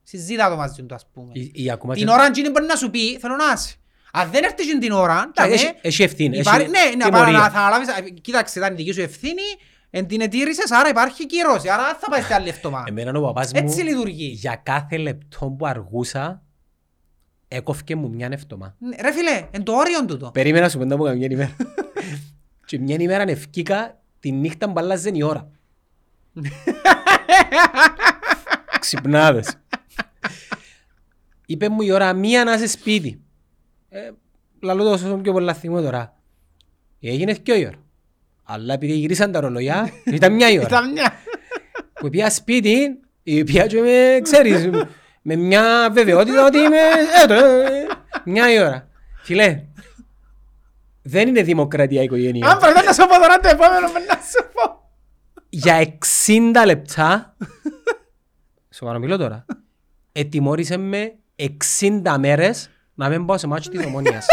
Συζήτα 0.03 0.48
το 0.48 0.57
μαζί 0.57 0.82
του 0.82 0.94
ας 0.94 1.07
πούμε. 1.12 1.30
Ή- 1.34 1.51
ή 1.55 1.70
ακόμα 1.70 1.94
Την 1.94 2.07
και- 2.07 2.12
ώρα 2.12 2.24
εκείνη 2.26 2.51
μπορεί 2.51 2.66
να 2.66 2.76
σου 2.76 2.90
πει, 2.90 3.18
θέλω 3.18 3.36
να 3.36 3.44
είσαι. 3.55 3.74
Αν 4.12 4.30
δεν 4.30 4.44
έρθεις 4.44 4.78
την 4.78 4.92
ώρα, 4.92 5.30
Τα- 5.34 5.42
τότε 5.42 5.55
έχει- 5.55 5.74
Έχει 5.80 6.03
ευθύνη. 6.03 6.38
υπάρχει- 6.38 6.70
έχει 6.74 6.96
ναι, 6.96 7.05
να, 7.05 7.11
παρα- 7.11 7.24
τιμωρία. 7.24 7.38
να, 7.46 7.51
θα 7.51 7.59
αναλάβεις, 7.61 7.88
ε, 7.88 8.01
κοίταξε, 8.11 8.59
ήταν 8.59 8.72
η 8.72 8.76
δική 8.76 8.92
σου 8.92 9.01
ευθύνη, 9.01 9.42
εν 9.90 10.07
την 10.07 10.20
ετήρησες, 10.20 10.70
άρα 10.70 10.88
υπάρχει 10.88 11.26
κύρωση, 11.26 11.68
άρα 11.68 11.84
δεν 11.84 11.96
θα 12.01 12.09
πάει 12.11 12.22
σε 12.22 12.34
άλλη 12.34 12.48
εβδομάδα. 12.48 12.84
Εμένα 12.88 13.18
ο 13.18 13.22
παπάς 13.22 13.53
μου 13.53 13.61
Έτσι 13.64 13.82
λειτουργεί. 13.82 14.26
για 14.26 14.61
κάθε 14.62 14.96
λεπτό 14.96 15.46
που 15.59 15.66
αργούσα 15.66 16.42
έκοφκε 17.48 17.96
μου 17.96 18.11
μια 18.11 18.28
εύτομα. 18.32 18.74
Ναι, 18.78 18.96
Ρε 19.01 19.12
φίλε, 19.12 19.48
εν 19.51 19.62
το 19.62 19.72
όριο 19.72 20.05
τούτο. 20.05 20.30
Περίμενα 20.30 20.68
σου 20.68 20.78
πέντε 20.78 20.94
από 20.94 21.05
καμιά 21.05 21.28
ημέρα. 21.30 21.57
Και 22.70 22.78
μια 22.78 22.96
ημέρα 22.98 23.22
ευκήκα 23.22 24.00
τη 24.20 24.32
νύχτα 24.32 24.72
που 24.72 24.78
αλλάζε 24.78 25.10
η 25.14 25.22
ώρα. 25.22 25.50
Ξυπνάδες. 28.80 29.54
Είπε 31.46 31.68
μου 31.68 31.82
η 31.82 31.90
ώρα 31.90 32.12
μία 32.12 32.44
να 32.44 32.52
είσαι 32.52 32.66
σπίτι. 32.66 33.20
Ε, 33.88 34.10
λαλό 34.60 34.84
το 34.84 34.90
όσο 34.90 35.16
πιο 35.16 35.32
πολλά 35.32 35.54
θυμώ 35.54 35.80
τώρα. 35.80 36.16
Έγινε 37.00 37.32
και 37.32 37.52
η 37.52 37.64
ώρα. 37.66 37.82
Αλλά 38.44 38.74
επειδή 38.74 38.92
γυρίσαν 38.92 39.32
τα 39.32 39.40
ρολογιά, 39.40 39.90
ήταν 40.16 40.34
μια 40.34 40.50
η 40.50 40.58
ώρα. 40.58 40.66
Ήταν 40.66 40.92
μια. 40.92 41.12
που 41.92 42.08
πήγα 42.08 42.30
σπίτι, 42.30 43.00
η 43.22 43.40
οποία 43.40 43.66
και 43.66 43.80
με, 43.80 44.20
ξέρεις, 44.22 44.70
με 45.22 45.36
μια 45.36 45.90
βεβαιότητα 45.92 46.44
ότι 46.44 46.58
είμαι 46.58 46.80
έτω, 47.22 47.34
ε, 47.34 47.86
μια 48.24 48.52
η 48.52 48.60
ώρα. 48.60 48.88
Φίλε, 49.22 49.62
δεν 51.03 51.28
είναι 51.28 51.42
δημοκρατία 51.42 51.96
η 51.96 51.98
Αν 51.98 52.05
οικογένεια. 52.05 52.57
πρέπει 52.57 52.86
να 52.86 52.92
σου 52.92 53.07
πω 53.07 53.14
τώρα 53.14 53.38
το 53.38 53.48
επόμενο, 53.48 53.90
πρέπει 53.90 54.07
να 54.09 54.14
σου 54.14 54.48
πω. 54.53 54.88
Για 55.48 55.98
60 56.26 56.64
λεπτά, 56.66 57.36
σοβαρό 58.78 58.98
μιλώ 58.98 59.16
τώρα, 59.16 59.44
ετιμώρησε 60.12 60.76
με 60.76 61.14
60 61.80 62.16
μέρες 62.18 62.70
να 62.94 63.09
μην 63.09 63.26
πάω 63.26 63.38
σε 63.38 63.46
μάτσο 63.46 63.70
της 63.70 63.84
ομονίας. 63.84 64.26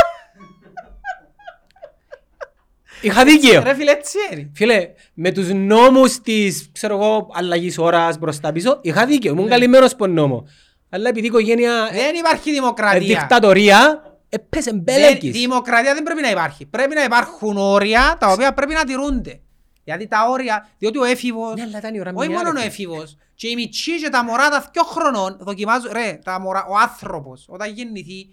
Είχα 3.02 3.24
δίκαιο. 3.24 3.64
Ρε 3.64 3.74
φίλε, 3.74 3.92
έτσι 3.92 4.18
είναι. 4.32 4.52
Φίλε, 4.56 4.90
με 5.14 5.32
τους 5.32 5.50
νόμους 5.54 6.22
της, 6.22 6.70
ξέρω 6.72 6.96
εγώ, 6.96 7.30
αλλαγής 7.34 7.78
ώρας 7.78 8.18
μπροστά 8.18 8.52
πίσω, 8.52 8.80
είχα 8.82 9.06
δίκαιο, 9.06 9.32
ήμουν 9.34 9.48
καλυμμένος 9.50 9.92
από 9.94 10.08
νόμο. 10.08 10.48
Αλλά 10.90 11.10
επειδή 11.10 11.26
η 11.26 11.30
οικογένεια 11.30 11.90
Δεν 11.92 12.16
υπάρχει 12.16 12.50
ε, 12.50 12.54
δημοκρατία. 12.54 13.00
δικτατορία, 13.20 14.02
έπεσε 14.30 14.72
Δεν- 14.72 14.80
μπέλεκης. 14.80 15.32
Δημοκρατία 15.32 15.94
δεν 15.94 16.04
πρέπει 16.04 16.22
να 16.22 16.30
υπάρχει. 16.30 16.66
Πρέπει 16.66 16.96
να 16.96 17.04
υπάρχουν 17.04 17.58
όρια 17.58 18.18
τα 18.20 18.32
οποία 18.32 18.54
πρέπει 18.54 18.74
να 18.74 18.84
τηρούνται. 18.84 19.40
Γιατί 19.84 20.08
τα 20.08 20.28
όρια, 20.30 20.70
διότι 20.78 20.98
ο 20.98 21.04
έφηβος, 21.04 21.54
Ναι, 21.56 21.62
αλλά 21.62 21.78
ήταν 21.78 21.94
η 21.96 22.00
ώρα 22.00 22.12
όχι 22.16 22.28
μια, 22.28 22.38
μόνο 22.38 22.50
ρε 22.52 22.58
ο 22.58 22.60
φίλε. 22.62 22.68
έφηβος, 22.68 23.18
και 23.36 23.48
οι 23.48 23.56
μητσί 23.56 24.02
και 24.02 24.10
τα 24.10 24.24
μωρά 24.24 24.50
τα 24.50 24.70
δυο 24.72 24.84
χρονών 24.84 25.38
δοκιμάζουν, 25.40 25.90
ρε, 25.94 26.20
τα 26.24 26.40
μωρά, 26.40 26.66
ο 26.70 26.78
άνθρωπος 26.78 27.46
όταν 27.50 27.74
γεννηθεί, 27.74 28.28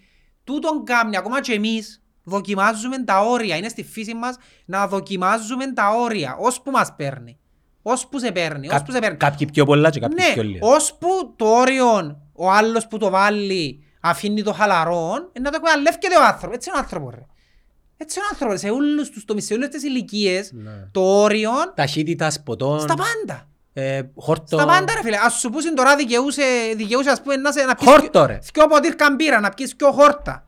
τούτον 0.45 0.85
κάμνει, 0.85 1.17
ακόμα 1.17 1.41
και 1.41 1.53
εμείς, 1.53 2.03
δοκιμάζουμε 2.25 3.05
τα 3.05 3.21
όρια. 3.21 3.57
Είναι 3.57 3.69
στη 3.69 3.85
φύση 3.85 4.15
μας 4.15 4.37
να 4.65 4.87
δοκιμάζουμε 4.87 5.73
τα 5.73 5.91
όρια, 5.91 6.37
ώσπου 6.41 6.71
μας 6.71 6.95
παίρνει. 6.97 7.39
Ώσπου 7.83 8.19
σε 8.19 8.33
παίρνει, 8.33 8.67
Κα- 8.67 8.77
ώσπου 8.77 8.93
σε 8.93 8.99
παίρνει. 8.99 9.17
Κάποιοι 9.17 9.47
πιο 9.53 9.65
πολλά 9.65 9.91
και 9.91 10.01
κάποιοι 10.01 10.17
πιο 10.33 10.43
Ναι, 10.43 10.49
λίγο. 10.49 10.69
ώσπου 10.69 11.09
το 11.37 11.47
όριο 11.47 12.19
ο 12.33 12.51
άλλος 12.51 12.87
που 12.87 12.99
το 12.99 13.11
βάλει 13.11 13.85
αφήνει 14.09 14.43
το 14.43 14.53
χαλαρό, 14.53 15.31
ε, 15.33 15.41
να 15.41 15.51
το 15.51 15.57
εκμεταλλεύκεται 15.57 16.17
ο 16.17 16.25
άνθρωπος. 16.25 16.57
Έτσι 16.57 16.69
είναι 16.69 16.79
ο 16.79 16.81
άνθρωπος 16.83 17.15
ρε. 17.15 17.27
Έτσι 17.97 18.19
είναι 18.19 18.27
ο 18.27 18.29
άνθρωπος. 18.33 18.61
Σε 18.61 18.69
όλους 18.71 19.11
τους 19.11 19.25
τομείς, 19.25 19.45
σε 19.45 19.55
όλες 19.55 19.69
τις 19.69 19.83
ηλικίες, 19.83 20.51
Ναι. 20.53 20.71
το 20.93 21.01
όριο 21.23 21.51
Ταχύτητα, 21.75 22.31
σποτών, 22.31 22.81
στα 22.81 22.95
πάντα. 22.95 23.49
ε, 23.73 24.03
χόρτο. 24.17 24.57
Στα 24.59 24.67
πάντα 24.67 24.95
ρε 24.95 25.01
φίλε. 25.03 25.17
Ας 25.25 25.35
σου 25.35 25.51
πούσουν 25.51 25.75
τώρα 25.75 25.97
δικαιούσε, 25.97 26.43
δικαιούσε 26.77 27.11
ας 27.11 27.23
πούμε 27.23 27.37
να, 27.37 27.53
σε, 27.53 27.65
να 27.65 27.75
πεις 27.75 27.89
Χόρτο, 27.89 28.27
ρε. 28.27 28.39
δυο 28.55 28.67
ποτήρκαν 28.67 29.15
μπύρα, 29.15 29.41
να 29.41 29.49
πιεις 29.51 29.75
δυο 29.79 29.93
χόρτα. 29.93 30.47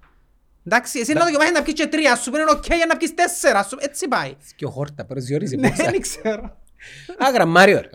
Εντάξει, 0.67 0.99
εσύ 0.99 1.13
να 1.13 1.25
δοκιμάσεις 1.25 1.53
να 1.53 1.63
πιεις 1.63 1.75
και 1.75 1.87
τρία, 1.87 2.13
ας 2.13 2.23
σου 2.23 2.31
πούνε 2.31 2.45
οκ 2.51 2.65
για 2.67 2.87
να 2.89 2.97
πιεις 2.97 3.15
τέσσερα, 3.15 3.59
ας 3.59 3.67
σου- 3.69 3.79
έτσι 3.81 4.09
πάει. 4.09 4.37
Και 4.57 4.65
ο 4.65 4.71
χόρτα, 4.71 5.05
προσδιορίζει 5.05 5.57
Ναι, 5.57 5.69
πόσα. 5.71 5.91
δεν 5.91 6.01
ξέρω. 6.01 6.57
Α, 7.25 7.31
γραμμάριο. 7.33 7.81
ρε. 7.81 7.89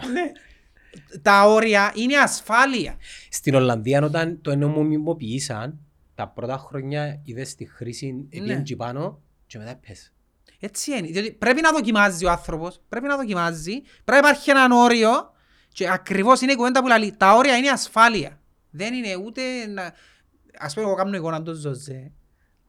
Ναι. 1.12 1.18
Τα 1.22 1.44
όρια 1.48 1.92
είναι 1.96 2.18
ασφάλεια. 2.18 2.96
Στην 3.30 3.56
Ολλανδία 3.56 4.04
όταν 4.04 4.42
το 4.42 4.56
νομιμοποιήσαν, 4.56 5.80
τα 6.16 6.28
πρώτα 6.28 6.58
χρόνια 6.58 7.22
είδες 7.24 7.56
τη 7.56 7.66
χρήση 7.66 8.12
Ναι. 8.12 8.40
επίεν 8.42 8.64
και 8.64 8.76
πάνω 8.76 9.22
και 9.48 9.58
μετά 9.58 9.76
πες. 9.88 10.14
Έτσι 10.60 10.92
είναι. 10.98 11.08
Διότι 11.08 11.32
πρέπει 11.32 11.62
να 11.62 11.72
δοκιμάζει 11.72 12.26
ο 12.26 12.30
άνθρωπος, 12.32 12.82
πρέπει 12.90 13.08
να 13.08 13.16
δοκιμάζει, 13.18 13.82
πρέπει 14.04 14.22
να 14.22 14.28
υπάρχει 14.28 14.50
έναν 14.50 14.72
όριο 14.72 15.10
και 15.74 15.90
ακριβώς 15.90 16.42
είναι 16.42 16.52
η 16.52 16.56
κουβέντα 16.56 16.82
που 16.82 16.88
λέει. 16.88 17.14
Τα 17.18 17.34
όρια 17.36 17.58
είναι 17.58 17.70
ασφάλεια. 17.70 18.40
Δεν 18.70 18.94
είναι 18.94 19.16
ούτε 19.16 19.42
να... 19.68 19.94
Ας 20.60 20.74
πούμε 20.74 20.86
εγώ 20.86 20.96
κάνω 20.96 21.16
εικόνα 21.16 21.42
του 21.44 21.54
Ζωζέ. 21.54 22.12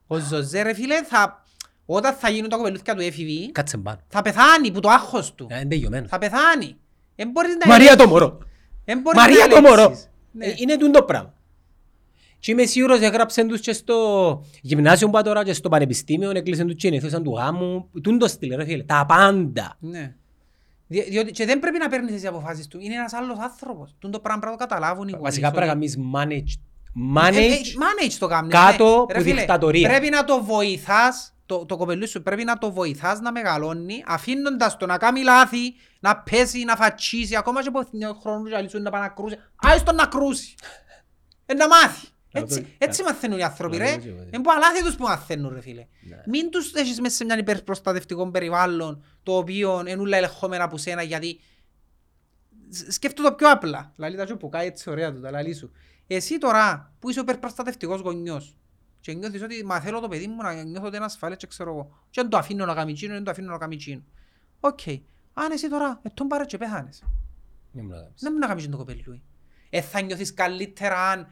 Ο 0.07 0.17
Ζωζέ 0.19 0.61
ρε 0.61 0.73
φίλε 0.73 1.03
θα... 1.03 1.43
Όταν 1.85 2.13
θα 2.13 2.29
γίνουν 2.29 2.49
τα 2.49 2.55
κοπελούθια 2.57 2.95
του 2.95 3.01
έφηβη 3.01 3.51
Κάτσε 3.51 3.77
πάνω. 3.77 3.99
θα 4.07 4.21
πεθάνει 4.21 4.71
που 4.71 4.79
το 4.79 4.89
άγχος 4.89 5.33
του. 5.35 5.47
Ε, 5.49 5.55
Είναι 5.59 5.65
τελειωμένο. 5.69 6.07
Θα 6.07 6.17
πεθάνει. 6.17 6.77
Εν 7.15 7.29
μπορείς 7.29 7.55
να 7.55 7.67
Μαρία 7.67 7.95
το 7.95 8.03
ελέγξεις. 8.03 8.11
μωρό. 8.11 8.37
Εν 8.85 8.99
μπορείς 8.99 9.19
Μαρία 9.21 9.47
να 9.47 9.55
το 9.55 9.61
μωρό. 9.61 9.81
ελέγξεις. 9.81 10.09
Ναι. 10.31 10.45
Ε, 10.45 10.53
Είναι 10.57 10.77
τούτο 10.77 11.03
πράγμα. 11.03 11.33
Και 12.39 12.51
είμαι 12.51 12.65
σίγουρος 12.65 13.01
έγραψαν 13.01 13.47
τους 13.47 13.59
και 13.59 13.73
στο 13.73 13.95
γυμνάσιο 14.61 15.09
που 15.09 15.21
τώρα 15.21 15.43
και 15.43 15.53
στο 15.53 15.69
πανεπιστήμιο 15.69 16.29
έκλεισαν 16.29 16.65
τους 16.67 16.75
και 16.75 16.87
ενεθούσαν 16.87 17.23
του 17.23 17.31
γάμου. 17.35 17.89
Τούν 18.03 18.17
το 18.19 18.27
στυλ 18.27 18.55
ρε 18.55 18.65
φίλε. 18.65 18.83
Τα 18.83 19.05
πάντα. 19.07 19.75
Ναι. 19.79 20.15
Δι- 20.87 21.09
Διότι 21.09 21.31
και 21.31 21.45
δεν 21.45 21.59
πρέπει 21.59 21.77
να 21.77 21.87
παίρνεις 21.89 22.13
εσύ 22.13 22.27
αποφάσεις 22.27 22.67
του. 22.67 22.77
Είναι 22.81 22.93
ένας 22.93 23.13
άλλος 23.13 23.37
άνθρωπος. 23.39 23.95
Τούν 23.99 24.11
το 24.11 24.19
πράγμα 24.19 24.39
πρέπει 24.41 24.55
να 24.59 24.65
το 24.65 24.69
καταλάβουν 24.73 25.07
οι 25.07 25.11
γονείς. 25.11 25.23
Βασικά 25.25 25.51
πρέπει 25.51 25.65
να 25.67 25.71
κάνεις 25.73 25.97
manage. 26.15 26.59
Ε, 26.95 26.99
ε, 26.99 27.21
Manage. 27.21 28.09
manage 28.09 28.13
το 28.19 28.27
κάνεις. 28.27 28.53
κάτω 28.53 28.85
ναι. 28.85 28.95
που 28.95 29.07
Ρε 29.11 29.21
φίλε, 29.21 29.35
δικτατορία. 29.35 29.89
Πρέπει 29.89 30.09
να 30.09 30.23
το 30.23 30.43
βοηθάς, 30.43 31.32
το, 31.45 31.65
το 31.65 31.77
κοπελού 31.77 32.07
σου 32.07 32.21
πρέπει 32.21 32.43
να 32.43 32.57
το 32.57 32.71
βοηθάς 32.71 33.19
να 33.19 33.31
μεγαλώνει, 33.31 34.03
αφήνοντας 34.07 34.77
το 34.77 34.85
να 34.85 34.97
κάνει 34.97 35.23
λάθη, 35.23 35.73
να 35.99 36.17
πέσει, 36.17 36.63
να 36.63 36.75
φατσίσει, 36.75 37.35
ακόμα 37.35 37.61
και 37.61 37.67
από 37.67 37.83
χρόνο 38.21 38.47
και 38.49 38.55
αλήσου 38.55 38.79
να 38.81 38.89
πάει 38.89 39.01
να 39.01 39.07
κρούσει. 39.09 39.39
Άις 39.55 39.83
τον 39.83 39.95
να 39.95 40.05
κρούσει. 40.05 40.55
Ε, 41.45 41.53
να 41.53 41.67
μάθει. 41.67 42.07
Να 42.31 42.39
Έτσι, 42.39 42.61
το- 42.61 42.67
έτσι 42.77 43.03
μαθαίνουν 43.03 43.37
οι 43.39 43.43
άνθρωποι 43.43 43.77
να 43.77 43.85
ρε. 43.85 43.91
το 43.91 43.99
δεις, 44.01 44.11
Είναι 44.11 44.41
που 44.43 44.51
αλάθη 44.51 44.83
τους 44.83 44.95
που 44.95 45.03
μαθαίνουν 45.03 45.53
ρε 45.53 45.61
φίλε. 45.61 45.87
Ναι. 46.09 46.21
Μην 46.27 46.49
τους 46.49 46.73
έχεις 46.73 47.01
μέσα 47.01 47.15
σε 47.15 47.25
μια 47.25 47.37
υπερπροστατευτικό 47.37 48.31
περιβάλλον 48.31 49.03
το 49.23 49.37
οποίο 49.37 49.79
είναι 49.87 50.01
όλα 50.01 50.17
ελεγχόμενα 50.17 50.63
από 50.63 50.77
σένα 50.77 51.01
γιατί 51.01 51.39
Σ- 52.69 52.91
σκέφτομαι 52.91 53.29
το 53.29 53.35
πιο 53.35 53.51
απλά. 53.51 53.93
Λαλή 53.95 54.15
τα 54.17 54.37
που 54.37 54.49
κάει 54.49 54.67
έτσι 54.67 54.89
ωραία 54.89 55.13
του, 55.13 55.21
τα 55.21 55.31
λαλή 55.31 55.53
σου. 55.53 55.71
Εσύ 56.07 56.37
τώρα 56.37 56.93
που 56.99 57.09
είσαι 57.09 57.19
ο 57.19 57.21
υπερπροστατευτικός 57.21 58.01
γονιός 58.01 58.55
και 59.03 59.13
νιώθεις 59.13 59.41
ότι 59.41 59.65
μα 59.65 59.79
θέλω 59.79 59.99
το 59.99 60.07
παιδί 60.07 60.27
μου 60.27 60.41
να 60.41 60.63
νιώθω 60.63 60.85
ότι 60.87 60.95
είναι 60.95 61.05
ασφαλές 61.05 61.37
και 61.37 61.47
ξέρω 61.47 61.69
εγώ 61.71 61.89
και 62.09 62.21
δεν 62.21 62.29
το 62.29 62.37
αφήνω 62.37 62.65
να 62.65 62.73
κάνει 62.73 62.93
τσίνο, 62.93 63.13
δεν 63.13 63.23
το 63.23 63.31
αφήνω 63.31 63.51
να 63.51 63.57
κάνει 63.57 63.75
τσίνο. 63.75 64.01
Οκ. 64.59 64.79
Αν 65.33 65.51
εσύ 65.51 65.69
τώρα 65.69 65.99
ε, 66.03 66.09
τον 66.13 66.27
πάρε 66.27 66.45
και 66.45 66.57
πέθανες. 66.57 67.03
Δεν 67.71 67.85
μπορεί 67.85 67.97
να 67.97 68.03
κάνεις. 68.03 68.21
Δεν 68.21 68.31
μπορεί 68.31 68.41
να 68.41 68.47
κάνεις 68.47 68.69
το 68.69 68.77
κοπελούι. 68.77 69.21
Ε, 69.69 69.81
θα 69.81 70.01
νιώθεις 70.01 70.33
καλύτερα 70.33 71.09
αν, 71.09 71.27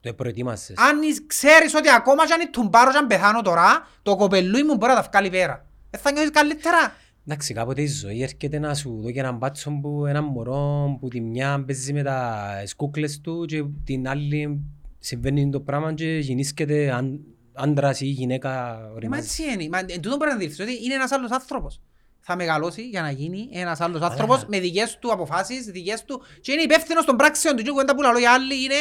Το 0.00 0.14
προετοίμασες. 0.14 0.76
αν 0.78 1.02
εις- 1.02 1.26
ξέρεις 1.26 1.74
ότι 1.74 1.90
ακόμα 1.90 2.26
και 2.26 2.32
αν 2.32 2.50
τον 2.50 2.70
πάρω 2.70 2.90
και 2.90 2.96
αν 2.96 3.06
πεθάνω 3.06 3.42
τώρα, 3.42 3.86
το 4.02 4.16
κοπελούι 4.16 4.62
μου 4.62 4.76
μπορεί 4.76 4.92
να 4.92 5.00
τα 5.02 5.08
βγάλει 5.10 5.30
πέρα. 5.30 5.66
Ε, 5.90 5.96
θα 5.98 6.10
νιώθεις 6.12 6.30
καλύτερα. 6.30 6.92
Εντάξει, 7.26 7.54
κάποτε 7.54 7.82
η 7.82 7.86
ζωή 7.86 8.22
έρχεται 8.22 8.58
να 8.58 8.74
σου 8.74 9.00
δω 9.00 9.10
και 9.10 9.18
έναν 9.20 9.36
μπάτσο 9.36 9.70
που 9.82 10.06
ένα 10.06 10.22
μωρό 10.22 10.96
που 11.00 11.08
τη 11.08 11.20
μια 11.20 11.64
παίζει 11.66 11.92
με 11.92 12.02
τα 12.02 12.46
σκούκλες 12.66 13.20
του 13.20 13.44
και 13.44 13.64
την 13.84 14.08
άλλη 14.08 14.60
συμβαίνει 14.98 15.50
το 15.50 15.60
πράγμα 15.60 15.94
και 15.94 16.18
γεννήσκεται 16.18 16.90
αν- 16.92 17.20
άντρας 17.52 18.00
ή 18.00 18.06
γυναίκα 18.06 18.78
Ε, 18.78 18.82
Μα 18.82 18.90
οριμάζει. 18.94 19.22
έτσι 19.22 19.42
είναι. 19.42 19.68
Μα, 19.68 19.78
εν 19.78 20.00
τούτο 20.00 20.16
πρέπει 20.16 20.24
να 20.30 20.34
αντιληφθείς 20.34 20.60
ότι 20.60 20.84
είναι 20.84 20.94
ένας 20.94 21.12
άλλος 21.12 21.30
άνθρωπος. 21.30 21.80
Θα 22.20 22.36
μεγαλώσει 22.36 22.88
για 22.88 23.02
να 23.02 23.10
γίνει 23.10 23.48
ένας 23.52 23.80
άλλος 23.80 24.00
άνθρωπος 24.02 24.44
με 24.46 24.60
δικές 24.60 24.98
του 24.98 25.12
αποφάσεις, 25.12 25.64
δικές 25.64 26.04
του 26.04 26.22
και 26.40 26.52
είναι 26.52 26.62
υπεύθυνος 26.62 27.04
των 27.04 27.16
πράξεων 27.16 27.56
του. 27.56 27.62
Και 27.62 27.70
κουβέντα 27.70 27.94
που 27.94 28.02
λαλώ 28.02 28.18
οι 28.18 28.26
άλλοι 28.26 28.64
είναι 28.64 28.74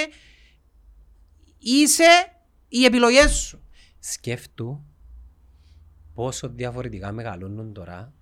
είσαι 1.59 2.31
οι 2.67 2.85
επιλογές 2.85 3.31
σου. 3.31 3.61
Σκέφτου 3.99 4.83
πόσο 6.13 6.49
διαφορετικά 6.49 7.11
μεγαλώνουν 7.11 7.73
τώρα 7.73 8.13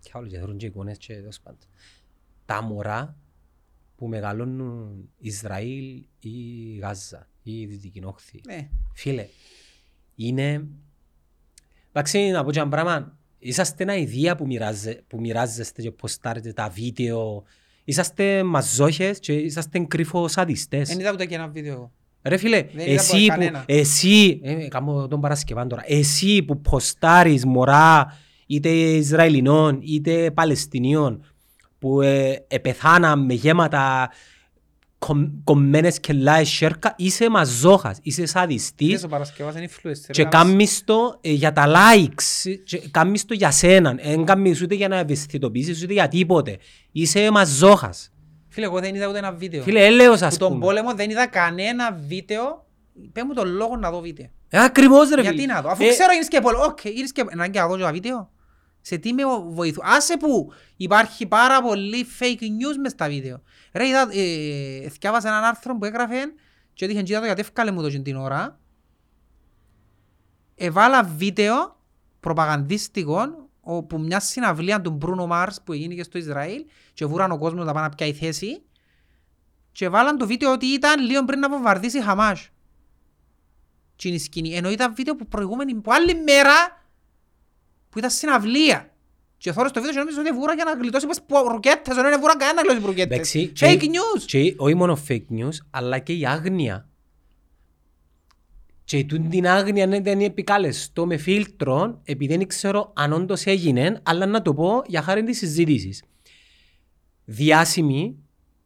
και 0.00 0.10
άλλοι 0.14 0.28
και 0.28 0.38
θέλουν 0.38 0.56
και 0.56 0.66
εικόνες 0.66 0.98
και 0.98 1.14
τέλος 1.14 1.40
πάντων. 1.40 1.68
Τα 2.46 2.62
μωρά 2.62 3.16
που 3.96 4.06
μεγαλώνουν 4.06 5.08
Ισραήλ 5.18 6.04
ή 6.20 6.30
Γάζα 6.80 7.28
ή 7.42 7.66
Δυτική 7.66 8.00
Όχθη. 8.04 8.40
Ναι. 8.46 8.68
Φίλε, 8.94 9.26
είναι... 10.14 10.66
Εντάξει, 11.92 12.18
να 12.30 12.44
πω 12.44 12.52
και 12.52 12.58
ένα 12.58 12.68
πράγμα. 12.68 13.18
Είσαστε 13.38 13.82
ένα 13.82 13.96
ιδέα 13.96 14.36
που, 14.36 14.46
μοιράζε, 14.46 15.04
που 15.06 15.20
μοιράζεστε 15.20 15.82
και 15.82 15.90
ποστάρετε 15.90 16.52
τα 16.52 16.68
βίντεο. 16.68 17.44
Είσαστε 17.84 18.42
μαζόχες 18.42 19.18
και 19.18 19.32
είσαστε 19.32 19.78
κρυφό 19.78 20.28
σαδιστές. 20.28 20.88
Δεν 20.88 20.98
είδα 21.00 21.12
ούτε 21.12 21.26
και 21.26 21.34
ένα 21.34 21.48
βίντεο 21.48 21.72
εγώ. 21.72 21.92
Ρε 22.22 22.36
φίλε, 22.36 22.62
Δεν 22.62 22.86
είδα 22.86 23.00
εσύ 23.00 23.20
που, 23.20 23.26
κανένα. 23.26 23.64
εσύ, 23.66 24.40
ε, 24.42 24.68
κάνω 24.68 25.08
τον 25.08 25.20
Παρασκευάν 25.20 25.68
τώρα, 25.68 25.82
εσύ 25.86 26.42
που 26.42 26.60
ποστάρεις 26.60 27.44
μωρά 27.44 28.18
είτε 28.46 28.68
Ισραηλινών 28.68 29.78
είτε 29.82 30.30
Παλαιστινίων 30.30 31.24
που 31.86 32.00
ε, 32.00 32.44
επεθάναν 32.48 33.24
με 33.24 33.34
γέματα 33.34 34.10
κομ, 34.98 35.26
κομμένες 35.44 36.00
κελάες 36.00 36.48
σέρκα, 36.48 36.94
είσαι 36.96 37.30
μαζόχας, 37.30 37.98
είσαι 38.02 38.26
σαδιστής 38.26 38.88
Είδες 38.88 39.04
ο 39.04 39.08
Παρασκευάς 39.08 39.54
είναι 39.54 39.68
influencer. 39.70 40.10
και 40.10 40.20
Ένας- 40.22 40.34
κάνεις 40.34 40.82
το 40.84 41.18
ε, 41.20 41.30
για 41.32 41.52
τα 41.52 41.66
likes, 41.66 42.54
και 42.64 42.78
κάνεις 42.90 43.24
το 43.24 43.34
για 43.34 43.50
σένα, 43.50 43.94
δεν 44.02 44.24
κάνεις 44.24 44.62
ούτε 44.62 44.74
για 44.74 44.88
να 44.88 44.96
ευαισθητοποιήσεις 44.98 45.82
ούτε 45.82 45.92
για 45.92 46.08
τίποτε. 46.08 46.56
Είσαι 46.92 47.30
μαζόχας. 47.30 48.10
Φίλε, 48.48 48.66
εγώ 48.66 48.80
δεν 48.80 48.94
είδα 48.94 49.08
ούτε 49.08 49.18
ένα 49.18 49.32
βίντεο. 49.32 49.62
Φίλε, 49.62 49.84
έλεος 49.86 50.18
Που 50.18 50.26
ας 50.26 50.36
τον 50.36 50.48
πούμε. 50.52 50.64
πόλεμο 50.64 50.94
δεν 50.94 51.10
είδα 51.10 51.26
κανένα 51.26 51.98
βίντεο. 52.08 52.64
Πες 53.12 53.24
μου 53.26 53.34
τον 53.34 53.48
λόγο 53.48 53.76
να 53.76 53.90
δω 53.90 54.00
βίντεο. 54.00 54.26
Ε, 54.48 54.62
Ακριβώς 54.64 55.08
ρε 55.08 55.20
Γιατί 55.20 55.36
φίλε. 55.40 55.52
να 55.52 55.60
δω, 55.62 55.68
αφού 55.70 55.84
Ε, 55.84 55.88
ξέρω 55.88 56.12
γίνεις 56.12 56.28
και 56.28 56.40
πόλεμο. 56.40 56.64
Οκ, 56.64 56.78
γίνεις 56.88 57.12
και 57.12 57.24
να 57.34 57.48
και 57.48 57.58
να 57.58 57.66
δω 57.68 57.76
και 57.76 57.82
τα 57.82 57.92
βίντεο. 57.92 58.30
Σε 58.86 58.96
τι 58.96 59.12
με 59.12 59.22
βοηθούν. 59.48 59.84
Άσε 59.86 60.16
που 60.16 60.52
υπάρχει 60.76 61.26
πάρα 61.26 61.62
πολύ 61.62 62.06
fake 62.18 62.40
news 62.40 62.76
μες 62.80 62.92
στα 62.92 63.08
βίντεο. 63.08 63.42
Ρε, 63.72 63.86
είδα, 63.86 64.08
ε, 64.12 64.88
θυκιάβασα 64.88 65.28
έναν 65.28 65.44
άρθρο 65.44 65.76
που 65.76 65.84
έγραφε 65.84 66.32
και 66.72 66.84
έτυχε 66.84 67.02
και 67.02 67.12
είδα 67.12 67.20
το 67.20 67.26
γιατί 67.26 67.40
έφκαλε 67.40 67.70
μου 67.70 67.82
το 67.82 67.90
και 67.90 67.98
την 67.98 68.16
ώρα. 68.16 68.58
Εβάλα 70.54 71.02
βίντεο 71.02 71.80
προπαγανδίστικο 72.20 73.48
όπου 73.60 73.98
μια 73.98 74.20
συναυλία 74.20 74.80
του 74.80 74.90
Μπρούνο 74.90 75.26
Μάρς 75.26 75.62
που 75.62 75.72
έγινε 75.72 75.94
και 75.94 76.02
στο 76.02 76.18
Ισραήλ 76.18 76.64
και 76.92 77.06
βούραν 77.06 77.30
ο 77.30 77.38
κόσμος 77.38 77.66
να 77.66 77.72
πάνε 77.72 77.86
να 77.86 77.94
πιάει 77.94 78.12
θέση 78.12 78.62
και 79.72 79.88
βάλαν 79.88 80.16
το 80.18 80.26
βίντεο 80.26 80.52
ότι 80.52 80.66
ήταν 80.66 81.04
λίγο 81.04 81.24
πριν 81.24 81.38
να 81.38 81.48
βομβαρδίσει 81.48 81.98
η 81.98 82.02
Χαμάς. 82.02 82.48
Τι 83.96 84.08
είναι 84.08 84.16
η 84.16 84.20
σκηνή. 84.20 84.54
Ενώ 84.54 84.70
ήταν 84.70 84.94
βίντεο 84.94 85.16
που 85.16 85.26
προηγούμενη, 85.26 85.74
που 85.74 85.92
άλλη 85.92 86.14
μέρα 86.14 86.84
που 87.90 87.98
ήταν 87.98 88.10
συναυλία. 88.10 88.90
Και 89.38 89.52
θόρες 89.52 89.70
το 89.72 89.80
βίντεο 89.80 89.94
και 89.94 90.00
νόμιζα 90.02 90.20
ότι 90.20 90.30
βούρα 90.38 90.54
για 90.54 90.64
να 90.64 90.72
γλιτώσει 90.72 91.06
πως 91.06 91.22
που 91.26 91.48
ρουκέτες, 91.48 91.96
ενώ 91.96 92.08
είναι 92.08 92.18
βούρα 92.18 92.36
κανένα 92.36 92.62
να 92.62 92.72
γλιτώσει 92.72 92.86
ρουκέτες. 92.86 93.16
Εντάξει, 93.34 93.52
Fake 93.54 93.78
και- 93.78 93.88
news. 93.90 94.22
Και 94.26 94.54
όχι 94.56 94.74
μόνο 94.74 94.98
fake 95.08 95.24
news, 95.38 95.52
αλλά 95.70 95.98
και 95.98 96.12
η 96.12 96.26
άγνοια. 96.26 96.88
Και 98.84 99.04
τούτη 99.04 99.28
την 99.28 99.46
άγνοια 99.46 99.86
ναι, 99.86 100.00
δεν 100.00 100.20
επικάλεστο 100.20 101.06
με 101.06 101.16
φίλτρο, 101.16 102.00
επειδή 102.04 102.36
δεν 102.36 102.46
ξέρω 102.46 102.92
αν 102.96 103.12
όντως 103.12 103.44
έγινε, 103.46 104.00
αλλά 104.02 104.26
να 104.26 104.42
το 104.42 104.54
πω 104.54 104.82
για 104.86 105.02
χάρη 105.02 105.24
της 105.24 105.38
συζήτησης. 105.38 106.02
Διάσημοι 107.24 108.16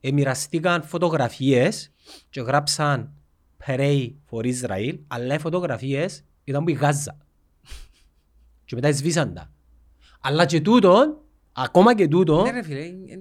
εμοιραστήκαν 0.01 0.83
φωτογραφίες 0.83 1.93
και 2.31 2.41
γράψαν 2.41 3.12
Pray 3.66 4.11
for 4.31 4.45
Israel, 4.45 4.99
αλλά 5.07 5.35
οι 5.35 5.39
φωτογραφίες 5.39 6.25
ήταν 6.45 6.64
που 6.64 6.71
η 6.71 6.73
Γάζα. 6.73 7.18
Και 8.71 8.77
μετά 8.77 8.93
σβήσαν 8.93 9.35
τα. 9.35 9.51
Αλλά 10.21 10.45
και 10.47 10.61
τούτον, 10.61 11.16
ακόμα 11.53 11.95
και 11.95 12.09
τούτον, 12.09 12.43
Ναι 12.43 12.51
ρε 12.51 12.62
φίλε. 12.62 12.81
ε, 12.81 12.85
ε, 12.85 13.18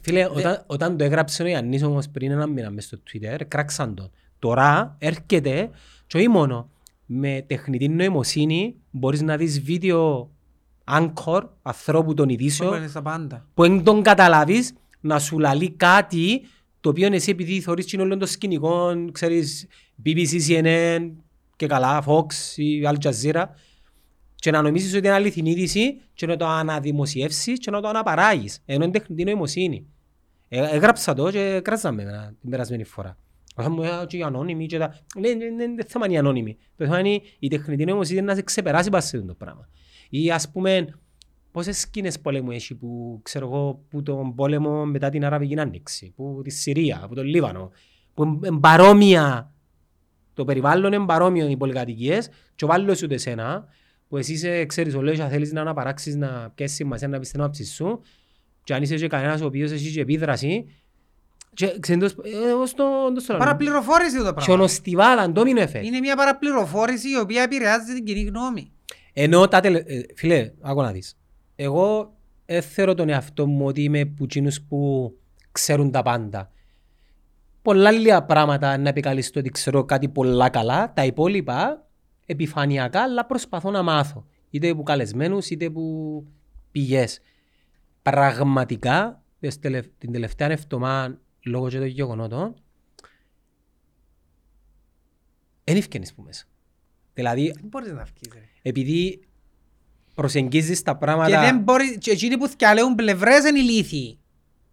Φίλε, 0.00 0.24
όταν, 0.24 0.64
όταν 0.66 0.96
το 0.96 1.04
έγραψε 1.04 1.42
ο 1.42 1.46
Ιαννής 1.46 1.82
όμως 1.82 2.08
πριν 2.08 2.30
ένα 2.30 2.46
μήνα 2.46 2.70
μες 2.70 2.84
στο 2.84 2.98
Twitter, 3.12 3.40
κράξαν 3.48 3.94
τον. 3.94 4.10
Τώρα 4.38 4.96
έρχεται 4.98 5.70
και 6.06 6.16
όχι 6.16 6.28
μόνο 6.28 6.70
με 7.06 7.44
τεχνητή 7.46 7.88
νοημοσύνη 7.88 8.76
μπορείς 8.90 9.22
να 9.22 9.36
δεις 9.36 9.60
βίντεο 9.62 10.30
anchor, 10.84 11.42
ανθρώπου 11.62 12.14
των 12.14 12.28
ειδήσεων, 12.28 12.76
είναι 12.76 12.86
στα 12.86 13.02
πάντα. 13.02 13.46
που 13.54 13.62
δεν 13.62 13.84
τον 13.84 14.02
καταλάβεις 14.02 14.72
να 15.00 15.18
σου 15.18 15.38
λαλεί 15.38 15.70
κάτι 15.70 16.42
το 16.80 16.88
οποίο 16.88 17.12
εσύ 17.12 17.30
επειδή 17.30 17.60
θωρείς 17.60 17.84
και 17.84 17.90
είναι 17.94 18.04
όλο 18.04 18.16
το 18.16 18.26
σκηνικό, 18.26 19.10
ξέρεις, 19.12 19.66
BBC, 20.04 20.48
CNN 20.48 21.10
και 21.56 21.66
καλά, 21.66 22.04
Fox 22.06 22.56
ή 22.56 22.82
Al 22.84 22.96
Jazeera 23.06 23.44
και 24.42 24.50
να 24.50 24.62
νομίζεις 24.62 24.94
ότι 24.94 25.06
είναι 25.06 25.14
αληθινή 25.14 25.50
είδηση 25.50 26.00
και 26.14 26.26
να 26.26 26.36
το 26.36 26.46
αναδημοσιεύσεις 26.46 27.58
και 27.58 27.70
να 27.70 27.80
το 27.80 27.88
αναπαράγεις. 27.88 28.62
Ενώ 28.64 28.84
είναι 28.84 28.92
τεχνητή 28.92 29.24
νοημοσύνη. 29.24 29.86
Ε, 30.48 30.68
έγραψα 30.74 31.14
το 31.14 31.30
και 31.30 31.60
κράζαμε 31.64 32.02
εμένα 32.02 32.34
την 32.40 32.50
περασμένη 32.50 32.84
φορά. 32.84 33.16
Θα 33.54 33.70
μου 33.70 33.82
έλεγα 33.82 34.04
και 34.04 34.16
οι 34.16 34.22
ανώνυμοι 34.22 34.66
και 34.66 34.78
τα... 34.78 34.96
Ναι, 35.18 35.28
ναι, 35.28 35.44
ναι, 35.44 35.74
δεν 35.74 35.86
θέμα 35.86 36.04
είναι 36.04 36.14
οι 36.14 36.18
ανώνυμοι. 36.18 36.56
Το 36.76 36.84
θέμα 36.84 36.98
είναι 36.98 37.20
η 37.38 37.48
τεχνητή 37.48 37.84
νοημοσύνη 37.84 38.22
να 38.22 38.34
σε 38.34 38.42
ξεπεράσει 38.42 38.90
πάση 38.90 39.08
σε 39.08 39.16
αυτό 39.16 39.28
το 39.28 39.34
πράγμα. 39.34 39.68
Ή 40.10 40.30
ας 40.30 40.50
πούμε, 40.50 40.98
πόσες 41.52 41.78
σκηνές 41.78 42.20
πολέμου 42.20 42.50
έχει 42.50 42.74
που 42.74 43.20
ξέρω 43.22 43.46
εγώ 43.46 43.84
που 43.88 44.02
τον 44.02 44.34
πόλεμο 44.34 44.84
μετά 44.84 45.10
την 45.10 45.24
Αραβική 45.24 45.60
Άνοιξη, 45.60 46.12
που 46.16 46.40
τη 46.44 46.50
Συρία, 46.50 47.00
από 47.02 47.14
τον 47.14 47.24
Λίβανο, 47.24 47.70
που 48.14 48.24
είναι 48.24 48.58
παρόμοια 48.60 49.52
το 50.34 50.44
περιβάλλον 50.44 50.92
είναι 50.92 51.04
παρόμοιο 51.06 51.48
οι 51.48 51.56
πολυκατοικίες 51.56 52.28
και 52.54 52.66
βάλω 52.66 52.94
σου 52.94 53.06
εσένα 53.10 53.68
που 54.12 54.18
εσύ 54.18 54.32
είσαι, 54.32 54.64
ξέρεις, 54.64 54.94
ο 54.94 55.02
λόγος 55.02 55.18
και 55.18 55.26
θέλεις 55.26 55.52
να 55.52 55.60
αναπαράξεις 55.60 56.16
να 56.16 56.52
πιέσεις 56.54 56.76
σημασία 56.76 57.08
να 57.08 57.18
πεις 57.18 57.30
την 57.30 57.40
άποψη 57.40 57.64
σου 57.64 58.00
και 58.64 58.74
αν 58.74 58.82
είσαι 58.82 58.94
και 58.94 59.06
κανένας 59.06 59.40
ο 59.40 59.46
οποίος 59.46 59.70
έχει 59.70 59.92
και 59.92 60.00
επίδραση 60.00 60.66
Και 61.54 61.76
ξεντός, 61.80 62.12
ε, 62.12 62.52
ως 62.52 62.74
το, 62.74 62.84
το 63.14 63.20
στο 63.20 63.36
Παραπληροφόρηση 63.36 64.16
το 64.16 64.22
πράγμα. 64.22 64.42
Χιονοστιβάδα, 64.42 65.30
ντόμινο 65.30 65.60
εφέ. 65.60 65.84
Είναι 65.84 65.98
μια 65.98 66.16
παραπληροφόρηση 66.16 67.10
η 67.10 67.18
οποία 67.18 67.42
επηρεάζει 67.42 67.94
την 67.94 68.04
κοινή 68.04 68.22
γνώμη. 68.22 68.72
Ενώ 69.12 69.48
τα 69.48 69.60
τελε... 69.60 69.78
ε, 69.78 70.00
φίλε, 70.16 70.52
άκου 70.60 70.82
να 70.82 70.92
δεις. 70.92 71.16
Εγώ 71.56 72.16
δεν 72.46 72.62
θεωρώ 72.62 72.94
τον 72.94 73.08
εαυτό 73.08 73.46
μου 73.46 73.66
ότι 73.66 73.82
είμαι 73.82 74.04
που 74.04 74.24
εκείνους 74.24 74.62
που 74.62 75.12
ξέρουν 75.52 75.90
τα 75.90 76.02
πάντα. 76.02 76.50
Πολλά 77.62 77.90
λίγα 77.90 78.22
πράγματα 78.22 78.78
να 78.78 78.88
επικαλεστώ 78.88 79.40
ότι 79.40 79.48
ξέρω 79.48 79.84
κάτι 79.84 80.08
πολλά 80.08 80.48
καλά, 80.48 80.92
τα 80.92 81.04
υπόλοιπα 81.04 81.86
επιφανειακά, 82.26 83.02
αλλά 83.02 83.26
προσπαθώ 83.26 83.70
να 83.70 83.82
μάθω. 83.82 84.26
Είτε 84.50 84.68
από 84.68 84.82
καλεσμένους, 84.82 85.50
είτε 85.50 85.64
από 85.66 86.24
πηγές. 86.70 87.20
Πραγματικά, 88.02 89.22
τις 89.40 89.58
τελευ- 89.58 89.90
την 89.98 90.12
τελευταία 90.12 90.50
εβδομάδα, 90.50 91.20
λόγω 91.44 91.68
και 91.68 91.78
των 91.78 91.86
γεγονότων, 91.86 92.54
δεν 95.64 95.76
ευκαινείς 95.76 96.14
που 96.14 96.22
μέσα. 96.22 96.44
Δηλαδή, 97.14 97.50
Δεν 97.54 97.64
μπορείς 97.68 97.92
να 97.92 98.04
βγεις. 98.04 98.28
ρε. 98.34 98.40
επειδή 98.62 99.26
προσεγγίζεις 100.14 100.82
τα 100.82 100.92
Και 100.92 100.98
πράγματα... 100.98 101.40
δεν 101.40 101.58
μπορεί, 101.58 101.98
και 101.98 102.10
εκείνοι 102.10 102.38
που 102.38 102.48
θυκαλέουν 102.48 102.94
πλευρές 102.94 103.44
είναι 103.48 103.58
ηλίθιοι. 103.58 104.18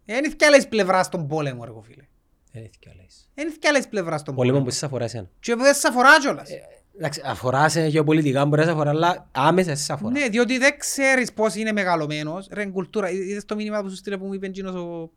Δεν 0.05 0.29
θυκαλέεις 0.29 0.67
πλευρά 0.67 1.03
στον 1.03 1.27
πόλεμο, 1.27 1.65
ρε 1.65 1.71
φίλε. 1.83 2.03
Δεν 2.51 2.61
είναι 2.61 2.71
θκυο, 2.73 2.91
λες. 2.95 3.29
Δεν 3.33 3.51
θυκαλέεις 3.51 3.87
πλευρά 3.87 4.17
στον 4.17 4.35
Πόλεμο 4.35 4.53
πόλεμο. 4.53 4.71
που 4.71 4.77
σε 4.77 4.85
αφορά 4.85 5.03
εσένα. 5.03 5.29
Και 5.39 5.55
δεν 5.55 5.73
σε 5.73 5.87
αφορά 5.87 6.19
κιόλας. 6.19 6.49
Εντάξει, 6.49 6.78
αφορά 7.25 7.69
σε 7.69 7.85
γεωπολιτικά, 7.87 8.45
μπορεί 8.45 8.59
να 8.61 8.67
σε 8.67 8.73
αφορά, 8.73 8.89
αλλά 8.89 9.27
άμεσα 9.31 9.75
σε 9.75 9.93
αφορά. 9.93 10.11
Ναι, 10.19 10.27
διότι 10.29 10.57
δεν 10.57 10.77
ξέρεις 10.77 11.33
πώς 11.33 11.55
είναι 11.55 11.71
μεγαλωμένος. 11.71 12.47
Ρε, 12.51 12.61
είναι 12.61 12.71
κουλτούρα. 12.71 13.09
Είδες 13.11 13.45
το 13.45 13.55
μήνυμα 13.55 13.81
που 13.81 13.89
σου 13.89 13.95
στείλε 13.95 14.17
που 14.17 14.25
μου 14.25 14.33
είπε 14.33 14.45
εκείνος 14.45 14.75
ο, 14.75 15.11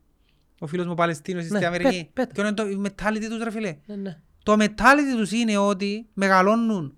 ο 0.59 0.67
φίλος 0.67 0.87
μου 0.87 0.93
ο 0.93 0.95
Παλαιστίνος 0.95 1.45
στην 1.45 1.59
Ναι, 1.59 1.67
Αμερική; 1.67 2.11
πέ- 2.13 2.27
πέτα. 2.29 2.33
Ποιο 2.33 2.43
είναι 2.43 2.53
το 2.53 2.67
η 2.69 2.83
mentality 2.83 3.27
τους, 3.29 3.43
ρε 3.43 3.51
φίλε. 3.51 3.77
Ναι, 3.87 3.95
ναι. 3.95 4.19
Το 4.43 4.53
mentality 4.59 5.17
τους 5.17 5.33
είναι 5.33 5.57
ότι 5.57 6.07
μεγαλώνουν. 6.15 6.97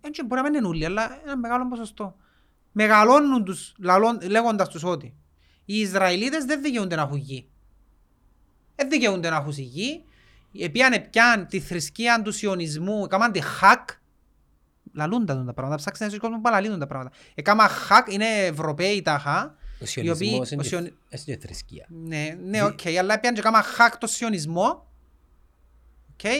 Έτσι 0.00 0.22
μπορεί 0.24 0.40
να 0.42 0.48
μην 0.50 0.58
είναι 0.58 0.66
όλοι, 0.68 0.84
αλλά 0.84 1.20
ένα 1.24 1.36
μεγάλο 1.36 1.68
ποσοστό. 1.68 2.16
Μεγαλώνουν 2.72 3.44
τους 3.44 3.74
λαλών- 3.78 4.22
λέγοντας 4.30 4.68
τους 4.68 4.84
ότι 4.84 5.14
οι 5.64 5.78
Ισραηλίτες 5.78 6.44
δεν 6.44 6.62
δικαιούνται 6.62 6.96
να 6.96 7.02
έχουν 7.02 7.16
γη. 7.16 7.46
Δεν 8.76 8.88
δικαιούνται 8.90 9.30
να 9.30 9.36
έχουν 9.36 9.52
γη. 9.56 10.04
Επίανε 10.58 11.00
πιάν 11.00 11.46
τη 11.46 11.60
θρησκεία 11.60 12.22
του 12.22 12.32
σιωνισμού, 12.32 13.04
έκαναν 13.04 13.32
τη 13.32 13.40
hack. 13.60 13.84
Λαλούν 14.92 15.26
τα 15.26 15.44
τα 15.44 15.52
πράγματα, 15.54 15.76
ψάξτε 15.76 16.04
να 16.06 16.10
κόσμος 16.10 16.36
που 16.36 16.42
παραλύνουν 16.42 16.78
τα 16.78 16.86
πράγματα. 16.86 17.16
Έκαναν 17.34 17.68
hack, 17.68 18.12
είναι 18.12 18.26
Ευρωπαίοι 18.44 19.02
τάχα. 19.02 19.54
Ο 19.80 19.84
οι 19.96 20.10
οποίοι- 20.10 20.28
σιωνισμός 20.28 20.50
ο 20.50 20.54
είναι 20.54 20.62
σιωνι- 20.64 20.88
και- 21.08 21.18
είναι 21.26 21.36
και 21.36 21.46
θρησκεία. 21.46 21.86
ναι, 21.88 22.36
ναι, 22.44 22.62
οκ, 22.64 22.80
αλλά 22.98 23.20
πιάνε 23.20 23.36
και 23.36 23.42
κάμα 23.42 23.62
hack 23.62 23.94
το 24.00 24.06
σιωνισμό. 24.06 24.86
Οκ. 26.12 26.30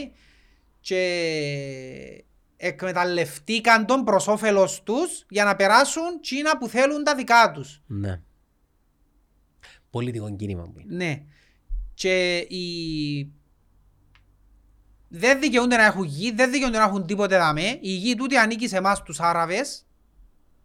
Και 0.80 2.24
εκμεταλλευτήκαν 2.56 3.86
τον 3.86 4.04
προς 4.04 4.28
όφελος 4.28 4.82
τους 4.82 5.24
για 5.28 5.44
να 5.44 5.56
περάσουν 5.56 6.20
τσίνα 6.20 6.58
που 6.58 6.68
θέλουν 6.68 7.04
τα 7.04 7.14
δικά 7.14 7.50
τους. 7.54 7.82
Ναι. 7.86 8.20
Πολιτικό 9.90 10.36
κίνημα 10.36 10.62
που 10.62 10.78
είναι. 10.80 10.94
Ναι. 11.04 11.22
Και 11.94 12.36
οι... 12.36 13.18
Δεν 15.12 15.40
δικαιούνται 15.40 15.76
να 15.76 15.84
έχουν 15.84 16.04
γη, 16.04 16.32
δεν 16.32 16.50
δικαιούνται 16.50 16.78
να 16.78 16.84
έχουν 16.84 17.06
τίποτε 17.06 17.36
δαμέ. 17.36 17.78
Η 17.80 17.90
γη 17.90 18.14
τούτη 18.14 18.36
ανήκει 18.36 18.68
σε 18.68 18.76
εμάς 18.76 19.02
τους 19.02 19.20
Άραβες. 19.20 19.86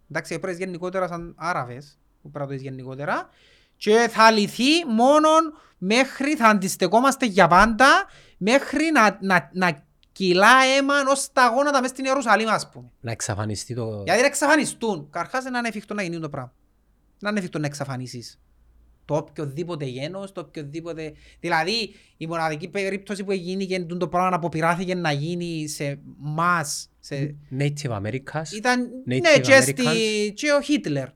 Εντάξει, 0.09 0.39
πρέπει 0.39 0.57
γενικότερα 0.57 1.07
σαν 1.07 1.33
Άραβες, 1.37 1.99
που 2.21 2.31
πρέπει 2.31 2.39
να 2.39 2.45
το 2.45 2.51
δεις 2.51 2.61
γενικότερα. 2.61 3.29
Και 3.77 4.07
θα 4.11 4.31
λυθεί 4.31 4.85
μόνο 4.87 5.29
μέχρι, 5.77 6.35
θα 6.35 6.47
αντιστεκόμαστε 6.47 7.25
για 7.25 7.47
πάντα, 7.47 8.05
μέχρι 8.37 8.91
να, 8.91 9.17
να, 9.21 9.49
να 9.53 9.83
κυλά 10.11 10.63
αίμα 10.77 10.93
ως 11.09 11.31
τα 11.33 11.47
γόνατα 11.47 11.81
μες 11.81 11.89
στην 11.89 12.05
Ιερουσαλήμ, 12.05 12.49
ας 12.49 12.69
πούμε. 12.69 12.91
Να 13.01 13.11
εξαφανιστεί 13.11 13.75
το... 13.75 14.01
Γιατί 14.05 14.19
να 14.19 14.25
εξαφανιστούν. 14.25 15.09
Καρχάς 15.09 15.45
είναι 15.45 15.57
ανέφικτο 15.57 15.93
να 15.93 16.01
γίνει 16.01 16.19
το 16.19 16.29
πράγμα. 16.29 16.53
Να 17.19 17.29
ανέφικτο 17.29 17.59
να 17.59 17.65
εξαφανίσεις. 17.65 18.39
Το 19.05 19.15
οποιοδήποτε 19.15 19.85
γένος, 19.85 20.31
το 20.31 20.41
οποιοδήποτε... 20.41 21.13
Δηλαδή, 21.39 21.93
η 22.17 22.27
μοναδική 22.27 22.67
περίπτωση 22.67 23.23
που 23.23 23.31
έγινε 23.31 23.63
και 23.63 23.79
το 23.83 24.07
πράγμα 24.07 24.29
να 24.29 24.35
αποπειράθηκε 24.35 24.95
να 24.95 25.11
γίνει 25.11 25.67
σε 25.67 25.99
μας, 26.17 26.89
σε... 26.99 27.35
Native 27.59 28.01
Americas 28.01 28.51
ήταν, 28.55 28.89
Native 29.07 29.21
ναι, 29.21 29.39
και, 29.39 29.61
στη, 29.61 29.73
Americans. 29.77 30.31
και 30.33 30.51
ο 30.51 30.61
Χίτλερ. 30.61 31.07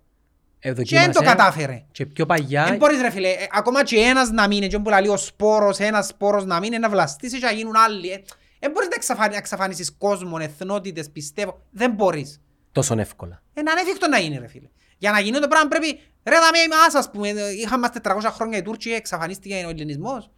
Και 0.59 0.73
δεν 0.73 0.75
το 0.75 0.81
ευδοκίμασε 0.81 1.19
κατάφερε. 1.23 1.85
και 1.91 2.05
πιο 2.05 2.25
παγιά 2.25 2.65
Δεν 2.65 2.77
μπορείς 2.77 3.01
ρε 3.01 3.09
φίλε, 3.09 3.27
ε, 3.29 3.47
ακόμα 3.51 3.83
και 3.83 3.97
ένας 3.97 4.31
να 4.31 4.47
μείνει, 4.47 4.67
και 4.67 4.79
που 4.79 4.89
λέει 4.89 5.07
ο 5.07 5.17
σπόρος, 5.17 5.77
ένας 5.79 6.07
σπόρος 6.07 6.45
να 6.45 6.59
μείνει, 6.59 6.77
να 6.77 6.89
βλαστήσει 6.89 7.39
και 7.39 7.45
να 7.45 7.51
γίνουν 7.51 7.75
άλλοι. 7.75 8.09
ε. 8.09 8.21
Δεν 8.59 8.71
μπορείς 8.71 8.89
να 8.89 8.95
εξαφανι- 8.95 9.31
να 9.31 9.37
εξαφανίσεις 9.37 9.95
κόσμο, 9.97 10.37
εθνότητες, 10.41 11.09
πιστεύω. 11.09 11.61
Δεν 11.71 11.91
μπορείς. 11.91 12.41
τόσο 12.71 12.99
εύκολα. 12.99 13.43
Είναι 13.57 13.71
ανέφικτο 13.71 14.07
να 14.07 14.19
γίνει 14.19 14.37
ρε 14.37 14.47
φίλε. 14.47 14.67
Για 15.00 15.12
να 15.12 15.20
γίνει 15.20 15.39
το 15.39 15.47
πράγμα 15.47 15.68
πρέπει, 15.68 16.00
ρε 16.24 16.36
δαμε 16.36 16.58
εμάς 16.66 16.95
ας 16.95 17.12
πούμε, 17.12 17.30
είχαμε 17.30 17.89
μας 17.93 18.28
400 18.30 18.32
χρόνια 18.34 18.58
οι 18.58 18.62
Τούρκοι, 18.62 18.89
εξαφανίστηκε 18.89 19.64
ο 19.66 19.70
Ελληνισμός. 19.70 20.30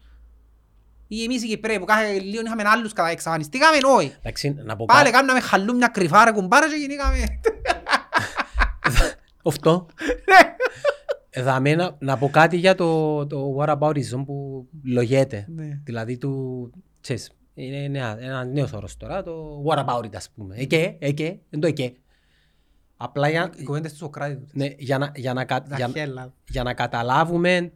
Ή 1.07 1.23
εμείς 1.23 1.43
οι 1.43 1.47
Κυπρέοι 1.47 1.79
που 1.79 1.85
κάθε 1.85 2.19
λίγο 2.19 2.41
είχαμε 2.45 2.63
άλλους 2.65 2.93
κατά 2.93 3.09
εξαφανιστήκαμε, 3.09 3.77
όχι. 3.95 4.15
Εντάξει, 4.19 4.55
να 4.63 4.75
πω 4.75 4.85
Πάλι 4.85 5.03
κάτι. 5.03 5.11
κάναμε 5.11 5.39
χαλού 5.39 5.75
μια 5.75 5.87
κρυφά 5.87 6.25
ρε 6.25 6.31
κουμπάρα 6.31 6.69
και 6.69 6.75
γεννήκαμε. 6.75 7.17
Αυτό. 9.43 9.85
Ναι. 10.05 10.55
Εδάμε 11.29 11.75
να, 11.75 11.95
να 11.99 12.17
πω 12.17 12.29
κάτι 12.29 12.57
για 12.57 12.75
το, 12.75 13.27
το 13.27 13.55
whataboutism 13.59 14.23
που 14.25 14.67
λογέται. 14.83 15.45
Ναι. 15.49 15.81
Δηλαδή 15.83 16.17
του, 16.17 16.71
ξέρεις, 17.01 17.31
είναι 17.53 17.87
νέα, 17.87 18.17
ένα 18.19 18.43
νέος 18.43 18.73
όρος 18.73 18.97
τώρα, 18.97 19.23
το 19.23 19.63
what 19.67 19.85
about 19.85 20.05
it 20.05 20.15
ας 20.15 20.29
πούμε. 20.35 20.55
Εκέ, 20.57 20.95
εκέ, 20.99 21.39
είναι 21.49 21.61
το 21.61 21.67
εκέ. 21.67 21.93
Απλά 23.03 23.29
για, 23.29 23.51
Οι 23.57 23.63
κουβέντες 23.63 23.91
του 23.91 23.97
Σοκράτη. 23.97 24.47
ναι, 24.53 24.67
για, 24.77 24.97
να, 24.97 25.11
για, 25.15 25.33
να, 25.33 25.45
κα- 25.45 25.63
Τα 25.63 25.75
για, 25.75 25.87
χέλα. 25.87 26.33
για 26.47 26.63
να 26.63 26.73
καταλάβουμε 26.73 27.71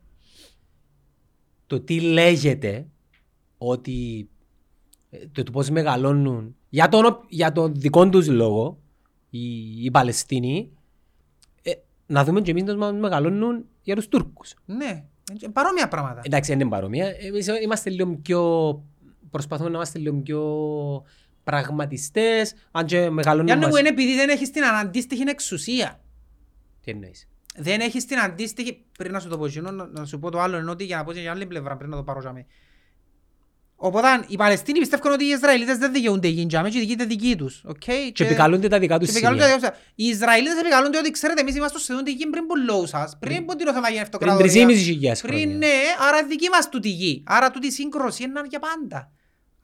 το 1.67 1.79
τι 1.79 1.99
λέγεται 2.01 2.87
ότι 3.57 4.29
ε, 5.09 5.17
το, 5.31 5.43
το 5.43 5.51
πώς 5.51 5.69
μεγαλώνουν 5.69 6.55
για 6.69 6.87
τον, 6.89 7.03
για 7.27 7.51
τον 7.51 7.73
δικό 7.75 8.09
τους 8.09 8.27
λόγο 8.27 8.79
οι, 9.29 9.39
οι 9.85 9.91
Παλαιστίνοι 9.91 10.71
ε, 11.61 11.71
να 12.05 12.23
δούμε 12.23 12.41
και 12.41 12.51
εμείς 12.51 12.63
να 12.63 12.75
μας 12.77 12.93
μεγαλώνουν 12.93 13.65
για 13.81 13.95
τους 13.95 14.07
Τούρκους. 14.07 14.53
Ναι, 14.65 15.05
είναι 15.41 15.51
παρόμοια 15.53 15.87
πράγματα. 15.87 16.21
Εντάξει, 16.23 16.51
δεν 16.51 16.59
είναι 16.59 16.69
παρόμοια. 16.69 17.07
Εμείς 17.19 17.47
είμαστε 17.63 17.89
λίγο 17.89 18.15
πιο... 18.15 18.41
Προσπαθούμε 19.31 19.69
να 19.69 19.75
είμαστε 19.75 19.99
λίγο 19.99 20.15
πιο 20.17 20.41
πραγματιστές, 21.45 22.53
αν 22.71 22.85
και 22.85 23.09
μεγαλώνουν 23.09 23.45
Γιάννη 23.45 23.65
μου 23.65 23.71
μαζί. 23.71 23.81
είναι 23.81 23.89
επειδή 23.89 24.15
δεν 24.15 24.29
έχεις 24.29 24.51
την 24.51 24.63
αντίστοιχη 24.63 25.23
εξουσία. 25.27 25.99
Τι 26.83 26.91
εννοείς; 26.91 27.27
Δεν 27.55 27.79
έχεις 27.79 28.05
την 28.05 28.19
αντίστοιχη, 28.19 28.83
πριν 28.97 29.11
να 29.11 29.19
σου 29.19 29.27
το 29.27 29.37
πω 29.37 29.45
εκείνο, 29.45 29.71
να, 29.71 29.87
να 29.87 30.05
σου 30.05 30.19
πω 30.19 30.31
το 30.31 30.39
άλλο, 30.39 30.57
ενώ 30.57 30.71
ότι 30.71 30.83
για 30.83 30.97
να 30.97 31.03
πω 31.03 31.13
και 31.13 31.19
για 31.19 31.31
άλλη 31.31 31.45
πλευρά, 31.45 31.77
πριν 31.77 31.89
να 31.89 31.95
το 31.95 32.03
πάρω 32.03 32.19
για 32.19 32.31
μέ. 32.31 32.45
Οπότε 33.75 34.07
οι 34.27 34.35
Παλαιστίνοι 34.35 34.79
πιστεύουν 34.79 35.11
ότι 35.11 35.23
οι 35.23 35.27
Ισραηλίτες 35.27 35.77
δεν 35.77 35.91
δικαιούνται 35.91 36.27
γη 36.27 36.45
τζάμε 36.45 36.69
και 36.69 36.77
η 36.77 36.81
γη 36.81 36.93
είναι 36.93 37.05
δική 37.05 37.35
τους. 37.35 37.63
Okay? 37.67 38.11
Και 38.13 38.23
επικαλούνται 38.23 38.67
τα 38.67 38.79
δικά 38.79 38.99
τους 38.99 39.07
και 39.07 39.13
επικαλούνται 39.13 39.43
σημεία. 39.43 39.59
τα 39.59 39.67
δικά 39.67 39.79
τους. 39.79 39.91
Οι 39.95 40.07
Ισραηλίτες 40.07 40.59
επικαλούνται 40.59 40.97
ότι 40.97 41.11
ξέρετε 41.11 41.41
εμείς 41.41 41.55
είμαστε 41.55 41.79
στο 41.79 42.03
τη 42.03 42.11
γη 42.11 42.27
πριν 42.27 42.45
που 42.45 42.55
λόγους 42.55 42.89
σας, 42.89 43.17
πριν 43.19 43.45
που 43.45 43.55
την 43.55 43.67
Οθωμανική 43.67 43.99
Πριν 43.99 44.01
Αυτοκρατορία. 44.01 44.67
3.500 44.67 45.21
Πριν 45.21 45.39
χρόνια. 45.39 45.57
ναι, 45.57 45.73
άρα 46.07 46.25
δική 46.27 46.49
μας 46.49 46.69
τούτη 46.69 46.89
γη. 46.89 47.23
Άρα 47.25 47.51
τούτη 47.51 47.71
σύγκρουση 47.71 48.23
είναι 48.23 48.41
για 48.49 48.59
πάντα. 48.59 49.11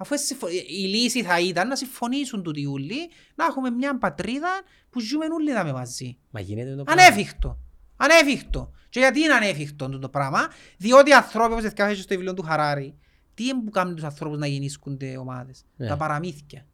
Αφού 0.01 0.17
συμφω- 0.17 0.51
η 0.51 0.85
λύση 0.87 1.23
θα 1.23 1.39
ήταν 1.39 1.67
να 1.67 1.75
συμφωνήσουν 1.75 2.43
τούτοι 2.43 2.65
όλοι, 2.65 3.09
να 3.35 3.45
έχουμε 3.45 3.69
μια 3.69 3.97
πατρίδα 3.97 4.49
που 4.89 4.99
ζούμε 4.99 5.25
όλοι 5.33 5.53
δάμε 5.53 5.71
μαζί. 5.73 6.17
Μα 6.31 6.39
γίνεται 6.39 6.75
το 6.75 6.83
πράγμα. 6.83 7.03
Ανέφικτο. 7.03 7.57
Ανέφικτο. 7.95 8.71
Και 8.89 8.99
γιατί 8.99 9.19
είναι 9.19 9.33
ανέφικτο 9.33 9.99
το 9.99 10.09
πράγμα, 10.09 10.47
διότι 10.77 11.09
οι 11.09 11.13
ανθρώποι, 11.13 11.51
όπως 11.53 11.63
έφυγε 11.65 11.93
στο 12.01 12.13
βιβλίο 12.15 12.33
του 12.33 12.41
Χαράρη, 12.43 12.95
τι 13.33 13.43
είναι 13.43 13.61
που 13.63 13.69
κάνουν 13.71 13.95
τους 13.95 14.03
ανθρώπους 14.03 14.37
να 14.37 14.47
γεννήσκονται 14.47 15.17
ομάδες; 15.17 15.65
Ναι. 15.75 15.87
Τα 15.87 15.97
παραμύθια, 15.97 16.65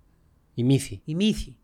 Η 0.53 0.63
μύθη. 0.63 1.01
οι 1.05 1.15
μύθοι. 1.15 1.57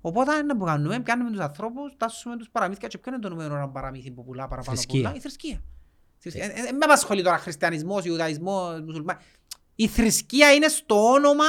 Οπότε 0.00 0.36
είναι 0.36 0.54
που 0.54 0.64
κάνουμε, 0.64 1.00
πιάνουμε 1.00 1.30
τους 1.30 1.40
ανθρώπους, 1.40 1.94
τάσσουμε 1.96 2.36
τους 2.36 2.48
παραμύθια 2.50 2.88
και 2.88 2.98
ποιο 2.98 3.12
είναι 3.12 3.20
το 3.20 3.28
νούμερο 3.28 3.54
ένα 3.56 3.68
παραμύθι 3.68 4.10
που 4.10 4.24
πουλά 4.24 4.48
παραπάνω 4.48 4.76
Θρησκεία. 4.76 5.00
πουλά, 5.02 5.14
η 5.16 5.20
θρησκεία. 5.20 5.62
Θρησκεία. 6.18 6.44
Ε, 6.44 6.48
ε, 6.48 6.72
με 6.72 6.78
απασχολεί 6.84 7.22
τώρα 7.22 7.38
χριστιανισμός, 7.38 8.04
Ιουδαϊσμός, 8.04 8.80
μουσουλμάν. 8.80 9.18
Η 9.76 9.86
θρησκεία 9.86 10.52
είναι 10.54 10.68
στο 10.68 11.10
όνομα 11.10 11.44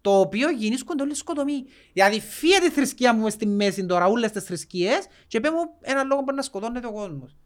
το 0.00 0.20
οποίο 0.20 0.50
γεννήσκονται 0.50 1.02
όλοι 1.02 1.14
σκοτωμοί. 1.14 1.64
Δηλαδή 1.92 2.20
φύγε 2.20 2.58
τη 2.58 2.70
θρησκεία 2.70 3.14
μου 3.14 3.22
μες 3.22 3.32
στη 3.32 3.46
μέση 3.46 3.86
τώρα, 3.86 4.06
όλες 4.06 4.30
τις 4.30 4.44
θρησκείες 4.44 5.06
και 5.26 5.40
πέ 5.40 5.50
μου 5.50 5.58
ένα 5.80 6.02
λόγο 6.02 6.24
που 6.24 6.34
να 6.34 6.42
σκοτώνεται 6.42 6.86
ο 6.86 6.92
κόσμος. 6.92 7.36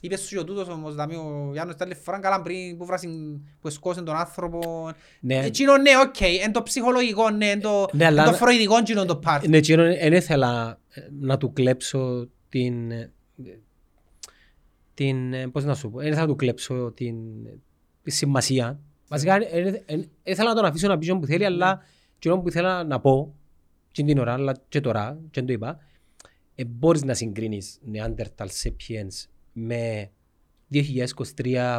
Είπε 0.00 0.16
σου 0.16 0.28
και 0.28 0.38
ο 0.38 0.44
τούτος 0.44 0.68
όμως, 0.68 0.90
δηλαδή 0.92 1.14
ο 1.14 1.50
Γιάννος 1.52 1.76
τα 1.76 1.84
άλλη 1.84 1.94
φορά 1.94 2.18
καλά 2.18 2.42
πριν 2.42 2.76
που 2.78 2.84
βράσιν, 2.86 3.40
που 3.60 3.68
εσκότωσεν 3.68 4.04
τον 4.04 4.16
άνθρωπο. 4.16 4.90
Ναι. 5.20 5.44
Εκείνο 5.44 5.76
ναι, 5.76 5.90
οκ, 6.06 6.20
εν 6.44 6.52
το 6.52 6.62
ψυχολογικό, 6.62 7.30
ναι, 7.30 7.50
εν 7.50 7.60
το, 7.60 7.86
Ναι, 7.92 8.04
εν 8.04 8.10
αλλά- 8.10 8.24
το 8.24 8.32
φροηδικό 8.32 8.76
εκείνο 8.76 9.04
το 9.04 9.20
part. 9.26 9.40
Ναι, 9.48 9.56
εκείνο 9.56 9.82
δεν 9.82 10.12
ήθελα 10.12 10.78
ε, 10.88 11.00
να 11.20 11.36
του 11.38 11.52
κλέψω 11.52 12.28
την... 12.48 12.90
ε, 12.90 13.12
την... 14.94 15.32
ε, 15.32 15.48
Πώς 15.48 15.64
να 15.64 15.74
σου 15.74 15.90
πω. 15.90 15.98
Δεν 15.98 16.06
ήθελα 16.06 16.20
να 16.22 16.28
του 16.28 16.36
κλέψω 16.36 16.92
την, 16.92 17.16
σημασία. 18.04 18.78
Βασικά, 19.08 19.34
ε, 19.34 19.46
ε, 19.50 19.82
ε, 19.86 20.00
ήθελα 20.22 20.48
να 20.48 20.54
τον 20.54 20.64
αφήσω 20.64 20.88
να 20.88 20.98
πει 20.98 21.10
ό,τι 21.10 21.20
που 21.20 21.26
θέλει, 21.26 21.44
αλλά 21.44 21.80
εκείνο 22.16 22.38
που 22.38 22.48
ήθελα 22.48 22.84
να 22.84 23.00
πω, 23.00 23.34
και 23.92 24.02
την 24.02 24.18
ώρα, 24.18 24.32
αλλά 24.32 24.54
και 24.68 24.80
τώρα, 24.80 25.18
και 25.30 25.30
δεν 25.40 25.46
το 25.46 25.52
είπα, 25.52 25.78
ε, 26.54 26.64
μπορείς 26.64 27.04
να 27.04 27.14
συγκρίνεις 27.14 27.78
Neanderthal 27.92 28.46
Sapiens 28.62 29.26
με 29.52 30.10
2023 30.72 31.78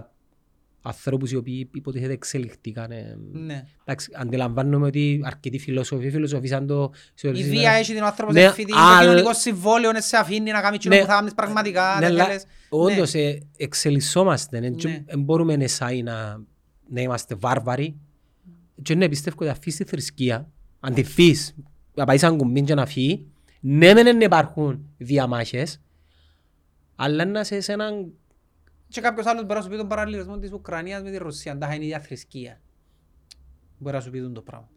ανθρώπους 0.81 1.31
οι 1.31 1.35
οποίοι 1.35 1.69
υποτίθεται 1.73 2.13
εξελιχθήκαν. 2.13 2.91
ε, 2.91 3.17
Ναι. 3.31 3.63
Εντάξει, 3.83 4.09
αντιλαμβάνομαι 4.15 4.85
ότι 4.87 5.21
αρκετοί 5.23 5.59
φιλόσοφοι 5.59 6.09
φιλοσοφήσαν 6.09 6.67
το... 6.67 6.91
σε 7.13 7.27
Η 7.27 7.29
ορισμένα- 7.29 7.59
βία 7.59 7.71
έχει 7.71 7.93
την 7.93 8.03
άνθρωπος 8.03 8.33
Ναι, 8.35 8.41
σε 8.41 8.51
φοιτή, 8.51 8.71
το 8.71 8.77
αλλά- 8.79 8.99
κοινωνικό 9.01 9.33
συμβόλαιο 9.33 9.89
είναι 9.89 10.01
σε 10.01 10.17
αφήνει 10.17 10.51
να 10.51 10.61
κάνει 10.61 10.75
εκείνο 10.75 10.95
Ναι. 10.95 11.01
που 11.01 11.07
θα 11.07 11.13
κάνεις 11.13 11.33
πραγματικά. 11.33 11.93
Ναι, 11.99 12.05
δεν 12.07 12.15
αλλά 12.15 12.25
θέλεις. 12.25 12.45
όντως 12.69 13.13
ε, 13.13 13.39
εξελισσόμαστε. 13.57 14.59
Ναι. 14.59 14.69
Δεν 15.05 15.21
μπορούμε 15.21 15.53
εσάι 15.53 16.03
να, 16.03 16.43
να 16.89 17.01
είμαστε 17.01 17.35
βάρβαροι. 17.35 17.99
Και 18.81 18.95
ναι, 18.95 19.09
πιστεύω 19.09 19.37
ότι 19.39 19.49
αφήσεις 19.49 19.77
τη 19.77 19.83
θρησκεία, 19.83 20.51
αν 20.79 20.93
τη 20.93 21.03
φύσεις, 21.03 21.55
να 21.93 22.05
πάει 22.05 22.17
σαν 22.17 22.37
κουμπίν 22.37 22.65
και 22.65 22.73
να 22.73 22.85
φύγει, 22.85 23.27
ναι 23.59 23.93
μεν 23.93 24.03
δεν 24.03 24.21
υπάρχουν 24.21 24.85
διαμάχες, 24.97 25.81
αλλά 26.95 27.25
να 27.25 27.39
είσαι 27.39 27.61
σε 27.61 27.73
έναν... 27.73 28.13
Και 28.87 29.01
κάποιος 29.01 29.25
άλλος 29.25 29.41
μπορεί 29.41 29.55
να 29.55 29.61
σου 29.61 29.69
πει 29.69 29.77
τον 29.77 29.87
παραλληλισμό 29.87 30.37
της 30.37 30.51
Ουκρανίας 30.51 31.01
με 31.01 31.11
τη 31.11 31.17
Ρωσία. 31.17 31.57
Τα 31.57 31.73
είναι 31.73 31.83
η 31.83 31.87
ίδια 31.87 31.99
θρησκεία. 31.99 32.61
Μπορεί 33.77 33.95
να 33.95 34.01
σου 34.01 34.09
πει 34.09 34.21
τον 34.21 34.33
το 34.33 34.41
πράγμα. 34.41 34.69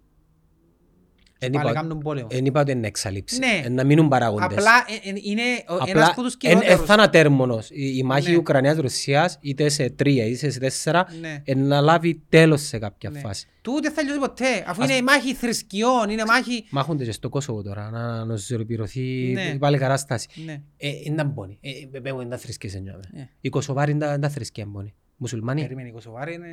Εν 1.41 1.51
Πάλι 1.51 1.71
είπα- 1.71 1.81
κάνουν 1.81 1.99
πόλεμο. 1.99 2.27
εν 2.31 2.45
είπα 2.45 2.61
ότι 2.61 2.71
είναι 2.73 2.87
εξαλείψη, 2.87 3.39
Ναι. 3.39 3.63
εν 3.65 3.75
να 3.75 3.85
μείνουν 3.85 4.09
παράγοντες. 4.09 4.47
Απλά 4.47 4.71
ε, 5.05 5.09
ε, 5.09 5.13
είναι 5.23 5.43
ο- 5.69 5.75
ένας 5.75 5.89
Απλά 5.89 6.07
από 6.07 6.23
τους 6.23 6.37
εν- 6.41 6.51
εν 6.51 6.59
κυριότερους. 6.59 6.87
θα 6.87 6.93
είναι 6.93 7.03
ατέρμονος. 7.03 7.71
Η, 7.71 7.93
η 7.97 8.03
μάχη 8.03 8.31
Ναι. 8.31 8.37
Ουκρανίας-Ρωσίας 8.37 9.39
είτε 9.41 9.69
σε 9.69 9.91
τρία 9.91 10.25
είτε 10.27 10.51
σε 10.51 10.59
τέσσερα 10.59 11.07
Ναι. 11.21 11.43
εν 11.45 11.67
να 11.67 11.81
λάβει 11.81 12.23
τέλος 12.29 12.63
σε 12.63 12.79
κάποια 12.79 13.11
Ναι. 13.11 13.19
φάση. 13.19 13.47
Τούτε 13.63 13.81
δεν 13.81 13.93
θα 13.93 14.03
λιώσει 14.03 14.19
ποτέ. 14.19 14.65
Αφού 14.67 14.83
Ας- 14.83 14.89
είναι 14.89 14.99
η 14.99 15.03
μάχη 15.03 15.35
θρησκειών, 15.35 16.11
είναι 16.11 16.23
μάχη... 16.27 16.65
Μάχονται 16.71 17.05
και 17.05 17.13
στο 17.13 17.29
Κόσοβο 17.29 17.63
τώρα 17.63 17.91
να 17.91 18.25
νοσοποιηθεί 18.25 19.31
Ναι. 19.33 19.57
πάλι 19.59 19.79
κατάσταση. 19.79 20.29
Ναι. 20.45 20.61
Ε, 20.77 20.89
είναι 21.05 21.17
τα 21.17 21.25
μπόνοι. 21.25 21.59
Ε, 21.61 21.71
ε, 21.97 22.01
πέμπω 22.01 22.21
είναι 22.21 22.31
τα 22.31 22.37
θρησκείες 22.37 22.75
εννιώμε. 22.75 23.03
Ε. 23.15 23.21
Οι 23.41 23.49
Κωσοβάροι 23.49 23.91
είναι 23.91 24.01
τα- 24.01 24.09
είναι 24.13 24.19
τα 24.19 24.29
θρησκεία 24.29 24.65
μπόνοι. 24.69 24.95
Μουσουλμάνοι; 25.21 25.61
Περίμενε, 25.63 25.89
οι 25.89 25.93
Κωσοβάροι 25.93 26.35
είναι... 26.35 26.49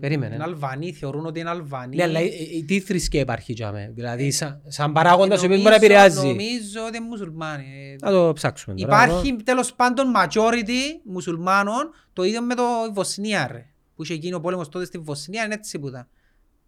Περίμενε. 0.00 0.34
Είναι 0.34 0.44
Αλβανοί, 0.44 0.92
θεωρούν 0.92 1.26
ότι 1.26 1.40
είναι 1.40 1.50
Αλβανοί. 1.50 1.96
Ναι, 1.96 2.02
αλλά 2.02 2.18
ε, 2.18 2.24
ε, 2.24 2.62
τι 2.66 2.80
θρησκεία 2.80 3.20
υπάρχει 3.20 3.52
για 3.52 3.72
μέ. 3.72 3.90
Δηλαδή 3.94 4.30
σαν, 4.30 4.62
σαν 4.66 4.92
παράγοντας 4.92 5.42
ο 5.42 5.44
οποίος 5.44 5.62
Νομίζω- 5.62 5.78
μπορεί 5.78 5.90
να 5.90 5.96
επηρεάζει. 5.96 6.26
Νομίζω 6.26 6.86
ότι 6.86 6.96
είναι 6.96 7.06
μουσουλμάνοι. 7.06 7.96
Ε, 8.02 8.06
Να 8.06 8.10
το 8.12 8.32
ψάξουμε 8.32 8.76
τώρα. 8.76 9.04
Υπάρχει 9.04 9.36
τέλος 9.44 9.74
πάντων 9.74 10.12
majority 10.16 11.00
μουσουλμάνων, 11.04 11.90
το 12.12 12.22
ίδιο 12.22 12.42
με 12.42 12.54
το 12.54 12.62
η 12.88 12.92
Βοσνία 12.92 13.46
ρε. 13.52 13.66
Που 13.96 14.02
είχε 14.02 14.14
γίνει 14.14 14.34
ο 14.34 14.40
πόλεμος 14.40 14.68
τότε 14.68 14.84
στη 14.84 14.98
Βοσνία, 14.98 15.44
είναι 15.44 15.54
έτσι 15.54 15.78
που 15.78 15.88
ήταν. 15.88 16.08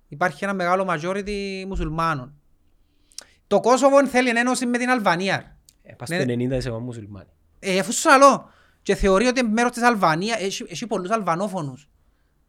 Υπάρχει 0.08 0.44
ένα 0.44 0.54
μεγάλο 0.54 0.86
majority 0.90 1.64
μουσουλμάνων. 1.68 2.34
Το 3.46 3.60
Κόσοβο 3.60 4.06
θέλει 4.06 4.28
ένωση 4.28 4.66
με 4.66 4.78
την 4.78 4.88
Αλβανία. 4.90 5.36
ρε. 5.36 5.56
Ε, 5.90 5.94
Πας 5.94 6.08
Ναι. 6.08 6.16
στο 6.16 6.24
90% 6.76 6.80
μουσουλμάνοι. 6.80 7.28
Ε, 7.58 7.78
αφού 7.78 7.92
σου 7.92 8.08
λέω. 8.18 8.50
Και 8.88 8.94
θεωρεί 8.94 9.26
ότι 9.26 9.40
είναι 9.40 9.48
μέρος 9.48 9.70
της 9.70 9.82
Αλβανίας, 9.82 10.40
έχει, 10.40 10.64
έχει 10.68 10.86
πολλούς 10.86 11.10
Αλβανόφωνους 11.10 11.88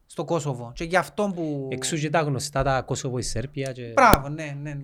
στο 0.05 0.25
Κόσοβο. 0.25 0.71
Και 0.75 0.83
γι' 0.83 0.95
αυτό 0.95 1.31
που... 1.35 1.67
Εξού 1.71 1.97
και 1.97 2.09
τα 2.09 2.21
γνωστά 2.21 2.63
τα 2.63 2.81
Κόσοβο, 2.81 3.17
η 3.17 3.21
Σέρπια 3.21 3.71
και... 3.71 3.91
Μπράβο, 3.95 4.29
ναι, 4.29 4.57
ναι. 4.61 4.73
ναι. 4.73 4.83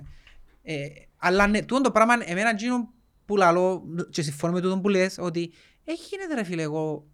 Ε, 0.64 0.88
αλλά 1.18 1.48
ναι, 1.48 1.62
τούτο 1.62 1.82
το 1.82 1.92
πράγμα, 1.92 2.14
εμένα 2.26 2.50
εκείνο 2.50 2.94
που 3.26 3.38
λαλώ 3.38 3.84
και 4.10 4.22
συμφωνώ 4.22 4.54
με 4.54 4.62
τούτο 4.62 4.80
που 4.80 4.90
λες, 4.90 5.18
ότι 5.20 5.52
έχει 5.84 6.04
γίνεται 6.10 6.34
ρε 6.34 6.44
φίλε 6.44 6.62
εγώ 6.62 7.08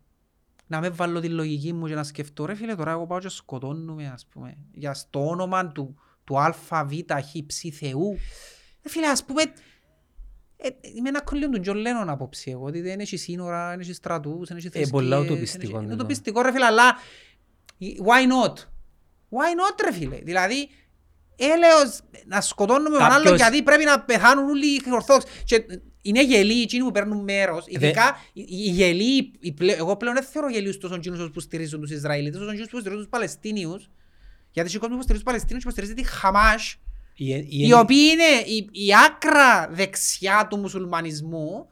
να 0.68 0.80
με 0.80 0.90
βάλω 0.90 1.20
τη 1.20 1.30
λογική 1.30 1.74
μου 1.74 1.88
και 1.88 1.96
να 1.96 2.04
σκεφτώ 2.04 2.46
ρε 2.46 2.56
φίλε 2.56 2.76
τώρα 2.76 2.92
εγώ 2.92 3.08
πάω 3.08 3.20
και 3.20 3.30
σκοτώνουμε 3.30 4.08
ας 4.08 4.26
πούμε 4.26 4.58
για 4.72 4.94
στο 4.94 5.28
όνομα 5.28 5.68
του, 5.68 5.96
του 6.24 6.40
α, 6.40 6.54
β, 6.86 6.92
χ, 7.14 7.46
ψ, 7.46 7.62
θεού. 7.78 8.18
Ρε 8.84 8.90
φίλε 8.90 9.08
ας 9.08 9.26
πούμε 9.26 9.42
ε, 9.42 9.50
είμαι 10.96 11.10
ένα 11.10 11.22
κολλημένο 11.22 11.50
του 11.50 11.60
Τζον 11.60 11.76
Λένον 11.78 12.10
άποψη 12.10 12.52
εγώ 12.52 12.66
ότι 12.66 12.82
δεν 12.82 13.00
έχει 13.00 13.18
σύνορα, 13.18 13.70
δεν 13.70 13.80
έχει 13.80 13.94
στρατούς, 13.94 14.48
δεν 14.48 14.58
έχει 14.58 14.70
θρησκείες. 14.70 14.90
πολλά 14.90 15.18
εν 15.22 15.26
ουτοπιστικό, 15.26 15.64
έχει- 15.64 15.72
Είναι 15.72 15.82
ναι, 15.82 15.88
ναι. 15.88 15.94
ουτοπιστικό 15.94 16.42
ρε 16.42 16.52
φίλε 16.52 16.66
αλλά 16.66 16.96
why 17.80 18.22
not; 18.32 18.54
Why 19.38 19.50
not 19.60 19.82
ρε 19.84 19.94
φίλε; 19.94 20.20
Δηλαδή 20.24 20.70
έλεος 21.36 22.00
να 22.26 22.42
σκοτώνουμε 22.42 22.90
τον 22.90 22.98
Κάποιος- 22.98 23.18
άλλον 23.26 23.36
γιατί 23.36 23.64
πρέπει 23.64 23.84
να 23.84 24.00
πεθάνουν 24.02 24.50
όλοι 24.50 24.66
οι 24.68 24.82
Ορθόδοξοι. 24.92 25.28
Και 25.44 25.66
είναι 26.02 26.24
γελοίοι 26.24 26.62
εκείνοι 26.62 26.84
που 26.84 26.92
παίρνουν 26.92 27.24
μέρος. 27.24 27.66
Δε- 27.66 27.72
Ειδικά 27.72 28.18
οι 28.34 28.42
οι 28.50 28.70
γελοίοι, 28.70 29.32
οι 29.40 29.52
πλε- 29.52 29.78
εγώ 29.78 29.98
πλέον 29.98 30.14
δεν 30.16 30.24
θεωρώ 30.24 30.50
γελοίους 30.50 30.78
τόσο 30.78 30.96
εκείνους 30.96 31.30
που 31.34 31.40
στηρίζουν 31.40 31.82
τους 31.82 31.92
Ισραηλίτες, 31.92 32.40
όσο 32.42 32.50
εκείνους 32.50 32.70
που 32.70 32.76
στηρίζουν 32.80 33.02
τους 33.02 33.12
Παλαιστίνιους. 33.12 33.90
Γιατί 34.52 34.76
ο 34.76 34.80
κόσμος 34.80 34.98
που 34.98 35.04
στηρίζει 35.04 35.24
τους 35.24 35.32
Παλαιστίνιους 35.34 35.64
υποστηρίζει 35.64 35.94
τη 35.94 36.04
Χαμάς, 36.04 36.76
Η- 37.24 37.34
η- 37.36 37.68
οι 37.68 37.74
οποίοι 37.74 38.10
είναι 38.12 38.52
η, 38.56 38.70
η 38.72 38.90
άκρα 39.08 39.68
δεξιά 39.72 40.48
του 40.50 40.58
μουσουλμανισμού 40.58 41.66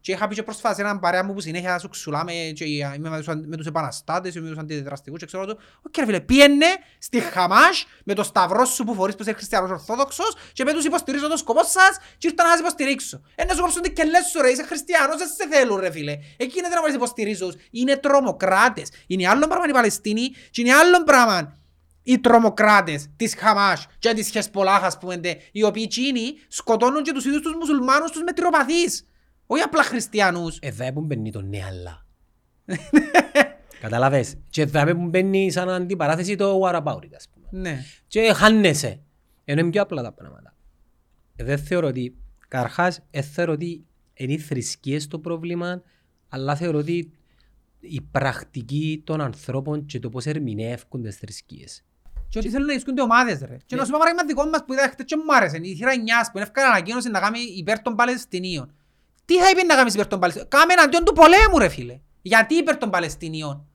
και 0.00 0.12
είχα 0.12 0.28
πει 0.28 0.34
και 0.34 0.42
πρόσφατα 0.42 0.74
σε 0.74 0.80
έναν 0.80 1.00
παρέα 1.00 1.24
μου 1.24 1.34
που 1.34 1.40
συνέχεια 1.40 1.78
σου 1.78 1.88
ξουλάμε 1.88 2.32
και 2.54 2.64
είμαι 2.64 3.08
με 3.08 3.18
τους, 3.18 3.28
αν- 3.28 3.44
με 3.48 3.56
τους 3.56 3.66
επαναστάτες, 3.66 4.34
με 4.34 4.48
τους 4.48 4.58
αντιδραστικούς 4.58 5.18
και 5.18 5.26
ξέρω 5.26 5.44
το 5.46 5.58
«Οκ 5.82 5.96
ρε 5.98 6.04
φίλε, 6.04 6.20
πήγαινε 6.20 6.66
στη 6.98 7.20
Χαμάς 7.20 7.86
με 8.04 8.14
το 8.14 8.22
σταυρό 8.22 8.64
σου 8.64 8.84
που 8.84 8.94
φορείς 8.94 9.14
που 9.14 9.22
είσαι 9.22 9.32
χριστιανός 9.32 9.70
ορθόδοξος 9.70 10.36
και 10.52 10.64
με 10.64 10.72
τους 10.72 10.84
υποστηρίζω 10.84 11.28
το 11.28 11.36
σκοπό 11.36 11.62
σας 11.62 11.98
και 12.18 12.26
ήρθα 12.28 12.42
να 12.44 12.50
σας 12.50 12.58
υποστηρίξω. 12.60 13.20
Ε, 13.34 13.44
να 13.44 13.54
σου 13.54 13.60
κόψουν 13.60 13.82
τις 13.82 13.92
κελές 13.92 14.24
σου 14.32 14.40
ρε, 14.40 14.48
είσαι 14.50 14.62
χριστιανός, 14.62 15.16
δεν 15.16 15.26
σε 15.28 15.48
θέλουν 15.56 15.78
ρε 15.80 15.90
φίλε. 15.90 16.18
Εκεί 16.36 16.58
είναι 16.58 16.68
να 16.68 16.80
βάλεις 16.80 16.96
υποστηρίζω. 16.96 17.52
Είναι 17.70 17.96
τρομοκράτες. 17.96 18.88
Είναι 19.06 19.28
άλλο 19.28 19.46
πράγμα 19.46 19.66
οι 19.68 19.72
Παλαιστίνοι 19.72 20.28
και 20.50 20.60
είναι 20.60 20.72
άλλο 20.74 21.02
πράγμα 21.04 21.58
οι 22.04 22.18
τρομοκράτες 22.18 23.08
της 23.16 23.34
Χαμάς 23.34 23.86
και 23.98 24.12
της 24.12 24.28
Χεσπολάχ 24.30 24.82
ας 24.82 24.98
πούμε 24.98 25.16
ντε, 25.16 25.36
οι 25.52 25.62
οποίοι 25.62 25.82
εκείνοι 25.86 26.22
σκοτώνουν 26.48 27.02
και 27.02 27.12
τους 27.12 27.24
ίδιους 27.24 27.40
τους 27.42 27.54
μουσουλμάνους 27.54 28.10
τους 28.10 28.22
μετριοπαθείς 28.22 29.08
όχι 29.46 29.62
απλά 29.62 29.82
χριστιανούς 29.82 30.58
Εδώ 30.60 30.92
που 30.92 31.00
μπαίνει 31.00 31.30
το 31.30 31.40
ναι 31.40 31.64
αλλά. 31.64 32.06
Καταλαβες. 33.80 34.34
Και 34.50 34.62
εδώ 34.62 34.84
που 34.84 35.06
μπαίνει 35.06 35.50
σαν 35.50 35.68
αντιπαράθεση 35.68 36.36
το 36.36 36.60
what 36.64 36.74
about 36.74 36.96
it, 36.96 37.10
ας 37.16 37.28
πούμε. 37.28 37.62
ναι 37.62 37.84
Και 38.06 38.32
χάνεσαι. 38.32 39.00
Ενώ 39.44 39.60
είναι 39.60 39.70
πιο 39.70 39.82
απλά 39.82 40.02
τα 40.02 40.12
πράγματα. 40.12 40.54
Ε, 41.36 41.44
Δεν 41.44 41.58
θεωρώ 41.58 41.86
ότι, 41.86 42.16
καταρχάς, 42.48 43.00
δεν 43.10 43.22
θεωρώ 43.22 43.52
ότι 43.52 43.84
είναι 44.14 44.32
οι 44.32 44.38
θρησκείες 44.38 45.06
το 45.06 45.18
πρόβλημα, 45.18 45.82
αλλά 46.28 46.56
θεωρώ 46.56 46.78
ότι 46.78 47.12
η 47.80 48.00
πρακτική 48.00 49.02
των 49.04 49.20
ανθρώπων 49.20 49.86
και 49.86 49.98
το 49.98 50.08
πώς 50.08 50.26
ερμηνεύουν 50.26 51.02
τις 51.02 51.16
θρησκείες. 51.16 51.84
Και 52.34 52.46
ότι 52.46 52.50
θέλουν 52.54 52.66
να 52.66 52.72
ισκούνται 52.72 53.02
ομάδες 53.02 53.38
ρε 53.40 53.56
και 53.66 53.76
να 53.76 53.84
σου 53.84 53.90
πω 53.90 53.98
παράδειγμα 54.00 54.24
δικό 54.26 54.44
μας 54.50 54.64
που 54.66 54.72
είδα 54.72 54.88
χτες 54.88 55.04
και 55.04 55.16
μου 55.16 55.34
άρεσε 55.36 55.58
η 55.62 55.74
θύρα 55.76 55.92
9 55.92 55.94
που 56.24 56.30
είναι 56.38 56.42
ευκαιρία 56.46 56.70
ανακοίνωση 56.70 57.08
να 57.10 57.20
κάνει 57.20 57.38
υπέρ 57.40 57.80
των 57.82 57.94
Παλαιστινίων 57.94 58.74
τι 59.24 59.38
θα 59.38 59.50
είπε 59.50 59.62
να 59.62 59.74
κάνεις 59.74 59.94
υπέρ 59.94 60.06
των 60.06 60.18
Παλαιστινίων; 60.20 60.50
Κάμε 60.50 60.72
εναντίον 60.72 61.04
του 61.04 61.12
πολέμου 61.12 61.58
ρε 61.58 61.68
φίλε 61.68 62.00
γιατί 62.22 62.54
υπέρ 62.54 62.76
των 62.76 62.90
Παλαιστινίων; 62.90 63.66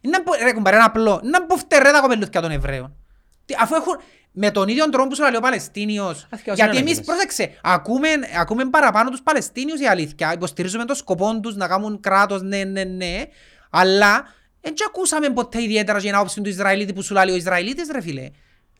Είναι 0.00 0.20
που- 0.22 0.32
ρε 0.42 0.52
κουμπάρε, 0.52 0.76
είναι 0.76 0.84
απλό. 0.84 1.20
Είναι 1.24 1.40
που 1.40 1.58
φτερέ 1.58 1.90
τα 1.90 2.00
κοπελούθκια 2.00 2.40
των 2.40 2.50
Εβραίων. 2.50 2.96
Τι- 3.44 3.54
Αφού 3.60 3.74
έχουν 3.74 3.96
με 4.32 4.50
τον 4.50 4.68
ίδιο 4.68 4.88
τρόπο 4.88 5.08
που 5.08 5.14
σου 5.14 5.22
λέει 5.22 5.36
ο 5.36 5.40
Παλαιστίνιος. 5.40 6.26
Αθηκιάζουν 6.30 6.64
Γιατί 6.64 6.76
εμείς, 6.78 6.98
ανακοίνωση. 6.98 7.02
πρόσεξε, 7.02 7.58
ακούμε, 7.62 8.08
ακούμε 8.38 8.64
παραπάνω 8.64 9.10
τους 9.10 9.22
Παλαιστίνιους 9.22 9.80
η 9.80 9.86
αλήθεια. 9.86 10.32
Υποστηρίζουμε 10.32 10.84
τον 10.84 10.96
σκοπό 10.96 11.40
τους 11.40 11.56
να 11.56 11.68
κάνουν 11.68 12.00
κράτος, 12.00 12.42
ναι, 12.42 12.64
ναι, 12.64 12.84
ναι. 12.84 13.22
Αλλά 13.70 14.24
δεν 14.66 14.74
ακούσαμε 14.88 15.30
ποτέ 15.30 15.62
ιδιαίτερα 15.62 15.98
για 15.98 16.10
την 16.10 16.18
άποψη 16.18 16.40
του 16.40 16.48
Ισραηλίτη 16.48 16.92
που 16.92 17.02
σου 17.02 17.14
λέει 17.14 17.30
ο 17.30 17.36
Ισραηλίτης 17.36 17.88
ρε 17.92 18.00
φίλε. 18.00 18.28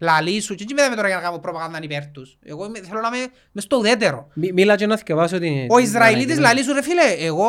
Λαλή 0.00 0.40
σου 0.40 0.54
και 0.54 0.64
δεν 0.74 0.90
με 0.90 0.96
τώρα 0.96 1.08
για 1.08 1.16
να 1.16 1.22
κάνω 1.22 1.38
προπαγάνδα 1.38 1.78
υπέρ 1.82 2.06
τους. 2.06 2.38
Εγώ 2.44 2.64
είμαι- 2.64 2.80
θέλω 2.80 3.00
να 3.00 3.16
είμαι 3.16 3.26
μες 3.52 3.64
στο 3.64 3.76
ουδέτερο. 3.76 4.28
Μι- 4.34 4.52
Μίλα 4.52 4.76
και 4.76 4.86
να 4.86 4.96
θυκευάσω 4.96 5.38
την... 5.38 5.52
Ο 5.70 5.78
Ισραηλίτης 5.78 6.32
την 6.34 6.42
λαλεί 6.42 6.62
σου 6.62 6.72
ρε 6.72 6.82
φίλε, 6.82 7.02
εγώ 7.18 7.48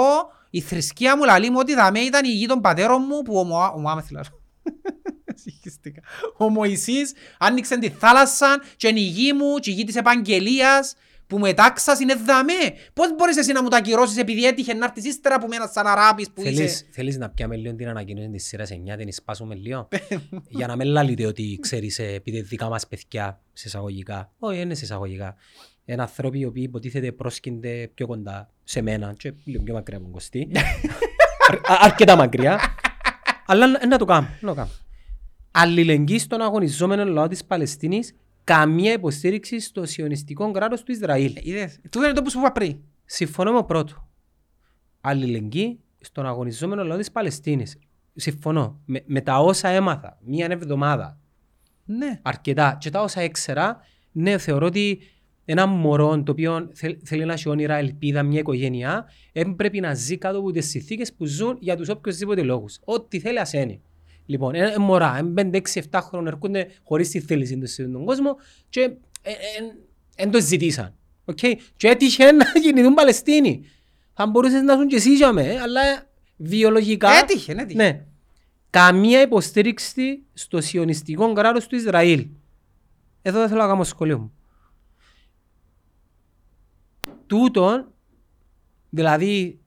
η 0.49 0.61
θρησκεία 0.61 1.17
μου 1.17 1.23
λαλεί 1.23 1.49
μου 1.49 1.57
ότι 1.59 1.73
δαμέ 1.75 1.99
ήταν 1.99 2.25
η 2.25 2.29
γη 2.29 2.45
των 2.45 2.61
πατέρων 2.61 3.05
μου 3.09 3.21
που 3.21 3.37
ο 3.39 3.43
Μωά- 3.43 3.73
ο 3.75 3.79
Μωάμεθ 3.79 4.11
λαλώ. 4.11 4.41
Συγχυστήκα. 5.43 6.01
Ο 6.37 6.49
Μωυσής 6.49 7.13
άνοιξε 7.39 7.77
τη 7.77 7.89
θάλασσα 7.89 8.61
και 8.77 8.87
είναι 8.87 8.99
η 8.99 9.03
γη 9.03 9.33
μου 9.33 9.55
και 9.59 9.69
η 9.71 9.73
γη 9.73 9.83
της 9.83 9.95
επαγγελίας 9.95 10.93
που 11.27 11.39
μετάξας 11.39 11.99
είναι 11.99 12.15
δαμέ. 12.15 12.53
Πώς 12.93 13.15
μπορείς 13.15 13.37
εσύ 13.37 13.51
να 13.51 13.63
μου 13.63 13.69
τα 13.69 13.77
ακυρώσεις 13.77 14.17
επειδή 14.17 14.45
έτυχε 14.45 14.73
να 14.73 14.85
έρθεις 14.85 15.05
ύστερα 15.05 15.39
που 15.39 15.47
μένας 15.47 15.71
σαν 15.71 15.87
Αράπης 15.87 16.31
που 16.31 16.41
Θέλεις, 16.41 16.59
είσαι... 16.59 16.85
θέλεις 16.91 17.17
να 17.17 17.29
πιάμε 17.29 17.55
λίγο 17.55 17.75
την 17.75 17.87
ανακοίνωση 17.87 18.29
της 18.29 18.45
σειράς 18.47 18.69
9, 18.93 18.97
την 18.97 19.13
σπάσουμε 19.13 19.55
λίγο; 19.55 19.87
για 20.49 20.67
να 20.67 20.75
μην 20.75 20.87
λαλείτε 20.87 21.25
ότι 21.25 21.57
ξέρεις 21.61 21.99
ε, 21.99 22.03
επειδή 22.13 22.41
δικά 22.41 22.69
μας 22.69 22.87
παιδιά 22.87 23.41
σε 23.53 23.67
εισαγωγικά. 23.67 24.31
Όχι, 24.39 24.59
είναι 24.61 24.73
σε 24.73 24.83
εισαγωγικά. 24.83 25.35
Είναι 25.85 26.01
άνθρωποι 26.01 26.39
οι 26.39 26.45
οποίοι 26.45 26.63
υποτίθεται 26.67 27.11
πρόσκυνται 27.11 27.91
πιο 27.93 28.07
κοντά 28.07 28.49
σε 28.63 28.81
μένα 28.81 29.13
και 29.17 29.33
λίγο 29.43 29.63
πιο 29.63 29.73
μακριά 29.73 29.95
από 29.97 30.05
τον 30.05 30.13
Κωστή. 30.13 30.47
Αρ- 31.49 31.71
α- 31.71 31.77
αρκετά 31.81 32.15
μακριά. 32.15 32.59
Αλλά 33.45 33.67
να- 33.67 33.87
να 33.87 33.97
το 33.97 34.05
κάνω. 34.05 34.27
Να 34.41 34.47
το 34.49 34.55
κάνω. 34.55 34.69
Αλληλεγγύη 35.51 36.19
στον 36.19 36.41
αγωνιζόμενο 36.41 37.03
λαό 37.05 37.27
της 37.27 37.45
Παλαιστίνης 37.45 38.15
καμία 38.47 38.91
υποστήριξη 38.93 39.59
στο 39.59 39.85
σιωνιστικό 39.85 40.51
κράτος 40.51 40.83
του 40.83 40.91
Ισραήλ. 40.91 41.35
Ε, 41.35 41.39
Είδες, 41.43 41.79
τούτο 41.89 42.03
είναι 42.05 42.13
το 42.13 42.21
που 42.21 42.29
σου 42.29 42.39
είπα 42.39 42.51
πριν. 42.51 42.77
Συμφωνώ 43.05 43.51
με 43.51 43.57
το 43.57 43.63
πρώτο. 43.63 44.07
Αλληλεγγύη 45.01 45.79
στον 45.99 46.25
αγωνιζόμενο 46.25 46.83
λαό 46.83 46.97
της 46.97 47.11
Παλαιστίνης. 47.11 47.77
συμφωνώ. 48.15 48.81
Με, 48.85 49.03
με 49.05 49.21
τα 49.21 49.39
όσα 49.39 49.67
έμαθα, 49.69 50.17
μία 50.25 50.47
εβδομάδα, 50.49 51.19
Ναι. 51.85 52.19
αρκετά, 52.21 52.77
και 52.79 52.89
τα 52.89 53.01
όσα 53.01 53.21
έξερα, 53.21 53.77
ναι, 54.11 54.37
θεωρώ 54.37 54.65
ότι 54.65 54.99
ένα 55.45 55.65
μωρό 55.65 56.23
το 56.23 56.31
οποίο 56.31 56.69
θέλ- 56.73 56.99
θέλει 57.05 57.25
να 57.25 57.33
έχει 57.33 57.49
όνειρα, 57.49 57.75
ελπίδα, 57.75 58.23
μια 58.23 58.39
οικογένεια, 58.39 59.05
ε, 59.31 59.43
πρέπει 59.55 59.79
να 59.79 59.93
ζει 59.93 60.17
κάτω 60.17 60.39
από 60.39 60.51
τις 60.51 60.69
συνθήκες 60.69 61.13
που 61.13 61.25
ζουν 61.25 61.57
για 61.59 61.75
τους 61.75 61.89
οποιοσδήποτε 61.89 62.41
λόγους. 62.43 62.79
Ό,τι 62.83 63.19
θέλει 63.19 63.39
ας 63.39 63.53
είναι. 63.53 63.79
Λοιπόν, 64.27 64.55
ε, 64.55 64.71
ε, 64.71 64.77
μωρά, 64.77 65.17
ε, 65.17 65.23
5, 65.23 65.55
6, 65.55 65.81
7 65.91 65.99
χρόνια 66.01 66.31
έρχονται 66.31 66.67
χωρίς 66.83 67.09
τη 67.09 67.19
θέληση 67.19 67.57
τους 67.57 67.71
στον 67.71 68.05
κόσμο 68.05 68.35
και 68.69 68.91
δεν 70.15 70.31
το 70.31 70.41
ζητήσαν. 70.41 70.93
Okay? 71.25 71.53
Και 71.75 71.87
έτυχε 71.87 72.31
να 72.31 72.45
γεννηθούν 72.63 72.93
Παλαιστίνοι. 72.93 73.65
Θα 74.13 74.27
μπορούσες 74.27 74.61
να 74.61 74.75
ζουν 74.75 74.87
και 74.87 74.95
εσύ 74.95 75.15
για 75.15 75.33
με, 75.33 75.59
αλλά 75.59 75.81
βιολογικά... 76.37 77.09
Έτυχε, 77.09 77.51
έτυχε. 77.51 77.83
Ναι. 77.83 78.05
Καμία 78.69 79.21
υποστήριξη 79.21 80.23
στο 80.33 80.61
σιωνιστικό 80.61 81.33
κράτος 81.33 81.67
του 81.67 81.75
Ισραήλ. 81.75 82.27
Εδώ 83.21 83.39
δεν 83.39 83.47
θέλω 83.47 83.61
να 83.61 83.67
κάνω 83.67 83.83
σχολείο 83.83 84.19
μου. 84.19 84.31
Τούτον, 87.27 87.93
δηλαδή, 88.89 89.59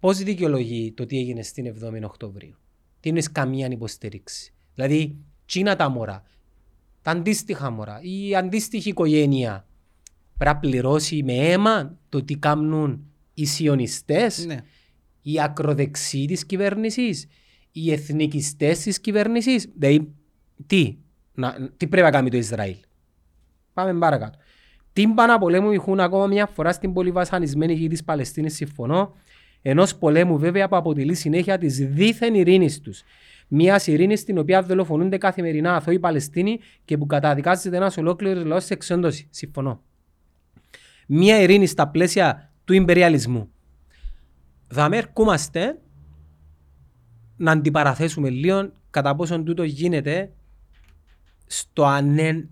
πώς 0.00 0.18
δικαιολογεί 0.18 0.92
το 0.92 1.06
τι 1.06 1.18
έγινε 1.18 1.42
στην 1.42 1.74
7η 1.80 2.02
Οκτωβρίου; 2.02 2.56
Τι 3.00 3.08
είναι 3.08 3.22
καμία 3.32 3.66
υποστήριξη; 3.66 4.52
Δηλαδή, 4.74 5.16
τσίνα 5.46 5.76
τα 5.76 5.88
μωρά, 5.88 6.22
τα 7.02 7.10
αντίστοιχα 7.10 7.70
μωρά, 7.70 8.00
η 8.02 8.36
αντίστοιχη 8.36 8.88
οικογένεια 8.88 9.66
πρέπει 10.38 10.54
να 10.54 10.60
πληρώσει 10.60 11.22
με 11.22 11.32
αίμα 11.32 11.98
το 12.08 12.24
τι 12.24 12.36
κάνουν 12.36 13.06
οι 13.34 13.44
σιωνιστές 13.46 14.46
Ναι. 14.46 14.56
οι 15.22 15.40
ακροδεξιοί 15.40 16.24
της 16.26 16.46
κυβέρνησης, 16.46 17.26
οι 17.72 17.92
εθνικιστές 17.92 18.78
της 18.78 19.00
κυβέρνησης. 19.00 19.68
Δηλαδή, 19.76 20.12
τι, 20.66 20.96
να, 21.34 21.70
τι 21.76 21.86
πρέπει 21.86 22.06
να 22.06 22.10
κάνει 22.10 22.30
το 22.30 22.36
Ισραήλ; 22.36 22.76
Πάμε 23.72 23.98
παρακάτω. 23.98 24.38
Την 24.92 25.14
παναπολέμου 25.14 25.70
ηχούν 25.70 26.00
ακόμα 26.00 26.26
μια 26.26 26.46
φορά 26.46 26.72
στην 26.72 26.92
πολυβασανισμένη 26.92 27.72
γη 27.72 27.88
της 27.88 28.04
Παλαιστίνης 28.04 28.54
συμφωνώ, 28.54 29.14
ενός 29.62 29.96
πολέμου 29.96 30.38
βέβαια 30.38 30.68
που 30.68 30.76
αποτελεί 30.76 31.14
συνέχεια 31.14 31.58
της 31.58 31.76
δίθεν 31.76 32.34
ειρήνης 32.34 32.80
τους. 32.80 33.02
Μια 33.48 33.82
ειρήνης 33.86 34.20
στην 34.20 34.38
οποία 34.38 34.62
δολοφονούνται 34.62 35.18
καθημερινά 35.18 35.74
αθώοι 35.74 35.98
Παλαιστίνοι 35.98 36.58
και 36.84 36.98
που 36.98 37.06
καταδικάζεται 37.06 37.76
ένας 37.76 37.96
ολόκληρος 37.96 38.44
λαός 38.44 38.64
σε 38.64 38.74
εξόντωση. 38.74 39.26
Συμφωνώ. 39.30 39.82
Μια 41.06 41.40
ειρήνη 41.40 41.66
στα 41.66 41.88
πλαίσια 41.88 42.52
του 42.64 42.72
ιμπεριαλισμού. 42.72 43.50
Θα 44.66 44.88
με 44.88 44.96
ερχόμαστε 44.96 45.78
να 47.36 47.52
αντιπαραθέσουμε 47.52 48.30
λίγο 48.30 48.72
κατά 48.90 49.14
πόσον 49.16 49.44
τούτο 49.44 49.62
γίνεται 49.62 50.32
στο 51.46 51.84
ανέν 51.84 52.50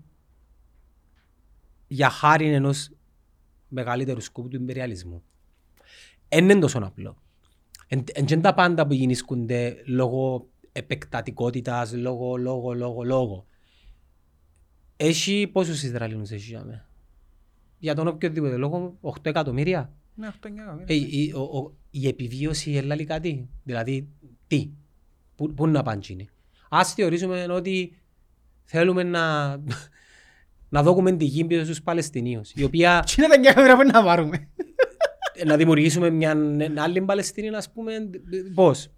για 1.87 2.09
χάρη 2.09 2.53
ενός 2.53 2.89
μεγαλύτερου 3.67 4.21
σκοπού 4.21 4.47
του 4.47 4.55
ιμπεριαλισμού. 4.55 5.23
Εν 6.29 6.49
είναι 6.49 6.59
τόσο 6.59 6.79
απλό. 6.83 7.17
Εν 7.87 8.03
εν 8.13 8.25
και 8.25 8.37
τα 8.37 8.53
πάντα 8.53 8.87
που 8.87 8.93
γεννήσκονται 8.93 9.81
λόγω 9.85 10.47
επεκτατικότητας, 10.71 11.93
λόγω, 11.93 12.37
λόγω, 12.37 12.73
λόγω, 12.73 13.03
λόγω. 13.03 13.45
Έχει 14.97 15.49
πόσους 15.51 15.83
Ισραηλινούς 15.83 16.31
έχει 16.31 16.49
για 16.49 16.63
μένα; 16.63 16.89
Για 17.79 17.95
τον 17.95 18.07
οποιοδήποτε 18.07 18.55
λόγο, 18.55 18.97
8 19.01 19.11
εκατομμύρια. 19.21 19.93
Ναι, 20.15 20.27
αυτό 20.27 20.47
είναι 20.47 20.63
κακό. 20.63 20.83
Ε, 20.85 20.93
η, 20.93 21.33
ο, 21.35 21.41
ο, 21.41 21.73
η 21.91 22.07
επιβίωση 22.07 22.71
έλαλει 22.71 23.05
κάτι. 23.05 23.49
Δηλαδή, 23.63 24.07
τι; 24.47 24.69
Πού, 25.35 25.53
πού 25.53 25.67
να 25.67 25.83
πάνε 25.83 26.01
είναι. 26.07 26.25
Ας 26.69 26.93
θεωρήσουμε 26.93 27.45
ότι 27.49 27.97
θέλουμε 28.63 29.03
να, 29.03 29.47
να 30.75 30.83
δώκουμε 30.83 31.11
τη 31.11 31.25
γη 31.25 31.45
πίσω 31.45 31.63
στους 31.63 31.81
Παλαιστινίους. 31.81 32.51
Η 32.55 32.63
οποία 32.63 33.03
Τι 33.05 33.15
είναι 33.17 33.27
τα 33.27 33.33
εκατομμύρια 33.33 33.75
που 33.75 33.83
να 33.93 34.03
πάρουμε. 34.03 34.47
να 35.45 35.55
δημιουργήσουμε 35.55 36.09
μια 36.09 36.35
μια 36.35 36.71
άλλη 36.77 37.01
Παλαιστίνη, 37.01 37.55
ας 37.55 37.71
πούμε, 37.71 38.09
πώς; 38.53 38.89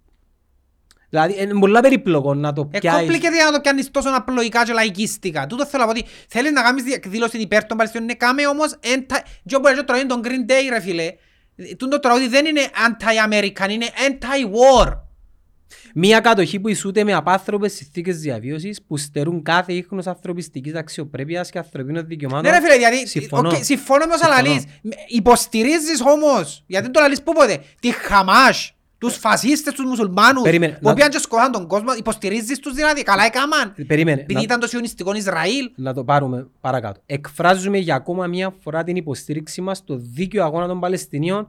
Δηλαδή, 1.10 1.42
είναι 1.42 1.60
πολλά 1.60 1.80
περίπλοκο 1.82 2.34
να 2.34 2.54
το 2.54 2.70
Ε, 2.72 2.80
πιάσεις. 2.80 3.00
complicated 3.00 3.36
για 3.36 3.46
να 3.46 3.52
το 3.52 3.62
κάνεις 3.62 3.92
τόσο 3.92 4.10
απλοϊκά 4.16 4.66
και 4.66 4.74
λαϊκίστικα. 4.74 5.48
Τούτο 5.48 5.66
θέλω 5.66 5.86
να 5.86 5.94
πω 5.94 6.00
ότι 6.00 6.10
θέλεις 6.28 6.52
να 6.52 6.62
κάνεις 6.62 6.94
εκδήλωση 6.94 7.38
υπέρ 7.38 7.66
των 7.66 7.78
Παλαιστινίων. 7.78 8.10
Ναι, 8.12 8.18
κάμε 8.18 8.48
όμως 8.48 8.80
anti... 8.84 9.18
Και 9.46 9.56
όπως 9.56 9.76
το 9.76 9.84
τραγούδι 9.84 10.08
των 10.08 10.22
Green 10.24 10.52
Day 10.52 10.70
ρε 10.70 10.80
φίλε. 10.80 11.14
Τούτο 11.78 12.00
τραγούδι 12.00 12.28
δεν 12.28 12.46
είναι 12.46 12.62
anti-American, 12.62 13.70
είναι 13.70 13.86
anti-war. 14.10 14.98
Μια 16.02 16.20
κατοχή 16.20 16.60
που 16.60 16.68
ισούται 16.68 17.04
με 17.04 17.14
απάνθρωπες 17.14 17.74
συνθήκες 17.74 18.20
διαβίωσης 18.20 18.82
που 18.88 18.98
στερούν 18.98 19.44
κάθε 19.44 19.74
ίχνος 19.74 20.08
ανθρωπιστικής 20.08 20.74
αξιοπρέπειας 20.76 21.50
και 21.50 21.58
ανθρωπίνων 21.58 22.08
δικαιωμάτων. 22.08 22.52
Ναι 22.52 22.58
ρε 22.58 22.64
φίλε, 22.64 22.78
γιατί 22.78 23.08
Συμφωνώ. 23.08 23.50
οκ, 23.50 23.64
συμφωνώ 23.64 24.06
με 24.06 24.14
όσα 24.14 24.24
Συμφωνώ. 24.26 24.48
λαλείς. 24.48 24.64
Υποστηρίζεις 25.08 26.02
όμως, 26.06 26.64
γιατί 26.68 26.92
το 26.92 27.00
λαλείς 27.00 27.22
πού 27.24 27.34
πότε, 27.34 27.62
τη 27.80 27.92
Χαμάς, 27.92 28.74
τους 28.98 29.16
φασίστες, 29.16 29.74
τους 29.74 29.86
μουσουλμάνους, 29.86 30.42
Περίμενε, 30.44 30.74
που 30.82 30.88
να- 30.88 30.94
πήγαν 30.94 31.10
και 31.10 31.18
σκοτάν 31.18 31.52
τον 31.52 31.68
κόσμο, 31.68 31.94
υποστηρίζεις 31.98 32.60
τους 32.60 32.74
δηλαδή, 32.74 33.04
καλά 33.04 33.26
έκαμαν. 33.26 33.74
Περίμενε. 33.88 34.18
Επειδή 34.20 34.34
να- 34.34 34.42
ήταν 34.42 34.60
το 34.60 34.68
σιωνιστικό 34.68 35.14
Ισραήλ. 35.14 35.72
να 35.76 35.94
το 35.94 36.04
πάρουμε 36.04 36.48
παρακάτω. 36.62 37.02
Εκφράζουμε 37.06 37.78
για 37.78 37.96
ακόμα 37.96 38.28
μια 38.28 38.54
φορά 38.64 38.84
την 38.84 38.96
υποστήριξή 38.96 39.62
μας 39.62 39.78
στο 39.78 39.96
δίκαιο 39.98 40.44
αγώνα 40.44 40.68
των 40.68 40.80
Παλαιστινίων 40.80 41.48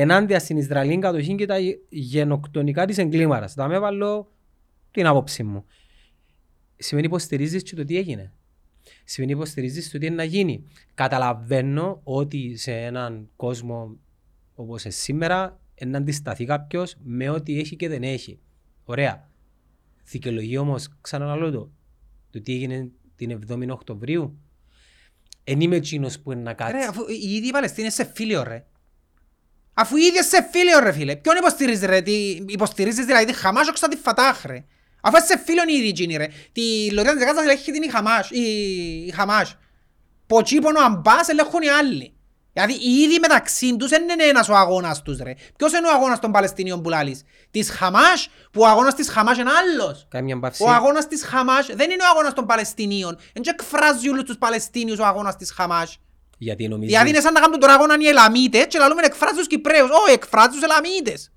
ενάντια 0.00 0.38
στην 0.38 0.56
Ισραηλινή 0.56 0.98
κατοχή 0.98 1.34
και 1.34 1.46
τα 1.46 1.56
γενοκτονικά 1.88 2.86
της 2.86 2.98
εγκλήμαρας. 2.98 3.52
Θα 3.52 3.68
με 3.68 3.78
βάλω 3.78 4.32
την 4.90 5.06
άποψή 5.06 5.42
μου. 5.42 5.64
Σημαίνει 6.76 7.06
υποστηρίζεις 7.06 7.62
και 7.62 7.74
το 7.74 7.84
τι 7.84 7.96
έγινε. 7.96 8.32
Σημαίνει 9.04 9.32
υποστηρίζεις 9.32 9.90
το 9.90 9.98
τι 9.98 10.06
είναι 10.06 10.14
να 10.14 10.24
γίνει. 10.24 10.64
Καταλαβαίνω 10.94 12.00
ότι 12.04 12.56
σε 12.56 12.72
έναν 12.72 13.28
κόσμο 13.36 13.96
όπως 14.54 14.84
είναι 14.84 14.92
σήμερα 14.92 15.60
να 15.86 15.98
αντισταθεί 15.98 16.44
κάποιος 16.44 16.96
με 17.02 17.28
ό,τι 17.28 17.58
έχει 17.58 17.76
και 17.76 17.88
δεν 17.88 18.02
έχει. 18.02 18.38
Ωραία. 18.84 19.30
Δικαιολογεί 20.04 20.56
όμως, 20.56 20.88
ξαναλέω 21.00 21.50
το, 21.50 21.70
το 22.30 22.40
τι 22.40 22.54
έγινε 22.54 22.90
την 23.16 23.40
7η 23.48 23.68
Οκτωβρίου. 23.68 24.38
Εν 25.44 25.60
είμαι 25.60 25.76
εκείνος 25.76 26.20
που 26.20 26.32
είναι 26.32 26.42
να 26.42 26.54
κάτσει. 26.54 26.76
Ρε, 26.76 26.84
αφού 26.84 27.02
οι 27.08 27.34
ίδιοι 27.34 27.46
οι 27.46 27.50
Παλαιστίνοι 27.50 27.86
είναι 27.86 27.94
σε 27.94 28.04
φίλιο 28.04 28.42
ρε. 28.42 28.66
Αφού 29.74 29.96
οι 29.96 30.00
ίδιοι 30.00 30.16
είναι 30.16 30.22
σε 30.22 30.48
φίλιο 30.50 30.78
ρε 30.78 30.92
φίλε. 30.92 31.16
Ποιον 31.16 31.36
υποστηρίζεις 31.36 31.84
ρε, 31.84 32.00
τι, 32.00 32.12
υποστηρίζεις 32.46 33.04
δηλαδή 33.04 33.24
τη 33.24 33.32
Χαμάς 33.32 33.68
όχι 33.68 33.78
σαν 33.78 33.90
τη 33.90 33.96
Φατάχ 33.96 34.44
ρε. 34.44 34.64
Αφού 35.02 35.16
είσαι 35.16 35.26
σε 35.26 35.38
φίλον 35.44 35.68
οι 35.68 35.74
ίδιοι 35.76 35.88
εκείνοι 35.88 36.16
ρε. 36.16 36.28
Τη 36.52 36.90
Λωρίδα 36.90 37.14
της 37.14 37.24
Γάζας 37.24 37.42
ελέγχει 37.42 37.72
την 37.72 37.82
η 37.82 37.88
Χαμάς. 37.88 38.30
Η, 38.30 38.42
η 39.06 39.12
Χαμάς. 39.16 39.56
Ποτσίπον 40.26 40.76
ο 40.76 40.84
Αμπάς 40.84 41.28
ελέγχουν 41.28 41.62
οι 41.62 41.68
άλλοι. 41.68 42.14
Δηλαδή 42.52 42.72
οι 42.72 43.00
ίδιοι 43.00 43.18
μεταξύ 43.18 43.76
τους 43.76 43.88
δεν 43.88 44.02
είναι 44.02 44.24
ένας 44.24 44.48
ο 44.48 44.54
αγώνας 44.54 45.02
τους 45.02 45.18
ρε. 45.18 45.34
Ποιος 45.56 45.72
είναι 45.72 45.86
ο 45.86 45.90
αγώνας 45.90 46.18
των 46.18 46.32
Παλαιστινίων 46.32 46.82
που 46.82 46.88
λάλεις. 46.88 47.22
Της 47.50 47.70
Χαμάς 47.70 48.28
που 48.50 48.60
ο 48.60 48.66
αγώνας 48.66 48.94
της 48.94 49.08
Χαμάς 49.08 49.38
είναι 49.38 49.50
άλλος. 49.50 50.06
Κάνει 50.10 50.24
μια 50.24 50.38
παύση. 50.38 50.62
Ο 50.62 50.70
αγώνας 50.70 51.08
της 51.08 51.24
Χαμάς 51.24 51.66
δεν 51.66 51.90
είναι 51.90 52.02
ο 52.02 52.06
αγώνας 52.10 52.32
των 52.32 52.46
Παλαιστινίων. 52.46 53.18
Δεν 53.34 53.42
εκφράζει 53.46 54.08
όλους 54.08 54.22
τους 54.22 54.38
Παλαιστίνιους 54.38 54.98
ο 54.98 55.04
αγώνας 55.04 55.36
της 55.36 55.52
Χαμάς. 55.52 55.98
Γιατί 56.42 56.68
νομίζει 56.68 56.90
Δηλαδή 56.90 57.08
είναι 57.08 57.20
σαν 57.20 57.32
να 57.32 57.40
κάνουν 57.40 57.58
τον 57.60 57.70
αγώνα 57.70 57.96
οι 58.00 58.06
Ελαμίτες 58.06 58.66
και 58.66 58.78
λαλούμε 58.78 59.02
εκφράζει 59.04 59.36
τους 59.36 59.46
Κυπρέους. 59.46 59.90
Όχι, 59.90 60.12
εκφράζει 60.12 60.48
τους 60.48 60.62
Ελαμίτες. 60.62 61.32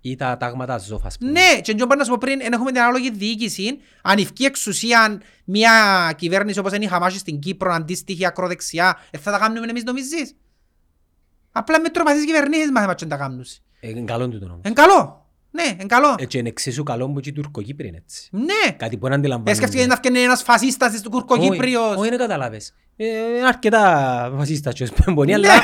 ή 0.00 0.16
τα 0.16 0.36
τάγματα 0.36 0.78
ζώφα. 0.78 1.06
ας 1.06 1.18
πούμε. 1.18 1.30
Ναι, 1.30 1.60
και 1.60 1.70
εντός 1.70 1.86
να 1.96 2.04
σου 2.04 2.10
πω 2.10 2.16
πριν, 2.20 2.40
εν 2.42 2.52
έχουμε 2.52 2.70
την 2.72 2.80
ανάλογη 2.80 3.10
διοίκηση, 3.10 3.78
αν 4.02 4.18
ευκεί 4.18 4.44
εξουσία 4.44 5.20
μια 5.44 5.72
κυβέρνηση 6.16 6.58
όπως 6.58 6.72
είναι 6.72 6.84
η 6.84 6.88
Χαμάς 6.88 7.14
στην 7.14 7.38
Κύπρο, 7.38 7.72
αντίστοιχη 7.72 8.26
ακροδεξιά, 8.26 8.98
ε, 9.10 9.18
θα 9.18 9.30
τα 9.30 9.38
κάνουμε 9.38 9.66
εμείς 9.70 9.84
νομίζεις; 9.84 10.36
Απλά 11.52 11.80
με 11.80 11.88
τροπαθείς 11.88 12.24
κυβερνήσεις 12.24 12.70
μάθημα 12.70 12.94
και 12.94 13.04
να 13.04 13.10
τα 13.10 13.16
κάνουν. 13.16 13.44
Ε, 13.80 13.88
Είναι 13.88 14.00
καλό 14.00 14.28
τούτο 14.28 14.44
όμως. 14.46 14.60
Εν 14.62 14.74
καλό. 14.74 15.27
Ναι, 15.50 15.76
εν 15.78 15.86
καλό. 15.88 16.14
Έτσι 16.18 16.38
είναι 16.38 16.48
εξίσου 16.48 16.82
καλό 16.82 17.08
που 17.10 17.20
και 17.20 17.28
οι 17.28 17.32
Τουρκοκύπροι 17.32 17.88
είναι 17.88 17.96
έτσι. 17.96 18.28
Ναι. 18.32 18.72
Κάτι 18.76 18.96
που 18.96 19.04
δεν 19.06 19.12
αντιλαμβάνονται. 19.12 19.50
Έσκεφτηκε 19.50 19.86
να 19.86 19.96
φτιάξει 19.96 20.22
ένας 20.22 20.42
φασίστας 20.42 20.92
της 20.92 21.00
του 21.00 21.10
Κουρκοκύπριος. 21.10 21.96
Όχι, 21.96 22.08
δεν 22.08 22.18
καταλάβες. 22.18 22.74
Ε, 22.96 23.06
Είναι 23.06 23.46
αρκετά 23.46 24.32
φασίστας 24.36 24.74
και 24.74 24.82
ως 24.82 24.90
πεμπονή, 25.04 25.34
αλλά 25.34 25.54
Ναι. 25.54 25.60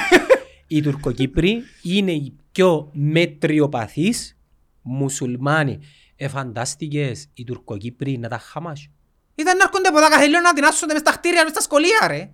οι 0.66 0.82
Τουρκοκύπροι 0.82 1.62
είναι 1.82 2.12
οι 2.12 2.36
πιο 2.52 2.90
μετριοπαθείς 2.92 4.36
μουσουλμάνοι. 4.82 5.78
Εφαντάστηκες 6.16 7.28
οι 7.34 7.44
Τουρκοκύπροι 7.44 8.18
να 8.18 8.28
τα 8.28 8.38
χαμάσουν. 8.38 8.92
Ήταν 9.34 9.56
να 9.56 9.64
έρχονται 9.64 9.88
από 9.88 9.98
τα 10.00 10.08
καθελείο 10.08 10.40
να 10.40 10.52
την 10.52 10.64
άσσονται 10.64 10.92
μες 10.92 11.00
στα 11.02 11.12
κτίρια, 11.12 11.42
μες 11.42 11.50
στα 11.50 11.60
σχολεία 11.60 12.06
ρε. 12.06 12.30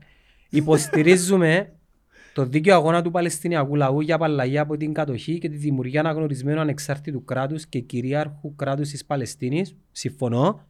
Υποστηρίζουμε 0.51 1.73
το 2.33 2.45
δίκαιο 2.45 2.75
αγώνα 2.75 3.03
του 3.03 3.11
Παλαιστινιακού 3.11 3.75
λαού 3.77 4.01
για 4.01 4.15
απαλλαγή 4.15 4.59
από 4.59 4.77
την 4.77 4.93
κατοχή 4.93 5.39
και 5.39 5.49
τη 5.49 5.57
δημιουργία 5.57 6.01
αναγνωρισμένου 6.01 6.61
ανεξάρτητου 6.61 7.25
κράτους 7.25 7.67
και 7.67 7.79
κυρίαρχου 7.81 8.55
κράτους 8.57 8.89
της 8.91 9.05
Παλαιστίνης. 9.05 9.75
Συμφωνώ. 9.93 10.61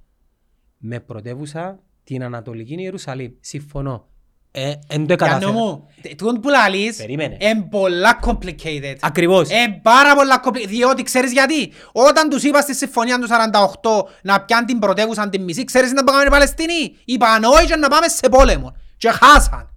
Με 0.78 1.00
πρωτεύουσα 1.00 1.78
την 2.04 2.22
Ανατολική 2.24 2.74
Ιερουσαλήμ. 2.78 3.32
Συμφωνώ. 3.40 4.04
ε, 4.52 4.68
εν 4.68 4.76
το 4.86 4.86
Γιάννη 4.88 5.16
καταφέραν. 5.16 5.52
μου, 5.52 5.86
τε- 6.02 6.14
τούτο 6.16 6.40
που 6.40 6.48
λαλείς 6.48 6.96
Περίμενε. 6.96 7.36
είναι 7.40 7.66
πολλά 7.70 8.18
complicated. 8.24 8.96
Ακριβώς. 9.00 9.50
Είναι 9.50 9.80
πάρα 9.82 10.14
πολλά 10.14 10.42
complicated. 10.44 10.66
Διότι 10.68 11.02
ξέρεις 11.02 11.32
γιατί; 11.32 11.72
Όταν 11.92 12.28
τους 12.28 12.42
είπα 12.42 12.60
στη 12.60 12.74
συμφωνία 12.74 13.18
του 13.18 13.26
48 13.26 14.08
να 14.22 14.40
πιάνουν 14.44 14.66
την 14.66 14.78
πρωτεύουσα 14.78 15.28
την 15.28 15.42
μισή, 15.42 15.64
ξέρεις 15.64 15.92
να 15.92 16.04
πάμε 16.04 16.22
οι 16.26 16.30
Παλαιστίνοι. 16.30 16.96
Είπαν 17.04 17.44
όχι 17.44 17.66
και 17.66 17.76
να 17.76 17.88
πάμε 17.88 18.08
σε 18.08 18.28
πόλεμο. 18.28 18.76
Και 18.96 19.08
χάσαν. 19.08 19.69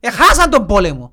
Εχάσαν 0.00 0.50
τον 0.50 0.66
πόλεμο. 0.66 1.12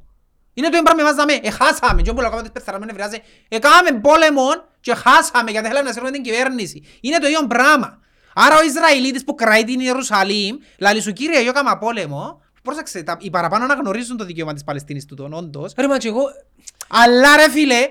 Είναι 0.53 0.69
το 0.69 0.77
ίδιο 0.77 0.83
πράγμα 0.83 1.03
με 1.03 1.09
εμάς 1.09 1.25
να 1.25 1.25
με. 1.33 1.39
Εχάσαμε. 1.47 2.01
Και 2.01 2.09
όπου 2.09 2.21
λέγαμε 2.21 2.41
τις 2.41 2.51
πεθαραμένες 2.51 2.95
βράζει. 2.95 3.17
Εκάμε 3.47 3.91
πόλεμο 4.01 4.47
και 4.79 4.93
χάσαμε 4.93 5.51
γιατί 5.51 5.67
θέλαμε 5.67 5.87
να 5.87 5.93
σέρνουμε 5.93 6.13
την 6.13 6.23
κυβέρνηση. 6.23 6.83
Είναι 7.01 7.17
το 7.17 7.27
ίδιο 7.27 7.47
πράγμα. 7.47 7.99
Άρα 8.35 8.55
ο 8.57 8.63
Ισραηλίτης 8.63 9.23
που 9.23 9.35
κρατεί 9.35 9.63
την 9.65 9.79
Ιερουσαλήμ, 9.79 10.57
λαλή 10.79 11.01
σου 11.01 11.13
κύριε, 11.13 11.39
εγώ 11.39 11.49
έκαμα 11.49 11.77
πόλεμο. 11.77 12.41
Πρόσεξε, 12.61 13.03
τα- 13.03 13.17
οι 13.19 13.29
παραπάνω 13.29 13.63
αναγνωρίζουν 13.63 14.17
το 14.17 14.25
δικαίωμα 14.25 14.53
της 14.53 14.63
Παλαιστίνης 14.63 15.05
τούτον, 15.05 15.33
όντως. 15.33 15.73
Ρε 15.77 15.87
μα 15.87 15.97
και 15.97 16.07
εγώ, 16.07 16.21
Αλλά 16.87 17.35
ρε 17.35 17.49
φίλε, 17.49 17.89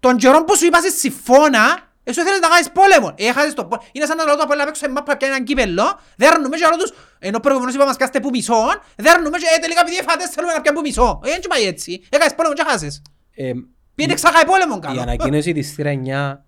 τον 0.00 0.16
καιρό 0.16 0.44
που 0.44 0.56
σου 0.56 0.66
είπα 0.66 0.80
σε 0.80 0.88
συμφώνα, 0.88 1.89
εσύ 2.04 2.20
θέλεις 2.26 2.40
να 2.40 2.48
κάνεις 2.48 2.68
πόλεμο. 2.78 3.08
Έχασες 3.30 3.54
το 3.54 3.64
πόλεμο. 3.64 3.88
Είναι 3.92 4.06
σαν 4.06 4.16
να 4.16 4.24
λέω 4.24 4.36
το 4.36 4.42
απόλυτα 4.42 4.64
παίξω 4.64 4.84
σε 4.84 4.90
μάπα 4.90 5.16
πια 5.16 5.28
έναν 5.28 5.44
κύπελλο, 5.44 5.86
δέρνουμε 6.16 6.56
και 6.56 6.64
άλλο 6.68 6.76
τους, 6.82 6.92
ενώ 7.18 7.38
προηγουμένως 7.40 7.74
είπα 7.74 7.84
μας 7.84 7.96
κάστε 7.96 8.20
που 8.20 8.30
μισό, 8.36 8.62
δέρνουμε 8.96 9.36
και 9.38 9.46
ε, 9.56 9.58
τελικά 9.60 9.80
επειδή 9.80 9.96
έφατες 10.02 10.28
θέλουμε 10.34 10.52
να 10.52 10.60
πιάνουμε 10.60 10.82
που 10.82 10.88
μισό. 10.88 11.20
Ε, 11.24 11.30
έτσι 11.36 11.48
πάει 11.48 11.64
έτσι. 11.72 11.90
Έκανες 12.14 12.34
πόλεμο 12.34 12.54
και 12.54 12.64
χάσες. 12.68 13.02
ε, 13.34 13.52
Πήγαινε 13.94 14.14
ξάχαει 14.14 14.44
πόλεμο 14.44 14.74
η 14.76 14.84
κάνω. 14.86 15.00
ανακοίνωση 15.00 15.52
της 15.52 15.72
θύρα 15.74 15.92
9 16.04 16.44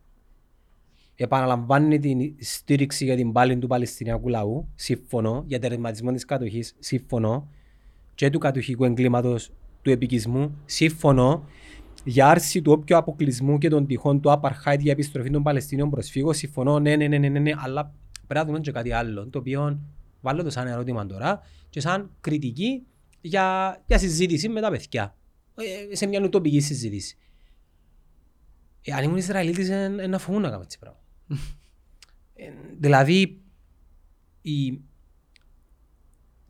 επαναλαμβάνει 1.17 1.99
την 1.99 2.19
στήριξη 2.41 3.05
για 3.05 3.17
την 3.17 3.33
πάλη 3.33 3.59
του 3.59 3.67
Παλαιστινιακού 3.67 4.29
λαού, 4.29 4.69
σύμφωνο, 4.75 5.45
για 5.47 5.59
τερματισμό 5.59 6.13
της 6.13 6.25
κατοχής, 6.25 6.75
σύμφωνο, 6.79 7.49
και 8.15 8.31
του 8.31 8.39
κατοχικού 8.39 8.85
εγκλήματος 8.85 9.51
του 9.83 9.91
επικισμού, 9.91 10.57
σύμφωνο, 10.65 11.45
για 12.05 12.29
άρση 12.29 12.63
του 12.63 12.73
όποιου 12.73 12.97
αποκλεισμού 12.97 13.59
και 13.59 13.69
των 13.69 13.87
τυχών 13.87 14.21
του 14.21 14.41
apartheid 14.41 14.79
για 14.79 14.93
επιστροφή 14.93 15.31
των 15.31 15.43
Παλαιστινίων 15.43 15.91
προσφύγων, 15.91 16.35
συμφωνώ, 16.35 16.79
ναι, 16.79 16.97
ναι, 16.97 17.09
ναι, 17.09 17.19
ναι, 17.19 17.29
ναι, 17.29 17.39
ναι, 17.39 17.53
αλλά 17.57 17.95
πρέπει 18.27 18.41
να 18.41 18.45
δούμε 18.45 18.61
και 18.61 18.73
κάτι 18.73 18.93
άλλο, 18.93 19.29
το 19.29 19.39
οποίο 19.39 19.81
βάλω 20.21 20.43
το 20.43 20.51
σαν 20.51 20.67
ερώτημα 20.67 21.07
τώρα 21.07 21.41
και 21.71 21.81
σαν 21.81 22.11
κριτική 22.21 22.87
για, 23.21 23.79
για 23.87 23.99
συζήτηση 23.99 24.49
με 24.49 24.61
τα 24.61 24.71
παιδιά. 24.71 25.17
Ε, 25.91 25.95
σε 25.95 26.07
μια 26.07 26.23
ουτοπική 26.23 26.61
συζήτηση. 26.61 27.17
Ε, 28.83 28.93
αν 28.93 29.05
ήμουν 29.05 29.17
Ισραηλίτης, 29.17 29.69
ε, 29.69 29.95
ε, 29.99 30.07
να 30.07 30.19
φοβούν 30.19 30.43
να 30.43 30.51
κάνω 30.51 30.63
έτσι 30.63 30.79
πράγμα. 30.79 30.99
Ε, 32.35 32.53
δηλαδή, 32.79 33.41
η, 34.43 34.81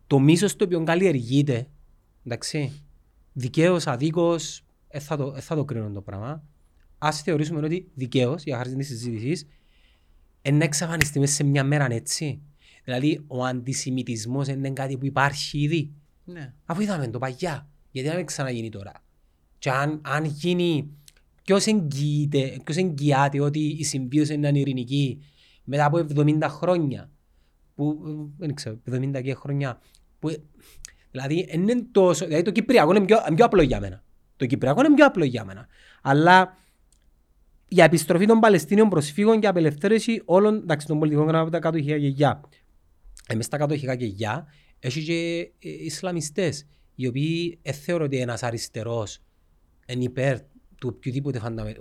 το 0.06 0.18
μίσος 0.18 0.56
το 0.56 0.64
οποίο 0.64 0.84
καλλιεργείται, 0.84 1.68
εντάξει, 2.24 2.82
δικαίως, 3.32 3.86
αδίκως, 3.86 4.64
ε, 4.92 4.98
θα, 4.98 5.16
το, 5.16 5.34
ε, 5.36 5.40
θα 5.40 5.54
το 5.54 5.64
κρίνω 5.64 5.90
το 5.90 6.00
πράγμα. 6.00 6.42
Ας 6.98 7.22
θεωρήσουμε 7.22 7.64
ότι 7.64 7.90
δικαίως, 7.94 8.42
για 8.42 8.56
χάρη 8.56 8.74
της 8.74 8.86
συζήτησης, 8.86 9.46
είναι 10.42 10.56
να 10.56 10.64
εξαφανιστεί 10.64 11.18
μέσα 11.18 11.32
σε 11.34 11.44
μια 11.44 11.64
μέρα 11.64 11.92
έτσι. 11.92 12.42
Δηλαδή, 12.84 13.24
ο 13.26 13.44
αντισημιτισμός 13.44 14.48
είναι 14.48 14.70
κάτι 14.70 14.98
που 14.98 15.06
υπάρχει 15.06 15.58
ήδη. 15.58 15.92
Ναι. 16.24 16.54
Αφού 16.64 16.80
είδαμε 16.80 17.08
το 17.08 17.18
παγιά, 17.18 17.68
γιατί 17.90 18.08
να 18.08 18.14
μην 18.14 18.26
ξαναγίνει 18.26 18.68
τώρα. 18.68 18.92
Και 19.58 19.70
αν, 19.70 20.00
αν 20.04 20.24
γίνει, 20.24 20.90
ποιος 21.44 21.66
εγγυείται, 21.66 22.60
ποιος 22.64 22.76
εγγυάται 22.76 23.40
ότι 23.40 23.60
η 23.60 23.84
συμβίωση 23.84 24.34
είναι 24.34 24.58
ειρηνική 24.58 25.22
μετά 25.64 25.84
από 25.84 26.06
70 26.14 26.38
χρόνια, 26.42 27.10
που, 27.74 28.02
ε, 28.06 28.44
δεν 28.46 28.54
ξέρω, 28.54 28.78
70 28.90 29.22
και 29.22 29.34
χρόνια, 29.34 29.80
που, 30.18 30.28
ε, 30.28 30.36
δηλαδή 31.10 31.48
είναι 31.50 31.86
τόσο, 31.92 32.24
δηλαδή 32.24 32.42
το 32.44 32.50
Κυπριακό 32.50 32.90
είναι 32.94 33.04
πιο, 33.04 33.18
πιο 33.34 33.44
απλό 33.44 33.62
για 33.62 33.80
μένα. 33.80 34.02
Το 34.36 34.46
Κυπριακό 34.46 34.84
είναι 34.84 34.94
πιο 34.94 35.06
απλό 35.06 35.24
για 35.24 35.44
μένα. 35.44 35.66
Αλλά 36.02 36.56
για 37.68 37.84
επιστροφή 37.84 38.26
των 38.26 38.40
Παλαιστίνιων 38.40 38.88
προσφύγων 38.88 39.40
και 39.40 39.46
απελευθέρωση 39.46 40.22
όλων 40.24 40.56
εντάξει, 40.56 40.86
των 40.86 40.98
πολιτικών 40.98 41.26
κρατών 41.26 41.42
από 41.42 41.50
τα 41.50 41.58
κατοχικά 41.58 41.96
γεγιά. 41.96 42.40
Εμείς 43.28 43.48
τα 43.48 43.56
κατοχικά 43.56 43.94
γεγιά 43.94 44.46
έχει 44.78 45.04
και 45.04 45.50
ε, 45.68 45.84
Ισλαμιστές 45.84 46.66
οι 46.94 47.06
οποίοι 47.06 47.58
ε, 47.62 47.72
θεωρώ 47.72 48.04
ότι 48.04 48.16
ένας 48.16 48.42
αριστερός 48.42 49.18
είναι 49.86 50.04
υπέρ 50.04 50.38
του 50.78 50.92
οποιοδήποτε 50.94 51.38
φανταμε... 51.38 51.74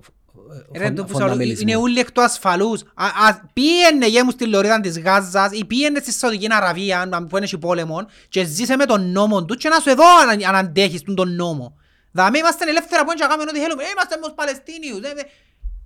Ρε, 0.78 0.92
το 0.92 1.04
που 1.04 1.20
σου 1.20 1.26
λέω, 1.26 1.42
είναι 1.60 1.76
όλοι 1.76 2.00
εκ 2.00 2.12
του 2.12 2.22
ασφαλούς. 2.22 2.82
Α, 2.82 3.06
α, 3.06 3.50
Πήγαινε 3.54 4.08
γε 4.08 4.24
μου 4.24 4.32
στη 4.32 4.48
λωρίδα 4.48 4.80
της 4.80 5.00
Γάζας 5.00 5.52
ή 5.52 5.66
πήγαινε 5.66 6.00
στη 6.00 6.12
Σαουδική 6.12 6.48
Αραβία 6.50 7.02
αν- 7.02 7.28
που 7.28 7.38
είναι 7.38 7.48
πόλεμο 7.60 8.06
και 8.30 8.46
ζήσε 8.46 8.76
με 8.76 8.86
τον 8.86 9.12
νόμο 9.12 9.46
τους 9.46 9.58
και 9.58 9.70
να 9.70 9.80
σου 9.80 9.90
εδώ 9.90 10.04
αν, 10.30 10.44
αν 10.44 10.56
αντέχεις 10.56 11.02
τον 11.02 11.16
τον 11.16 11.36
νόμο. 11.36 11.76
Δαμε 12.12 12.38
είμαστε 12.38 12.70
ελεύθερα 12.70 13.06
που 13.06 13.14
να 13.20 13.28
κάνουμε 13.28 13.50
ό,τι 13.50 13.60
θέλουμε. 13.60 13.84
Ε, 13.84 13.88
Είμαστε 13.92 14.20
ως 14.22 14.34
Παλαιστίνιους. 14.36 15.00
Ε, 15.00 15.08
ε. 15.08 15.24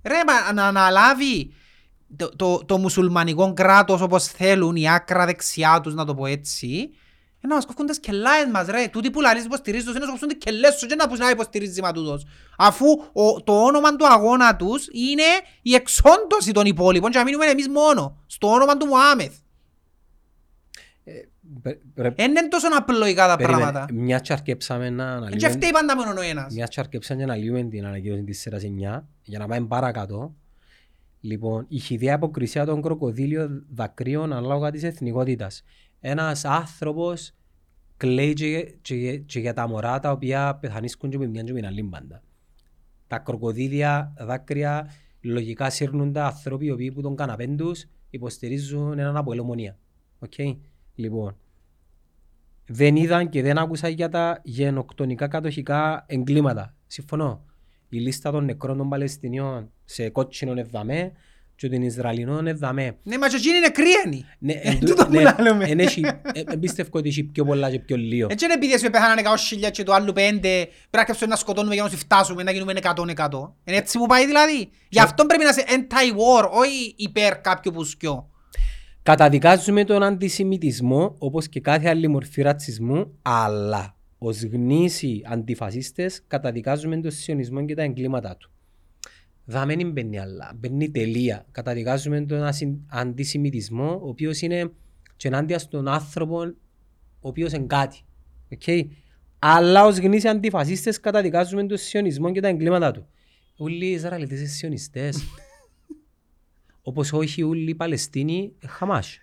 Ρε, 0.08 0.20
μα, 0.26 0.52
να 0.52 0.66
αναλάβει 0.66 1.54
το, 2.16 2.36
το, 2.36 2.64
το 2.64 2.78
μουσουλμανικό 2.78 3.52
κράτος 3.52 4.00
όπως 4.00 4.26
θέλουν 4.26 4.76
η 4.76 4.90
άκρα 4.90 5.24
δεξιά 5.26 5.80
τους 5.82 5.94
να 5.94 6.04
το 6.04 6.14
πω 6.14 6.26
έτσι 6.26 6.90
ε, 7.40 7.46
να 7.46 7.54
μας 7.54 7.66
κόφουν 7.66 7.86
τις 7.86 8.00
κελάες 8.00 8.46
μας 8.52 8.66
ρε. 8.66 8.88
Τούτοι 8.88 9.10
που 9.10 9.20
λαλείς 9.20 9.44
υποστηρίζεις 9.44 9.86
τους 9.86 9.94
είναι 9.94 10.04
να 10.04 10.06
σου 10.06 10.12
κόφουν 10.12 10.28
τις 10.28 10.38
κελές 10.38 10.74
σου 10.74 10.86
και 10.86 10.94
να 10.94 11.08
πούς 11.08 11.18
να 11.18 11.30
υποστηρίζει 11.30 11.80
μα 11.80 11.92
τούτος. 11.92 12.26
Αφού 12.58 12.86
ο, 13.12 13.42
το 13.42 13.64
όνομα 13.64 13.96
του 13.96 14.06
αγώνα 14.06 14.56
τους 14.56 14.86
είναι 14.92 15.22
η 15.62 15.74
εξόντωση 15.74 16.52
των 16.52 16.66
υπόλοιπων 16.66 17.10
και 17.10 17.18
να 17.18 17.24
μείνουμε 17.24 17.46
εμείς 17.46 17.68
μόνο. 17.68 18.16
Στο 18.26 18.48
όνομα 18.48 18.76
του 18.76 18.86
Μωάμεθ. 18.86 19.34
Είναι 22.16 22.48
τόσο 22.50 22.66
απλοϊκά 22.78 23.26
τα 23.26 23.36
πράγματα. 23.36 23.86
Μια 23.92 24.18
και 24.18 24.32
αρκέψαμε 24.32 24.90
να 24.90 25.04
Και 25.04 25.10
αναλύουμε, 25.10 25.48
φταίει 25.48 25.70
πάντα 25.70 25.96
μόνο 25.96 26.20
ο 26.20 26.22
ένας. 26.22 26.54
μια 26.54 26.66
και 26.66 26.80
αρκέψαμε 26.80 27.24
να 27.24 27.32
αναλύουμε 27.32 27.62
την 27.62 27.86
ανακοίνωση 27.86 28.22
της 28.22 28.40
σειράς 28.40 28.62
9 28.62 29.02
για 29.22 29.38
να 29.38 29.46
πάμε 29.46 29.66
παρακάτω. 29.66 30.34
Λοιπόν, 31.20 31.66
η 31.68 31.78
χυδαία 31.78 32.14
υποκρισία 32.14 32.64
των 32.64 32.82
κροκοδείλιων 32.82 33.66
δακρύων 33.74 34.32
ανάλογα 34.32 34.70
της 34.70 34.82
εθνικότητας. 34.82 35.62
Ένας 36.00 36.44
άνθρωπος 36.44 37.34
κλαίει 37.96 38.32
και, 38.32 38.74
και, 38.82 39.18
και 39.18 39.40
για 39.40 39.52
τα 39.52 39.68
μωρά 39.68 39.98
τα 39.98 40.10
οποία 40.10 40.58
πεθανίσκουν 40.60 41.10
και 41.10 41.18
με 41.18 41.26
μια 41.26 41.42
και 41.42 41.52
με 41.52 41.58
την 41.58 41.68
άλλη 41.68 41.82
μπάντα. 41.82 42.22
Τα 43.06 43.18
κροκοδείλια 43.18 44.14
δάκρυα 44.18 44.90
λογικά 45.20 45.70
σύρνουν 45.70 46.12
τα 46.12 46.24
άνθρωποι 46.24 46.66
οι 46.66 46.70
οποίοι 46.70 46.92
που 46.92 47.00
τον 47.00 47.16
καναπέν 47.16 47.56
τους 47.56 47.84
υποστηρίζουν 48.10 48.98
έναν 48.98 49.16
από 49.16 49.32
ελομονία. 49.32 49.78
Οκ. 50.18 50.32
Λοιπόν, 50.94 51.36
δεν 52.66 52.96
είδαν 52.96 53.28
και 53.28 53.42
δεν 53.42 53.58
άκουσαν 53.58 53.90
για 53.92 54.08
τα 54.08 54.40
γενοκτονικά 54.42 55.28
κατοχικά 55.28 56.04
εγκλήματα. 56.08 56.74
Συμφωνώ. 56.86 57.44
Η 57.88 57.98
λίστα 57.98 58.30
των 58.30 58.44
νεκρών 58.44 58.76
των 58.76 58.88
Παλαιστινιών 58.88 59.70
σε 59.84 60.08
κότσινο 60.08 60.52
εδαμέ 60.56 61.12
και 61.56 61.68
των 61.68 61.82
Ισραηλινών 61.82 62.46
εδαμέ. 62.46 62.96
Ναι, 63.02 63.18
μα 63.18 63.28
και 63.28 63.36
εκείνοι 63.36 63.56
είναι 63.56 63.68
κρύενοι. 63.68 64.24
Ναι, 64.38 64.52
Ε, 64.52 64.60
εν 64.70 64.80
τω- 64.80 64.86
τούτο 64.86 65.04
που 65.06 65.12
ναι, 65.12 65.22
λαλούμε. 65.22 65.64
εν 65.64 65.78
έχει- 65.80 66.04
ε, 66.32 66.40
ε, 66.46 66.56
πιστεύω 66.56 66.88
ότι 66.92 67.08
έχει 67.08 67.22
πιο 67.24 67.44
πολλά 67.44 67.70
και 67.70 67.78
πιο 67.78 67.96
λίγο. 67.96 68.26
Έτσι 68.30 68.44
είναι 68.44 68.54
επειδή 68.54 68.72
εσύ 68.72 68.90
πεθάνανε 68.90 69.20
100.000 69.20 69.70
και 69.70 69.82
το 69.82 69.92
άλλο 69.92 70.12
5 70.12 70.14
πρέπει 70.40 70.70
να 70.90 71.04
κάψουμε 71.04 71.30
να 71.30 71.36
σκοτώνουμε 71.36 71.74
για 71.74 71.82
να 71.82 71.88
σου 71.88 71.96
φτάσουμε 71.96 72.42
να 72.42 72.50
γίνουμε 72.50 72.72
100-100. 72.72 73.54
Είναι 73.64 73.76
έτσι 73.76 73.98
που 73.98 74.06
πάει 74.06 74.26
δηλαδή. 74.26 74.68
Γι' 74.88 75.00
αυτό 75.00 75.24
πρέπει 75.26 75.44
να 75.44 75.50
είσαι 75.50 75.64
anti-war, 75.68 76.48
όχι 76.50 76.94
υπέρ 76.96 77.40
κάποιου 77.40 77.72
που 77.72 77.84
σκιώ. 77.84 78.30
Καταδικάζουμε 79.06 79.84
τον 79.84 80.02
αντισημιτισμό 80.02 81.14
όπως 81.18 81.48
και 81.48 81.60
κάθε 81.60 81.88
άλλη 81.88 82.08
μορφή 82.08 82.42
ρατσισμού, 82.42 83.18
αλλά 83.22 83.96
ως 84.18 84.42
γνήσιοι 84.42 85.22
αντιφασίστες 85.26 86.22
καταδικάζουμε 86.26 86.96
τον 87.00 87.10
σιωνισμό 87.10 87.64
και 87.64 87.74
τα 87.74 87.82
εγκλήματά 87.82 88.36
του. 88.36 88.50
Δα 89.44 89.64
μην 89.64 89.90
μπαίνει 89.92 90.18
άλλα, 90.18 90.52
μπαίνει 90.56 90.90
τελεία. 90.90 91.46
Καταδικάζουμε 91.50 92.20
τον 92.20 92.42
ασυ- 92.42 92.78
αντισημιτισμό, 92.86 93.90
ο 94.02 94.08
οποίος 94.08 94.40
είναι 94.40 94.70
και 95.16 95.28
ενάντια 95.28 95.58
στον 95.58 95.88
άνθρωπο, 95.88 96.38
ο 97.20 97.28
οποίος 97.28 97.52
είναι 97.52 97.66
κάτι. 97.66 98.00
Okay? 98.58 98.82
Αλλά 99.38 99.84
ως 99.86 99.98
γνήσιοι 99.98 100.28
αντιφασίστες 100.28 101.00
καταδικάζουμε 101.00 101.66
τον 101.66 101.76
σιωνισμό 101.76 102.32
και 102.32 102.40
τα 102.40 102.48
εγκλήματά 102.48 102.90
του. 102.90 103.06
Όλοι 103.56 103.86
οι 103.86 103.90
Ισραηλιτές 103.90 104.38
είναι 104.38 104.48
σιωνιστές. 104.48 105.24
Όπως 106.88 107.12
όχι 107.12 107.42
όλοι 107.42 107.70
οι 107.70 107.74
Παλαιστίνοι 107.74 108.52
Χαμάς. 108.66 109.18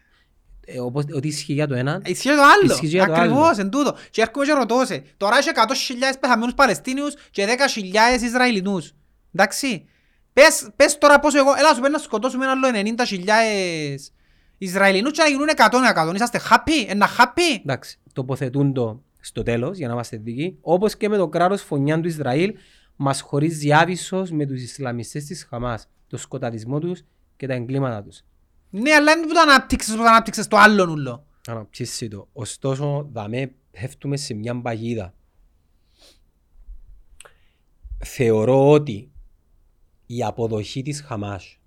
Ε, 0.65 0.79
όπως, 0.79 1.03
ότι 1.13 1.27
ισχύει 1.27 1.53
για 1.53 1.67
το 1.67 1.75
ένα. 1.75 2.01
Ισχύει 2.05 2.29
το 2.29 2.41
άλλο. 2.41 2.73
Ισχύει 2.73 2.87
για 2.87 3.05
το 3.05 3.13
Ακριβώς, 3.13 3.47
άλλο. 3.47 3.61
εν 3.61 3.69
τούτο. 3.69 3.95
Και 4.09 4.21
έρχομαι 4.21 4.45
και 4.45 4.53
ρωτώ 4.53 4.81
σε. 4.85 5.03
Τώρα 5.17 5.37
έχει 5.37 5.49
100.000 5.53 6.19
πεθαμένους 6.19 6.53
Παλαιστίνιους 6.53 7.13
και 7.31 7.45
10.000 7.45 8.23
Ισραηλινούς. 8.23 8.93
Εντάξει. 9.33 9.85
Πες, 10.33 10.69
πες 10.75 10.97
τώρα 10.97 11.19
πόσο 11.19 11.37
εγώ, 11.37 11.49
έλα 11.57 11.69
σου 11.73 11.79
πρέπει 11.79 11.91
να 11.91 11.97
σκοτώσουμε 11.99 12.45
ένα 12.45 12.53
άλλο 12.53 12.95
90.000 13.97 14.11
Ισραηλινούς 14.57 15.11
και 15.11 15.21
να 15.21 15.27
γίνουν 15.27 15.47
100-100. 16.11 16.13
Είσαστε 16.15 16.39
happy, 16.49 16.85
ένα 16.87 17.07
happy; 17.17 17.59
Εντάξει, 17.61 17.99
τοποθετούν 18.13 18.73
το 18.73 19.03
στο 19.19 19.43
τέλος, 19.43 19.77
για 19.77 19.87
να 19.87 19.93
είμαστε 19.93 20.17
δίκοι. 20.17 20.57
Όπως 20.61 20.97
και 20.97 21.09
με 21.09 21.17
το 21.17 21.27
κράτος 21.27 21.61
φωνιάν 21.61 22.01
του 22.01 22.07
Ισραήλ, 22.07 22.53
μας 22.95 23.21
χωρίζει 23.21 23.71
άβυσσος 23.73 24.31
με 24.31 24.45
τους 24.45 24.61
Ισλαμιστές 24.61 25.25
της 25.25 25.47
Χαμάς, 25.49 25.89
το 26.07 26.17
σκοταδισμό 26.17 26.79
τους 26.79 27.01
και 27.35 27.47
τα 27.47 27.53
εγκλήματα 27.53 28.03
τους. 28.03 28.21
Ναι, 28.69 28.93
αλλά 28.93 29.11
είναι 29.11 29.27
που 29.27 29.33
το 29.33 29.39
ανάπτυξες, 29.39 29.95
που 29.95 30.01
το 30.01 30.07
ανάπτυξες 30.07 30.47
το 30.47 30.57
άλλο 30.57 30.85
νουλό. 30.85 31.27
Αναψύσει 31.47 32.07
το. 32.07 32.27
Ωστόσο, 32.33 33.09
δαμέ 33.11 33.53
πέφτουμε 33.71 34.17
σε 34.17 34.33
μια 34.33 34.61
παγίδα. 34.61 35.13
Θεωρώ 38.05 38.69
ότι 38.69 39.11
η 40.05 40.23
αποδοχή 40.23 40.81
της 40.81 41.01
Χαμάς 41.01 41.59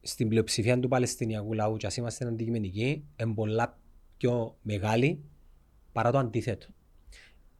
στην 0.00 0.28
πλειοψηφία 0.28 0.80
του 0.80 0.88
Παλαιστινιακού 0.88 1.52
λαού 1.52 1.76
και 1.76 1.86
ας 1.86 1.96
είμαστε 1.96 2.26
αντικειμενικοί 2.26 3.04
είναι 3.20 3.34
πολλά 3.34 3.78
πιο 4.16 4.58
μεγάλη 4.62 5.24
παρά 5.92 6.10
το 6.10 6.18
αντίθετο. 6.18 6.66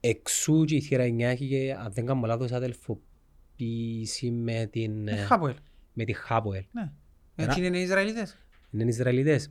Εξού 0.00 0.64
και 0.64 0.74
η 0.74 0.80
θύρα 0.80 1.04
9 1.04 1.20
έχει 1.20 1.48
και, 1.48 1.74
αν 1.74 1.92
δεν 1.92 2.06
κάνω 2.06 2.26
λάθος, 2.26 2.50
αδελφοποίηση 3.58 4.30
με 4.30 4.68
την, 4.72 5.08
Ε, 5.08 5.12
ε, 5.12 5.16
Χάποελ. 5.16 5.54
με 5.92 6.04
τη 6.04 6.12
Χάποελ. 6.12 6.64
Ναι. 6.72 6.90
Έτσι 7.36 7.64
είναι 7.66 7.78
οι 7.78 7.82
Ισραηλίτες. 7.82 8.38
Είναι 8.70 8.84
Ισραηλίτες. 8.84 9.50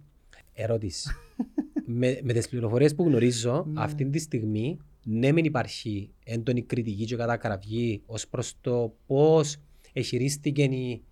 Ερώτηση. 0.54 1.10
με, 1.86 2.20
με 2.24 2.34
τις 2.34 2.50
πληροφορίες 2.50 2.96
που 2.96 3.04
γνωρίζω, 3.04 3.66
Ναι. 3.68 3.82
αυτή 3.82 4.06
τη 4.10 4.20
στιγμή, 4.20 4.78
ναι 5.04 5.32
μεν 5.32 5.44
υπάρχει 5.46 6.10
έντονη 6.24 6.62
κριτική 6.62 7.06
και 7.06 7.16
κατακραυγή 7.16 8.02
ως 8.06 8.28
προς 8.28 8.54
το 8.62 8.96
πώς 9.08 9.58
εχειρίστηκε 9.94 10.64
η 10.64 11.04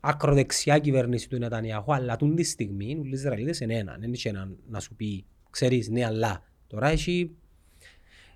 ακροδεξιά 0.00 0.78
κυβέρνηση 0.78 1.28
του 1.28 1.38
Νετανιάχου, 1.38 1.94
αλλά 1.94 2.16
τούν 2.16 2.34
τη 2.34 2.42
στιγμή 2.42 3.00
οι 3.04 3.08
Ισραηλίτες 3.10 3.60
είναι 3.60 3.74
έναν. 3.74 4.00
Δεν 4.00 4.12
είχε 4.12 4.28
έναν 4.28 4.56
να 4.68 4.80
σου 4.80 4.94
πει, 4.94 5.24
ξέρεις, 5.50 5.88
ναι, 5.88 6.04
αλλά. 6.04 6.42
Τώρα 6.66 6.88
έχει... 6.88 7.30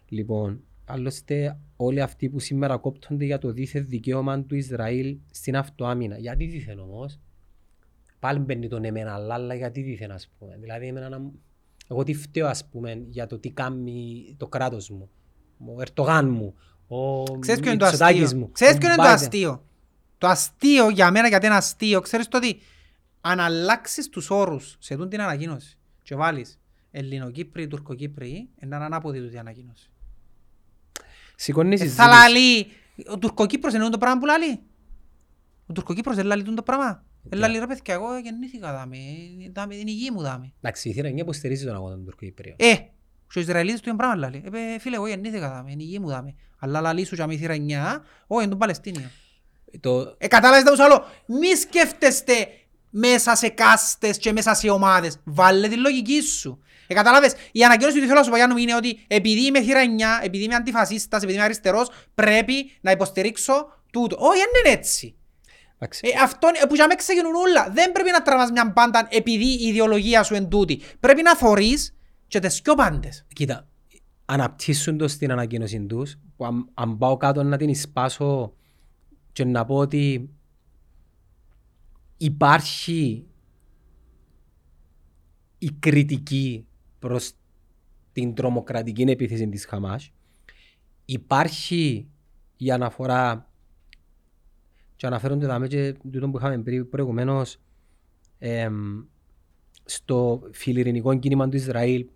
Λοιπόν, 0.09 0.61
άλλωστε 0.85 1.59
όλοι 1.77 2.01
αυτοί 2.01 2.29
που 2.29 2.39
σήμερα 2.39 2.77
κόπτονται 2.77 3.25
για 3.25 3.39
το 3.39 3.53
δίθεν 3.53 3.87
δικαίωμα 3.89 4.43
του 4.43 4.55
Ισραήλ 4.55 5.17
στην 5.31 5.57
αυτοάμυνα. 5.57 6.19
Γιατί 6.19 6.47
δίθεν 6.47 6.79
όμως, 6.79 7.21
πάλι 8.19 8.39
μπαίνει 8.39 8.69
τον 8.69 8.85
εμένα 8.85 9.15
αλλά, 9.15 9.35
αλλά 9.35 9.55
γιατί 9.55 9.83
δίθεν 9.83 10.11
ας 10.11 10.29
πούμε; 10.39 10.57
Δηλαδή 10.61 10.87
εμένα 10.87 11.09
να... 11.09 11.19
μου- 11.19 11.41
εγώ 11.89 12.03
τι 12.03 12.15
φταίω 12.15 12.47
ας 12.47 12.69
πούμε 12.69 13.05
για 13.09 13.27
το 13.27 13.39
τι 13.39 13.51
κάνει 13.51 14.35
το 14.39 14.47
κράτος 14.47 14.91
μου. 14.91 15.11
Ο 15.77 15.81
Ερτογάν 15.81 16.29
μου. 16.29 16.55
Ο 16.87 17.23
Ξέρεις 17.39 17.61
ποιο 17.61 17.71
είναι 17.71 17.79
το 17.81 17.87
Μητσοτάκης 17.87 18.23
αστείο; 18.23 18.39
μου. 18.39 18.51
Ξέρεις 18.53 18.75
ο 18.75 18.79
ποιο 18.79 18.89
είναι 18.89 18.97
το 18.97 19.03
Biden. 19.03 19.13
αστείο; 19.13 19.65
Το 20.19 20.27
αστείο 20.27 20.89
για 20.91 21.11
μένα 21.11 21.29
γιατί 21.29 21.47
είναι 21.47 21.55
αστείο. 21.55 22.01
Ξέρεις 22.01 22.29
το 22.29 22.37
ότι 22.37 22.59
αν 23.21 23.41
αλλάξεις 23.41 24.09
τους 24.09 24.31
όρους 24.31 24.77
σε 24.79 24.97
τούτη 24.97 25.09
την 25.09 25.21
ανακοίνωση 25.21 25.79
και 26.03 26.15
βάλεις 26.15 26.59
Ελληνοκύπροι, 26.91 27.67
Τουρκοκύπροι, 27.67 28.49
είναι 28.63 28.77
ανάποδη 28.77 29.21
τούτη 29.21 29.35
η 29.35 29.39
ανακοίνωση. 29.39 29.91
Σηκώνεις 31.37 31.81
Ε, 31.81 31.85
συζήτηση. 31.85 32.09
Θα 32.09 32.15
λαλεί, 32.15 32.67
ο 33.13 33.19
Τουρκοκύπρος 33.19 33.75
είναι 33.75 33.89
το 33.89 33.99
πράγμα 33.99 34.19
που 34.21 34.27
λαλεί. 34.27 34.61
Ο 35.67 35.73
Τουρκοκύπρος 35.73 36.17
δεν 36.17 36.27
λαλεί 36.27 36.43
το 36.43 36.63
πράγμα. 36.63 37.05
Δεν 37.23 37.39
λαλεί 37.39 37.59
ρε 37.59 37.67
παιδιά, 37.67 37.95
εγώ 37.95 38.19
γεννήθηκα 38.19 38.73
δάμε, 38.73 38.97
δάμε 39.53 39.75
την 39.75 39.87
υγεία 39.87 40.13
μου 40.13 40.21
δάμε. 40.23 40.53
Εντάξει, 40.61 40.89
η 40.89 40.93
θύρα 40.93 41.09
είναι 41.09 41.21
υποστηρίζει 41.21 41.65
τον 41.65 41.75
αγώνα 41.75 41.95
του 41.97 42.05
Τουρκοκυπρίου. 42.05 42.55
Ε, 42.59 42.75
και 43.33 43.39
ο 43.39 43.41
Ισραηλίτης 43.41 43.81
του 43.81 43.89
είναι 43.89 43.99
πράγμα 43.99 44.17
λαλεί. 44.17 44.43
Ε, 44.45 44.49
παι, 44.51 44.59
φίλε, 44.79 44.97
εγώ 44.97 45.07
γεννήθηκα 45.07 45.49
δάμε, 45.49 45.71
είναι 45.71 45.83
η 45.83 45.87
υγεία 45.89 46.01
μου 46.01 46.09
δάμε. 46.09 46.35
Αλλά 46.59 46.81
λαλεί 46.81 47.05
σου 47.05 47.17
και 47.17 47.23
αμή 47.23 47.37
θύρα 47.37 47.55
9, 47.55 47.59
όχι, 48.27 48.41
είναι 48.41 48.51
τον 48.51 48.59
Παλαιστίνιο. 48.59 49.11
Το, 49.81 50.15
Ε, 50.19 50.27
κατάλαβες 50.29 50.77
το 50.77 50.83
άλλο. 50.85 51.05
Μη 51.27 51.47
σκέφτεστε 51.57 52.35
μέσα 52.91 53.35
σε 53.35 53.49
κάστες 53.49 54.19
και 54.19 54.33
μέσα 54.33 54.55
σε 54.55 54.71
ομάδες. 54.71 55.21
Βάλε 55.25 55.69
τη 55.69 55.77
λογική 55.77 56.21
σου. 56.21 56.59
Ε, 56.87 56.95
κατάλαβες, 56.95 57.35
η 57.53 57.65
ανακοίνωση 57.65 58.01
του 58.01 58.07
θέλω 58.07 58.19
να 58.19 58.23
σου 58.23 58.31
πω 58.31 58.37
Γιάννου, 58.37 58.57
είναι 58.57 58.75
ότι 58.75 59.05
επειδή 59.07 59.47
είμαι 59.47 59.63
θύρα 59.63 59.81
9, 60.21 60.25
επειδή 60.25 60.45
είμαι 60.45 60.55
αντιφασίστας, 60.55 61.23
επειδή 61.23 61.37
είμαι 61.37 61.45
αριστερός, 61.45 61.91
πρέπει 62.15 62.71
να 62.81 62.91
υποστηρίξω 62.91 63.83
τούτο. 63.93 64.17
Όχι, 64.19 64.39
δεν 64.39 64.47
είναι 64.65 64.81
έτσι. 64.81 65.15
εντάξει. 65.75 66.01
Ε, 66.15 66.23
αυτό 66.23 66.49
ε, 66.63 66.67
που 66.67 66.75
για 66.75 66.87
με 66.87 66.95
ξεκινούν 66.95 67.35
όλα. 67.35 67.71
Δεν 67.71 67.93
πρέπει 67.93 68.11
να 68.11 68.23
τραβάς 68.23 68.51
μια 68.51 68.73
πάντα 68.73 69.07
επειδή 69.11 69.65
η 69.65 69.67
ιδεολογία 69.67 70.23
σου 70.23 70.35
είναι 70.35 70.47
τούτη. 70.47 70.81
Πρέπει 71.01 71.23
να 71.23 71.37
θωρείς 71.37 71.97
και 72.27 72.39
τις 72.39 72.61
δυο 72.65 72.75
πάντες. 72.75 73.25
Κοίτα, 73.33 73.69
αναπτύσσουν 74.25 74.99
το 74.99 75.09
στην 75.09 75.33
ανακοίνωση 75.33 75.81
τους, 75.81 76.17
που 76.37 76.45
αν, 76.45 76.69
αν 76.75 76.99
πάω 76.99 77.17
κάτω 77.17 77.43
να 77.43 77.57
την 77.57 77.69
εισπάσω 77.69 78.55
και 79.33 79.45
να 79.45 79.65
πω 79.65 79.77
ότι 79.77 80.31
υπάρχει 82.17 83.27
η 85.59 85.71
κριτική 85.79 86.67
προς 87.05 87.33
την 88.13 88.35
τρομοκρατική 88.35 89.03
επίθεση 89.03 89.49
της 89.49 89.67
Χαμάς, 89.67 90.13
υπάρχει 91.05 92.09
η 92.57 92.71
αναφορά 92.71 93.51
και 94.97 95.07
αναφέρονται 95.07 95.47
δάμε 95.47 95.67
και 95.67 95.93
τούτο 95.93 96.29
που 96.29 96.37
είχαμε 96.37 96.59
πριν 96.59 96.89
προηγουμένως 96.89 97.57
εμ, 98.39 99.03
στο 99.85 100.43
φιλιρινικό 100.53 101.19
κίνημα 101.19 101.49
του 101.49 101.57
Ισραήλ 101.57 102.07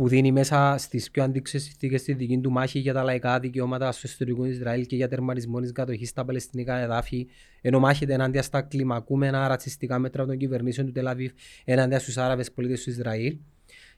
που 0.00 0.08
δίνει 0.08 0.32
μέσα 0.32 0.74
στις 0.78 1.10
πιο 1.10 1.22
αντίξωες 1.22 1.62
συνθήκες 1.62 2.02
τη 2.02 2.12
δική 2.12 2.38
του 2.38 2.50
μάχη 2.50 2.78
για 2.78 2.92
τα 2.92 3.02
λαϊκά 3.02 3.40
δικαιώματα 3.40 3.92
στο 3.92 4.00
εσωτερικό 4.04 4.44
Ισραήλ 4.44 4.86
και 4.86 4.96
για 4.96 5.08
τερματισμό 5.08 5.60
της 5.60 5.72
κατοχής 5.72 6.08
στα 6.08 6.24
Παλαιστινικά 6.24 6.78
εδάφη, 6.78 7.26
ενώ 7.60 7.78
μάχεται 7.78 8.12
ενάντια 8.12 8.42
στα 8.42 8.62
κλιμακούμενα 8.62 9.48
ρατσιστικά 9.48 9.98
μέτρα 9.98 10.26
των 10.26 10.36
κυβερνήσεων 10.36 10.86
του 10.86 10.92
Τελαβίβ 10.92 11.30
ενάντια 11.64 11.98
στους 11.98 12.16
Άραβες 12.16 12.52
πολίτες 12.52 12.82
του 12.82 12.90
Ισραήλ. 12.90 13.36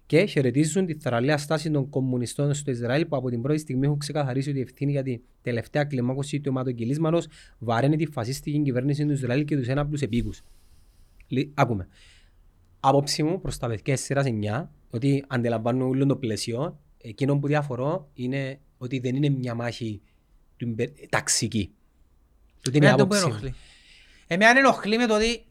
Και 0.06 0.24
χαιρετίζουν 0.24 0.86
τη 0.86 0.94
θεραλέα 0.94 1.38
στάση 1.38 1.70
των 1.70 1.88
κομμουνιστών 1.88 2.54
στο 2.54 2.70
Ισραήλ 2.70 3.06
που 3.06 3.16
από 3.16 3.30
την 3.30 3.42
πρώτη 3.42 3.58
στιγμή 3.58 3.86
έχουν 3.86 3.98
ξεκαθαρίσει 3.98 4.50
ότι 4.50 4.58
η 4.58 4.62
ευθύνη 4.62 4.90
για 4.90 5.02
την 5.02 5.20
τελευταία 5.42 5.84
κλιμάκωση 5.84 6.40
του 6.40 6.48
αιματοκυλίσματος 6.48 7.28
βαραίνει 7.58 7.96
τη 7.96 8.06
φασιστική 8.06 8.62
κυβέρνηση 8.62 9.06
του 9.06 9.12
Ισραήλ 9.12 9.44
και 9.44 9.56
τους 9.56 9.68
έναπλους 9.68 10.00
επίκους. 10.00 10.42
Άκουμε 11.54 11.88
άποψη 12.84 13.22
μου 13.22 13.40
προς 13.40 13.58
τα 13.58 13.68
παιδιά 13.68 13.94
της 13.94 14.04
σειράς 14.04 14.26
9 14.26 14.68
ότι 14.94 15.24
αντιλαμβάνω 15.28 15.86
όλο 15.86 16.06
το 16.06 16.16
πλαίσιο 16.16 16.78
εκείνο 16.98 17.38
που 17.38 17.46
διαφορώ 17.46 18.08
είναι 18.14 18.58
ότι 18.78 18.98
δεν 18.98 19.14
είναι 19.16 19.28
μια 19.28 19.54
μάχη 19.54 20.00
του 20.56 20.68
υπε- 20.68 21.08
ταξική. 21.08 21.72
Τούτη 22.62 22.76
είναι 22.76 22.86
η 22.86 22.88
Εμένα 22.88 23.02
το 23.02 23.06
που 23.08 23.14
άποψη 23.16 23.26
μου. 23.26 23.46
ενοχλεί. 23.46 23.54
Εμένα 24.26 24.58
ενοχλεί 24.58 24.96
με 24.96 25.06
το 25.06 25.14
ότι 25.14 25.44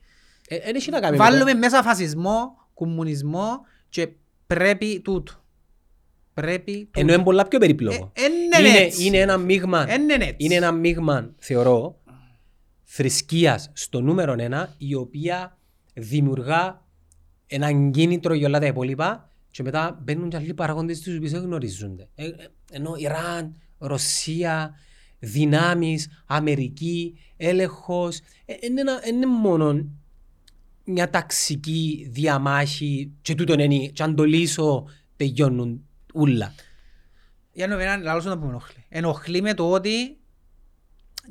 Ε, 0.47 0.59
Δεν 0.59 0.75
έχει 0.75 0.89
να 0.89 0.99
κάνει 0.99 1.17
με 1.17 1.23
Βάλουμε 1.23 1.51
το- 1.51 1.57
μέσα 1.57 1.83
φασισμό, 1.83 2.57
κομμουνισμό 2.73 3.59
και 3.89 4.09
πρέπει 4.47 4.99
τούτο. 4.99 5.33
Πρέπει 6.33 6.71
τούτο. 6.85 6.99
Ενώ 6.99 7.13
είναι 7.13 7.23
πολλά 7.23 7.47
πιο 7.47 7.59
περίπλοκο. 7.59 8.11
Ε, 8.15 8.21
εν 8.23 8.31
είναι 8.31 8.69
είναι, 8.69 8.77
έτσι. 8.77 9.05
είναι 9.05 9.17
ένα 9.17 9.37
μείγμα, 9.37 9.85
Εν 9.91 10.01
είναι 10.01 10.13
έτσι. 10.13 10.35
είναι 10.37 10.55
ένα 10.55 10.71
μείγμα, 10.71 11.33
θεωρώ, 11.37 11.99
θρησκείας 12.83 13.69
στο 13.73 14.01
νούμερο 14.01 14.35
ένα, 14.37 14.75
η 14.77 14.93
οποία 14.95 15.57
δημιουργά 15.93 16.85
έναν 17.47 17.91
κίνητρο 17.91 18.33
για 18.33 18.47
όλα 18.47 18.59
τα 18.59 18.65
υπόλοιπα 18.65 19.29
και 19.51 19.63
μετά 19.63 19.99
μπαίνουν 20.03 20.29
και 20.29 20.37
άλλοι 20.37 20.53
παραγόντες 20.53 20.99
τους 21.01 21.15
οποίους 21.15 21.31
δεν 21.31 21.41
γνωρίζονται. 21.41 22.07
Ε, 22.15 22.25
ε, 22.25 22.33
ενώ 22.71 22.95
Ιράν, 22.97 23.55
Ρωσία, 23.77 24.73
δυνάμεις, 25.19 26.23
Αμερική, 26.25 27.17
έλεγχος, 27.37 28.19
ε, 28.45 28.53
είναι, 28.61 28.81
ένα- 28.81 29.07
είναι 29.07 29.25
μόνο 29.25 29.85
μια 30.85 31.09
ταξική 31.09 32.07
διαμάχη 32.11 33.11
και 33.21 33.35
τούτον 33.35 33.59
είναι, 33.59 33.87
και 33.87 34.03
αν 34.03 34.15
το 34.15 34.23
λύσω 34.23 34.85
τελειώνουν 35.15 35.85
ούλα. 36.13 36.53
Για 37.53 37.67
να 37.67 37.75
μην 37.75 38.01
λαλώσω 38.01 38.29
να 38.29 38.37
που 38.37 38.43
με 38.45 38.49
ενοχλεί. 38.49 38.85
Ενοχλεί 38.89 39.41
με 39.41 39.53
το 39.53 39.71
ότι 39.71 40.17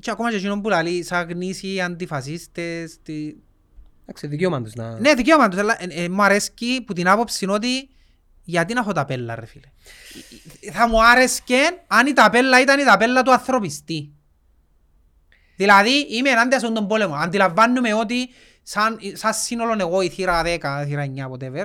και 0.01 0.11
ακόμα 0.11 0.31
και 0.31 0.37
εκείνο 0.37 0.61
που 0.61 0.69
λαλεί 0.69 1.05
σαν 1.05 1.29
γνήσιοι 1.31 1.81
αντιφασίστες 1.81 2.99
τι... 3.03 3.35
Εντάξει, 4.03 4.27
δικαίωμα 4.27 4.63
τους 4.63 4.75
να... 4.75 5.01
Ναι, 5.01 5.15
δικαίωμα 5.15 5.49
τους, 5.49 5.59
αλλά 5.61 5.77
ε, 5.83 6.03
ε, 6.05 6.09
μου 6.09 6.23
αρέσκει 6.23 6.83
που 6.87 6.93
την 6.93 7.09
άποψη 7.09 7.45
είναι 7.45 7.55
ότι 7.55 7.89
γιατί 8.51 8.75
να 8.75 8.81
έχω 8.81 8.93
τα 8.93 9.05
πέλα 9.05 9.35
ρε 9.35 9.47
φίλε; 9.47 9.67
Ε, 10.61 10.71
Θα 10.71 10.89
μου 10.89 11.05
άρεσκε 11.05 11.59
αν 11.87 12.07
η 12.07 12.13
ταπέλα 12.13 12.61
ήταν 12.61 12.79
η 12.81 12.85
ταπέλα 12.85 13.23
του 13.23 13.33
ανθρωπιστή. 13.33 14.13
Δηλαδή 15.57 15.91
είμαι 16.09 16.31
ενάντια 16.31 16.59
σε 16.59 16.71
τον 16.73 16.87
πόλεμο. 16.87 17.15
Αντιλαμβάνομαι 17.15 17.95
ότι 17.95 18.29
σαν, 18.63 18.99
σαν 19.13 19.33
σύνολο 19.35 19.77
εγώ 19.81 20.01
η 20.03 20.09
θύρα 20.09 20.43
10, 20.45 20.83
η 20.83 20.87
θύρα 20.87 21.05
9, 21.05 21.31
whatever, 21.33 21.65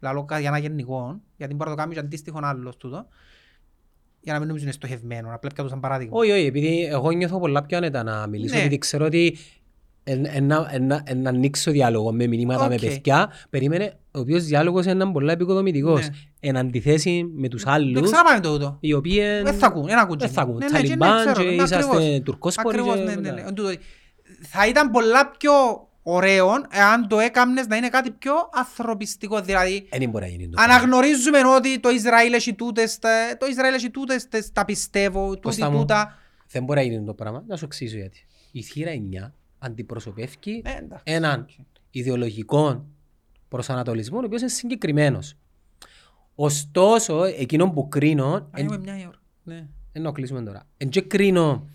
λαλώ 0.00 0.24
κα- 0.24 0.38
για 0.38 0.50
να 0.50 0.58
γενικό, 0.58 1.20
γιατί 1.36 1.54
μπορεί 1.54 1.70
να 1.70 1.76
το 1.76 1.82
κάνει 1.82 1.94
και 1.94 2.00
αντίστοιχο 2.00 2.38
άλλος 2.42 2.76
τούτο, 2.76 3.06
για 4.20 4.32
να 4.32 4.38
μην 4.38 4.48
νομίζω 4.48 4.64
είναι 4.64 4.74
στοχευμένο, 4.74 5.34
απλά 5.34 5.50
πια 5.54 5.62
το 5.62 5.68
σαν 5.68 5.80
παράδειγμα. 5.80 6.18
Όχι, 6.18 6.30
όχι, 6.30 6.44
επειδή 6.46 6.84
εγώ 6.84 7.10
νιώθω 7.10 7.38
πολλά 7.40 7.62
πιο 7.62 7.76
άνετα 7.76 8.02
να 8.02 8.26
μιλήσω, 8.26 8.54
Ναι. 8.54 8.60
επειδή 8.60 8.78
ξέρω 8.78 9.04
ότι 9.04 9.36
εν- 10.04 10.24
εν- 10.26 10.44
να- 10.46 10.68
εν- 10.70 10.86
να- 10.86 11.02
εν- 11.04 11.20
να 11.22 11.28
ανοίξω 11.28 11.70
διάλογο 11.70 12.12
με 12.12 12.26
μηνύματα 12.26 12.68
με 12.68 12.74
Οκ. 12.74 12.80
παιδιά, 12.80 13.32
περίμενε, 13.50 13.98
ο 14.14 14.18
οποίος 14.20 14.44
διάλογος 14.44 14.86
είναι 14.86 15.06
πολλά 15.12 15.32
εποικοδομητικός. 15.32 16.00
Ναι. 16.00 16.14
Εν 16.40 16.56
αντιθέσει 16.56 17.30
με 17.34 17.48
τους 17.48 17.62
Το 17.62 17.70
άλλους, 17.70 18.10
ξαναπάμε 18.10 18.40
το 18.40 18.52
τούτο. 18.52 18.76
οι 18.80 18.92
οποίοι 18.92 19.18
Δεν 19.42 19.54
θα 19.54 19.66
ακούν, 19.66 19.86
δεν 19.86 19.98
ακούν. 19.98 20.18
δεν 20.18 20.28
θα 20.28 20.42
ακούν. 20.42 20.56
Ναι, 20.56 20.66
ναι, 20.66 20.70
και 20.70 20.72
ναι, 20.76 20.96
Ταλιμπάν 20.96 21.18
ξέρω, 21.26 21.48
και 21.48 21.54
ναι, 21.56 21.62
είσαστε 21.62 21.96
ακριβώς. 21.96 22.20
τουρκόσποροι 22.24 22.76
Ακριβώς, 22.78 22.96
και 22.98 23.02
ναι, 23.04 23.14
ναι, 23.14 23.20
μετά. 23.20 23.42
ναι. 23.42 23.52
Τούτο, 23.52 23.70
Θα 24.42 24.66
ήταν 24.68 24.90
πολλά 24.90 25.30
πιο 25.30 25.52
ωραίο 26.02 26.48
εάν 26.70 27.08
το 27.08 27.18
έκαμνες 27.18 27.66
να 27.66 27.76
είναι 27.76 27.88
κάτι 27.88 28.10
πιο 28.10 28.32
ανθρωπιστικό. 28.52 29.40
Δηλαδή, 29.40 29.86
Ε, 29.90 29.98
Δεν 29.98 30.10
μπορεί 30.10 30.24
να 30.24 30.30
γίνει 30.30 30.44
το 30.44 30.50
πράγμα. 30.56 30.74
αναγνωρίζουμε 30.74 31.38
ότι 31.56 31.80
το 31.80 31.90
Ισραήλ 31.90 32.32
έχει 32.32 32.54
τούτες, 32.54 32.98
τα- 32.98 33.36
το 33.38 33.46
Ισραήλ 33.46 33.74
έχει 33.74 33.90
τούτες, 33.90 34.28
τες- 34.28 34.52
τα 34.52 34.64
πιστεύω, 34.64 35.26
τούτη 35.28 35.40
Κώστα 35.40 35.70
μου. 35.70 35.78
τούτα. 35.78 36.18
Δεν 36.50 36.64
μπορεί 36.64 36.78
να 36.78 36.84
γίνει 36.84 37.04
το 37.04 37.14
πράγμα. 37.14 37.44
Να 37.46 37.56
σου 37.56 37.64
εξήσω 37.64 37.96
γιατί. 37.96 38.26
Η 38.52 38.62
θύρα 38.62 38.90
9 38.90 39.32
αντιπροσωπεύει 39.58 40.62
Ε, 40.64 40.70
εντάξει. 40.78 41.02
έναν 41.04 41.46
ιδεολογικό 41.90 42.84
προσανατολισμό 43.54 44.18
ο 44.18 44.24
οποίος 44.24 44.40
είναι 44.40 44.50
συγκεκριμένος. 44.50 45.34
Ωστόσο, 46.34 47.24
εκείνο 47.24 47.70
που 47.70 47.88
κρίνω, 47.88 48.26
Α, 48.26 48.48
έχουμε 48.52 48.78
μια 48.78 48.98
η 48.98 49.06
ώρα. 49.06 49.20
Ναι. 49.42 49.66
δεν 49.92 50.02
να 50.02 50.12
κλείσουμε 50.12 50.42
τώρα. 50.42 50.68
Εν 50.76 50.88
και 50.88 51.00
κρίνω, 51.00 51.68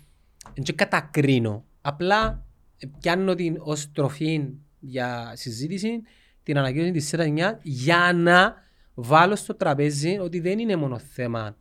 εν 0.54 0.62
και 0.62 0.72
κατακρίνω. 0.72 1.64
Απλά 1.80 2.46
ε, 2.78 2.86
πιάνω 3.00 3.34
την 3.34 3.56
ως 3.60 3.92
τροφή 3.92 4.48
για 4.80 5.32
συζήτηση 5.34 6.02
την 6.42 6.58
ανακοίνωση 6.58 6.90
της 6.90 7.06
ΣΕΤΑ 7.06 7.56
9 7.56 7.58
για 7.62 8.12
να 8.14 8.54
βάλω 8.94 9.36
στο 9.36 9.54
τραπέζι 9.54 10.18
ότι 10.18 10.40
δεν 10.40 10.58
είναι 10.58 10.76
μόνο 10.76 10.98
θέμα 10.98 11.56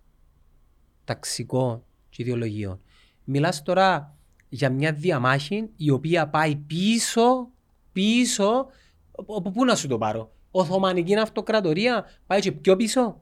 ταξικό 1.04 1.86
και 2.10 2.24
ιδεολογιών. 2.24 2.82
Μιλάς 3.24 3.64
τώρα 3.64 4.18
για 4.50 4.70
μια 4.70 4.94
διαμάχη 4.94 5.70
η 5.76 5.90
οποία 5.90 6.28
πάει 6.28 6.56
πίσω, 6.56 7.50
πίσω, 7.92 8.68
από 9.28 9.52
πού 9.52 9.66
να 9.66 9.76
σου 9.76 9.88
το 9.88 9.98
πάρω; 9.98 10.32
Οθωμανική 10.52 11.16
αυτοκρατορία 11.16 12.06
πάει 12.28 12.40
και 12.40 12.52
πιο 12.52 12.76
πίσω. 12.76 13.22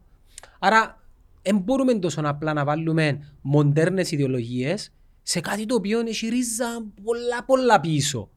Άρα 0.59 1.03
δεν 1.41 1.57
μπορούμε 1.57 1.93
τόσο 1.99 2.21
απλά 2.23 2.53
να 2.53 2.63
βάλουμε 2.65 3.33
μοντέρνες 3.41 4.11
ιδεολογίες 4.11 4.91
σε 5.21 5.39
κάτι 5.39 5.65
το 5.65 5.75
οποίο 5.75 5.99
έχει 5.99 6.27
ρίζα 6.27 6.65
πολλά 7.03 7.43
πολλά 7.45 7.79
πίσω. 7.79 8.29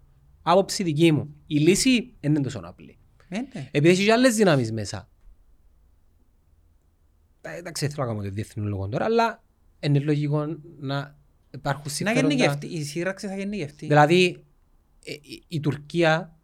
Άποψη 0.42 0.82
δική 0.82 1.12
μου. 1.12 1.34
Η 1.46 1.58
λύση 1.58 2.14
δεν 2.20 2.30
είναι 2.30 2.40
τόσο 2.40 2.60
απλή. 2.64 2.98
Ε, 3.28 3.36
ναι. 3.38 3.68
Επειδή 3.70 3.88
έχεις 3.88 4.04
και 4.04 4.12
άλλες 4.12 4.34
δυνάμεις 4.34 4.72
μέσα. 4.72 5.08
Ε, 7.40 7.56
Εντάξει, 7.58 7.86
δεν 7.86 7.94
θέλω 7.94 8.06
να 8.06 8.12
κάνω 8.12 8.24
το 8.28 8.34
διεθνή 8.34 8.66
λόγο 8.68 8.88
τώρα, 8.88 9.04
αλλά 9.04 9.42
είναι 9.80 9.98
λογικό 9.98 10.46
να 10.78 11.16
υπάρχουν 11.50 11.84
Να 11.86 11.90
συμφέροντα. 11.90 12.26
γεννηγευτεί. 12.28 12.66
Η 12.66 12.82
σύραξη 12.84 13.26
θα 13.26 13.36
γεννηγευτεί. 13.36 13.86
Δηλαδή, 13.86 14.44
ε, 15.04 15.12
η- 15.12 15.44
η 15.48 15.60
Τουρκία 15.60 16.36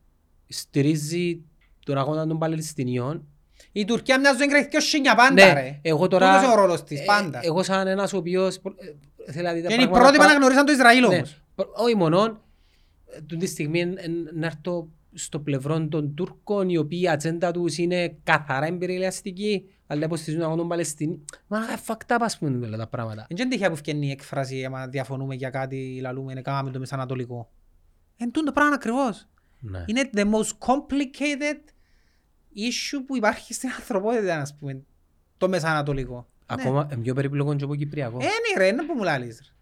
στηρίζει 0.48 1.40
τον 1.84 1.98
αγώνα 1.98 2.26
των 2.26 2.38
Παλαιστινίων. 2.38 3.26
Η 3.72 3.84
Τουρκία 3.84 4.20
μοιάζει 4.20 4.38
να 4.38 4.44
εγκριθεί 4.44 4.68
και 4.68 4.76
ως 4.76 4.84
σύνια 4.88 5.14
πάντα 5.14 5.54
ρε. 5.54 5.60
Ναι, 5.62 5.78
εγώ 5.82 6.08
τώρα... 6.08 6.26
Τούτος 6.26 6.42
είναι 6.44 6.52
ο 6.52 6.56
ρόλος 6.64 6.84
της, 6.84 7.00
ε, 7.00 7.04
πάντα. 7.04 7.40
Εγώ 7.42 7.62
σαν 7.62 7.86
ένας 7.86 8.12
ο 8.12 8.16
οποίος... 8.16 8.56
ε, 8.56 9.32
θέλει 9.32 9.44
να 9.46 9.52
δει 9.52 9.62
τα 9.62 9.68
Και 9.68 9.74
είναι 9.74 9.82
οι 9.82 9.86
πράγματα 9.86 9.98
πρώτοι 10.02 10.16
που 10.16 10.22
πα- 10.22 10.28
αναγνωρίσαν 10.28 10.64
το 10.64 10.72
Ισραήλ 10.72 11.00
Ναι, 11.08 11.14
όμως. 11.16 11.42
προ- 11.54 11.72
όχι 11.76 11.96
μόνο, 11.96 12.40
ε, 13.06 13.20
τούτη 13.20 13.36
τη 13.36 13.46
στιγμή 13.46 13.80
εν- 13.80 13.98
εν- 13.98 14.30
να 14.34 14.46
έρθω 14.46 14.88
στο 15.14 15.38
πλευρό 15.40 15.86
των 15.88 16.14
Τούρκων, 16.14 16.68
οι 16.68 16.76
οποίοι 16.76 17.00
η 17.02 17.08
ατζέντα 17.08 17.50
τους 17.50 17.78
είναι 17.78 18.16
καθαρά 18.22 18.66
εμπειριαλιστική, 18.66 19.64
αλλά 19.86 20.04
υποστηρίζουν 20.04 20.36
τον 20.38 20.44
αγώνα 20.46 20.60
των 20.60 20.68
Παλαιστινίων. 20.70 21.24
Μα 21.46 21.58
είναι 21.58 21.78
fucked 21.86 22.14
up, 22.14 22.18
ας 22.20 22.38
πούμε, 22.38 22.66
όλα 22.66 22.76
τα 22.76 22.86
πράγματα. 22.86 23.26
Δεν 23.28 23.38
είναι 23.38 23.48
τυχαία 23.48 23.70
που 23.70 23.76
φτιάχνει 23.76 24.06
η 24.06 24.10
έκφραση 24.10 24.64
άμα 24.64 24.86
διαφωνούμε 24.88 25.34
για 25.34 25.50
κάτι, 25.50 25.98
λαλούμε, 26.02 26.32
είναι 26.32 26.42
κάναμε 26.42 26.70
το 26.70 26.78
μεσανατολικό. 26.78 27.50
Εν 28.16 28.30
τούτο 28.30 28.52
πράγμα 28.52 28.74
ακριβώς. 28.74 29.28
Ναι. 29.70 29.84
Είναι 29.86 30.10
the 30.14 30.24
most 30.24 30.52
complicated 30.58 31.58
issue 32.56 33.02
που 33.06 33.16
υπάρχει 33.16 33.54
στην 33.54 33.68
ανθρωπότητα, 33.68 34.40
ας 34.40 34.56
πούμε, 34.56 34.82
το 35.36 35.48
μεσανατολικό. 35.48 36.28
Ακόμα 36.46 36.88
ε, 36.90 36.96
πιο 36.96 37.14
περίπλοκο 37.14 37.54
και 37.54 37.64
από 37.64 37.74
Κυπριακός. 37.74 38.24
Ε, 38.24 38.26
ναι 38.26 38.62
ρε, 38.64 38.66
είναι 38.66 38.82
που 38.84 38.94
μου 38.96 39.02
λάλεις. 39.02 39.38
ρε. 39.44 39.54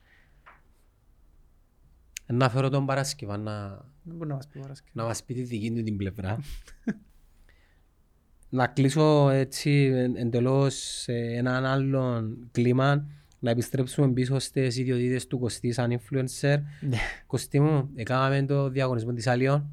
Να 2.36 2.48
φέρω 2.50 2.68
τον 2.68 2.86
Παρασκευά 2.86 3.36
να, 3.36 3.68
Δεν 4.02 4.16
μπορεί 4.16 4.28
να 4.28 4.34
μας 4.34 4.48
πει 4.48 4.58
Παρασκευή. 4.60 4.90
να 4.94 5.04
μας 5.04 5.22
πει 5.24 5.34
τη 5.34 5.42
δική 5.42 5.72
του 5.72 5.82
την 5.82 5.96
πλευρά. 5.96 6.38
να 8.48 8.66
κλείσω 8.66 9.28
έτσι 9.28 9.70
εν- 9.94 10.16
εντελώς 10.16 10.74
σε 10.74 11.12
έναν 11.12 11.64
άλλον 11.64 12.48
κλίμα, 12.52 13.06
να 13.38 13.50
επιστρέψουμε 13.50 14.12
πίσω 14.12 14.38
στις 14.38 14.76
ιδιωτήτες 14.76 15.26
του 15.26 15.38
Κωστή 15.38 15.72
σαν 15.72 16.00
influencer. 16.00 16.58
Ναι. 16.80 16.98
Κωστή 17.26 17.60
μου, 17.60 17.90
έκαναμε 17.94 18.42
το 18.46 18.68
διαγωνισμό 18.68 19.12
της 19.12 19.26
Αλιών 19.26 19.70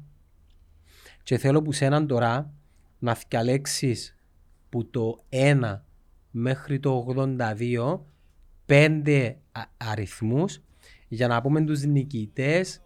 και 1.22 1.38
θέλω 1.38 1.62
που 1.62 1.72
σέναν 1.72 2.06
τώρα 2.06 2.52
να 2.98 3.16
διαλέξεις 3.28 4.16
που 4.68 4.90
το 4.90 5.18
1 5.30 5.80
μέχρι 6.30 6.80
το 6.80 7.06
82 7.38 8.00
πέντε 8.66 9.36
α- 9.52 9.62
αριθμούς 9.76 10.60
για 11.08 11.28
να 11.28 11.40
πούμε 11.40 11.60
τους 11.64 11.82
νικητές 11.82 12.80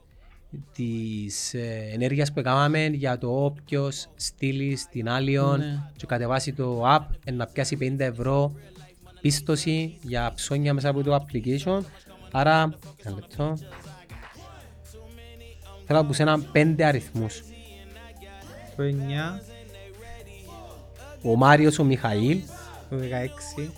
της 0.72 1.54
ε, 1.54 1.88
ενέργειας 1.92 2.32
που 2.32 2.38
έκαναμε 2.38 2.86
για 2.86 3.18
το 3.18 3.44
όποιος 3.44 4.08
στείλει 4.16 4.76
στην 4.76 5.06
Allion 5.08 5.56
Ναι. 5.58 5.90
και 5.96 6.06
κατεβάσει 6.06 6.52
το 6.52 6.82
app 6.96 7.04
ε, 7.24 7.30
να 7.30 7.46
πιάσει 7.46 7.76
50 7.80 7.98
ευρώ 7.98 8.52
πίστοση 9.20 9.98
για 10.02 10.32
ψώνια 10.34 10.74
μέσα 10.74 10.88
από 10.88 11.02
το 11.02 11.14
application. 11.14 11.80
Άρα, 12.32 12.74
ένα 13.04 13.14
λεπτό. 13.14 13.56
Θέλω 15.86 16.00
να 16.00 16.06
πω 16.06 16.12
σε 16.12 16.22
ένα 16.22 16.40
πέντε 16.40 16.84
αριθμούς. 16.84 17.42
Το 18.76 18.82
9, 18.82 19.40
Ο 21.22 21.36
Μάριος 21.36 21.78
ο 21.78 21.84
Μιχαήλ, 21.84 22.38
το 22.90 22.96
16, 22.96 23.70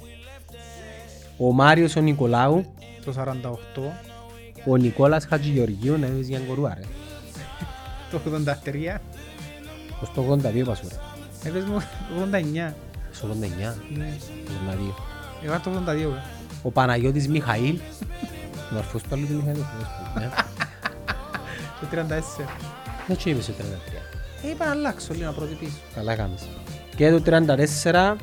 ο 1.37 1.53
Μάριος 1.53 1.97
ο 1.97 2.01
Νικολάου, 2.01 2.67
το 3.05 3.13
48, 3.13 3.93
ο 4.67 4.77
Νικόλας 4.77 5.25
Χατζηγεωργίου, 5.25 5.99
να 5.99 6.07
δεις 6.07 6.29
για 6.29 6.39
κορούα 6.39 6.75
ρε. 6.75 6.81
το 8.11 8.21
83, 8.25 9.01
Ως 10.03 10.13
το 10.15 10.23
82 10.33 10.65
πας 10.65 10.81
ρε. 10.81 11.49
έπαιζε 11.49 11.67
μου 11.67 11.79
το 11.79 12.21
89. 12.21 12.75
Στο 13.13 13.27
89, 13.27 13.75
Ναι. 13.97 14.17
το 14.45 14.53
82. 14.71 14.95
Εγώ 15.43 15.53
είμαι 15.53 15.61
το 15.65 15.71
82. 15.71 16.13
ρε. 16.15 16.23
Ο 16.63 16.71
Παναγιώτης 16.71 17.29
Μιχαήλ, 17.29 17.79
ο 18.75 18.77
αρφός 18.79 19.03
του 19.03 19.09
άλλου 19.13 19.27
του 19.27 19.35
Μιχαήλ. 19.35 19.59
ναι. 20.19 20.29
Το 21.81 21.87
34. 21.91 22.49
Δεν 23.07 23.17
τσι 23.17 23.31
είπες 23.31 23.47
το 23.47 23.53
33. 23.53 23.63
Ε, 24.43 24.49
είπα 24.51 24.65
να 24.65 24.71
αλλάξω 24.71 25.15
λίγο 25.15 25.25
να 25.25 25.33
προτυπήσω. 25.33 25.77
Καλά 25.95 26.15
κάνεις. 26.15 26.49
Και 26.97 27.11
το 27.11 27.23
34, 27.83 28.17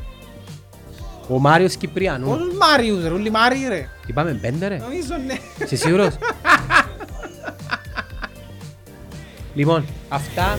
ο 1.28 1.40
Μάριος 1.40 1.76
Κυπριανού. 1.76 2.32
Όλους 2.32 2.58
Μάριους 2.58 3.04
ρε, 3.04 3.10
όλοι 3.10 3.30
Μάριοι 3.30 3.68
ρε. 3.68 3.90
Είπαμε 4.08 4.34
πέντε 4.34 4.68
ρε. 4.68 4.78
Νομίζω 4.78 5.16
ναι. 5.26 5.38
Είσαι 5.64 5.76
σίγουρος; 5.76 6.16
λοιπόν, 9.56 9.86
αυτά 10.10 10.58